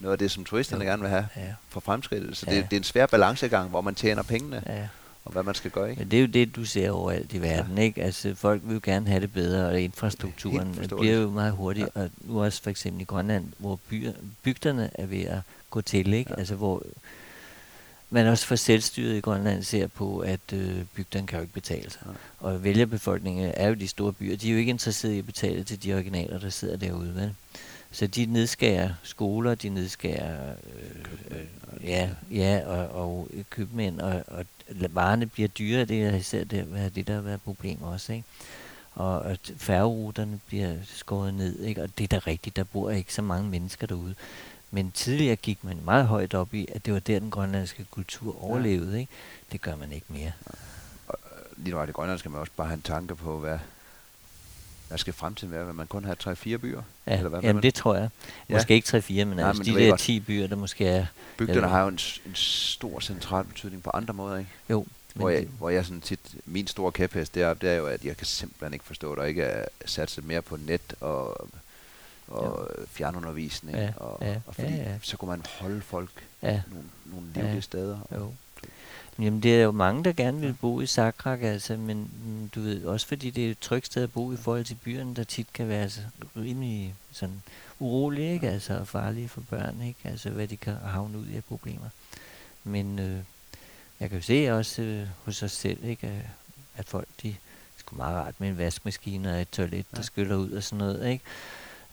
noget 0.00 0.12
af 0.12 0.18
det, 0.18 0.30
som 0.30 0.44
turisterne 0.44 0.84
Jo. 0.84 0.90
gerne 0.90 1.02
vil 1.02 1.10
have 1.10 1.28
ja. 1.36 1.54
for 1.68 1.80
fremskridtet. 1.80 2.36
Så 2.36 2.46
Ja. 2.48 2.56
det, 2.56 2.64
det 2.70 2.76
er 2.76 2.80
en 2.80 2.84
svær 2.84 3.06
balancegang, 3.06 3.70
hvor 3.70 3.80
man 3.80 3.94
tjener 3.94 4.22
pengene, 4.22 4.62
ja. 4.66 4.88
Og 5.24 5.32
hvad 5.32 5.42
man 5.42 5.54
skal 5.54 5.70
gøre, 5.70 5.90
ikke? 5.90 6.00
Men 6.00 6.10
det 6.10 6.16
er 6.16 6.20
jo 6.20 6.26
det, 6.26 6.56
du 6.56 6.64
ser 6.64 6.90
overalt 6.90 7.34
i 7.34 7.42
verden, 7.42 7.76
ja. 7.76 7.82
ikke? 7.82 8.02
Altså, 8.02 8.34
folk 8.34 8.62
vil 8.64 8.74
jo 8.74 8.80
gerne 8.82 9.08
have 9.08 9.20
det 9.20 9.32
bedre, 9.32 9.66
og 9.66 9.80
infrastrukturen 9.80 10.74
bliver 10.98 11.14
jo 11.14 11.30
meget 11.30 11.52
hurtigt. 11.52 11.88
Ja. 11.96 12.00
Og 12.00 12.10
nu 12.20 12.42
også 12.42 12.62
for 12.62 12.70
eksempel 12.70 13.02
i 13.02 13.04
Grønland, 13.04 13.44
hvor 13.58 13.78
byer, 13.88 14.12
bygderne 14.42 14.90
er 14.94 15.06
ved 15.06 15.22
at 15.22 15.38
gå 15.70 15.80
til, 15.80 16.12
ikke? 16.12 16.30
Ja. 16.30 16.34
Ja. 16.34 16.38
Altså, 16.38 16.54
hvor 16.54 16.82
man 18.10 18.26
også 18.26 18.46
for 18.46 18.56
selvstyret 18.56 19.16
i 19.16 19.20
Grønland 19.20 19.62
ser 19.62 19.86
på, 19.86 20.18
at 20.18 20.40
øh, 20.52 20.84
bygderne 20.94 21.26
kan 21.26 21.38
jo 21.38 21.42
ikke 21.42 21.54
betale 21.54 21.90
sig. 21.90 22.02
Nej. 22.06 22.14
Og 22.38 22.64
vælgerbefolkningen 22.64 23.52
er 23.56 23.68
jo 23.68 23.74
de 23.74 23.88
store 23.88 24.12
byer. 24.12 24.36
De 24.36 24.48
er 24.48 24.52
jo 24.52 24.58
ikke 24.58 24.70
interesserede 24.70 25.16
i 25.16 25.18
at 25.18 25.26
betale 25.26 25.64
til 25.64 25.82
de 25.82 25.94
originaler, 25.94 26.38
der 26.38 26.50
sidder 26.50 26.76
derude, 26.76 27.14
vel? 27.14 27.34
Så 27.92 28.06
de 28.06 28.26
nedskærer 28.26 28.90
skoler, 29.02 29.54
de 29.54 29.68
nedskærer 29.68 30.54
øh, 31.30 31.38
øh, 31.38 31.88
ja, 31.88 32.10
ja, 32.30 32.60
og, 32.66 33.02
og 33.02 33.28
købmænd, 33.50 34.00
og, 34.00 34.22
og 34.26 34.44
varerne 34.90 35.26
bliver 35.26 35.48
dyre, 35.48 35.84
det 35.84 36.02
er 36.02 36.16
især 36.16 36.44
det, 36.44 36.92
det 36.94 37.06
der 37.06 37.14
har 37.14 37.20
været 37.20 37.42
problemer 37.42 37.86
også, 37.86 38.12
ikke? 38.12 38.24
Og, 38.94 39.18
og 39.18 39.36
færgeruterne 39.56 40.40
bliver 40.46 40.74
skåret 40.84 41.34
ned, 41.34 41.60
ikke? 41.64 41.82
Og 41.82 41.98
det 41.98 42.04
er 42.04 42.18
da 42.18 42.26
rigtigt, 42.26 42.56
der 42.56 42.64
bor 42.64 42.90
ikke 42.90 43.14
så 43.14 43.22
mange 43.22 43.50
mennesker 43.50 43.86
derude. 43.86 44.14
Men 44.70 44.90
tidligere 44.90 45.36
gik 45.36 45.64
man 45.64 45.78
meget 45.84 46.06
højt 46.06 46.34
op 46.34 46.54
i, 46.54 46.68
at 46.74 46.86
det 46.86 46.92
var 46.94 47.00
der, 47.00 47.18
den 47.18 47.30
grønlandske 47.30 47.86
kultur 47.90 48.44
overlevede, 48.44 49.00
ikke? 49.00 49.12
Det 49.52 49.60
gør 49.60 49.76
man 49.76 49.92
ikke 49.92 50.06
mere. 50.08 50.32
Lige 51.56 51.74
nu 51.74 51.82
i 51.82 51.86
Grønland 51.86 52.18
skal 52.18 52.30
man 52.30 52.40
også 52.40 52.52
bare 52.56 52.66
have 52.66 52.74
en 52.74 52.82
tanke 52.82 53.14
på, 53.14 53.38
hvad, 53.38 53.58
hvad 54.92 54.98
skal 54.98 55.12
fremtiden 55.12 55.52
være? 55.54 55.66
Vil 55.66 55.74
man 55.74 55.86
kun 55.86 56.04
have 56.04 56.16
3-4 56.24 56.34
byer? 56.56 56.82
Ja, 57.06 57.16
Eller 57.16 57.28
hvad 57.28 57.40
jamen 57.40 57.56
man? 57.56 57.62
det 57.62 57.74
tror 57.74 57.94
jeg. 57.94 58.08
Ja. 58.48 58.54
Måske 58.54 58.74
ikke 58.74 58.98
3-4, 58.98 59.12
men 59.12 59.26
Nej, 59.36 59.48
altså 59.48 59.62
men 59.62 59.74
de 59.74 59.80
der 59.80 59.88
godt. 59.90 60.00
10 60.00 60.20
byer, 60.20 60.46
der 60.46 60.56
måske 60.56 60.86
er... 60.86 61.06
Bygderne 61.38 61.60
Ja. 61.60 61.66
har 61.68 61.82
jo 61.82 61.88
en, 61.88 61.98
en 62.26 62.34
stor 62.34 63.00
central 63.00 63.44
betydning 63.44 63.82
på 63.82 63.90
andre 63.94 64.14
måder, 64.14 64.38
ikke? 64.38 64.50
Jo, 64.70 64.86
Hvor 65.14 65.28
jeg, 65.28 65.46
hvor 65.58 65.70
jeg 65.70 65.84
sådan 65.84 66.00
tit, 66.00 66.20
min 66.44 66.66
store 66.66 66.92
kæphest 66.92 67.34
deroppe, 67.34 67.66
det 67.66 67.72
er 67.74 67.78
jo, 67.78 67.86
at 67.86 68.04
jeg 68.04 68.16
kan 68.16 68.26
simpelthen 68.26 68.72
ikke 68.72 68.84
forstå, 68.84 69.12
at 69.12 69.18
der 69.18 69.24
ikke 69.24 69.42
er 69.42 69.64
satset 69.84 70.24
mere 70.24 70.42
på 70.42 70.56
net 70.56 70.94
og, 71.00 71.48
og 72.28 72.68
fjernundervisning. 72.90 73.76
Ja, 73.78 73.92
og, 73.96 74.18
ja, 74.20 74.36
og 74.46 74.54
fordi 74.54 74.68
ja, 74.68 74.82
ja. 74.82 74.94
så 75.02 75.16
kunne 75.16 75.28
man 75.30 75.42
holde 75.60 75.80
folk 75.80 76.10
ja, 76.42 76.62
nogle, 76.70 76.84
nogle 77.04 77.26
livlige 77.34 77.54
Ja. 77.54 77.60
steder. 77.60 77.98
jo. 78.14 78.32
Jamen, 79.18 79.42
det 79.42 79.54
er 79.54 79.62
jo 79.62 79.70
mange, 79.70 80.04
der 80.04 80.12
gerne 80.12 80.40
vil 80.40 80.54
bo 80.60 80.80
i 80.80 80.86
Sakrak, 80.86 81.42
altså, 81.42 81.76
men 81.76 82.10
du 82.54 82.60
ved, 82.60 82.84
også 82.84 83.06
fordi 83.06 83.30
det 83.30 83.46
er 83.46 83.50
et 83.50 83.58
trygt 83.58 83.86
sted 83.86 84.02
at 84.02 84.12
bo 84.12 84.32
i 84.32 84.36
forhold 84.36 84.64
til 84.64 84.78
byerne, 84.84 85.14
der 85.14 85.24
tit 85.24 85.52
kan 85.52 85.68
være 85.68 85.82
altså, 85.82 86.00
rimelig 86.36 86.94
sådan 87.12 87.42
urolige, 87.78 88.32
ikke? 88.32 88.48
Altså, 88.48 88.78
og 88.78 88.88
farlige 88.88 89.28
for 89.28 89.40
børn, 89.50 89.82
ikke? 89.82 90.00
Altså, 90.04 90.30
hvad 90.30 90.48
de 90.48 90.56
kan 90.56 90.74
havne 90.74 91.18
ud 91.18 91.26
i 91.26 91.36
af 91.36 91.44
problemer. 91.44 91.88
Men 92.64 92.98
øh, 92.98 93.18
jeg 94.00 94.10
kan 94.10 94.18
jo 94.18 94.22
se 94.22 94.50
også 94.50 94.82
øh, 94.82 95.06
hos 95.24 95.42
os 95.42 95.52
selv, 95.52 95.84
ikke? 95.84 96.22
At, 96.76 96.88
folk, 96.88 97.08
de 97.22 97.36
sgu 97.76 97.96
meget 97.96 98.16
rart 98.16 98.34
med 98.38 98.48
en 98.48 98.58
vaskemaskine 98.58 99.34
og 99.34 99.40
et 99.40 99.50
toilet, 99.50 99.86
der 99.96 100.02
skyller 100.02 100.36
ud 100.36 100.50
og 100.50 100.62
sådan 100.62 100.78
noget, 100.78 101.12
ikke? 101.12 101.24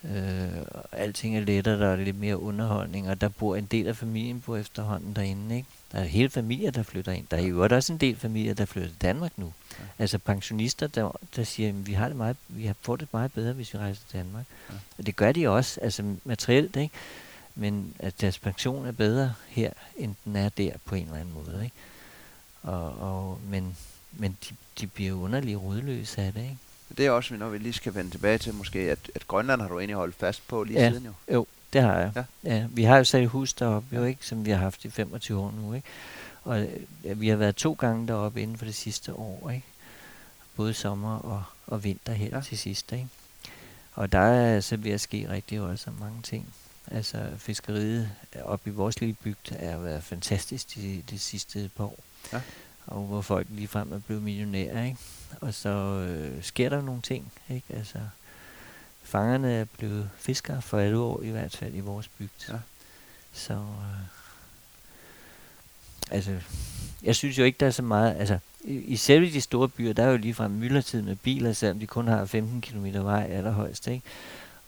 Øh, 0.03 0.65
alting 0.91 1.37
er 1.37 1.41
lettere, 1.41 1.79
der 1.79 1.87
er 1.87 1.95
lidt 1.95 2.19
mere 2.19 2.39
underholdning, 2.39 3.09
og 3.09 3.21
der 3.21 3.29
bor 3.29 3.55
en 3.55 3.65
del 3.65 3.87
af 3.87 3.95
familien 3.95 4.41
på 4.41 4.55
efterhånden 4.55 5.15
derinde, 5.15 5.55
ikke? 5.55 5.67
Der 5.91 5.99
er 5.99 6.03
hele 6.03 6.29
familier, 6.29 6.71
der 6.71 6.83
flytter 6.83 7.11
ind. 7.11 7.27
Der 7.31 7.37
er 7.37 7.41
jo 7.41 7.63
også 7.63 7.93
en 7.93 7.99
del 7.99 8.15
familier, 8.15 8.53
der 8.53 8.65
flytter 8.65 8.89
til 8.89 9.01
Danmark 9.01 9.31
nu. 9.37 9.53
Ja. 9.79 9.83
Altså 9.99 10.17
pensionister, 10.17 10.87
der, 10.87 11.19
der 11.35 11.43
siger, 11.43 11.69
at 11.69 11.87
vi 11.87 11.93
har 11.93 12.07
det 12.07 12.17
meget, 12.17 12.37
vi 12.47 12.65
har 12.65 12.75
får 12.81 12.95
det 12.95 13.07
meget 13.13 13.33
bedre, 13.33 13.53
hvis 13.53 13.73
vi 13.73 13.79
rejser 13.79 14.01
til 14.09 14.19
Danmark. 14.19 14.45
Ja. 14.69 14.75
Og 14.97 15.05
det 15.05 15.15
gør 15.15 15.31
de 15.31 15.49
også, 15.49 15.81
altså 15.81 16.15
materielt, 16.23 16.75
ikke? 16.75 16.95
Men 17.55 17.93
at 17.99 18.21
deres 18.21 18.39
pension 18.39 18.87
er 18.87 18.91
bedre 18.91 19.33
her, 19.47 19.71
end 19.97 20.15
den 20.25 20.35
er 20.35 20.49
der 20.49 20.71
på 20.85 20.95
en 20.95 21.03
eller 21.03 21.19
anden 21.19 21.33
måde, 21.33 21.63
ikke? 21.63 21.75
Og, 22.61 22.97
og, 22.99 23.39
men 23.49 23.77
men 24.11 24.37
de, 24.49 24.55
de 24.79 24.87
bliver 24.87 25.13
underligt 25.13 25.57
rodløse 25.57 26.21
af 26.21 26.33
det, 26.33 26.41
ikke? 26.41 26.57
Det 26.97 27.05
er 27.05 27.11
også 27.11 27.33
noget, 27.33 27.53
vi 27.53 27.57
lige 27.57 27.73
skal 27.73 27.95
vende 27.95 28.11
tilbage 28.11 28.37
til 28.37 28.53
måske, 28.53 28.79
at, 28.79 28.99
at 29.15 29.27
Grønland 29.27 29.61
har 29.61 29.67
du 29.67 29.79
egentlig 29.79 29.95
holdt 29.95 30.15
fast 30.15 30.47
på 30.47 30.63
lige 30.63 30.79
Ja. 30.81 30.89
siden 30.91 31.05
jo. 31.05 31.13
Jo, 31.33 31.47
det 31.73 31.81
har 31.81 31.95
jeg. 31.99 32.11
Ja. 32.15 32.23
Ja. 32.55 32.65
vi 32.71 32.83
har 32.83 32.97
jo 32.97 33.03
sat 33.03 33.23
et 33.23 33.29
hus 33.29 33.53
deroppe, 33.53 33.95
jo 33.95 34.01
Ja. 34.01 34.07
ikke, 34.07 34.25
som 34.25 34.45
vi 34.45 34.49
har 34.51 34.57
haft 34.57 34.85
i 34.85 34.89
25 34.89 35.39
år 35.39 35.51
nu, 35.61 35.73
ikke? 35.73 35.87
Og 36.43 36.67
øh, 37.03 37.21
vi 37.21 37.27
har 37.29 37.35
været 37.35 37.55
to 37.55 37.73
gange 37.73 38.07
deroppe 38.07 38.41
inden 38.41 38.57
for 38.57 38.65
det 38.65 38.75
sidste 38.75 39.13
år, 39.13 39.49
ikke? 39.49 39.65
Både 40.55 40.73
sommer 40.73 41.17
og, 41.17 41.43
og 41.67 41.83
vinter 41.83 42.13
her 42.13 42.27
Ja. 42.29 42.35
ja. 42.35 42.41
til 42.41 42.57
sidst, 42.57 42.91
ikke? 42.91 43.07
Og 43.93 44.11
der 44.11 44.19
er 44.19 44.55
altså 44.55 44.77
ved 44.77 44.91
at 44.91 45.01
ske 45.01 45.29
rigtig 45.29 45.61
også 45.61 45.91
mange 45.99 46.21
ting. 46.23 46.53
Altså 46.91 47.25
fiskeriet 47.37 48.09
oppe 48.43 48.69
i 48.69 48.73
vores 48.73 48.99
lille 48.99 49.15
bygd 49.23 49.51
er 49.51 49.77
været 49.77 50.03
fantastisk 50.03 50.75
de, 50.75 51.03
de 51.09 51.19
sidste 51.19 51.69
par 51.77 51.83
år. 51.83 51.99
Ja. 52.33 52.41
Og 52.89 53.01
hvor 53.01 53.21
folk 53.21 53.47
ligefrem 53.49 53.93
er 53.93 53.99
blevet 53.99 54.23
millionærer, 54.23 54.83
ikke? 54.83 54.97
Og 55.41 55.53
så 55.53 55.69
øh, 55.69 56.43
sker 56.43 56.69
der 56.69 56.81
nogle 56.81 57.01
ting, 57.01 57.31
ikke? 57.49 57.67
Altså, 57.69 57.99
fangerne 59.03 59.53
er 59.53 59.65
blevet 59.65 60.09
fiskere 60.17 60.61
for 60.61 60.79
alle 60.79 60.97
år, 60.97 61.21
i 61.21 61.29
hvert 61.29 61.55
fald 61.55 61.75
i 61.75 61.79
vores 61.79 62.07
bygd. 62.07 62.49
Ja. 62.49 62.57
Så, 63.33 63.53
øh, 63.53 64.05
altså, 66.11 66.37
jeg 67.03 67.15
synes 67.15 67.37
jo 67.37 67.43
ikke, 67.43 67.57
der 67.59 67.67
er 67.67 67.71
så 67.71 67.81
meget, 67.81 68.15
altså, 68.15 68.39
i, 68.61 68.73
i 68.73 68.95
selve 68.95 69.31
de 69.31 69.41
store 69.41 69.69
byer, 69.69 69.93
der 69.93 70.03
er 70.03 70.11
jo 70.11 70.17
ligefrem 70.17 70.51
myldretid 70.51 71.01
med 71.01 71.15
biler, 71.15 71.53
selvom 71.53 71.79
de 71.79 71.87
kun 71.87 72.07
har 72.07 72.25
15 72.25 72.61
km 72.61 72.85
vej 72.85 73.27
allerhøjst, 73.31 73.87
ikke? 73.87 74.05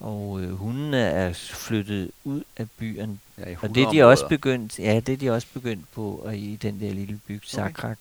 Og 0.01 0.41
øh, 0.41 0.51
hundene 0.53 0.97
er 0.97 1.33
flyttet 1.33 2.11
ud 2.23 2.43
af 2.57 2.69
byerne 2.69 3.19
Ja, 3.37 3.55
og 3.61 3.75
det 3.75 3.83
er 3.83 3.89
de 3.91 4.03
også 4.03 4.27
begyndt, 4.27 4.79
ja, 4.79 4.99
det 4.99 5.13
er 5.13 5.17
de 5.17 5.29
også 5.31 5.47
begyndt 5.53 5.91
på, 5.91 6.15
og 6.25 6.37
i 6.37 6.55
den 6.55 6.79
der 6.79 6.93
lille 6.93 7.19
bygd, 7.27 7.43
Sakrak, 7.45 7.97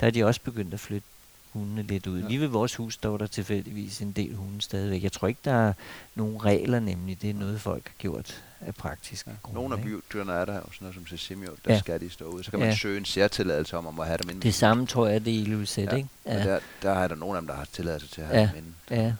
der 0.00 0.06
er 0.06 0.10
de 0.10 0.24
også 0.24 0.40
begyndt 0.40 0.74
at 0.74 0.80
flytte 0.80 1.06
hundene 1.52 1.82
lidt 1.82 2.06
ud. 2.06 2.20
Ja. 2.20 2.28
Lige 2.28 2.40
ved 2.40 2.46
vores 2.46 2.74
hus 2.74 2.94
står 2.94 3.16
der 3.16 3.26
tilfældigvis 3.26 4.00
en 4.00 4.12
del 4.12 4.34
hunde 4.34 4.60
stadigvæk. 4.62 5.02
Jeg 5.02 5.12
tror 5.12 5.28
ikke, 5.28 5.40
der 5.44 5.52
er 5.52 5.72
nogen 6.14 6.44
regler 6.44 6.80
nemlig. 6.80 7.22
Det 7.22 7.30
er 7.30 7.34
noget, 7.34 7.60
folk 7.60 7.84
har 7.86 7.92
gjort 7.98 8.42
af 8.60 8.74
praktiske 8.74 9.30
Ja. 9.30 9.36
grunde. 9.42 9.54
Nogle 9.60 9.74
af 9.76 9.82
bydyrene 9.82 10.32
er 10.32 10.44
der 10.44 10.54
jo, 10.54 10.60
sådan 10.60 10.76
noget 10.80 10.94
som 10.94 11.06
Sessimio, 11.06 11.50
der 11.64 11.72
Ja. 11.72 11.78
skal 11.78 12.00
de 12.00 12.10
stå 12.10 12.24
ude. 12.24 12.44
Så 12.44 12.50
kan 12.50 12.60
man 12.60 12.68
Ja. 12.68 12.74
søge 12.76 12.98
en 12.98 13.04
særtilladelse 13.04 13.76
om, 13.76 13.86
om 13.86 14.00
at 14.00 14.06
have 14.06 14.18
dem 14.22 14.30
inde. 14.30 14.40
Det 14.40 14.54
samme 14.54 14.86
tror 14.86 15.06
jeg, 15.06 15.24
det 15.24 15.34
er 15.34 15.38
i 15.38 15.44
Luset, 15.44 15.82
Ja, 15.84 15.96
ikke? 15.96 16.08
Ja. 16.26 16.34
Ja, 16.34 16.44
Der, 16.50 16.58
der 16.82 16.90
er 16.90 17.08
der 17.08 17.14
nogle 17.14 17.36
af 17.36 17.42
dem, 17.42 17.46
der 17.46 17.54
har 17.54 17.66
tilladelse 17.72 18.08
til 18.08 18.20
at 18.20 18.26
have 18.26 18.40
Ja. 18.40 18.50
dem 18.54 18.56
inde. 18.90 19.02
ja. 19.02 19.12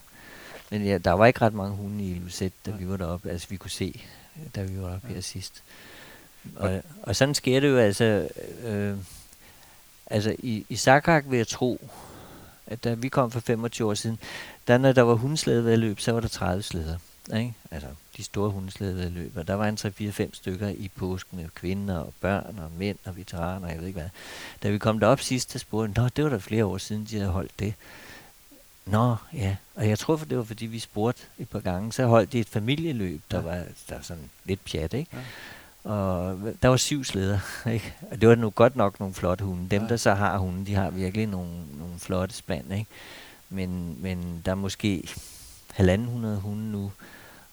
Men 0.70 0.84
ja, 0.84 0.98
der 0.98 1.12
var 1.12 1.26
ikke 1.26 1.40
ret 1.42 1.54
mange 1.54 1.76
hunde 1.76 2.04
i 2.04 2.14
Luset, 2.14 2.52
da 2.66 2.70
Nej. 2.70 2.80
vi 2.80 2.88
var 2.88 2.96
deroppe. 2.96 3.30
Altså, 3.30 3.48
vi 3.50 3.56
kunne 3.56 3.70
se, 3.70 4.00
da 4.54 4.62
vi 4.62 4.80
var 4.80 4.94
oppe 4.94 5.06
Ja. 5.08 5.14
her 5.14 5.20
sidst. 5.20 5.62
Og, 6.56 6.82
og 7.02 7.16
sådan 7.16 7.34
sker 7.34 7.60
det 7.60 7.68
jo 7.68 7.78
altså... 7.78 8.28
Øh, 8.64 8.96
altså, 10.06 10.36
i, 10.38 10.66
i 10.68 10.76
Sakrak 10.76 11.24
vil 11.28 11.36
jeg 11.36 11.48
tro, 11.48 11.90
at 12.66 12.84
da 12.84 12.94
vi 12.94 13.08
kom 13.08 13.30
for 13.30 13.40
25 13.40 13.88
år 13.88 13.94
siden, 13.94 14.18
der 14.68 14.78
når 14.78 14.92
der 14.92 15.02
var 15.02 15.14
hundeslædevedløb, 15.14 16.00
så 16.00 16.12
var 16.12 16.20
der 16.20 16.28
30 16.28 16.62
slæder. 16.62 16.96
Ikke? 17.36 17.54
Altså 17.70 17.88
de 18.16 18.22
store 18.22 18.50
hundeslædevedløb. 18.50 19.36
Og 19.36 19.46
der 19.48 19.54
var 19.54 19.68
en 19.68 19.78
3-4-5 19.80 20.28
stykker 20.32 20.68
i 20.68 20.90
påsken 20.96 21.38
med 21.38 21.48
kvinder 21.54 21.98
og 21.98 22.12
børn 22.20 22.58
og 22.58 22.70
mænd 22.78 22.98
og 23.04 23.16
veteraner, 23.16 23.68
jeg 23.68 23.78
ved 23.78 23.86
ikke 23.86 24.00
hvad. 24.00 24.10
Da 24.62 24.70
vi 24.70 24.78
kom 24.78 25.00
derop 25.00 25.20
sidst, 25.20 25.52
der 25.52 25.58
spurgte 25.58 26.00
Nå, 26.00 26.08
det 26.08 26.24
var 26.24 26.30
der 26.30 26.38
flere 26.38 26.64
år 26.64 26.78
siden, 26.78 27.06
de 27.10 27.16
havde 27.18 27.30
holdt 27.30 27.52
det. 27.58 27.74
Nå, 28.87 29.16
ja. 29.32 29.57
Og 29.74 29.89
jeg 29.89 29.99
tror, 29.99 30.16
for 30.16 30.26
det 30.26 30.39
var, 30.39 30.45
fordi 30.45 30.66
vi 30.66 30.78
spurgte 30.78 31.22
et 31.39 31.49
par 31.49 31.61
gange, 31.61 31.93
så 31.93 32.07
holdt 32.07 32.32
de 32.32 32.41
et 32.41 32.49
familieløb, 32.49 33.20
der 33.30 33.37
Ja. 33.39 33.43
var 33.45 33.64
der 33.89 33.95
var 33.95 34.03
sådan 34.03 34.30
lidt 34.45 34.64
pjat, 34.64 34.95
ikke? 34.95 35.11
Ja. 35.16 35.91
Og 35.91 36.39
der 36.62 36.68
var 36.68 36.76
syv 36.76 37.05
slæder, 37.05 37.39
ikke? 37.74 37.95
Og 38.11 38.20
det 38.20 38.28
var 38.28 38.35
nu 38.35 38.51
godt 38.51 38.76
nok 38.76 39.01
nogle 39.01 39.14
flotte 39.14 39.45
hunde. 39.45 39.68
Dem, 39.70 39.82
Ja. 39.82 39.89
der 39.89 39.97
så 39.97 40.14
har 40.14 40.39
hunde, 40.39 40.66
de 40.66 40.74
har 40.74 40.91
virkelig 40.91 41.26
nogle, 41.26 41.53
nogle 41.78 41.99
flotte 41.99 42.35
spand, 42.35 42.72
ikke? 42.72 42.87
Men, 43.51 43.97
men 44.03 44.43
der 44.45 44.51
er 44.51 44.55
måske 44.57 45.09
halvanden 45.72 46.09
hundrede 46.09 46.41
hunde 46.41 46.72
nu, 46.72 46.93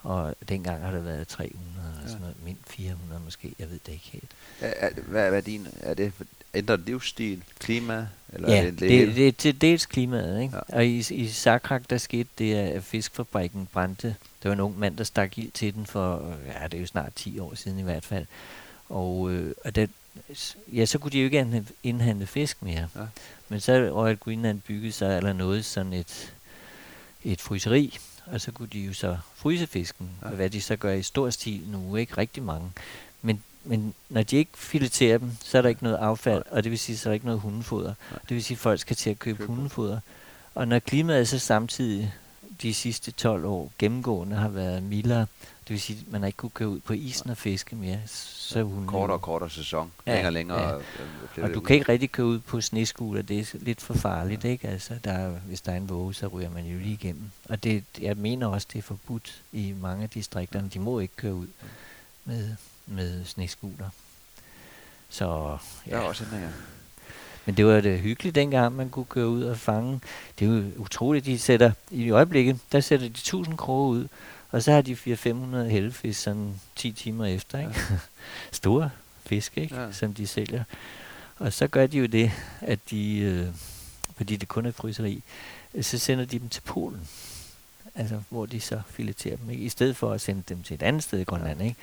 Og 0.03 0.35
dengang 0.49 0.83
har 0.85 0.91
der 0.91 0.99
været 0.99 1.27
300 1.27 1.57
eller 1.95 2.07
sådan 2.07 2.21
noget, 2.21 2.35
mindst 2.45 2.69
400 2.69 3.21
måske, 3.25 3.53
jeg 3.59 3.69
ved 3.69 3.79
det 3.85 3.91
ikke 3.91 4.09
helt. 4.11 4.31
Er, 4.61 4.73
er, 4.87 4.89
hvad, 5.07 5.29
hvad 5.29 5.37
er 5.39 5.41
din, 5.43 5.67
er 5.79 5.93
det 5.93 6.13
ændret 6.53 6.79
livsstil, 6.85 7.43
klima? 7.59 8.07
Eller 8.33 8.51
Ja, 8.55 8.65
det, 8.65 8.79
det, 8.79 9.15
det, 9.15 9.27
er 9.27 9.31
til 9.31 9.61
dels 9.61 9.85
klimaet, 9.85 10.41
ikke? 10.41 10.55
Ja. 10.55 10.75
Og 10.75 10.85
i, 10.85 10.97
i 11.09 11.27
Sakrak, 11.27 11.89
der 11.89 11.97
skete 11.97 12.29
det, 12.37 12.55
at 12.55 12.83
fiskfabrikken 12.83 13.67
brændte. 13.73 14.15
Der 14.43 14.49
var 14.49 14.53
en 14.53 14.59
ung 14.59 14.79
mand, 14.79 14.97
der 14.97 15.03
stak 15.03 15.37
ild 15.37 15.51
til 15.51 15.73
den 15.73 15.85
for, 15.85 16.35
ja, 16.47 16.67
det 16.67 16.73
er 16.73 16.81
jo 16.81 16.87
snart 16.87 17.13
10 17.15 17.39
år 17.39 17.55
siden 17.55 17.79
i 17.79 17.83
hvert 17.83 18.05
fald. 18.05 18.25
Og, 18.89 19.31
øh, 19.31 19.53
og 19.65 19.75
det, 19.75 19.89
ja, 20.73 20.85
så 20.85 20.99
kunne 20.99 21.11
de 21.11 21.19
jo 21.19 21.25
ikke 21.25 21.63
indhandle- 21.83 22.25
fisk 22.25 22.61
mere. 22.63 22.87
Ja. 22.95 23.01
Men 23.49 23.59
så 23.59 23.91
Royal 23.93 24.17
Greenland 24.17 24.61
bygget 24.61 24.93
sig 24.93 25.17
eller 25.17 25.33
noget 25.33 25.65
sådan 25.65 25.93
et, 25.93 26.33
et 27.23 27.41
fryseri, 27.41 27.97
og 28.25 28.41
så 28.41 28.51
kunne 28.51 28.69
de 28.73 28.79
jo 28.79 28.93
så 28.93 29.17
fryse 29.35 29.67
fisken, 29.67 30.09
ja. 30.23 30.27
hvad 30.27 30.49
de 30.49 30.61
så 30.61 30.75
gør 30.75 30.91
i 30.93 31.03
stor 31.03 31.29
stil 31.29 31.61
nu, 31.67 31.95
ikke 31.95 32.17
rigtig 32.17 32.43
mange. 32.43 32.71
Men, 33.63 33.93
når 34.09 34.23
de 34.23 34.37
ikke 34.37 34.51
fileterer 34.55 35.17
dem, 35.17 35.31
så 35.43 35.57
er 35.57 35.61
der 35.61 35.69
ikke 35.69 35.83
noget 35.83 35.97
affald, 35.97 36.43
og 36.51 36.63
det 36.63 36.71
vil 36.71 36.79
sige, 36.79 36.97
så 36.97 37.09
er 37.09 37.11
der 37.11 37.13
ikke 37.13 37.25
noget 37.25 37.41
hundefoder. 37.41 37.93
Nej. 38.11 38.19
Det 38.29 38.35
vil 38.35 38.43
sige, 38.43 38.55
at 38.55 38.59
folk 38.59 38.79
skal 38.79 38.95
til 38.95 39.09
at 39.09 39.19
købe 39.19 39.37
Købe. 39.37 39.53
hundefoder. 39.53 39.99
Og 40.55 40.67
når 40.67 40.79
klimaet 40.79 41.27
så 41.27 41.39
samtidig 41.39 42.13
de 42.61 42.73
sidste 42.73 43.11
12 43.11 43.45
år 43.45 43.71
gennemgående 43.79 44.35
har 44.35 44.49
været 44.49 44.83
mildere, 44.83 45.19
det 45.67 45.69
vil 45.69 45.81
sige, 45.81 45.99
at 46.05 46.11
man 46.11 46.21
har 46.21 46.27
ikke 46.27 46.37
kunne 46.37 46.49
køre 46.49 46.69
ud 46.69 46.79
på 46.79 46.93
isen 46.93 47.29
og 47.29 47.37
fiske 47.37 47.75
mere, 47.75 47.99
så 48.07 48.63
hunden 48.63 48.87
kortere 48.87 49.17
og 49.17 49.21
kortere 49.21 49.49
sæson, 49.49 49.91
Ja, 50.07 50.11
længere 50.13 50.27
og 50.29 50.33
længere. 50.33 50.61
ja. 50.69 50.73
øh, 50.75 50.81
og 51.37 51.47
det 51.47 51.53
du 51.55 51.59
ud. 51.59 51.65
kan 51.65 51.75
ikke 51.75 51.91
rigtig 51.91 52.11
køre 52.11 52.25
ud 52.27 52.39
på 52.39 52.61
sneskuter, 52.61 53.21
det 53.21 53.39
er 53.39 53.57
lidt 53.59 53.81
for 53.81 53.93
farligt, 53.93 54.43
ikke? 54.43 54.67
Altså, 54.67 54.93
der, 55.03 55.11
er- 55.11 55.29
hvis 55.29 55.61
der 55.61 55.71
er 55.71 55.77
en 55.77 55.89
våge, 55.89 56.13
så 56.13 56.27
ryger 56.27 56.49
man 56.49 56.65
jo 56.65 56.77
lige 56.79 56.93
igennem. 56.93 57.23
Og 57.49 57.63
det, 57.63 57.83
jeg 58.01 58.17
mener 58.17 58.47
også, 58.47 58.67
det 58.73 58.79
er 58.79 58.83
forbudt 58.83 59.41
i 59.51 59.73
mange 59.81 60.03
af 60.03 60.09
distrikterne. 60.09 60.69
De 60.73 60.79
må 60.79 60.99
ikke 60.99 61.15
køre 61.15 61.33
ud 61.33 61.47
med, 62.25 62.55
med 62.87 63.25
sneskuter. 63.25 63.89
Så 65.09 65.25
Der 65.25 65.51
er 65.51 65.57
ja, 65.87 65.99
også 65.99 66.23
ændringer. 66.23 66.49
men 67.45 67.57
det 67.57 67.65
var 67.65 67.81
det 67.81 67.99
hyggeligt 67.99 68.35
dengang, 68.35 68.75
man 68.75 68.89
kunne 68.89 69.05
køre 69.05 69.27
ud 69.27 69.43
og 69.43 69.57
fange. 69.57 69.99
Det 70.39 70.47
er 70.47 70.51
jo 70.51 70.63
utroligt, 70.77 71.25
de 71.25 71.39
sætter, 71.39 71.71
i 71.91 72.09
øjeblikket, 72.09 72.59
der 72.71 72.79
sætter 72.79 73.07
de 73.07 73.11
1000 73.11 73.57
kroge 73.57 73.89
ud, 73.89 74.07
og 74.51 74.63
så 74.63 74.71
har 74.71 74.81
de 74.81 74.93
400-500 74.93 75.57
hellefisk 75.71 76.21
sådan 76.21 76.61
10 76.75 76.91
timer 76.91 77.25
efter, 77.25 77.59
ikke? 77.59 77.71
Ja. 77.89 77.97
Store 78.51 78.89
fisk, 79.25 79.57
ikke? 79.57 79.75
Ja. 79.75 79.81
Ja. 79.85 79.91
Som 79.91 80.13
de 80.13 80.27
sælger. 80.27 80.63
Og 81.37 81.53
så 81.53 81.67
gør 81.67 81.87
de 81.87 81.97
jo 81.97 82.05
det, 82.05 82.31
at 82.61 82.79
de, 82.89 83.17
øh, 83.17 83.47
fordi 84.17 84.35
det 84.35 84.47
kun 84.47 84.65
er 84.65 84.71
fryseri, 84.71 85.23
så 85.81 85.97
sender 85.97 86.25
de 86.25 86.39
dem 86.39 86.49
til 86.49 86.61
Polen. 86.61 87.07
Altså, 87.95 88.15
hvor 88.29 88.45
de 88.45 88.59
så 88.61 88.81
fileterer 88.89 89.35
dem, 89.35 89.49
ikke? 89.49 89.63
I 89.63 89.69
stedet 89.69 89.97
for 89.97 90.11
at 90.11 90.21
sende 90.21 90.43
dem 90.49 90.63
til 90.63 90.73
et 90.73 90.83
andet 90.83 91.03
sted 91.03 91.19
i 91.19 91.23
Grønland, 91.23 91.61
ikke? 91.61 91.75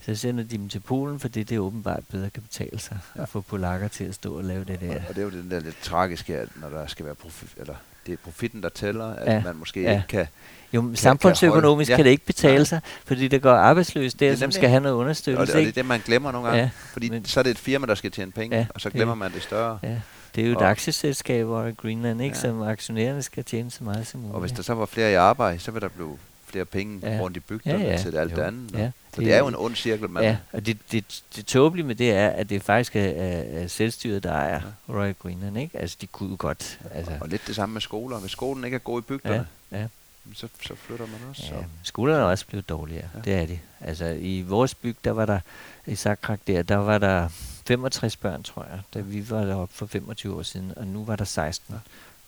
Så 0.00 0.14
sender 0.14 0.44
de 0.44 0.56
dem 0.58 0.68
til 0.68 0.80
Polen, 0.80 1.20
fordi 1.20 1.42
det 1.42 1.58
åbenbart 1.58 2.02
bedre 2.10 2.30
kan 2.30 2.42
betale 2.42 2.78
sig 2.78 2.98
Ja. 3.16 3.22
at 3.22 3.28
få 3.28 3.40
polakker 3.40 3.88
til 3.88 4.04
at 4.04 4.14
stå 4.14 4.36
og 4.36 4.44
lave 4.44 4.64
det 4.64 4.80
der. 4.80 4.90
Og, 4.94 5.00
og 5.08 5.14
det 5.14 5.18
er 5.18 5.24
jo 5.24 5.30
den 5.30 5.50
der 5.50 5.60
lidt 5.60 5.82
tragiske, 5.82 6.36
at 6.38 6.48
når 6.56 6.68
der 6.68 6.86
skal 6.86 7.06
være 7.06 7.14
profit, 7.14 7.48
eller 7.56 7.74
det 8.06 8.12
er 8.12 8.16
profitten, 8.24 8.62
der 8.62 8.68
tæller, 8.68 9.06
at 9.14 9.32
Ja. 9.34 9.42
man 9.42 9.56
måske 9.56 9.82
Ja. 9.82 9.94
ikke 9.94 10.04
kan... 10.08 10.26
Jo, 10.72 10.80
men 10.82 10.96
samfundsøkonomisk 10.96 11.90
holde- 11.90 11.96
kan 11.98 12.04
det 12.04 12.10
ikke 12.10 12.26
betale 12.26 12.56
Nej. 12.56 12.64
sig, 12.64 12.80
fordi 13.04 13.28
der 13.28 13.38
går 13.38 13.50
arbejdsløs 13.52 14.14
der, 14.14 14.26
Det 14.26 14.32
er 14.32 14.36
som 14.38 14.50
skal 14.52 14.68
have 14.68 14.80
noget 14.80 14.94
Og 14.94 14.98
det, 14.98 15.04
understøttelse. 15.04 15.52
og 15.52 15.60
det 15.60 15.68
er 15.68 15.72
det, 15.72 15.86
man 15.86 16.00
glemmer 16.04 16.32
nogle 16.32 16.48
gange. 16.48 16.62
Ja, 16.62 16.70
Fordi 16.92 17.08
men- 17.10 17.24
så 17.24 17.40
er 17.40 17.44
det 17.44 17.50
et 17.50 17.58
firma, 17.58 17.86
der 17.86 17.94
skal 17.94 18.10
tjene 18.10 18.32
penge, 18.32 18.56
Ja, 18.56 18.66
og 18.74 18.80
så 18.80 18.88
det- 18.88 18.94
glemmer 18.96 19.14
man 19.14 19.32
det 19.32 19.42
større. 19.42 19.78
ja, 19.82 20.00
det 20.34 20.42
er 20.42 20.46
jo 20.46 20.52
et 20.52 20.58
Og- 20.58 20.70
aktieselskab 20.70 21.46
over 21.46 21.66
i 21.66 21.72
Greenland, 21.72 22.22
ikke, 22.22 22.36
Ja. 22.36 22.40
som 22.40 22.62
aktionærerne 22.62 23.22
skal 23.22 23.44
tjene 23.44 23.70
så 23.70 23.84
meget 23.84 24.06
som 24.06 24.20
muligt. 24.20 24.34
Og 24.34 24.40
hvis 24.40 24.52
der 24.52 24.62
så 24.62 24.74
var 24.74 24.86
flere 24.86 25.10
i 25.10 25.14
arbejde, 25.14 25.58
så 25.58 25.70
vil 25.70 25.82
der 25.82 25.88
blive 25.88 26.18
flere 26.46 26.64
penge 26.64 27.00
Ja. 27.02 27.18
rundt 27.20 27.36
i 27.36 27.40
bygderne 27.40 27.84
ja, 27.84 27.90
ja, 27.90 27.96
til 27.98 28.16
alt 28.16 28.32
jo, 28.32 28.36
det 28.36 28.42
andet. 28.42 28.72
Ja, 28.78 28.90
Så 29.14 29.20
det 29.20 29.32
er 29.34 29.38
jo 29.38 29.46
en 29.46 29.54
ond 29.56 29.74
cirkel, 29.76 30.10
man... 30.10 30.22
Ja, 30.24 30.36
og 30.52 30.66
det, 30.66 30.78
det, 30.92 31.22
det 31.36 31.46
tåbelige 31.46 31.86
med 31.86 31.94
det 31.94 32.12
er, 32.12 32.28
at 32.28 32.50
det 32.50 32.62
faktisk 32.62 32.96
er, 32.96 33.00
er, 33.02 33.66
selvstyret, 33.66 34.22
der 34.22 34.32
ejer 34.32 34.60
ja. 34.88 34.94
Royal 34.94 35.14
Greenland, 35.14 35.58
ikke? 35.58 35.78
Altså, 35.78 35.96
de 36.00 36.06
kunne 36.06 36.36
godt, 36.36 36.78
altså... 36.94 37.12
Og 37.20 37.28
lidt 37.28 37.42
det 37.46 37.56
samme 37.56 37.72
med 37.72 37.80
skoler. 37.80 38.18
Hvis 38.18 38.30
skolen 38.30 38.64
ikke 38.64 38.74
er 38.74 38.78
god 38.78 39.00
i 39.00 39.04
bygderne, 39.04 39.46
Ja, 39.72 39.78
ja. 39.80 39.86
så, 40.34 40.48
så 40.62 40.74
flytter 40.76 41.06
man 41.06 41.16
også. 41.30 41.42
Ja, 41.54 41.60
skolerne 41.82 42.20
er 42.20 42.24
også 42.24 42.46
blevet 42.46 42.68
dårligere, 42.68 43.08
ja. 43.14 43.20
det 43.20 43.42
er 43.42 43.46
de. 43.46 43.58
Altså 43.80 44.06
i 44.20 44.42
vores 44.48 44.74
byg, 44.74 44.96
der 45.04 45.10
var 45.10 45.26
der, 45.26 45.38
i 45.86 45.94
Sakrak 45.94 46.40
der, 46.46 46.62
der 46.62 46.76
var 46.76 46.98
der 46.98 47.28
65 47.66 48.16
børn, 48.16 48.42
tror 48.42 48.66
jeg, 48.70 48.80
da 48.94 49.00
vi 49.00 49.30
var 49.30 49.44
deroppe 49.44 49.74
for 49.74 49.86
25 49.86 50.36
år 50.36 50.42
siden, 50.42 50.72
og 50.76 50.86
nu 50.86 51.04
var 51.04 51.16
der 51.16 51.24
16 51.24 51.74
Ja. 51.74 51.78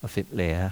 og 0.03 0.11
fem 0.11 0.27
lærere. 0.33 0.71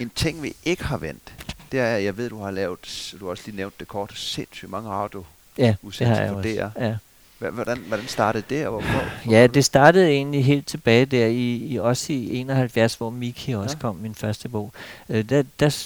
En 0.00 0.10
ting, 0.14 0.42
vi 0.42 0.52
ikke 0.64 0.84
har 0.84 0.96
vendt, 0.96 1.34
det 1.72 1.80
er, 1.80 1.96
at 1.96 2.04
jeg 2.04 2.16
ved, 2.16 2.28
du 2.30 2.38
har 2.42 2.50
lavet, 2.50 2.78
du 3.20 3.24
har 3.24 3.30
også 3.30 3.42
lige 3.46 3.56
nævnt 3.56 3.80
det 3.80 3.88
kort, 3.88 4.12
sindssygt 4.14 4.70
mange 4.70 4.90
radio. 4.90 5.24
ja, 5.58 5.74
det 5.98 6.06
har 6.06 6.16
jeg 6.20 6.32
også. 6.32 6.70
Ja. 6.80 6.96
Hvordan, 7.50 7.78
hvordan 7.78 8.06
startede 8.08 8.44
det, 8.50 8.66
og 8.66 8.72
hvorfor? 8.72 9.30
ja, 9.30 9.46
det 9.46 9.64
startede 9.64 10.08
egentlig 10.10 10.44
helt 10.44 10.66
tilbage 10.66 11.06
der 11.06 11.26
i, 11.26 11.56
i 11.56 11.78
også 11.78 12.12
i 12.12 12.36
71, 12.36 12.94
hvor 12.94 13.10
Miki 13.10 13.52
også 13.52 13.76
Ja. 13.76 13.80
kom, 13.80 13.96
min 13.96 14.14
første 14.14 14.48
bog. 14.48 14.72
Øh, 15.08 15.28
der, 15.28 15.42
der 15.60 15.76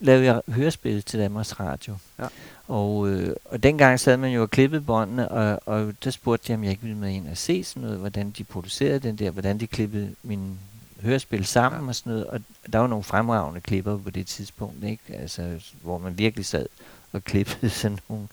lavede 0.00 0.24
jeg 0.24 0.40
hørespil 0.48 1.02
til 1.02 1.20
Danmarks 1.20 1.60
Radio. 1.60 1.96
Ja. 2.18 2.26
Og, 2.68 3.08
øh, 3.08 3.36
og 3.44 3.62
dengang 3.62 4.00
sad 4.00 4.16
man 4.16 4.30
jo 4.32 4.42
og 4.42 4.50
klippede 4.50 4.80
båndene, 4.80 5.28
og, 5.28 5.60
og 5.66 5.94
der 6.04 6.10
spurgte 6.10 6.50
jeg, 6.50 6.58
om 6.58 6.64
jeg 6.64 6.70
ikke 6.70 6.82
ville 6.82 6.98
med 6.98 7.10
ind 7.10 7.28
og 7.28 7.36
se 7.36 7.64
sådan 7.64 7.82
noget, 7.82 7.98
hvordan 7.98 8.30
de 8.30 8.44
producerede 8.44 8.98
den 8.98 9.16
der, 9.16 9.30
hvordan 9.30 9.60
de 9.60 9.66
klippede 9.66 10.14
min 10.22 10.58
hørespil 11.00 11.46
sammen 11.46 11.82
Ja. 11.82 11.88
og 11.88 11.94
sådan 11.94 12.12
noget. 12.12 12.26
Og 12.26 12.40
der 12.72 12.78
var 12.78 12.86
nogle 12.86 13.04
fremragende 13.04 13.60
klipper 13.60 13.98
på 13.98 14.10
det 14.10 14.26
tidspunkt, 14.26 14.84
ikke? 14.84 15.02
Altså, 15.08 15.60
hvor 15.82 15.98
man 15.98 16.18
virkelig 16.18 16.46
sad 16.46 16.66
og 17.12 17.24
klippede 17.24 17.70
sådan 17.80 17.98
nogle, 18.08 18.28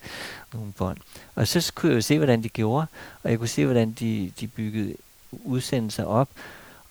nogle 0.54 0.72
bånd. 0.72 0.98
Og 1.36 1.48
så 1.48 1.72
kunne 1.76 1.90
jeg 1.90 1.96
jo 1.96 2.02
se, 2.02 2.18
hvordan 2.18 2.44
de 2.44 2.50
gjorde, 2.50 2.88
og 3.24 3.30
jeg 3.32 3.40
kunne 3.40 3.48
se, 3.48 3.66
hvordan 3.66 3.92
de, 3.92 4.32
de 4.40 4.48
byggede 4.48 4.96
udsendelser 5.32 6.06
op. 6.06 6.30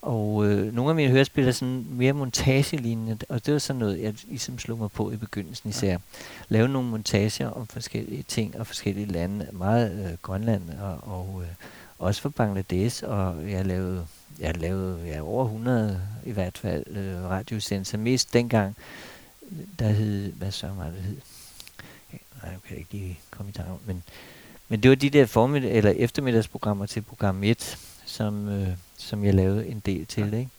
Og 0.03 0.46
øh, 0.46 0.74
nogle 0.74 0.90
af 0.90 0.94
mine 0.94 1.11
hørespil 1.11 1.48
er 1.48 1.53
sådan 1.53 1.86
mere 1.90 2.12
montagelignende, 2.12 3.18
og 3.28 3.46
det 3.46 3.53
var 3.53 3.59
sådan 3.59 3.80
noget, 3.80 4.03
jeg 4.03 4.14
ligesom 4.28 4.59
slog 4.59 4.78
mig 4.78 4.90
på 4.90 5.11
i 5.11 5.16
begyndelsen 5.16 5.70
især. 5.70 5.98
Lave 6.48 6.68
nogle 6.68 6.88
montager 6.88 7.48
om 7.50 7.66
forskellige 7.66 8.22
ting 8.22 8.59
og 8.59 8.66
forskellige 8.66 9.07
lande, 9.07 9.48
meget 9.53 10.07
øh, 10.07 10.18
Grønland 10.22 10.70
og, 10.70 10.98
og 11.03 11.42
øh, 11.42 11.48
også 11.98 12.20
for 12.20 12.28
Bangladesh, 12.28 13.05
og 13.07 13.50
jeg 13.50 13.66
lavede, 13.66 14.07
jeg 14.38 14.57
lavede 14.57 14.98
ja, 15.07 15.20
over 15.20 15.44
100 15.44 16.00
i 16.24 16.30
hvert 16.30 16.59
fald 16.59 16.96
øh, 16.96 17.22
radiosendelser, 17.24 17.98
mest 17.98 18.32
dengang, 18.32 18.76
der 19.78 19.88
hed, 19.88 20.32
hvad 20.32 20.50
så 20.50 20.68
var 20.68 20.84
det 20.84 21.03
hed? 21.03 21.16
Ja, 22.12 22.18
Nej, 22.42 22.53
nu 22.53 22.59
kan 22.66 22.70
jeg 22.70 22.78
ikke 22.78 22.92
lige 22.92 23.20
komme 23.30 23.50
i 23.50 23.53
tanke 23.53 23.72
men, 23.86 24.03
men 24.68 24.80
det 24.80 24.88
var 24.88 24.94
de 24.94 25.11
der 25.11 25.26
formiddag, 25.26 25.72
eller 25.72 25.90
eftermiddagsprogrammer 25.90 26.86
til 26.86 27.03
program 27.03 27.44
1, 27.44 27.78
som, 28.05 28.48
øh, 28.48 28.68
som 29.03 29.24
jeg 29.24 29.34
lavede 29.34 29.66
en 29.66 29.82
del 29.86 30.07
til, 30.07 30.28
Ja. 30.32 30.38
ikke? 30.38 30.50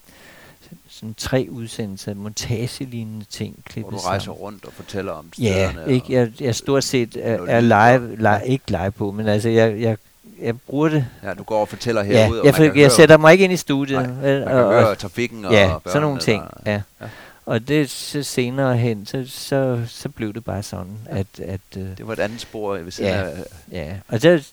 Så- 0.62 0.70
Sådan 0.89 1.14
tre 1.18 1.48
udsendelser, 1.52 2.14
montagelignende 2.14 3.26
ting, 3.30 3.54
Hvor 3.56 3.64
klippet 3.72 3.94
du 3.94 3.98
rejser 3.98 4.26
sammen. 4.26 4.41
rundt 4.41 4.66
og 4.66 4.74
fortæller 4.74 5.12
om 5.12 5.26
Ja, 5.39 5.70
stederne. 5.72 5.94
ikke, 5.94 6.14
jeg, 6.14 6.32
jeg 6.41 6.56
stort 6.56 6.84
set 6.84 7.18
er, 7.22 7.38
er 7.48 7.62
live, 7.62 8.12
og- 8.12 8.18
live, 8.18 8.48
ikke 8.48 8.64
live 8.72 8.91
på, 8.91 9.12
men 9.12 9.28
altså 9.28 9.50
jeg, 9.50 9.82
jeg, 9.82 9.98
jeg 10.41 10.60
bruger 10.62 10.89
det. 10.89 11.06
og, 11.22 11.28
ja, 11.28 11.34
du 11.34 11.44
går 11.44 11.62
og 11.62 11.68
fortæller 11.70 12.04
Ja, 12.04 12.24
herude, 12.24 12.39
og 12.41 12.46
jeg, 12.46 12.56
for, 12.56 12.64
jeg 12.64 12.74
høre, 12.74 12.89
sætter 12.89 13.18
mig 13.18 13.32
ikke 13.32 13.44
ind 13.44 13.54
i 13.54 13.58
studiet. 13.58 13.98
Nej, 14.00 14.08
man 14.08 14.22
kan 14.24 14.44
og, 14.44 14.74
høre 14.74 14.89
og, 14.89 14.98
trafikken 14.98 15.46
og 15.46 15.52
ja, 15.54 15.66
børnene. 15.68 15.82
sådan 15.86 16.02
nogle 16.02 16.20
ting. 16.20 16.41
og- 16.44 16.50
Ja. 16.66 16.82
Ja. 17.02 17.06
Og 17.46 17.68
det 17.68 17.89
så 17.89 18.24
senere 18.24 18.78
hen, 18.78 19.06
så, 19.06 19.26
så, 19.28 19.84
så 19.88 20.10
blev 20.10 20.34
det 20.34 20.44
bare 20.44 20.64
sådan, 20.64 20.98
at, 21.06 21.28
at 21.39 21.62
øh, 21.78 21.98
Det 21.98 22.08
var 22.08 22.14
et 22.14 22.20
andet 22.20 22.41
spor 22.41 22.89
siden 22.89 23.12
Ja. 23.12 23.24
af... 23.30 23.44
Ja, 23.72 23.98
og 24.08 24.22
der, 24.22 24.48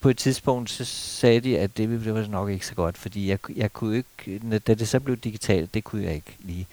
på 0.00 0.08
et 0.08 0.16
tidspunkt, 0.16 0.70
så 0.70 0.84
sagde 0.84 1.40
de, 1.40 1.58
at 1.58 1.76
det 1.76 1.88
det 2.04 2.14
var 2.14 2.26
nok 2.26 2.50
ikke 2.50 2.66
så 2.66 2.74
godt, 2.74 2.98
fordi 2.98 3.28
jeg, 3.28 3.38
jeg 3.56 3.72
kunne 3.72 3.96
ikke, 3.96 4.58
da 4.58 4.74
det 4.74 4.88
så 4.88 5.00
blev 5.00 5.16
digitalt, 5.16 5.74
det 5.74 5.84
kunne 5.84 6.04
jeg 6.04 6.14
ikke 6.14 6.36
lige. 6.40 6.66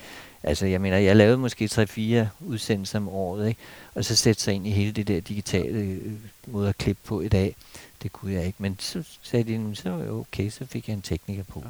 Altså, 0.44 0.66
jeg 0.66 0.82
mener, 0.82 0.98
jeg 0.98 1.16
lavede 1.16 1.38
måske 1.38 1.66
3-4 1.66 2.28
udsendelser 2.46 3.00
om 3.00 3.10
året, 3.10 3.48
ikke? 3.48 3.60
Og 3.96 4.06
så 4.06 4.16
sætte 4.16 4.42
sig 4.42 4.54
ind 4.54 4.68
i 4.68 4.72
hele 4.72 4.92
det 4.92 5.08
der 5.08 5.20
digitale 5.22 5.80
øh, 5.80 6.12
måde 6.48 6.70
at 6.70 6.78
klippe 6.78 7.02
på 7.06 7.22
i 7.22 7.28
dag, 7.28 7.56
det 8.04 8.14
kunne 8.14 8.34
jeg 8.34 8.46
ikke. 8.46 8.58
Men 8.62 8.78
så 8.80 9.04
sagde 9.22 9.44
de, 9.44 9.52
"Jamen, 9.52 9.76
så 9.76 9.90
var 9.90 10.12
okay, 10.12 10.50
så 10.50 10.66
fik 10.66 10.88
jeg 10.88 10.94
en 10.94 11.02
tekniker 11.02 11.44
på 11.44 11.64
Ja. 11.66 11.70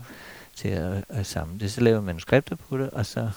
til 0.56 0.68
at, 0.68 1.04
at 1.10 1.26
samle 1.26 1.60
det. 1.60 1.72
Så 1.72 1.82
lavede 1.82 1.98
jeg 1.98 2.04
manuskripter 2.04 2.56
på 2.56 2.78
det, 2.78 2.90
og 2.90 3.06
så 3.06 3.30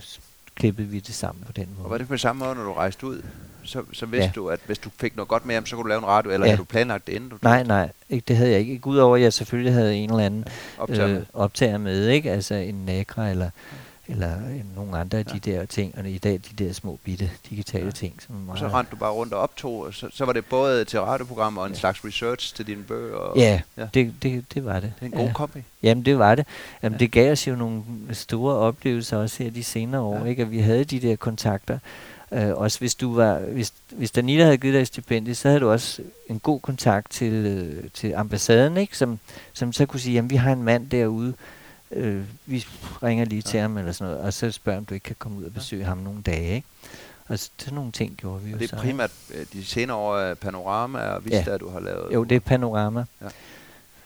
s- 0.00 0.20
klippede 0.54 0.88
vi 0.88 1.00
det 1.00 1.14
sammen 1.14 1.44
på 1.46 1.52
den 1.52 1.68
måde. 1.76 1.84
Og 1.84 1.90
var 1.90 1.98
det 1.98 2.08
på 2.08 2.16
samme 2.16 2.44
måde, 2.44 2.54
når 2.54 2.64
du 2.64 2.72
rejste 2.72 3.06
ud? 3.06 3.22
Så, 3.64 3.82
så 3.92 4.06
vidste 4.06 4.24
Ja. 4.26 4.30
du, 4.34 4.48
at 4.48 4.60
hvis 4.66 4.78
du 4.78 4.90
fik 5.00 5.16
noget 5.16 5.28
godt 5.28 5.46
med 5.46 5.54
hjem, 5.54 5.66
så 5.66 5.76
kunne 5.76 5.82
du 5.82 5.88
lave 5.88 5.98
en 5.98 6.06
radio, 6.06 6.30
eller 6.30 6.46
Ja. 6.46 6.50
havde 6.50 6.58
du 6.58 6.64
planlagt 6.64 7.06
det, 7.06 7.12
inden 7.12 7.30
du 7.30 7.38
Nej, 7.42 7.62
nej, 7.62 7.90
ikke, 8.10 8.24
det 8.28 8.36
havde 8.36 8.50
jeg 8.50 8.60
ikke. 8.60 8.86
Udover, 8.86 9.16
at 9.16 9.22
jeg 9.22 9.32
selvfølgelig 9.32 9.72
havde 9.72 9.96
en 9.96 10.10
eller 10.10 10.24
anden 10.26 10.44
optager 10.78 11.18
øh, 11.18 11.22
optager 11.34 11.78
med, 11.78 12.08
ikke? 12.08 12.30
Altså 12.32 12.54
en 12.54 12.74
Nagra 12.86 13.30
eller, 13.30 13.50
eller 14.08 14.36
øh, 14.50 14.76
nogle 14.76 14.98
andre 14.98 15.18
af 15.18 15.26
de 15.26 15.38
der 15.38 15.64
ting, 15.64 15.94
og 15.98 16.08
i 16.10 16.18
dag 16.18 16.32
de 16.32 16.64
der 16.64 16.72
små 16.72 16.98
bitte 17.04 17.30
digitale 17.50 17.84
Ja. 17.84 17.90
ting, 17.90 18.22
som 18.26 18.34
er 18.34 18.38
Og 18.38 18.44
meget... 18.46 18.58
så 18.58 18.68
rendte 18.68 18.90
du 18.90 18.96
bare 18.96 19.12
rundt 19.12 19.32
og 19.32 19.40
optog, 19.40 19.80
og 19.80 19.94
så, 19.94 20.08
så 20.12 20.24
var 20.24 20.32
det 20.32 20.44
både 20.46 20.84
til 20.84 21.00
radioprogrammer 21.00 21.60
og 21.60 21.66
en 21.66 21.72
Ja. 21.72 21.78
slags 21.78 22.04
research 22.04 22.54
til 22.54 22.66
dine 22.66 22.82
bøger. 22.82 23.16
Og 23.16 23.36
Ja, 23.38 23.60
Ja. 23.76 23.86
Det, 23.94 24.14
det, 24.22 24.44
det 24.54 24.64
var 24.64 24.80
det. 24.80 24.92
Det 25.00 25.02
er 25.02 25.06
en 25.06 25.12
god 25.18 25.26
ja. 25.26 25.32
kombi. 25.32 25.62
Jamen, 25.82 26.04
det 26.04 26.18
var 26.18 26.34
det. 26.34 26.46
Jamen, 26.82 26.94
Ja. 26.98 27.04
det 27.04 27.12
gav 27.12 27.32
os 27.32 27.48
jo 27.48 27.54
nogle 27.56 27.82
store 28.12 28.54
oplevelser 28.54 29.16
også 29.16 29.42
her 29.42 29.50
de 29.50 29.64
senere 29.64 30.00
år, 30.00 30.18
Ja. 30.18 30.24
ikke? 30.24 30.42
At 30.42 30.50
vi 30.50 30.58
havde 30.60 30.84
de 30.84 31.00
der 31.00 31.16
kontakter, 31.16 31.78
Øh, 32.32 32.48
også 32.54 32.78
hvis 32.78 32.94
du 32.94 33.14
var, 33.14 33.38
hvis, 33.38 33.72
hvis 33.92 34.10
Danita 34.10 34.42
havde 34.44 34.56
givet 34.56 34.74
dig 34.74 34.80
et 34.80 34.86
stipendie, 34.86 35.34
så 35.34 35.48
havde 35.48 35.60
du 35.60 35.70
også 35.70 36.02
en 36.30 36.38
god 36.38 36.60
kontakt 36.60 37.10
til, 37.10 37.32
øh, 37.32 37.84
til 37.94 38.12
ambassaden, 38.16 38.76
ikke? 38.76 38.96
Som, 38.96 39.18
som 39.52 39.72
så 39.72 39.86
kunne 39.86 40.00
sige, 40.00 40.14
jamen 40.14 40.30
vi 40.30 40.36
har 40.36 40.52
en 40.52 40.62
mand 40.62 40.90
derude, 40.90 41.34
øh, 41.90 42.22
vi 42.46 42.66
ringer 43.02 43.24
lige 43.24 43.42
ja. 43.46 43.50
til 43.50 43.60
ham 43.60 43.78
eller 43.78 43.92
sådan 43.92 44.12
noget, 44.12 44.26
og 44.26 44.32
så 44.32 44.50
spørger 44.50 44.78
om 44.78 44.84
du 44.84 44.94
ikke 44.94 45.04
kan 45.04 45.16
komme 45.18 45.38
ud 45.38 45.44
og 45.44 45.52
besøge 45.52 45.82
ja. 45.82 45.88
ham 45.88 45.98
nogle 45.98 46.22
dage, 46.22 46.54
ikke? 46.54 46.66
Og 47.28 47.38
sådan 47.38 47.74
nogle 47.74 47.92
ting 47.92 48.16
gjorde 48.16 48.42
vi 48.42 48.48
og 48.52 48.52
jo 48.52 48.58
det 48.58 48.70
så. 48.70 48.76
er 48.76 48.80
primært 48.80 49.10
øh, 49.34 49.46
de 49.52 49.64
senere 49.64 49.96
år 49.96 50.16
af 50.16 50.38
Panorama 50.38 50.98
og 50.98 51.24
Vista, 51.24 51.50
Ja. 51.50 51.56
du 51.56 51.70
har 51.70 51.80
lavet. 51.80 52.14
Jo, 52.14 52.24
det 52.24 52.36
er 52.36 52.40
panorama. 52.40 53.04
Ja. 53.22 53.26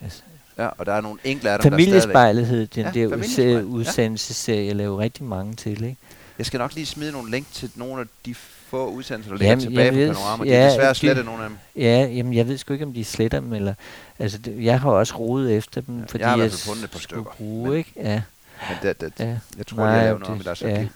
Altså, 0.01 0.23
Ja, 0.59 0.67
og 0.79 0.87
der 0.87 0.93
er 0.93 1.01
nogle 1.01 1.19
enkelte 1.25 1.51
af 1.51 1.59
dem, 1.59 1.71
der 1.71 1.79
Familiespejlet 1.79 2.47
hed 2.47 2.67
den 2.67 2.85
Ja, 2.85 2.91
der 2.91 3.17
udse- 3.17 3.65
udsendelsesserie, 3.67 4.67
jeg 4.67 4.77
lavede 4.77 4.99
rigtig 4.99 5.25
mange 5.25 5.55
til, 5.55 5.85
ikke? 5.85 5.97
Jeg 6.39 6.47
skal 6.47 6.59
nok 6.59 6.75
lige 6.75 6.87
smide 6.87 7.13
nogle 7.13 7.31
link 7.31 7.47
til 7.53 7.71
nogle 7.75 8.01
af 8.01 8.07
de 8.27 8.35
få 8.73 8.91
udsendelser, 8.91 9.31
der 9.33 9.39
ligger 9.39 9.57
tilbage 9.61 9.85
jeg 9.85 9.93
på 9.93 9.99
ved- 9.99 10.09
Panorama. 10.15 10.45
De 10.45 10.51
er 10.53 10.65
ja, 10.65 10.71
desværre 10.71 10.89
de- 10.91 10.95
slettet 10.95 11.25
nogle 11.25 11.43
af 11.45 11.49
dem. 11.49 11.59
Ja, 11.77 12.07
jamen 12.07 12.35
jeg 12.35 12.49
ved 12.49 12.59
sgu 12.59 12.73
ikke, 12.73 12.85
om 12.85 12.93
de 12.93 13.05
sletter 13.05 13.41
dem, 13.41 13.53
eller... 13.53 13.75
Altså, 14.19 14.39
det, 14.39 14.65
jeg 14.65 14.81
har 14.81 14.91
også 14.91 15.17
rodet 15.19 15.57
efter 15.57 15.81
dem, 15.81 15.99
Ja, 15.99 16.05
fordi 16.09 16.23
jeg 16.23 16.29
har 16.31 16.37
i 16.37 16.41
hvert 16.41 16.51
fald 16.51 16.61
fundet 16.61 16.85
et 16.85 16.91
par 16.91 16.99
stykker, 16.99 17.25
bruge, 17.25 17.69
men- 17.69 17.79
ikke? 17.79 17.93
Ja, 17.97 18.23
Men 18.69 18.79
det, 18.83 19.01
det, 19.01 19.13
ja. 19.19 19.39
jeg 19.59 19.67
tror, 19.67 19.77
Nej, 19.77 19.87
jeg 19.87 20.05
laver 20.05 20.19
noget 20.19 20.35
det- 20.39 20.45
i 20.45 20.47
deres 20.47 20.63
ja. 20.63 20.87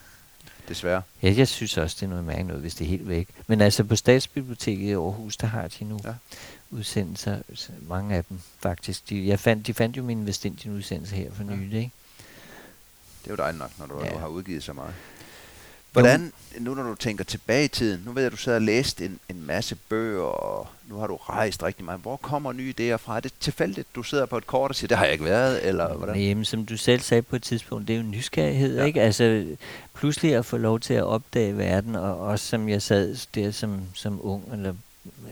Desværre. 0.69 1.03
Ja, 1.23 1.35
jeg 1.37 1.49
synes 1.49 1.77
også, 1.79 1.97
det 2.01 2.07
er 2.07 2.11
noget 2.11 2.25
mærkeligt 2.25 2.47
noget, 2.49 2.61
hvis 2.63 2.75
det 2.75 2.85
er 2.85 2.89
helt 2.89 3.09
væk. 3.09 3.29
Men 3.47 3.61
altså 3.61 3.85
på 3.85 3.97
Statsbiblioteket 3.97 4.83
i 4.89 4.93
Aarhus, 4.93 5.37
der 5.37 5.47
har 5.47 5.69
de 5.69 5.85
nu 5.85 5.99
Ja. 6.05 6.09
ja. 6.09 6.15
udsendelser, 6.71 7.37
mange 7.89 8.15
af 8.17 8.25
dem 8.25 8.41
faktisk. 8.61 9.09
De, 9.11 9.27
jeg 9.29 9.41
fandt, 9.41 9.67
de 9.67 9.75
fandt 9.75 9.97
jo 9.97 10.03
min 10.03 10.27
Vestindian 10.27 10.75
udsendelse 10.75 11.15
her 11.17 11.31
for 11.33 11.45
Ja. 11.45 11.57
nylig, 11.57 11.79
ikke? 11.79 11.91
Det 13.25 13.31
er 13.31 13.33
jo 13.33 13.37
dejligt 13.37 13.59
nok, 13.59 13.71
når 13.79 13.87
du, 13.87 14.01
ja. 14.01 14.07
Ja. 14.07 14.13
du 14.15 14.19
har 14.19 14.27
udgivet 14.29 14.63
så 14.63 14.73
meget. 14.73 14.95
Hvordan, 16.03 16.33
nu 16.59 16.75
når 16.75 16.83
du 16.83 16.95
tænker 16.95 17.25
tilbage 17.25 17.65
i 17.65 17.69
tiden, 17.69 18.03
nu 18.07 18.13
ved 18.13 18.23
jeg, 18.23 18.27
at 18.27 18.33
du 18.33 18.37
sad 18.37 18.55
og 18.55 18.63
læste 18.63 19.05
en, 19.05 19.19
en 19.29 19.47
masse 19.47 19.77
bøger, 19.89 20.23
og 20.23 20.67
nu 20.89 20.97
har 20.97 21.07
du 21.07 21.17
rejst 21.17 21.63
rigtig 21.63 21.85
meget. 21.85 22.01
Hvor 22.01 22.17
kommer 22.17 22.53
nye 22.53 22.75
idéer 22.81 22.97
fra? 22.97 23.17
Er 23.17 23.21
det 23.21 23.33
tilfældigt, 23.41 23.89
du 23.95 24.03
sidder 24.03 24.27
på 24.27 24.37
et 24.39 24.47
kort 24.47 24.71
og 24.71 24.75
siger, 24.75 24.89
det 24.89 24.97
har 24.97 25.05
jeg 25.05 25.13
ikke 25.13 25.25
været, 25.25 25.69
eller 25.69 25.95
hvordan? 25.95 26.17
Jamen, 26.17 26.45
som 26.45 26.67
du 26.67 26.77
selv 26.77 27.01
sagde 27.01 27.23
på 27.23 27.37
et 27.37 27.43
tidspunkt, 27.43 27.89
det 27.89 27.95
er 27.95 28.01
jo 28.01 28.05
nysgerrighed, 28.07 28.79
Ja. 28.79 28.85
ikke? 28.85 29.03
Altså, 29.03 29.45
pludselig 29.95 30.35
at 30.35 30.47
få 30.47 30.57
lov 30.57 30.81
til 30.81 30.95
at 30.95 31.05
opdage 31.05 31.59
verden, 31.59 31.97
og 31.97 32.19
også 32.19 32.47
som 32.47 32.69
jeg 32.69 32.83
sad 32.83 33.17
der 33.35 33.51
som, 33.51 33.81
som 33.95 34.21
ung, 34.23 34.45
eller 34.53 34.75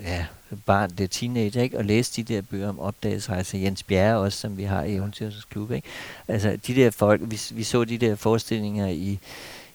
ja, 0.02 0.26
barn, 0.66 0.90
det 0.90 1.04
er 1.04 1.08
teenager, 1.08 1.62
ikke? 1.62 1.78
Og 1.78 1.84
læse 1.84 2.12
de 2.22 2.34
der 2.34 2.40
bøger 2.42 2.68
om 2.68 2.80
opdagelsesrejser. 2.80 3.58
Jens 3.58 3.82
Bjerre 3.82 4.18
også, 4.18 4.38
som 4.38 4.56
vi 4.56 4.62
har 4.64 4.82
i 4.82 4.94
Eventyrets 4.94 5.44
Klub, 5.44 5.70
ikke? 5.70 5.88
Altså, 6.28 6.58
de 6.66 6.74
der 6.74 6.90
folk, 6.90 7.20
vi, 7.24 7.40
vi 7.50 7.62
så 7.62 7.84
de 7.84 7.98
der 7.98 8.16
forestillinger 8.16 8.86
i, 8.88 9.18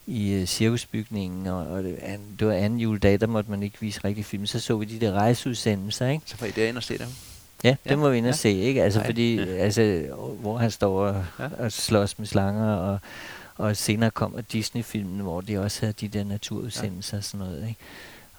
i 0.10 0.40
uh, 0.42 0.46
cirkusbygningen, 0.48 1.48
og, 1.48 1.68
og 1.68 1.84
det, 1.84 1.98
an, 2.02 2.20
det 2.40 2.48
var 2.48 2.54
anden 2.54 2.80
juledag, 2.80 3.20
der 3.22 3.28
måtte 3.28 3.52
man 3.52 3.64
ikke 3.64 3.78
vise 3.80 4.02
rigtig 4.06 4.26
film. 4.26 4.46
Så 4.46 4.60
så 4.60 4.78
vi 4.78 4.86
de 4.86 5.00
der 5.06 5.12
rejseudsendelser, 5.12 6.08
ikke? 6.08 6.24
Så 6.26 6.38
får 6.38 6.46
I 6.46 6.52
derinde 6.52 6.78
og 6.80 6.84
se 6.84 6.98
dem. 6.98 7.08
Ja, 7.64 7.70
Ja, 7.70 7.76
det 7.90 8.00
må 8.00 8.10
vi 8.10 8.18
ind 8.18 8.26
og 8.26 8.32
ja. 8.32 8.36
se, 8.38 8.50
ikke? 8.54 8.84
Altså, 8.84 9.00
Nej, 9.00 9.06
fordi, 9.08 9.36
ja. 9.36 9.46
altså, 9.46 10.06
hvor 10.42 10.58
han 10.58 10.72
står 10.72 11.08
og, 11.08 11.26
Ja. 11.40 11.48
og 11.60 11.72
slås 11.72 12.20
med 12.20 12.28
slanger, 12.28 12.74
og, 12.74 13.00
og 13.56 13.78
senere 13.78 14.12
kommer 14.12 14.42
Disney-filmen, 14.42 15.20
hvor 15.20 15.42
de 15.42 15.58
også 15.60 15.80
havde 15.82 15.94
de 16.02 16.08
der 16.08 16.24
naturudsendelser 16.24 17.18
og 17.18 17.24
sådan 17.24 17.48
noget, 17.48 17.68
ikke? 17.70 17.80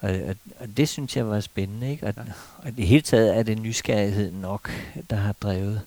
Og, 0.01 0.29
og, 0.29 0.37
og 0.61 0.77
det 0.77 0.89
synes 0.89 1.17
jeg 1.17 1.29
var 1.29 1.41
spændende, 1.41 1.91
ikke? 1.91 2.07
Og, 2.07 2.15
Ja. 2.17 2.23
ja. 2.27 2.33
og 2.59 2.77
det 2.77 2.87
hele 2.87 3.03
taget 3.03 3.37
er 3.39 3.43
det 3.43 3.59
nysgerrighed 3.59 4.33
nok, 4.33 4.71
der 5.11 5.17
har 5.17 5.33
drevet 5.33 5.81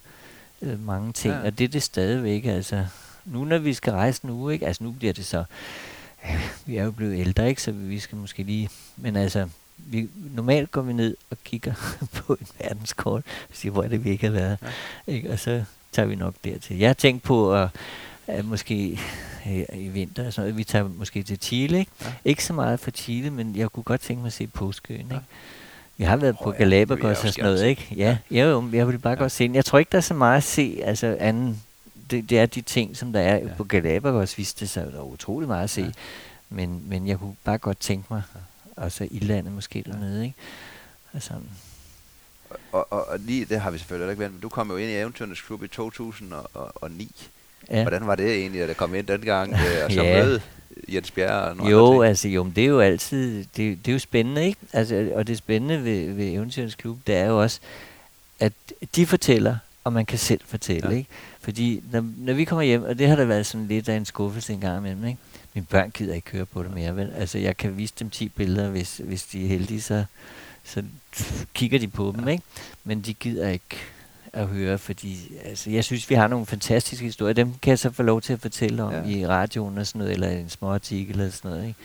øh, 0.62 0.86
mange 0.86 1.14
ting, 1.14 1.34
Ja. 1.34 1.40
ja. 1.40 1.46
og 1.46 1.58
det 1.58 1.64
er 1.64 1.68
det 1.70 1.84
stadigvæk, 1.84 2.46
altså. 2.46 2.86
Nu 3.26 3.46
når 3.46 3.58
vi 3.58 3.74
skal 3.74 3.94
rejse 3.94 4.28
nu, 4.28 4.50
ikke? 4.50 4.68
Altså 4.68 4.84
nu 4.84 4.92
bliver 4.92 5.14
det 5.14 5.26
så, 5.26 5.44
ja, 6.26 6.40
vi 6.66 6.78
er 6.78 6.84
jo 6.84 6.92
blevet 6.92 7.20
ældre, 7.20 7.50
ikke? 7.50 7.62
Så 7.62 7.72
vi 7.72 8.00
skal 8.00 8.18
måske 8.18 8.44
lige, 8.44 8.70
men 8.98 9.16
altså, 9.16 9.48
vi, 9.78 10.10
normalt 10.36 10.72
går 10.72 10.82
vi 10.82 10.94
ned 10.94 11.18
og 11.30 11.38
kigger 11.44 11.74
på 12.18 12.34
et 12.34 12.48
verdenskort, 12.60 13.24
og 13.50 13.56
siger, 13.56 13.72
hvor 13.72 13.84
er 13.84 13.88
det, 13.88 14.04
vi 14.06 14.10
ikke 14.10 14.26
har 14.26 14.34
været. 14.34 14.58
Ja. 14.62 14.68
Ja. 15.08 15.14
Ikke? 15.14 15.32
Og 15.32 15.40
så 15.40 15.64
tager 15.92 16.06
vi 16.06 16.16
nok 16.16 16.34
dertil. 16.44 16.78
Jeg 16.78 16.90
har 16.90 16.94
tænkt 16.94 17.24
på 17.24 17.56
at, 17.56 17.70
at 18.28 18.46
måske 18.46 19.00
øh, 19.48 19.64
i 19.74 19.88
vinter, 19.88 20.28
og 20.28 20.34
sådan 20.34 20.46
noget, 20.48 20.58
vi 20.58 20.64
tager 20.64 20.88
måske 20.88 21.24
til 21.24 21.38
Chile. 21.42 21.80
Ikke? 21.80 21.92
Ja. 22.02 22.14
ikke 22.26 22.44
så 22.44 22.54
meget 22.54 22.80
for 22.80 22.92
Chile, 22.92 23.30
men 23.30 23.56
jeg 23.56 23.70
kunne 23.70 23.84
godt 23.84 24.02
tænke 24.02 24.22
mig 24.22 24.28
at 24.28 24.34
se 24.34 24.48
påskeøen. 24.48 25.08
Ja. 25.10 25.16
Ikke? 25.16 25.26
Vi 25.98 26.04
har 26.04 26.18
været 26.18 26.36
Åh 26.40 26.44
på 26.44 26.52
ja, 26.52 26.58
Galapagos 26.58 27.06
også 27.10 27.28
og 27.28 27.34
sådan 27.34 27.44
noget, 27.52 27.66
ikke? 27.66 27.88
Ja, 27.96 28.18
ja 28.32 28.46
jo, 28.46 28.70
jeg 28.74 28.88
ville 28.88 29.00
bare 29.00 29.12
Ja. 29.12 29.16
ja. 29.16 29.22
godt 29.24 29.32
se 29.32 29.48
den. 29.48 29.56
Jeg 29.56 29.66
tror 29.66 29.80
ikke, 29.80 29.90
der 29.92 29.98
er 29.98 30.02
så 30.02 30.14
meget 30.14 30.38
at 30.38 30.44
se, 30.44 30.80
altså 30.84 31.18
anden, 31.20 31.62
det, 32.18 32.30
det 32.30 32.40
er 32.40 32.46
de 32.46 32.62
ting, 32.62 32.98
som 32.98 33.14
der 33.14 33.20
er 33.20 33.36
Ja. 33.38 33.48
på 33.58 33.64
Galapagos, 33.64 34.38
viste 34.38 34.60
det 34.60 34.70
sig, 34.70 34.86
der 34.92 34.98
er 35.00 35.04
utrolig 35.04 35.48
meget 35.48 35.64
at 35.64 35.70
se. 35.70 35.82
Ja. 35.82 35.92
Men, 36.50 36.84
men 36.88 37.08
jeg 37.08 37.20
kunne 37.20 37.36
bare 37.44 37.58
godt 37.58 37.80
tænke 37.80 38.06
mig, 38.10 38.22
og 38.76 38.92
så 38.92 39.08
i 39.12 39.20
landet 39.20 39.52
måske 39.54 39.84
dernede, 39.88 40.24
ikke? 40.26 40.36
Altså, 41.14 41.34
Og, 42.72 42.88
og, 42.94 43.08
og 43.10 43.20
lige 43.20 43.46
det 43.46 43.62
har 43.62 43.72
vi 43.72 43.78
selvfølgelig 43.78 44.10
ikke 44.12 44.20
været, 44.20 44.32
men 44.32 44.42
du 44.42 44.50
kom 44.50 44.72
jo 44.72 44.78
ind 44.78 44.90
i 44.92 44.96
Eventyrenes 44.96 45.42
Klub 45.42 45.64
i 45.64 45.68
2009. 45.68 47.16
ja. 47.72 47.82
Hvordan 47.82 48.08
var 48.08 48.16
det 48.16 48.36
egentlig, 48.36 48.62
at 48.62 48.68
der 48.68 48.74
kom 48.74 48.96
ind 48.96 49.08
dengang, 49.08 49.54
øh, 49.54 49.86
og 49.86 49.92
så 49.92 50.04
Ja. 50.04 50.24
møde 50.24 50.42
Jens 50.94 51.12
Bjerre 51.12 51.50
og 51.50 51.56
nogle 51.58 51.72
Jo, 51.72 52.02
altså 52.02 52.28
jo, 52.28 52.44
men 52.44 52.54
det 52.56 52.64
er 52.64 52.68
jo 52.68 52.80
altid, 52.80 53.38
det, 53.58 53.86
det 53.86 53.88
er 53.88 53.94
jo 53.94 54.00
spændende, 54.00 54.46
ikke? 54.46 54.60
Altså, 54.74 55.12
og 55.16 55.28
det 55.28 55.38
spændende 55.38 55.84
ved, 55.84 56.14
ved 56.14 56.26
Eventyrens 56.34 56.76
Klub, 56.76 56.98
det 57.08 57.16
er 57.16 57.26
jo 57.26 57.42
også, 57.42 57.60
at 58.40 58.54
de 58.96 59.06
fortæller, 59.06 59.58
og 59.84 59.94
man 59.94 60.06
kan 60.06 60.18
selv 60.20 60.42
fortælle, 60.46 60.90
ja. 60.90 60.96
ikke? 60.96 61.10
Fordi 61.44 61.84
når, 61.92 62.06
når 62.18 62.34
vi 62.34 62.44
kommer 62.46 62.64
hjem, 62.64 62.84
og 62.84 63.00
det 63.00 63.08
har 63.08 63.16
da 63.16 63.24
været 63.26 63.46
sådan 63.46 63.68
lidt 63.68 63.90
af 63.90 63.96
en 63.96 64.06
skuffelse 64.06 64.54
en 64.54 64.60
gang 64.60 64.78
imellem, 64.78 65.06
ikke? 65.06 65.20
Mine 65.54 65.66
børn 65.70 65.92
gider 65.92 66.14
ikke 66.14 66.26
køre 66.32 66.46
på 66.46 66.64
det 66.64 66.74
mere, 66.74 66.96
vel? 66.96 67.12
Altså, 67.18 67.38
jeg 67.38 67.58
kan 67.58 67.78
vise 67.78 67.94
dem 68.00 68.10
10 68.10 68.30
billeder, 68.30 68.70
hvis, 68.70 69.02
hvis 69.04 69.24
de 69.24 69.44
er 69.44 69.48
heldige, 69.48 69.82
så, 69.82 70.04
så 70.64 70.84
kigger 71.54 71.80
de 71.80 71.88
på 71.88 72.14
dem, 72.18 72.28
ikke? 72.28 72.44
Men 72.84 73.02
de 73.02 73.14
gider 73.14 73.50
ikke 73.50 73.76
at 74.34 74.48
høre, 74.48 74.78
fordi 74.78 75.32
altså, 75.46 75.70
jeg 75.70 75.84
synes, 75.84 76.10
vi 76.10 76.16
har 76.16 76.28
nogle 76.28 76.46
fantastiske 76.46 77.06
historier. 77.06 77.34
Dem 77.34 77.54
kan 77.62 77.70
jeg 77.70 77.80
så 77.80 77.92
få 77.92 78.04
lov 78.04 78.22
til 78.22 78.34
at 78.34 78.40
fortælle 78.40 78.84
om 78.84 78.94
Ja. 78.94 79.04
i 79.18 79.28
radioen 79.28 79.78
og 79.78 79.88
sådan 79.88 80.00
noget, 80.00 80.14
eller 80.14 80.30
en 80.30 80.50
små 80.50 80.74
artikel 80.74 81.20
eller 81.20 81.32
sådan 81.32 81.52
noget, 81.52 81.68
ikke? 81.68 81.80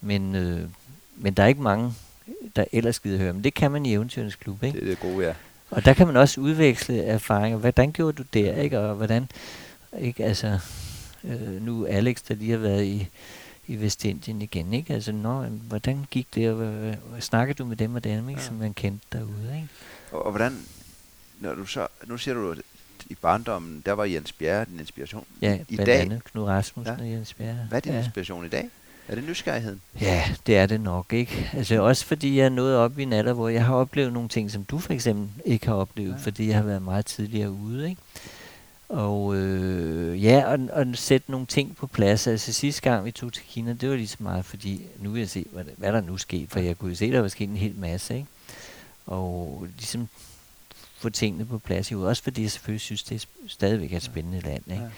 Men, 0.00 0.34
øh, 0.34 0.60
men 1.16 1.34
der 1.34 1.42
er 1.42 1.46
ikke 1.46 1.62
mange, 1.62 1.94
der 2.56 2.64
ellers 2.72 3.00
gider 3.00 3.18
høre. 3.18 3.32
Men 3.32 3.44
det 3.44 3.54
kan 3.54 3.70
man 3.70 3.86
i 3.86 3.92
Eventyrens 3.94 4.34
Klub, 4.36 4.62
ikke? 4.62 4.80
Det 4.80 4.84
er 4.86 4.90
det 4.90 5.00
gode, 5.00 5.26
ja. 5.26 5.34
Og 5.74 5.84
der 5.84 5.94
kan 5.94 6.06
man 6.06 6.16
også 6.16 6.40
udveksle 6.40 7.02
erfaringer. 7.02 7.58
Hvordan 7.58 7.92
gjorde 7.92 8.12
du 8.12 8.22
der, 8.34 8.56
ikke? 8.56 8.80
Og 8.80 8.94
hvordan, 8.94 9.30
ikke? 9.98 10.24
Altså, 10.24 10.58
øh, 11.24 11.62
nu 11.62 11.86
Alex, 11.86 12.22
der 12.28 12.34
lige 12.34 12.50
har 12.50 12.58
været 12.58 12.84
i, 12.84 13.08
i 13.66 13.76
Vestindien 13.76 14.42
igen, 14.42 14.72
ikke? 14.72 14.94
Altså, 14.94 15.12
nå, 15.12 15.42
jamen, 15.42 15.62
hvordan 15.68 16.06
gik 16.10 16.34
det, 16.34 16.50
og 16.50 16.56
hvad 16.56 17.20
snakkede 17.20 17.56
du 17.58 17.64
med 17.64 17.76
dem 17.76 17.94
og 17.94 18.04
dem, 18.04 18.28
ikke? 18.28 18.40
Ja. 18.40 18.46
Som 18.46 18.56
man 18.56 18.74
kendte 18.74 19.06
derude, 19.12 19.52
ikke? 19.54 19.68
Og, 20.12 20.26
og 20.26 20.30
hvordan, 20.30 20.58
når 21.40 21.54
du 21.54 21.66
så, 21.66 21.86
nu 22.06 22.18
siger 22.18 22.34
du, 22.34 22.50
at 22.50 22.58
i 23.06 23.14
barndommen, 23.14 23.82
der 23.86 23.92
var 23.92 24.04
Jens 24.04 24.32
Bjerre 24.32 24.64
din 24.64 24.80
inspiration. 24.80 25.26
Ja, 25.42 25.58
I 25.68 25.76
dag, 25.76 26.00
andet 26.00 26.24
Knud 26.24 26.44
Rasmussen 26.44 26.94
ja. 26.98 27.04
og 27.04 27.10
Jens 27.10 27.34
Bjerre. 27.34 27.66
hvad 27.68 27.78
er 27.78 27.80
din 27.80 27.92
ja. 27.92 27.98
inspiration 27.98 28.46
i 28.46 28.48
dag? 28.48 28.70
Er 29.08 29.14
det 29.14 29.24
nysgerrigheden? 29.24 29.80
Ja, 30.00 30.24
det 30.46 30.56
er 30.56 30.66
det 30.66 30.80
nok, 30.80 31.12
ikke? 31.12 31.50
Altså 31.52 31.82
også 31.82 32.04
fordi 32.06 32.38
jeg 32.38 32.44
er 32.44 32.48
nået 32.48 32.76
op 32.76 32.98
i 32.98 33.02
en 33.02 33.12
alder, 33.12 33.32
hvor 33.32 33.48
jeg 33.48 33.64
har 33.64 33.74
oplevet 33.74 34.12
nogle 34.12 34.28
ting, 34.28 34.50
som 34.50 34.64
du 34.64 34.78
for 34.78 34.92
eksempel 34.92 35.28
ikke 35.44 35.66
har 35.66 35.74
oplevet, 35.74 36.10
Ja. 36.12 36.16
fordi 36.16 36.46
jeg 36.48 36.56
har 36.56 36.62
været 36.62 36.82
meget 36.82 37.06
tidligere 37.06 37.50
ude, 37.50 37.88
ikke? 37.90 38.00
Og 38.88 39.36
øh, 39.36 40.24
ja, 40.24 40.44
og, 40.46 40.58
og 40.72 40.86
sætte 40.94 41.30
nogle 41.30 41.46
ting 41.46 41.76
på 41.76 41.86
plads. 41.86 42.26
Altså 42.26 42.52
sidste 42.52 42.82
gang 42.82 43.04
vi 43.04 43.10
tog 43.10 43.32
til 43.32 43.42
Kina, 43.48 43.72
det 43.72 43.90
var 43.90 43.96
lige 43.96 44.08
så 44.08 44.16
meget, 44.18 44.44
fordi 44.44 44.82
nu 44.98 45.10
vil 45.10 45.20
jeg 45.20 45.28
se, 45.28 45.46
hvad, 45.52 45.64
hvad 45.76 45.92
der 45.92 46.00
nu 46.00 46.16
skete, 46.16 46.46
for 46.50 46.60
jeg 46.60 46.78
kunne 46.78 46.90
jo 46.90 46.96
se, 46.96 47.12
der 47.12 47.20
var 47.20 47.28
sket 47.28 47.48
en 47.48 47.56
hel 47.56 47.74
masse, 47.76 48.14
ikke? 48.14 48.26
Og 49.06 49.66
ligesom 49.76 50.08
få 50.98 51.10
tingene 51.10 51.44
på 51.46 51.58
plads 51.58 51.90
i. 51.90 51.94
Også 51.94 52.22
fordi 52.22 52.42
jeg 52.42 52.50
selvfølgelig 52.50 52.80
synes, 52.80 53.02
det 53.02 53.22
er 53.22 53.26
stadigvæk 53.48 53.92
er 53.92 53.96
et 53.96 54.02
spændende 54.02 54.40
land, 54.40 54.62
ikke? 54.70 54.82
Ja. 54.82 54.88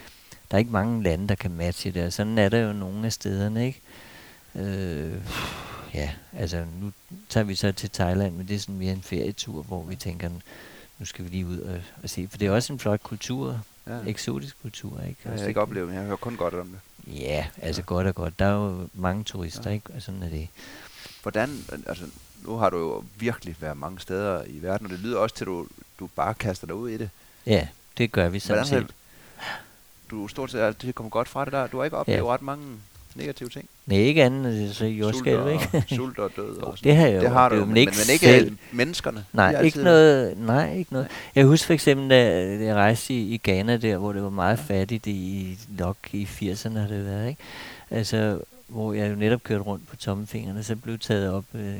Der 0.50 0.54
er 0.56 0.58
ikke 0.58 0.72
mange 0.72 1.02
lande, 1.02 1.28
der 1.28 1.34
kan 1.34 1.50
matche 1.50 1.90
det, 1.90 2.06
og 2.06 2.12
sådan 2.12 2.38
er 2.38 2.48
der 2.48 2.58
jo 2.58 2.72
nogle 2.72 3.06
af 3.06 3.12
stederne, 3.12 3.66
ikke? 3.66 3.80
Øh, 4.54 5.14
ja, 5.94 6.10
altså 6.38 6.64
nu 6.80 6.92
tager 7.28 7.44
vi 7.44 7.54
så 7.54 7.72
til 7.72 7.90
Thailand, 7.90 8.34
men 8.34 8.48
det 8.48 8.56
er 8.56 8.60
sådan 8.60 8.74
mere 8.78 8.92
en 8.92 9.02
ferietur, 9.02 9.62
hvor 9.62 9.82
vi 9.84 9.96
tænker, 9.96 10.28
nu 10.98 11.04
skal 11.06 11.24
vi 11.24 11.30
lige 11.30 11.46
ud 11.46 11.58
og, 11.60 11.80
og 12.02 12.10
se, 12.10 12.28
for 12.30 12.38
det 12.38 12.46
er 12.46 12.50
også 12.50 12.72
en 12.72 12.78
flot 12.78 13.02
kultur, 13.02 13.60
Ja. 13.88 13.98
eksotisk 14.06 14.56
kultur, 14.62 15.00
ikke? 15.08 15.20
Har 15.22 15.32
Også 15.32 15.42
jeg 15.42 15.48
ikke 15.48 15.60
oplevet, 15.60 15.88
men 15.88 15.96
jeg 15.96 16.04
hører 16.04 16.16
kun 16.16 16.36
godt 16.36 16.54
om 16.54 16.68
det. 16.68 16.80
Ja, 17.20 17.46
altså 17.62 17.80
Ja. 17.80 17.86
godt 17.86 18.06
og 18.06 18.14
godt. 18.14 18.38
Der 18.38 18.44
er 18.44 18.52
jo 18.54 18.88
mange 18.94 19.24
turister, 19.24 19.62
Ja. 19.64 19.68
ja. 19.68 19.74
ikke? 19.74 19.90
Og 19.94 20.02
sådan 20.02 20.22
er 20.22 20.28
det. 20.28 20.48
Hvordan, 21.22 21.64
altså 21.86 22.04
nu 22.44 22.56
har 22.56 22.70
du 22.70 22.78
jo 22.78 23.04
virkelig 23.18 23.56
været 23.60 23.76
mange 23.76 24.00
steder 24.00 24.44
i 24.46 24.62
verden, 24.62 24.86
og 24.86 24.92
det 24.92 24.98
lyder 25.00 25.18
også 25.18 25.36
til, 25.36 25.44
at 25.44 25.46
du, 25.46 25.66
du 26.00 26.06
bare 26.16 26.34
kaster 26.34 26.66
dig 26.66 26.76
ud 26.76 26.90
i 26.90 26.96
det. 26.96 27.10
Ja, 27.46 27.68
det 27.98 28.12
gør 28.12 28.28
vi 28.28 28.38
sådan 28.38 28.64
Hvordan 28.64 28.82
har 28.82 28.88
set. 28.88 28.94
Du 30.10 30.28
stort 30.28 30.50
set 30.50 30.58
altid 30.60 30.92
kommet 30.92 31.12
godt 31.12 31.28
fra 31.28 31.44
det 31.44 31.52
der. 31.52 31.66
Du 31.66 31.76
har 31.78 31.84
ikke 31.84 31.96
oplevet 31.96 32.18
Ja. 32.18 32.24
ret 32.34 32.42
mange 32.42 32.64
negative 33.14 33.48
ting. 33.48 33.68
Nej, 33.86 33.98
ikke 33.98 34.24
andet 34.24 34.74
så 34.74 34.86
jordskælv, 34.86 35.48
ikke? 35.48 35.84
sult 35.96 36.18
og 36.18 36.30
død. 36.36 36.56
Og 36.62 36.78
sådan. 36.78 36.90
det 36.90 36.96
har 37.00 37.06
jeg 37.06 37.20
det 37.20 37.28
jo 37.28 37.32
har 37.32 37.48
du, 37.48 37.54
men, 37.56 37.68
men 37.68 37.76
ikke 37.76 37.92
men 38.06 38.12
ikke 38.12 38.26
selv. 38.26 38.56
menneskerne. 38.72 39.24
Nej, 39.32 39.60
ikke 39.62 39.82
noget, 39.82 40.38
nej, 40.38 40.74
ikke 40.76 40.92
noget. 40.92 41.08
Jeg 41.34 41.44
husker 41.44 41.66
for 41.66 41.72
eksempel, 41.74 42.10
da 42.10 42.16
jeg 42.64 42.74
rejste 42.74 43.14
i, 43.14 43.34
i 43.34 43.40
Ghana 43.44 43.76
der, 43.76 43.96
hvor 43.96 44.12
det 44.12 44.22
var 44.22 44.30
meget 44.30 44.58
fattigt 44.58 45.06
i 45.06 45.58
nok 45.78 45.96
i 46.12 46.24
80'erne 46.24 46.78
har 46.78 46.88
det 46.88 47.04
været, 47.04 47.28
ikke? 47.28 47.42
Altså, 47.90 48.38
hvor 48.68 48.92
jeg 48.92 49.10
jo 49.10 49.14
netop 49.16 49.42
kørte 49.42 49.62
rundt 49.62 49.88
på 49.88 49.96
tommefingrene, 49.96 50.62
så 50.64 50.76
blev 50.76 50.98
taget 50.98 51.30
op 51.32 51.44
øh, 51.54 51.74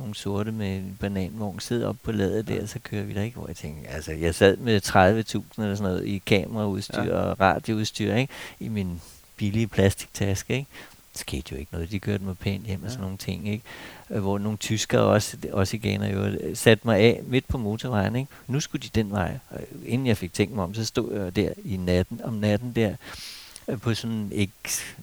nogle 0.00 0.14
sorte 0.14 0.52
med 0.52 0.76
en 0.76 0.96
bananvogn, 1.00 1.60
sidder 1.60 1.88
op 1.88 1.96
på 2.02 2.12
ladet 2.12 2.48
der, 2.48 2.66
så 2.66 2.78
kører 2.78 3.04
vi 3.04 3.14
der 3.14 3.22
ikke, 3.22 3.36
hvor 3.36 3.46
jeg 3.46 3.56
tænkte, 3.56 3.88
altså 3.88 4.12
jeg 4.12 4.34
sad 4.34 4.56
med 4.56 4.80
30.000 4.84 5.62
eller 5.62 5.74
sådan 5.74 5.76
noget 5.78 6.06
i 6.06 6.22
kameraudstyr 6.26 7.02
ja. 7.02 7.12
og 7.12 7.40
radioudstyr, 7.40 8.14
ikke? 8.14 8.32
I 8.60 8.68
min 8.68 9.00
billige 9.36 9.66
plastiktaske, 9.66 10.54
ikke? 10.54 10.66
Det 11.12 11.20
skete 11.20 11.52
jo 11.52 11.56
ikke 11.56 11.72
noget. 11.72 11.90
De 11.90 12.00
kørte 12.00 12.24
mig 12.24 12.38
pænt 12.38 12.66
hjem 12.66 12.80
ja. 12.80 12.86
og 12.86 12.90
sådan 12.90 13.02
nogle 13.02 13.16
ting, 13.16 13.48
ikke? 13.48 13.64
Øh, 14.10 14.20
hvor 14.20 14.38
nogle 14.38 14.58
tyskere 14.58 15.02
også, 15.02 15.36
også 15.52 15.76
igen 15.76 16.02
jo, 16.02 16.38
satte 16.54 16.86
mig 16.86 16.98
af 16.98 17.20
midt 17.26 17.48
på 17.48 17.58
motorvejen, 17.58 18.16
ikke? 18.16 18.28
Nu 18.46 18.60
skulle 18.60 18.82
de 18.82 18.88
den 18.94 19.10
vej. 19.10 19.38
Og 19.50 19.60
inden 19.86 20.06
jeg 20.06 20.16
fik 20.16 20.32
tænkt 20.32 20.54
mig 20.54 20.64
om, 20.64 20.74
så 20.74 20.84
stod 20.84 21.14
jeg 21.14 21.36
der 21.36 21.52
i 21.64 21.76
natten, 21.76 22.20
om 22.24 22.34
natten 22.34 22.72
der, 22.72 22.94
på 23.76 23.94
sådan 23.94 24.28
ikke, 24.32 24.52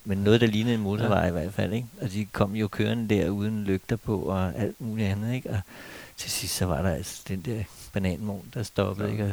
men 0.05 0.17
noget, 0.17 0.41
der 0.41 0.47
lignede 0.47 0.75
en 0.75 0.81
motorvej 0.81 1.19
ja. 1.19 1.27
i 1.27 1.31
hvert 1.31 1.53
fald, 1.53 1.73
ikke? 1.73 1.87
Og 2.01 2.11
de 2.11 2.25
kom 2.25 2.55
jo 2.55 2.67
kørende 2.67 3.15
der 3.15 3.29
uden 3.29 3.63
lygter 3.63 3.95
på 3.95 4.19
og 4.19 4.55
alt 4.55 4.81
muligt 4.81 5.09
andet, 5.09 5.33
ikke? 5.33 5.49
Og 5.49 5.59
til 6.17 6.31
sidst 6.31 6.55
så 6.55 6.65
var 6.65 6.81
der 6.81 6.89
altså 6.89 7.21
den 7.27 7.41
der 7.41 7.63
bananmål, 7.93 8.41
der 8.53 8.63
stoppede, 8.63 9.07
ja. 9.07 9.11
ikke? 9.11 9.23
Og 9.25 9.31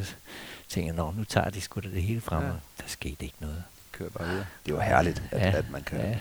tænkte, 0.69 0.97
nå, 0.97 1.13
nu 1.17 1.25
tager 1.25 1.51
de 1.51 1.61
sgu 1.61 1.81
da 1.81 1.89
det 1.89 2.03
hele 2.03 2.21
frem, 2.21 2.43
ja. 2.43 2.49
og 2.49 2.57
der 2.79 2.85
skete 2.87 3.25
ikke 3.25 3.37
noget. 3.41 3.63
Kører 3.93 4.11
bare 4.11 4.29
videre. 4.29 4.45
Det 4.67 4.75
var 4.75 4.81
herligt, 4.81 5.23
at, 5.31 5.41
ja. 5.41 5.59
at 5.59 5.71
man 5.71 5.83
kan... 5.83 5.99
Ja. 5.99 6.17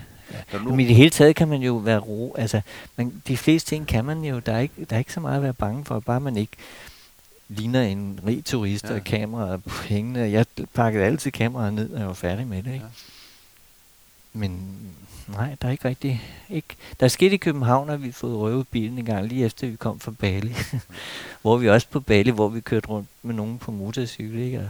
Ja. 0.53 0.57
Nu... 0.57 0.69
Men 0.69 0.79
i 0.79 0.87
det 0.87 0.95
hele 0.95 1.09
taget 1.09 1.35
kan 1.35 1.47
man 1.47 1.61
jo 1.61 1.75
være 1.75 1.99
ro. 1.99 2.35
Altså, 2.37 2.61
man, 2.95 3.21
de 3.27 3.37
fleste 3.37 3.69
ting 3.69 3.87
kan 3.87 4.05
man 4.05 4.23
jo. 4.23 4.39
Der 4.39 4.53
er, 4.53 4.59
ikke, 4.59 4.85
der 4.85 4.95
er 4.95 4.99
ikke 4.99 5.13
så 5.13 5.19
meget 5.19 5.37
at 5.37 5.43
være 5.43 5.53
bange 5.53 5.85
for. 5.85 5.99
Bare 5.99 6.19
man 6.19 6.37
ikke 6.37 6.57
ligner 7.57 7.81
en 7.81 8.19
rig 8.27 8.45
turist 8.45 8.89
ja. 8.89 8.95
og 8.95 9.03
kameraer 9.03 9.57
på 9.57 9.83
hængende. 9.83 10.31
Jeg 10.31 10.45
pakkede 10.73 11.05
altid 11.05 11.31
kameraet 11.31 11.73
ned, 11.73 11.89
når 11.89 11.97
jeg 11.97 12.07
var 12.07 12.13
færdig 12.13 12.47
med 12.47 12.63
det. 12.63 12.73
Ikke? 12.73 12.85
Ja. 12.85 12.91
Men 14.33 14.77
nej, 15.27 15.55
der 15.61 15.67
er 15.67 15.71
ikke 15.71 15.87
rigtig... 15.87 16.21
Ikke. 16.49 16.75
Der 16.99 17.05
er 17.05 17.09
sket 17.09 17.33
i 17.33 17.37
København, 17.37 17.89
at 17.89 18.01
vi 18.01 18.07
har 18.07 18.13
fået 18.13 18.37
røvet 18.37 18.67
bilen 18.67 18.97
en 18.97 19.05
gang, 19.05 19.27
lige 19.27 19.45
efter 19.45 19.67
vi 19.67 19.75
kom 19.75 19.99
fra 19.99 20.11
Bali. 20.11 20.55
hvor 21.41 21.57
vi 21.57 21.69
også 21.69 21.87
på 21.89 21.99
Bali, 21.99 22.29
hvor 22.29 22.49
vi 22.49 22.61
kørte 22.61 22.87
rundt 22.87 23.09
med 23.23 23.35
nogen 23.35 23.57
på 23.57 23.71
motorcykel. 23.71 24.39
Ikke? 24.39 24.59
Og, 24.59 24.69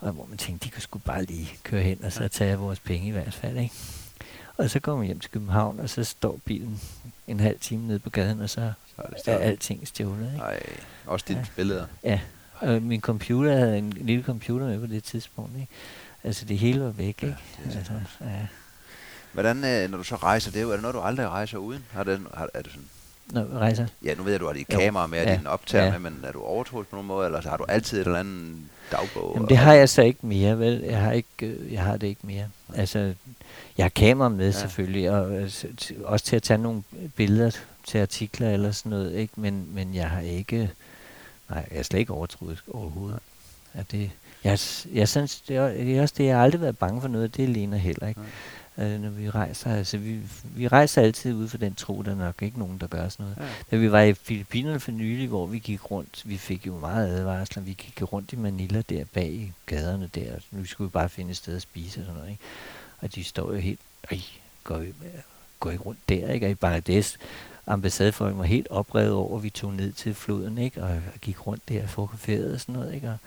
og 0.00 0.12
hvor 0.12 0.26
man 0.28 0.38
tænkte, 0.38 0.64
de 0.64 0.70
kunne 0.70 0.82
sgu 0.82 0.98
bare 0.98 1.24
lige 1.24 1.48
køre 1.62 1.82
hen 1.82 2.04
og 2.04 2.12
så 2.12 2.28
tage 2.28 2.56
vores 2.56 2.80
penge 2.80 3.08
i 3.08 3.10
hvert 3.10 3.34
fald. 3.34 3.58
Ikke? 3.58 3.74
Og 4.56 4.70
så 4.70 4.80
kommer 4.80 5.00
vi 5.00 5.06
hjem 5.06 5.20
til 5.20 5.30
København, 5.30 5.80
og 5.80 5.90
så 5.90 6.04
står 6.04 6.40
bilen 6.44 6.80
en 7.26 7.40
halv 7.40 7.58
time 7.58 7.86
nede 7.86 7.98
på 7.98 8.10
gaden, 8.10 8.40
og 8.40 8.50
så, 8.50 8.72
så 8.96 9.02
er, 9.02 9.08
det 9.24 9.28
er 9.28 9.38
alting 9.38 9.88
stjålet. 9.88 10.32
Ikke? 10.32 10.44
Ej, 10.44 10.62
også 11.06 11.24
dine 11.28 11.40
ja. 11.40 11.46
billeder. 11.56 11.86
Ja, 12.04 12.20
og 12.54 12.82
min 12.82 13.00
computer 13.00 13.56
havde 13.56 13.78
en 13.78 13.90
lille 13.90 14.24
computer 14.24 14.66
med 14.66 14.80
på 14.80 14.86
det 14.86 15.04
tidspunkt. 15.04 15.56
Ikke? 15.56 15.68
Altså 16.24 16.44
det 16.44 16.58
hele 16.58 16.80
var 16.80 16.90
væk. 16.90 17.22
Ja, 17.22 17.26
ikke? 17.26 17.38
Det 17.64 17.76
altså, 17.76 17.92
ja. 18.20 18.46
Hvordan, 19.32 19.64
øh, 19.64 19.90
når 19.90 19.98
du 19.98 20.04
så 20.04 20.16
rejser, 20.16 20.50
det 20.50 20.58
er, 20.58 20.62
jo, 20.62 20.68
er 20.68 20.72
det 20.72 20.82
noget, 20.82 20.94
du 20.94 21.00
aldrig 21.00 21.28
rejser 21.28 21.58
uden? 21.58 21.84
Har 21.90 22.04
det, 22.04 22.26
har, 22.34 22.48
er 22.54 22.62
det 22.62 22.72
sådan 22.72 22.88
Når 23.32 23.58
rejser? 23.58 23.86
Ja, 24.04 24.14
nu 24.14 24.22
ved 24.22 24.32
jeg, 24.32 24.40
du 24.40 24.46
har 24.46 24.52
dit 24.52 24.68
kamera 24.68 25.06
med, 25.06 25.20
og 25.20 25.26
ja. 25.26 25.36
din 25.36 25.46
optager 25.46 25.84
ja. 25.84 25.98
med, 25.98 26.10
men 26.10 26.24
er 26.24 26.32
du 26.32 26.42
overtroet 26.42 26.88
på 26.88 26.96
nogen 26.96 27.08
måde, 27.08 27.26
eller 27.26 27.42
har 27.42 27.56
du 27.56 27.64
altid 27.68 28.00
et 28.00 28.06
eller 28.06 28.18
andet 28.18 28.56
dagbog? 28.92 29.32
Jamen, 29.34 29.48
det 29.48 29.56
har 29.56 29.74
jeg 29.74 29.88
så 29.88 30.02
ikke 30.02 30.26
mere, 30.26 30.58
vel? 30.58 30.80
Jeg 30.80 30.98
har, 30.98 31.12
ikke, 31.12 31.28
øh, 31.42 31.72
jeg 31.72 31.82
har 31.82 31.96
det 31.96 32.06
ikke 32.06 32.20
mere. 32.26 32.44
Altså, 32.74 33.14
jeg 33.78 33.84
har 33.84 33.88
kamera 33.88 34.28
med 34.28 34.46
ja. 34.46 34.52
selvfølgelig, 34.52 35.10
og 35.10 35.32
øh, 35.32 35.50
også 36.04 36.24
til 36.24 36.36
at 36.36 36.42
tage 36.42 36.58
nogle 36.58 36.82
billeder 37.16 37.50
til 37.86 37.98
artikler 37.98 38.50
eller 38.50 38.72
sådan 38.72 38.90
noget, 38.90 39.14
ikke? 39.14 39.32
Men, 39.36 39.68
men 39.72 39.94
jeg 39.94 40.10
har 40.10 40.20
ikke, 40.20 40.70
nej, 41.50 41.66
jeg 41.70 41.78
er 41.78 41.82
slet 41.82 42.00
ikke 42.00 42.12
overtroet 42.12 42.62
overhovedet. 42.72 43.20
Ja, 43.74 43.80
det, 43.90 44.10
jeg, 44.44 44.58
jeg 44.92 45.08
synes, 45.08 45.40
det 45.40 45.56
er, 45.56 45.68
det 45.68 45.98
er 45.98 46.02
også 46.02 46.14
det, 46.18 46.24
jeg 46.24 46.36
har 46.36 46.44
aldrig 46.44 46.60
været 46.60 46.78
bange 46.78 47.00
for 47.00 47.08
noget, 47.08 47.36
det 47.36 47.48
ligner 47.48 47.76
heller 47.76 48.08
ikke. 48.08 48.20
Ja. 48.20 48.26
Øh, 48.78 49.00
når 49.00 49.10
vi 49.10 49.30
rejser, 49.30 49.76
altså 49.76 49.98
vi, 49.98 50.20
vi 50.44 50.68
rejser 50.68 51.02
altid 51.02 51.34
ud 51.34 51.48
for 51.48 51.58
den 51.58 51.74
tro, 51.74 52.02
der 52.02 52.10
er 52.10 52.14
nok 52.14 52.42
ikke 52.42 52.58
nogen, 52.58 52.78
der 52.78 52.86
gør 52.86 53.08
sådan 53.08 53.24
noget. 53.24 53.36
Ja. 53.38 53.54
Da 53.70 53.76
vi 53.76 53.92
var 53.92 54.00
i 54.00 54.14
Filippinerne 54.14 54.80
for 54.80 54.90
nylig, 54.90 55.28
hvor 55.28 55.46
vi 55.46 55.58
gik 55.58 55.90
rundt, 55.90 56.22
vi 56.24 56.36
fik 56.36 56.66
jo 56.66 56.78
meget 56.78 57.08
advarsler, 57.08 57.62
vi 57.62 57.72
gik 57.72 58.12
rundt 58.12 58.32
i 58.32 58.36
Manila 58.36 58.82
der 58.88 59.04
bag 59.12 59.28
i 59.28 59.52
gaderne 59.66 60.10
der, 60.14 60.34
og 60.34 60.40
nu 60.50 60.64
skulle 60.64 60.88
vi 60.88 60.92
bare 60.92 61.08
finde 61.08 61.30
et 61.30 61.36
sted 61.36 61.56
at 61.56 61.62
spise 61.62 62.00
og 62.00 62.04
sådan 62.04 62.14
noget, 62.14 62.30
ikke? 62.30 62.42
Og 63.00 63.14
de 63.14 63.24
står 63.24 63.52
jo 63.52 63.58
helt, 63.58 63.80
ej, 64.10 64.20
går, 64.64 64.80
I, 64.80 64.92
går 65.60 65.70
ikke 65.70 65.84
rundt 65.84 66.08
der, 66.08 66.32
ikke? 66.32 66.46
Og 66.46 66.50
i 66.50 66.54
Bangladesh, 66.54 67.16
ambassadefolk 67.66 68.38
var 68.38 68.44
helt 68.44 68.68
oprevet 68.70 69.12
over, 69.12 69.38
vi 69.38 69.50
tog 69.50 69.74
ned 69.74 69.92
til 69.92 70.14
floden, 70.14 70.58
ikke? 70.58 70.82
Og, 70.82 70.90
og 70.90 71.20
gik 71.20 71.46
rundt 71.46 71.68
der 71.68 71.82
og 71.82 71.88
fotograferede 71.88 72.54
og 72.54 72.60
sådan 72.60 72.74
noget, 72.74 72.94
ikke? 72.94 73.08
Og 73.08 73.18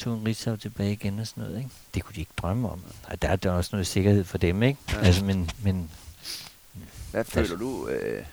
tog 0.00 0.18
en 0.18 0.26
rigshav 0.26 0.58
tilbage 0.58 0.92
igen 0.92 1.18
og 1.18 1.26
sådan 1.26 1.42
noget, 1.42 1.58
ikke? 1.58 1.70
Det 1.94 2.04
kunne 2.04 2.14
de 2.14 2.20
ikke 2.20 2.32
drømme 2.36 2.70
om. 2.70 2.82
Og 3.04 3.22
der 3.22 3.28
er 3.28 3.36
der 3.36 3.50
også 3.50 3.70
noget 3.72 3.86
sikkerhed 3.86 4.24
for 4.24 4.38
dem, 4.38 4.62
ikke? 4.62 4.80
Ja. 4.92 4.98
Altså, 4.98 5.24
men, 5.24 5.50
men 5.62 5.90
hvad 7.10 7.24
føler 7.24 7.56
du, 7.56 7.88
øh, 7.88 8.24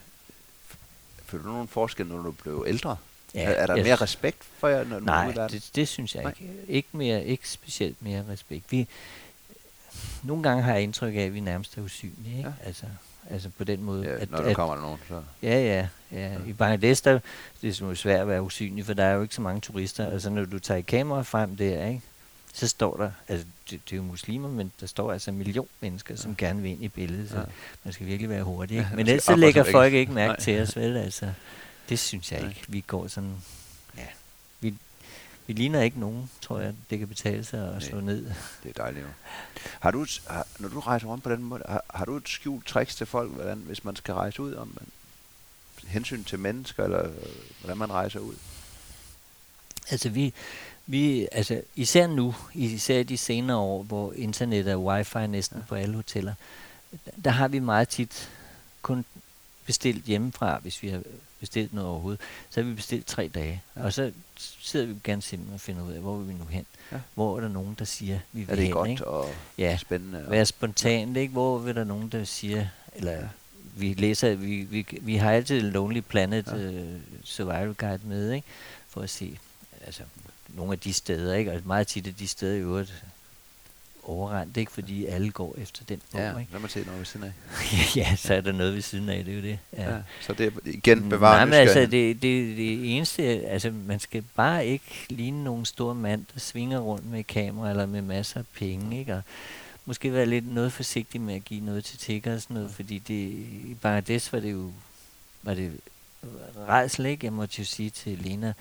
føler 1.26 1.44
du 1.44 1.50
nogen 1.50 1.68
forskel, 1.68 2.08
når 2.08 2.22
du 2.22 2.32
blev 2.32 2.66
ældre? 2.68 2.98
Ja, 3.34 3.44
er, 3.44 3.50
er 3.50 3.68
der 3.68 3.76
mere 3.76 3.96
respekt 3.96 4.44
for 4.58 4.68
jer, 4.68 4.84
når 4.84 5.00
du 5.00 5.06
Nej, 5.06 5.32
det, 5.32 5.70
det 5.76 5.88
synes 5.88 6.16
jeg 6.16 6.24
Nej. 6.24 6.34
ikke. 6.40 6.54
Ikke, 6.68 6.90
mere, 6.92 7.26
ikke 7.26 7.50
specielt 7.50 8.02
mere 8.02 8.24
respekt. 8.30 8.72
Vi, 8.72 8.88
nogle 10.24 10.44
gange 10.44 10.64
har 10.64 10.74
jeg 10.74 10.84
indtryk 10.84 11.16
af, 11.16 11.20
at 11.20 11.34
vi 11.34 11.40
nærmest 11.40 11.78
er 11.78 11.82
usynlige. 11.82 12.38
Ikke? 12.38 12.50
Ja. 12.50 12.68
Altså, 12.68 12.86
altså 13.30 13.50
på 13.58 13.64
den 13.64 13.84
måde. 13.84 14.06
Ja, 14.06 14.22
at, 14.22 14.32
når 14.32 14.38
der 14.38 14.50
at, 14.50 14.56
kommer 14.56 14.76
nogen, 14.76 15.00
så... 15.08 15.22
Ja, 15.44 15.62
ja. 15.62 15.88
ja. 16.12 16.34
ja. 16.34 16.38
I 16.48 16.54
Bangladesh, 16.54 17.04
der, 17.04 17.20
det 17.62 17.82
er 17.82 17.86
jo 17.86 17.96
svært 17.96 18.22
at 18.22 18.28
være 18.28 18.42
usynlig, 18.42 18.86
for 18.86 18.94
der 18.94 19.04
er 19.04 19.14
jo 19.14 19.22
ikke 19.22 19.36
så 19.36 19.42
mange 19.42 19.62
turister. 19.62 20.12
Altså 20.12 20.30
når 20.30 20.46
du 20.46 20.60
tager 20.60 20.82
kamera 20.82 21.22
frem 21.22 21.56
der, 21.56 21.88
ikke? 21.88 22.02
så 22.58 22.68
står 22.68 22.98
der, 22.98 23.12
altså 23.28 23.48
det, 23.70 23.82
det 23.86 23.94
er 23.94 23.98
jo 23.98 24.04
muslimer, 24.04 24.50
men 24.50 24.72
der 24.80 24.88
står 24.88 25.12
altså 25.12 25.32
en 25.32 25.38
million 25.38 25.68
mennesker, 25.82 26.14
ja. 26.14 26.22
som 26.22 26.36
gerne 26.36 26.62
vil 26.62 26.72
ind 26.72 26.84
i 26.84 26.88
billedet, 26.88 27.30
så 27.30 27.38
ja. 27.38 27.44
man 27.84 27.94
skal 27.94 28.06
virkelig 28.06 28.30
være 28.30 28.44
hurtig. 28.44 28.78
Ikke? 28.78 28.90
Men 28.96 29.08
ellers 29.08 29.24
så 29.24 29.36
lægger 29.36 29.64
folk 29.72 29.94
ikke 29.94 30.12
mærke 30.12 30.30
Nej. 30.30 30.40
til 30.40 30.62
os, 30.62 30.76
vel? 30.76 30.98
Altså, 30.98 31.32
det 31.90 32.00
synes 32.00 32.32
jeg 32.32 32.40
Nej. 32.40 32.50
ikke. 32.50 32.62
Vi 32.68 32.80
går 32.88 33.08
sådan 33.08 33.36
vi 35.48 35.54
ligner 35.54 35.82
ikke 35.82 36.00
nogen, 36.00 36.30
tror 36.42 36.60
jeg, 36.60 36.74
det 36.90 37.00
kan 37.00 37.08
betale 37.08 37.44
sig 37.44 37.76
at 37.76 37.84
slå 37.84 38.00
ned. 38.00 38.26
Det 38.64 38.70
er 38.70 38.84
dejligt 38.84 39.06
jo. 39.06 39.10
Har 39.80 39.92
du, 39.92 40.06
har, 40.28 40.48
når 40.60 40.70
du 40.70 40.80
rejser 40.80 41.08
rundt 41.08 41.24
på 41.24 41.32
den 41.32 41.44
måde, 41.44 41.64
har, 41.70 41.84
har 41.90 42.06
du 42.06 42.16
et 42.16 42.30
skjult 42.30 42.66
tricks 42.66 42.96
til 42.96 43.06
folk, 43.06 43.32
hvordan, 43.32 43.58
hvis 43.58 43.84
man 43.84 43.96
skal 43.96 44.14
rejse 44.14 44.42
ud, 44.42 44.54
om 44.54 44.68
man, 44.68 44.88
hensyn 45.88 46.24
til 46.24 46.40
mennesker, 46.40 46.84
eller 46.84 47.06
øh, 47.06 47.16
hvordan 47.60 47.78
man 47.78 47.92
rejser 47.92 48.20
ud? 48.20 48.36
Altså 49.90 50.10
vi, 50.10 50.34
vi, 50.86 51.28
altså 51.32 51.62
især 51.76 52.08
nu, 52.08 52.36
især 52.54 53.04
de 53.04 53.18
senere 53.18 53.58
år, 53.58 53.84
hvor 53.84 54.14
internet 54.14 54.68
er 54.68 54.76
wifi 54.76 55.28
næsten 55.28 55.58
ja. 55.58 55.66
på 55.68 55.76
alle 55.76 55.96
hoteller, 55.96 56.34
der 57.24 57.32
har 57.32 57.48
vi 57.48 57.60
meget 57.60 57.90
tit 57.90 58.30
kun 58.82 59.06
bestilt 59.66 60.06
hjemmefra, 60.06 60.60
hvis 60.60 60.84
vi 60.84 60.90
har 60.90 61.02
bestilt 61.40 61.74
noget 61.74 61.90
overhovedet, 61.90 62.22
så 62.50 62.62
har 62.62 62.70
vi 62.70 62.74
bestilt 62.76 63.06
tre 63.06 63.28
dage. 63.28 63.62
Ja. 63.76 63.84
Og 63.84 63.94
så 63.94 64.12
sidder 64.60 64.86
vi 64.86 64.96
gerne 65.04 65.22
simpelthen 65.22 65.54
og 65.54 65.62
finder 65.62 65.84
ud 65.84 65.92
af, 65.92 66.00
hvor 66.00 66.18
vil 66.18 66.28
vi 66.28 66.34
nu 66.34 66.46
hen? 66.46 66.66
Ja. 66.92 66.98
Hvor 67.14 67.38
er 67.38 67.42
der 67.42 67.48
nogen, 67.48 67.76
der 67.80 67.86
siger, 67.86 68.20
vi 68.32 68.40
vil 68.40 68.50
Er 68.50 68.56
det 68.56 68.64
hen, 68.64 68.74
godt 68.74 68.90
ikke? 68.90 69.08
og 69.08 69.30
ja. 69.58 69.78
spændende? 69.78 70.26
Være 70.28 70.46
spontant, 70.46 71.18
ikke? 71.18 71.32
Hvor 71.32 71.58
vil 71.58 71.76
der 71.76 71.84
nogen, 71.84 72.10
der 72.10 72.24
siger, 72.24 72.68
eller 72.96 73.12
ja. 73.12 73.28
vi 73.76 73.94
læser, 73.94 74.36
vi, 74.36 74.62
vi, 74.62 74.86
vi 75.02 75.16
har 75.16 75.32
altid 75.32 75.62
Lonely 75.62 76.00
Planet 76.00 76.48
ja. 76.48 76.70
uh, 76.70 77.00
Survival 77.24 77.74
Guide 77.74 78.02
med, 78.04 78.32
ikke? 78.32 78.48
For 78.90 79.02
at 79.02 79.10
se, 79.10 79.40
altså, 79.86 80.04
nogle 80.48 80.72
af 80.72 80.80
de 80.80 80.94
steder, 80.94 81.36
ikke? 81.36 81.52
Og 81.52 81.62
meget 81.66 81.88
tit 81.88 82.08
af 82.08 82.16
de 82.16 82.28
steder 82.28 82.56
i 82.56 82.60
øvrigt, 82.60 83.04
overrendt, 84.10 84.58
ikke? 84.58 84.72
Fordi 84.72 85.06
alle 85.06 85.32
går 85.32 85.56
efter 85.58 85.86
den 85.90 86.02
bog, 86.12 86.22
ja, 86.22 86.38
ikke? 86.38 86.52
lad 86.52 86.60
mig 86.60 86.70
se 86.70 86.84
noget 86.86 87.00
ved 87.00 87.06
siden 87.06 87.26
af. 87.26 87.32
ja, 88.00 88.16
så 88.16 88.34
er 88.34 88.42
der 88.42 88.52
noget 88.52 88.74
ved 88.74 88.82
siden 88.82 89.10
af, 89.10 89.26
det 89.26 89.32
er 89.32 89.36
jo 89.36 89.42
det. 89.42 89.60
Ja. 89.78 89.94
ja 89.94 89.98
så 90.22 90.34
det 90.34 90.46
er 90.46 90.52
igen 90.66 91.10
bevaret 91.10 91.38
Nej, 91.38 91.46
men 91.46 91.54
altså, 91.54 91.80
det, 91.80 91.92
det, 91.92 92.58
det 92.58 92.96
eneste, 92.96 93.24
altså, 93.24 93.72
man 93.72 94.00
skal 94.00 94.24
bare 94.36 94.66
ikke 94.66 95.06
ligne 95.10 95.44
nogen 95.44 95.66
stor 95.66 95.94
mand, 95.94 96.26
der 96.34 96.40
svinger 96.40 96.80
rundt 96.80 97.12
med 97.12 97.24
kamera 97.24 97.70
eller 97.70 97.86
med 97.86 98.02
masser 98.02 98.40
af 98.40 98.46
penge, 98.54 99.00
ikke? 99.00 99.14
Og 99.14 99.22
måske 99.86 100.14
være 100.14 100.26
lidt 100.26 100.54
noget 100.54 100.74
forsigtig 100.74 101.22
med 101.22 101.36
at 101.36 101.46
give 101.46 101.62
noget 101.62 101.86
til 101.86 102.00
tigger 102.00 102.36
og 102.36 102.42
sådan 102.42 102.54
noget, 102.54 102.72
fordi 102.72 103.00
det, 103.00 103.14
i 103.14 103.78
Bangladesh 103.82 104.34
var 104.34 104.40
det 104.40 104.52
jo, 104.52 104.72
var 105.44 105.54
det 105.54 105.72
rejsel, 106.68 107.06
ikke? 107.06 107.26
Jeg 107.26 107.34
måtte 107.34 107.56
jo 107.60 107.66
sige 107.66 107.90
til 107.90 108.18
Lena 108.18 108.54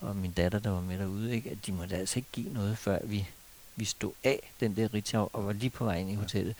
og 0.00 0.16
min 0.16 0.32
datter, 0.32 0.58
der 0.58 0.70
var 0.70 0.80
med 0.80 0.98
derude, 0.98 1.34
ikke? 1.34 1.50
at 1.50 1.66
de 1.66 1.72
måtte 1.72 1.96
altså 1.96 2.18
ikke 2.18 2.28
give 2.32 2.52
noget, 2.52 2.78
før 2.78 2.98
vi 3.04 3.26
vi 3.76 3.84
stod 3.84 4.12
af 4.24 4.52
den 4.60 4.76
der 4.76 4.94
Ritzau 4.94 5.28
og 5.32 5.46
var 5.46 5.52
lige 5.52 5.70
på 5.70 5.84
vej 5.84 5.98
ind 5.98 6.10
i 6.10 6.14
hotellet. 6.14 6.54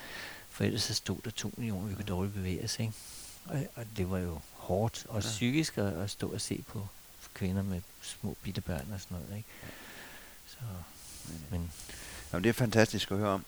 For 0.51 0.65
ellers 0.65 0.83
så 0.83 0.95
stod 0.95 1.17
der 1.25 1.31
to 1.31 1.53
millioner, 1.57 1.89
vi 1.89 1.95
kunne 1.95 2.05
dårligt 2.05 2.35
bevæge 2.35 2.65
os. 2.65 2.79
Ikke? 2.79 2.93
Og, 3.45 3.67
og 3.75 3.85
det 3.97 4.11
var 4.11 4.19
jo 4.19 4.39
hårdt 4.53 5.07
og 5.09 5.23
ja. 5.23 5.29
psykisk 5.29 5.79
at, 5.79 5.93
at 5.93 6.11
stå 6.11 6.29
og 6.29 6.41
se 6.41 6.65
på 6.69 6.87
kvinder 7.35 7.63
med 7.63 7.81
små 8.03 8.37
bitte 8.43 8.61
børn 8.61 8.87
og 8.95 9.01
sådan 9.01 9.17
noget. 9.17 9.37
Ikke? 9.37 9.49
Så, 10.47 10.59
men. 11.51 11.73
Jamen, 12.33 12.45
det 12.45 12.49
er 12.49 12.53
fantastisk 12.53 13.11
at 13.11 13.17
høre 13.17 13.29
om. 13.29 13.45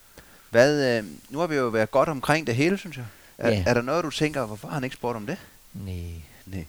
Hvad, 0.51 0.99
øh, 0.99 1.05
nu 1.29 1.39
har 1.39 1.47
vi 1.47 1.55
jo 1.55 1.69
været 1.69 1.91
godt 1.91 2.09
omkring 2.09 2.47
det 2.47 2.57
hele, 2.57 2.79
synes 2.79 2.97
jeg. 2.97 3.07
Er, 3.39 3.51
ja. 3.51 3.65
er 3.67 3.75
der 3.75 3.83
noget, 3.83 4.05
du 4.05 4.11
tænker, 4.11 4.47
hvorfor 4.47 4.69
har 4.69 4.75
han 4.75 4.85
ikke 4.85 4.97
spurgt 4.97 5.17
om 5.17 5.27
det? 5.27 5.39
Nej. 5.73 6.23
Nej. 6.47 6.65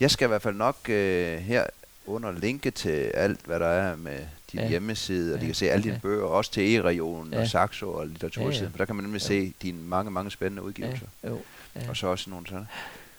Jeg 0.00 0.10
skal 0.10 0.26
i 0.26 0.28
hvert 0.28 0.42
fald 0.42 0.54
nok 0.54 0.88
øh, 0.88 1.38
her 1.38 1.66
under 2.06 2.32
linke 2.32 2.70
til 2.70 2.90
alt, 2.90 3.40
hvad 3.44 3.60
der 3.60 3.66
er 3.66 3.96
med 3.96 4.26
din 4.56 4.64
ja. 4.64 4.68
hjemmeside, 4.68 5.32
og 5.34 5.36
ja. 5.36 5.40
de 5.40 5.46
kan 5.46 5.54
se 5.54 5.70
alle 5.70 5.82
dine 5.82 5.94
ja. 5.94 6.00
bøger, 6.00 6.24
også 6.24 6.52
til 6.52 6.74
E-regionen 6.76 7.32
ja. 7.32 7.40
og 7.40 7.48
Saxo 7.48 7.92
og 7.92 8.06
litteratursiden, 8.06 8.52
ja, 8.52 8.62
ja. 8.62 8.68
for 8.70 8.78
der 8.78 8.84
kan 8.84 8.94
man 8.96 9.04
nemlig 9.04 9.20
jo. 9.22 9.26
se 9.26 9.52
dine 9.62 9.78
mange, 9.82 10.10
mange 10.10 10.30
spændende 10.30 10.62
udgivelser. 10.62 11.06
Ja. 11.22 11.28
Jo. 11.28 11.40
Ja. 11.76 11.88
Og 11.88 11.96
så 11.96 12.06
også 12.06 12.30
nogle 12.30 12.46
sådan. 12.46 12.66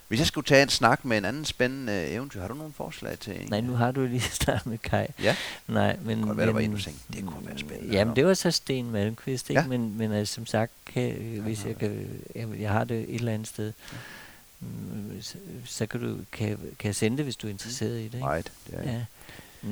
Hvis 0.07 0.19
jeg 0.19 0.27
skulle 0.27 0.45
tage 0.45 0.63
en 0.63 0.69
snak 0.69 1.05
med 1.05 1.17
en 1.17 1.25
anden 1.25 1.45
spændende 1.45 2.07
eventyr, 2.07 2.41
har 2.41 2.47
du 2.47 2.53
nogle 2.53 2.73
forslag 2.73 3.19
til 3.19 3.41
en? 3.41 3.47
Nej, 3.49 3.61
nu 3.61 3.73
har 3.73 3.91
du 3.91 4.01
lige 4.05 4.21
startet 4.41 4.65
med 4.65 4.77
Kai. 4.77 5.05
Ja, 5.23 5.35
Nej, 5.67 5.97
men... 6.03 6.17
det 6.17 6.25
kunne 6.25 6.37
være, 6.37 6.47
der 6.47 6.53
var 6.53 6.59
men- 6.59 6.69
en, 6.69 6.75
du 6.75 6.81
tænkte, 6.81 7.03
det 7.13 7.25
kunne 7.25 7.47
være 7.47 7.57
spændende. 7.57 7.93
Jamen, 7.93 8.15
det 8.15 8.25
var 8.25 8.33
så 8.33 8.51
Sten 8.51 8.91
Malmqvist, 8.91 9.49
ikke? 9.49 9.61
Ja. 9.61 9.67
Men, 9.67 9.97
men 9.97 10.11
altså, 10.11 10.33
som 10.33 10.45
sagt, 10.45 10.71
kan, 10.85 11.11
øh, 11.17 11.43
hvis 11.43 11.65
jeg 11.65 11.77
kan... 11.77 12.07
Jamen, 12.35 12.61
jeg 12.61 12.71
har 12.71 12.83
det 12.83 12.97
et 12.99 13.15
eller 13.15 13.33
andet 13.33 13.47
sted. 13.47 13.73
Mm, 14.59 15.21
Så, 15.21 15.35
så 15.65 15.85
kan 15.85 15.99
du 16.01 16.17
kan, 16.31 16.57
kan 16.79 16.87
jeg 16.87 16.95
sende 16.95 17.17
det, 17.17 17.25
hvis 17.25 17.35
du 17.35 17.47
er 17.47 17.51
interesseret 17.51 17.99
i 17.99 18.03
det, 18.03 18.13
ikke? 18.13 18.27
Right, 18.27 18.51
det 18.67 18.75
er, 18.79 18.83
ja. 18.83 18.91
Ja. 18.91 19.01
Mm, 19.61 19.69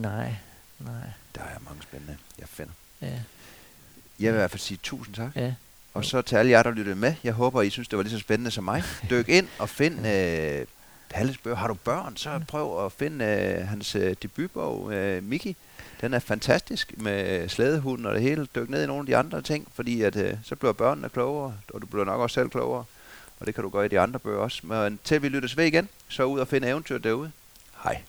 nej, 0.00 0.34
nej, 0.78 0.92
der 1.34 1.40
er 1.40 1.58
mange 1.64 1.82
spændende, 1.82 2.16
jeg 2.38 2.48
finder. 2.48 2.72
ja, 3.02 3.06
Jeg 3.06 3.18
vil 4.18 4.28
i 4.28 4.30
hvert 4.40 4.50
fald 4.50 4.60
sige 4.60 4.78
tusind 4.82 5.14
tak. 5.14 5.36
ja. 5.36 5.54
Og 5.94 6.04
så 6.04 6.22
til 6.22 6.36
alle 6.36 6.50
jer, 6.50 6.62
der 6.62 6.70
lyttede 6.70 6.96
med. 6.96 7.14
Jeg 7.24 7.32
håber, 7.32 7.62
I 7.62 7.70
synes, 7.70 7.88
det 7.88 7.96
var 7.96 8.02
lige 8.02 8.12
så 8.12 8.18
spændende 8.18 8.50
som 8.50 8.64
mig. 8.64 8.82
Dyk 9.10 9.28
ind 9.28 9.48
og 9.58 9.68
find 9.68 10.06
øh, 10.06 10.66
Palles 11.10 11.38
bøger. 11.38 11.56
Har 11.56 11.68
du 11.68 11.74
børn, 11.74 12.16
så 12.16 12.40
prøv 12.48 12.84
at 12.86 12.92
finde 12.92 13.24
øh, 13.24 13.68
hans 13.68 13.94
øh, 13.94 14.16
debutbog, 14.22 14.92
øh, 14.94 15.22
Mickey. 15.22 15.54
Den 16.00 16.14
er 16.14 16.18
fantastisk 16.18 16.92
med 16.98 17.48
slædehunden 17.48 18.06
og 18.06 18.14
det 18.14 18.22
hele. 18.22 18.46
Dyk 18.54 18.68
ned 18.70 18.84
i 18.84 18.86
nogle 18.86 19.00
af 19.00 19.06
de 19.06 19.16
andre 19.16 19.42
ting, 19.42 19.68
fordi 19.74 20.02
at, 20.02 20.16
øh, 20.16 20.34
så 20.44 20.56
bliver 20.56 20.72
børnene 20.72 21.08
klogere, 21.08 21.54
og 21.74 21.80
du 21.82 21.86
bliver 21.86 22.04
nok 22.04 22.20
også 22.20 22.34
selv 22.34 22.48
klogere. 22.48 22.84
Og 23.40 23.46
det 23.46 23.54
kan 23.54 23.64
du 23.64 23.70
gøre 23.70 23.84
i 23.84 23.88
de 23.88 24.00
andre 24.00 24.18
bøger 24.18 24.38
også. 24.38 24.66
Men 24.66 24.98
til 25.04 25.22
vi 25.22 25.28
lyttes 25.28 25.56
ved 25.56 25.64
igen, 25.64 25.88
så 26.08 26.24
ud 26.24 26.40
og 26.40 26.48
finde 26.48 26.68
eventyr 26.68 26.98
derude. 26.98 27.30
Hej. 27.84 28.02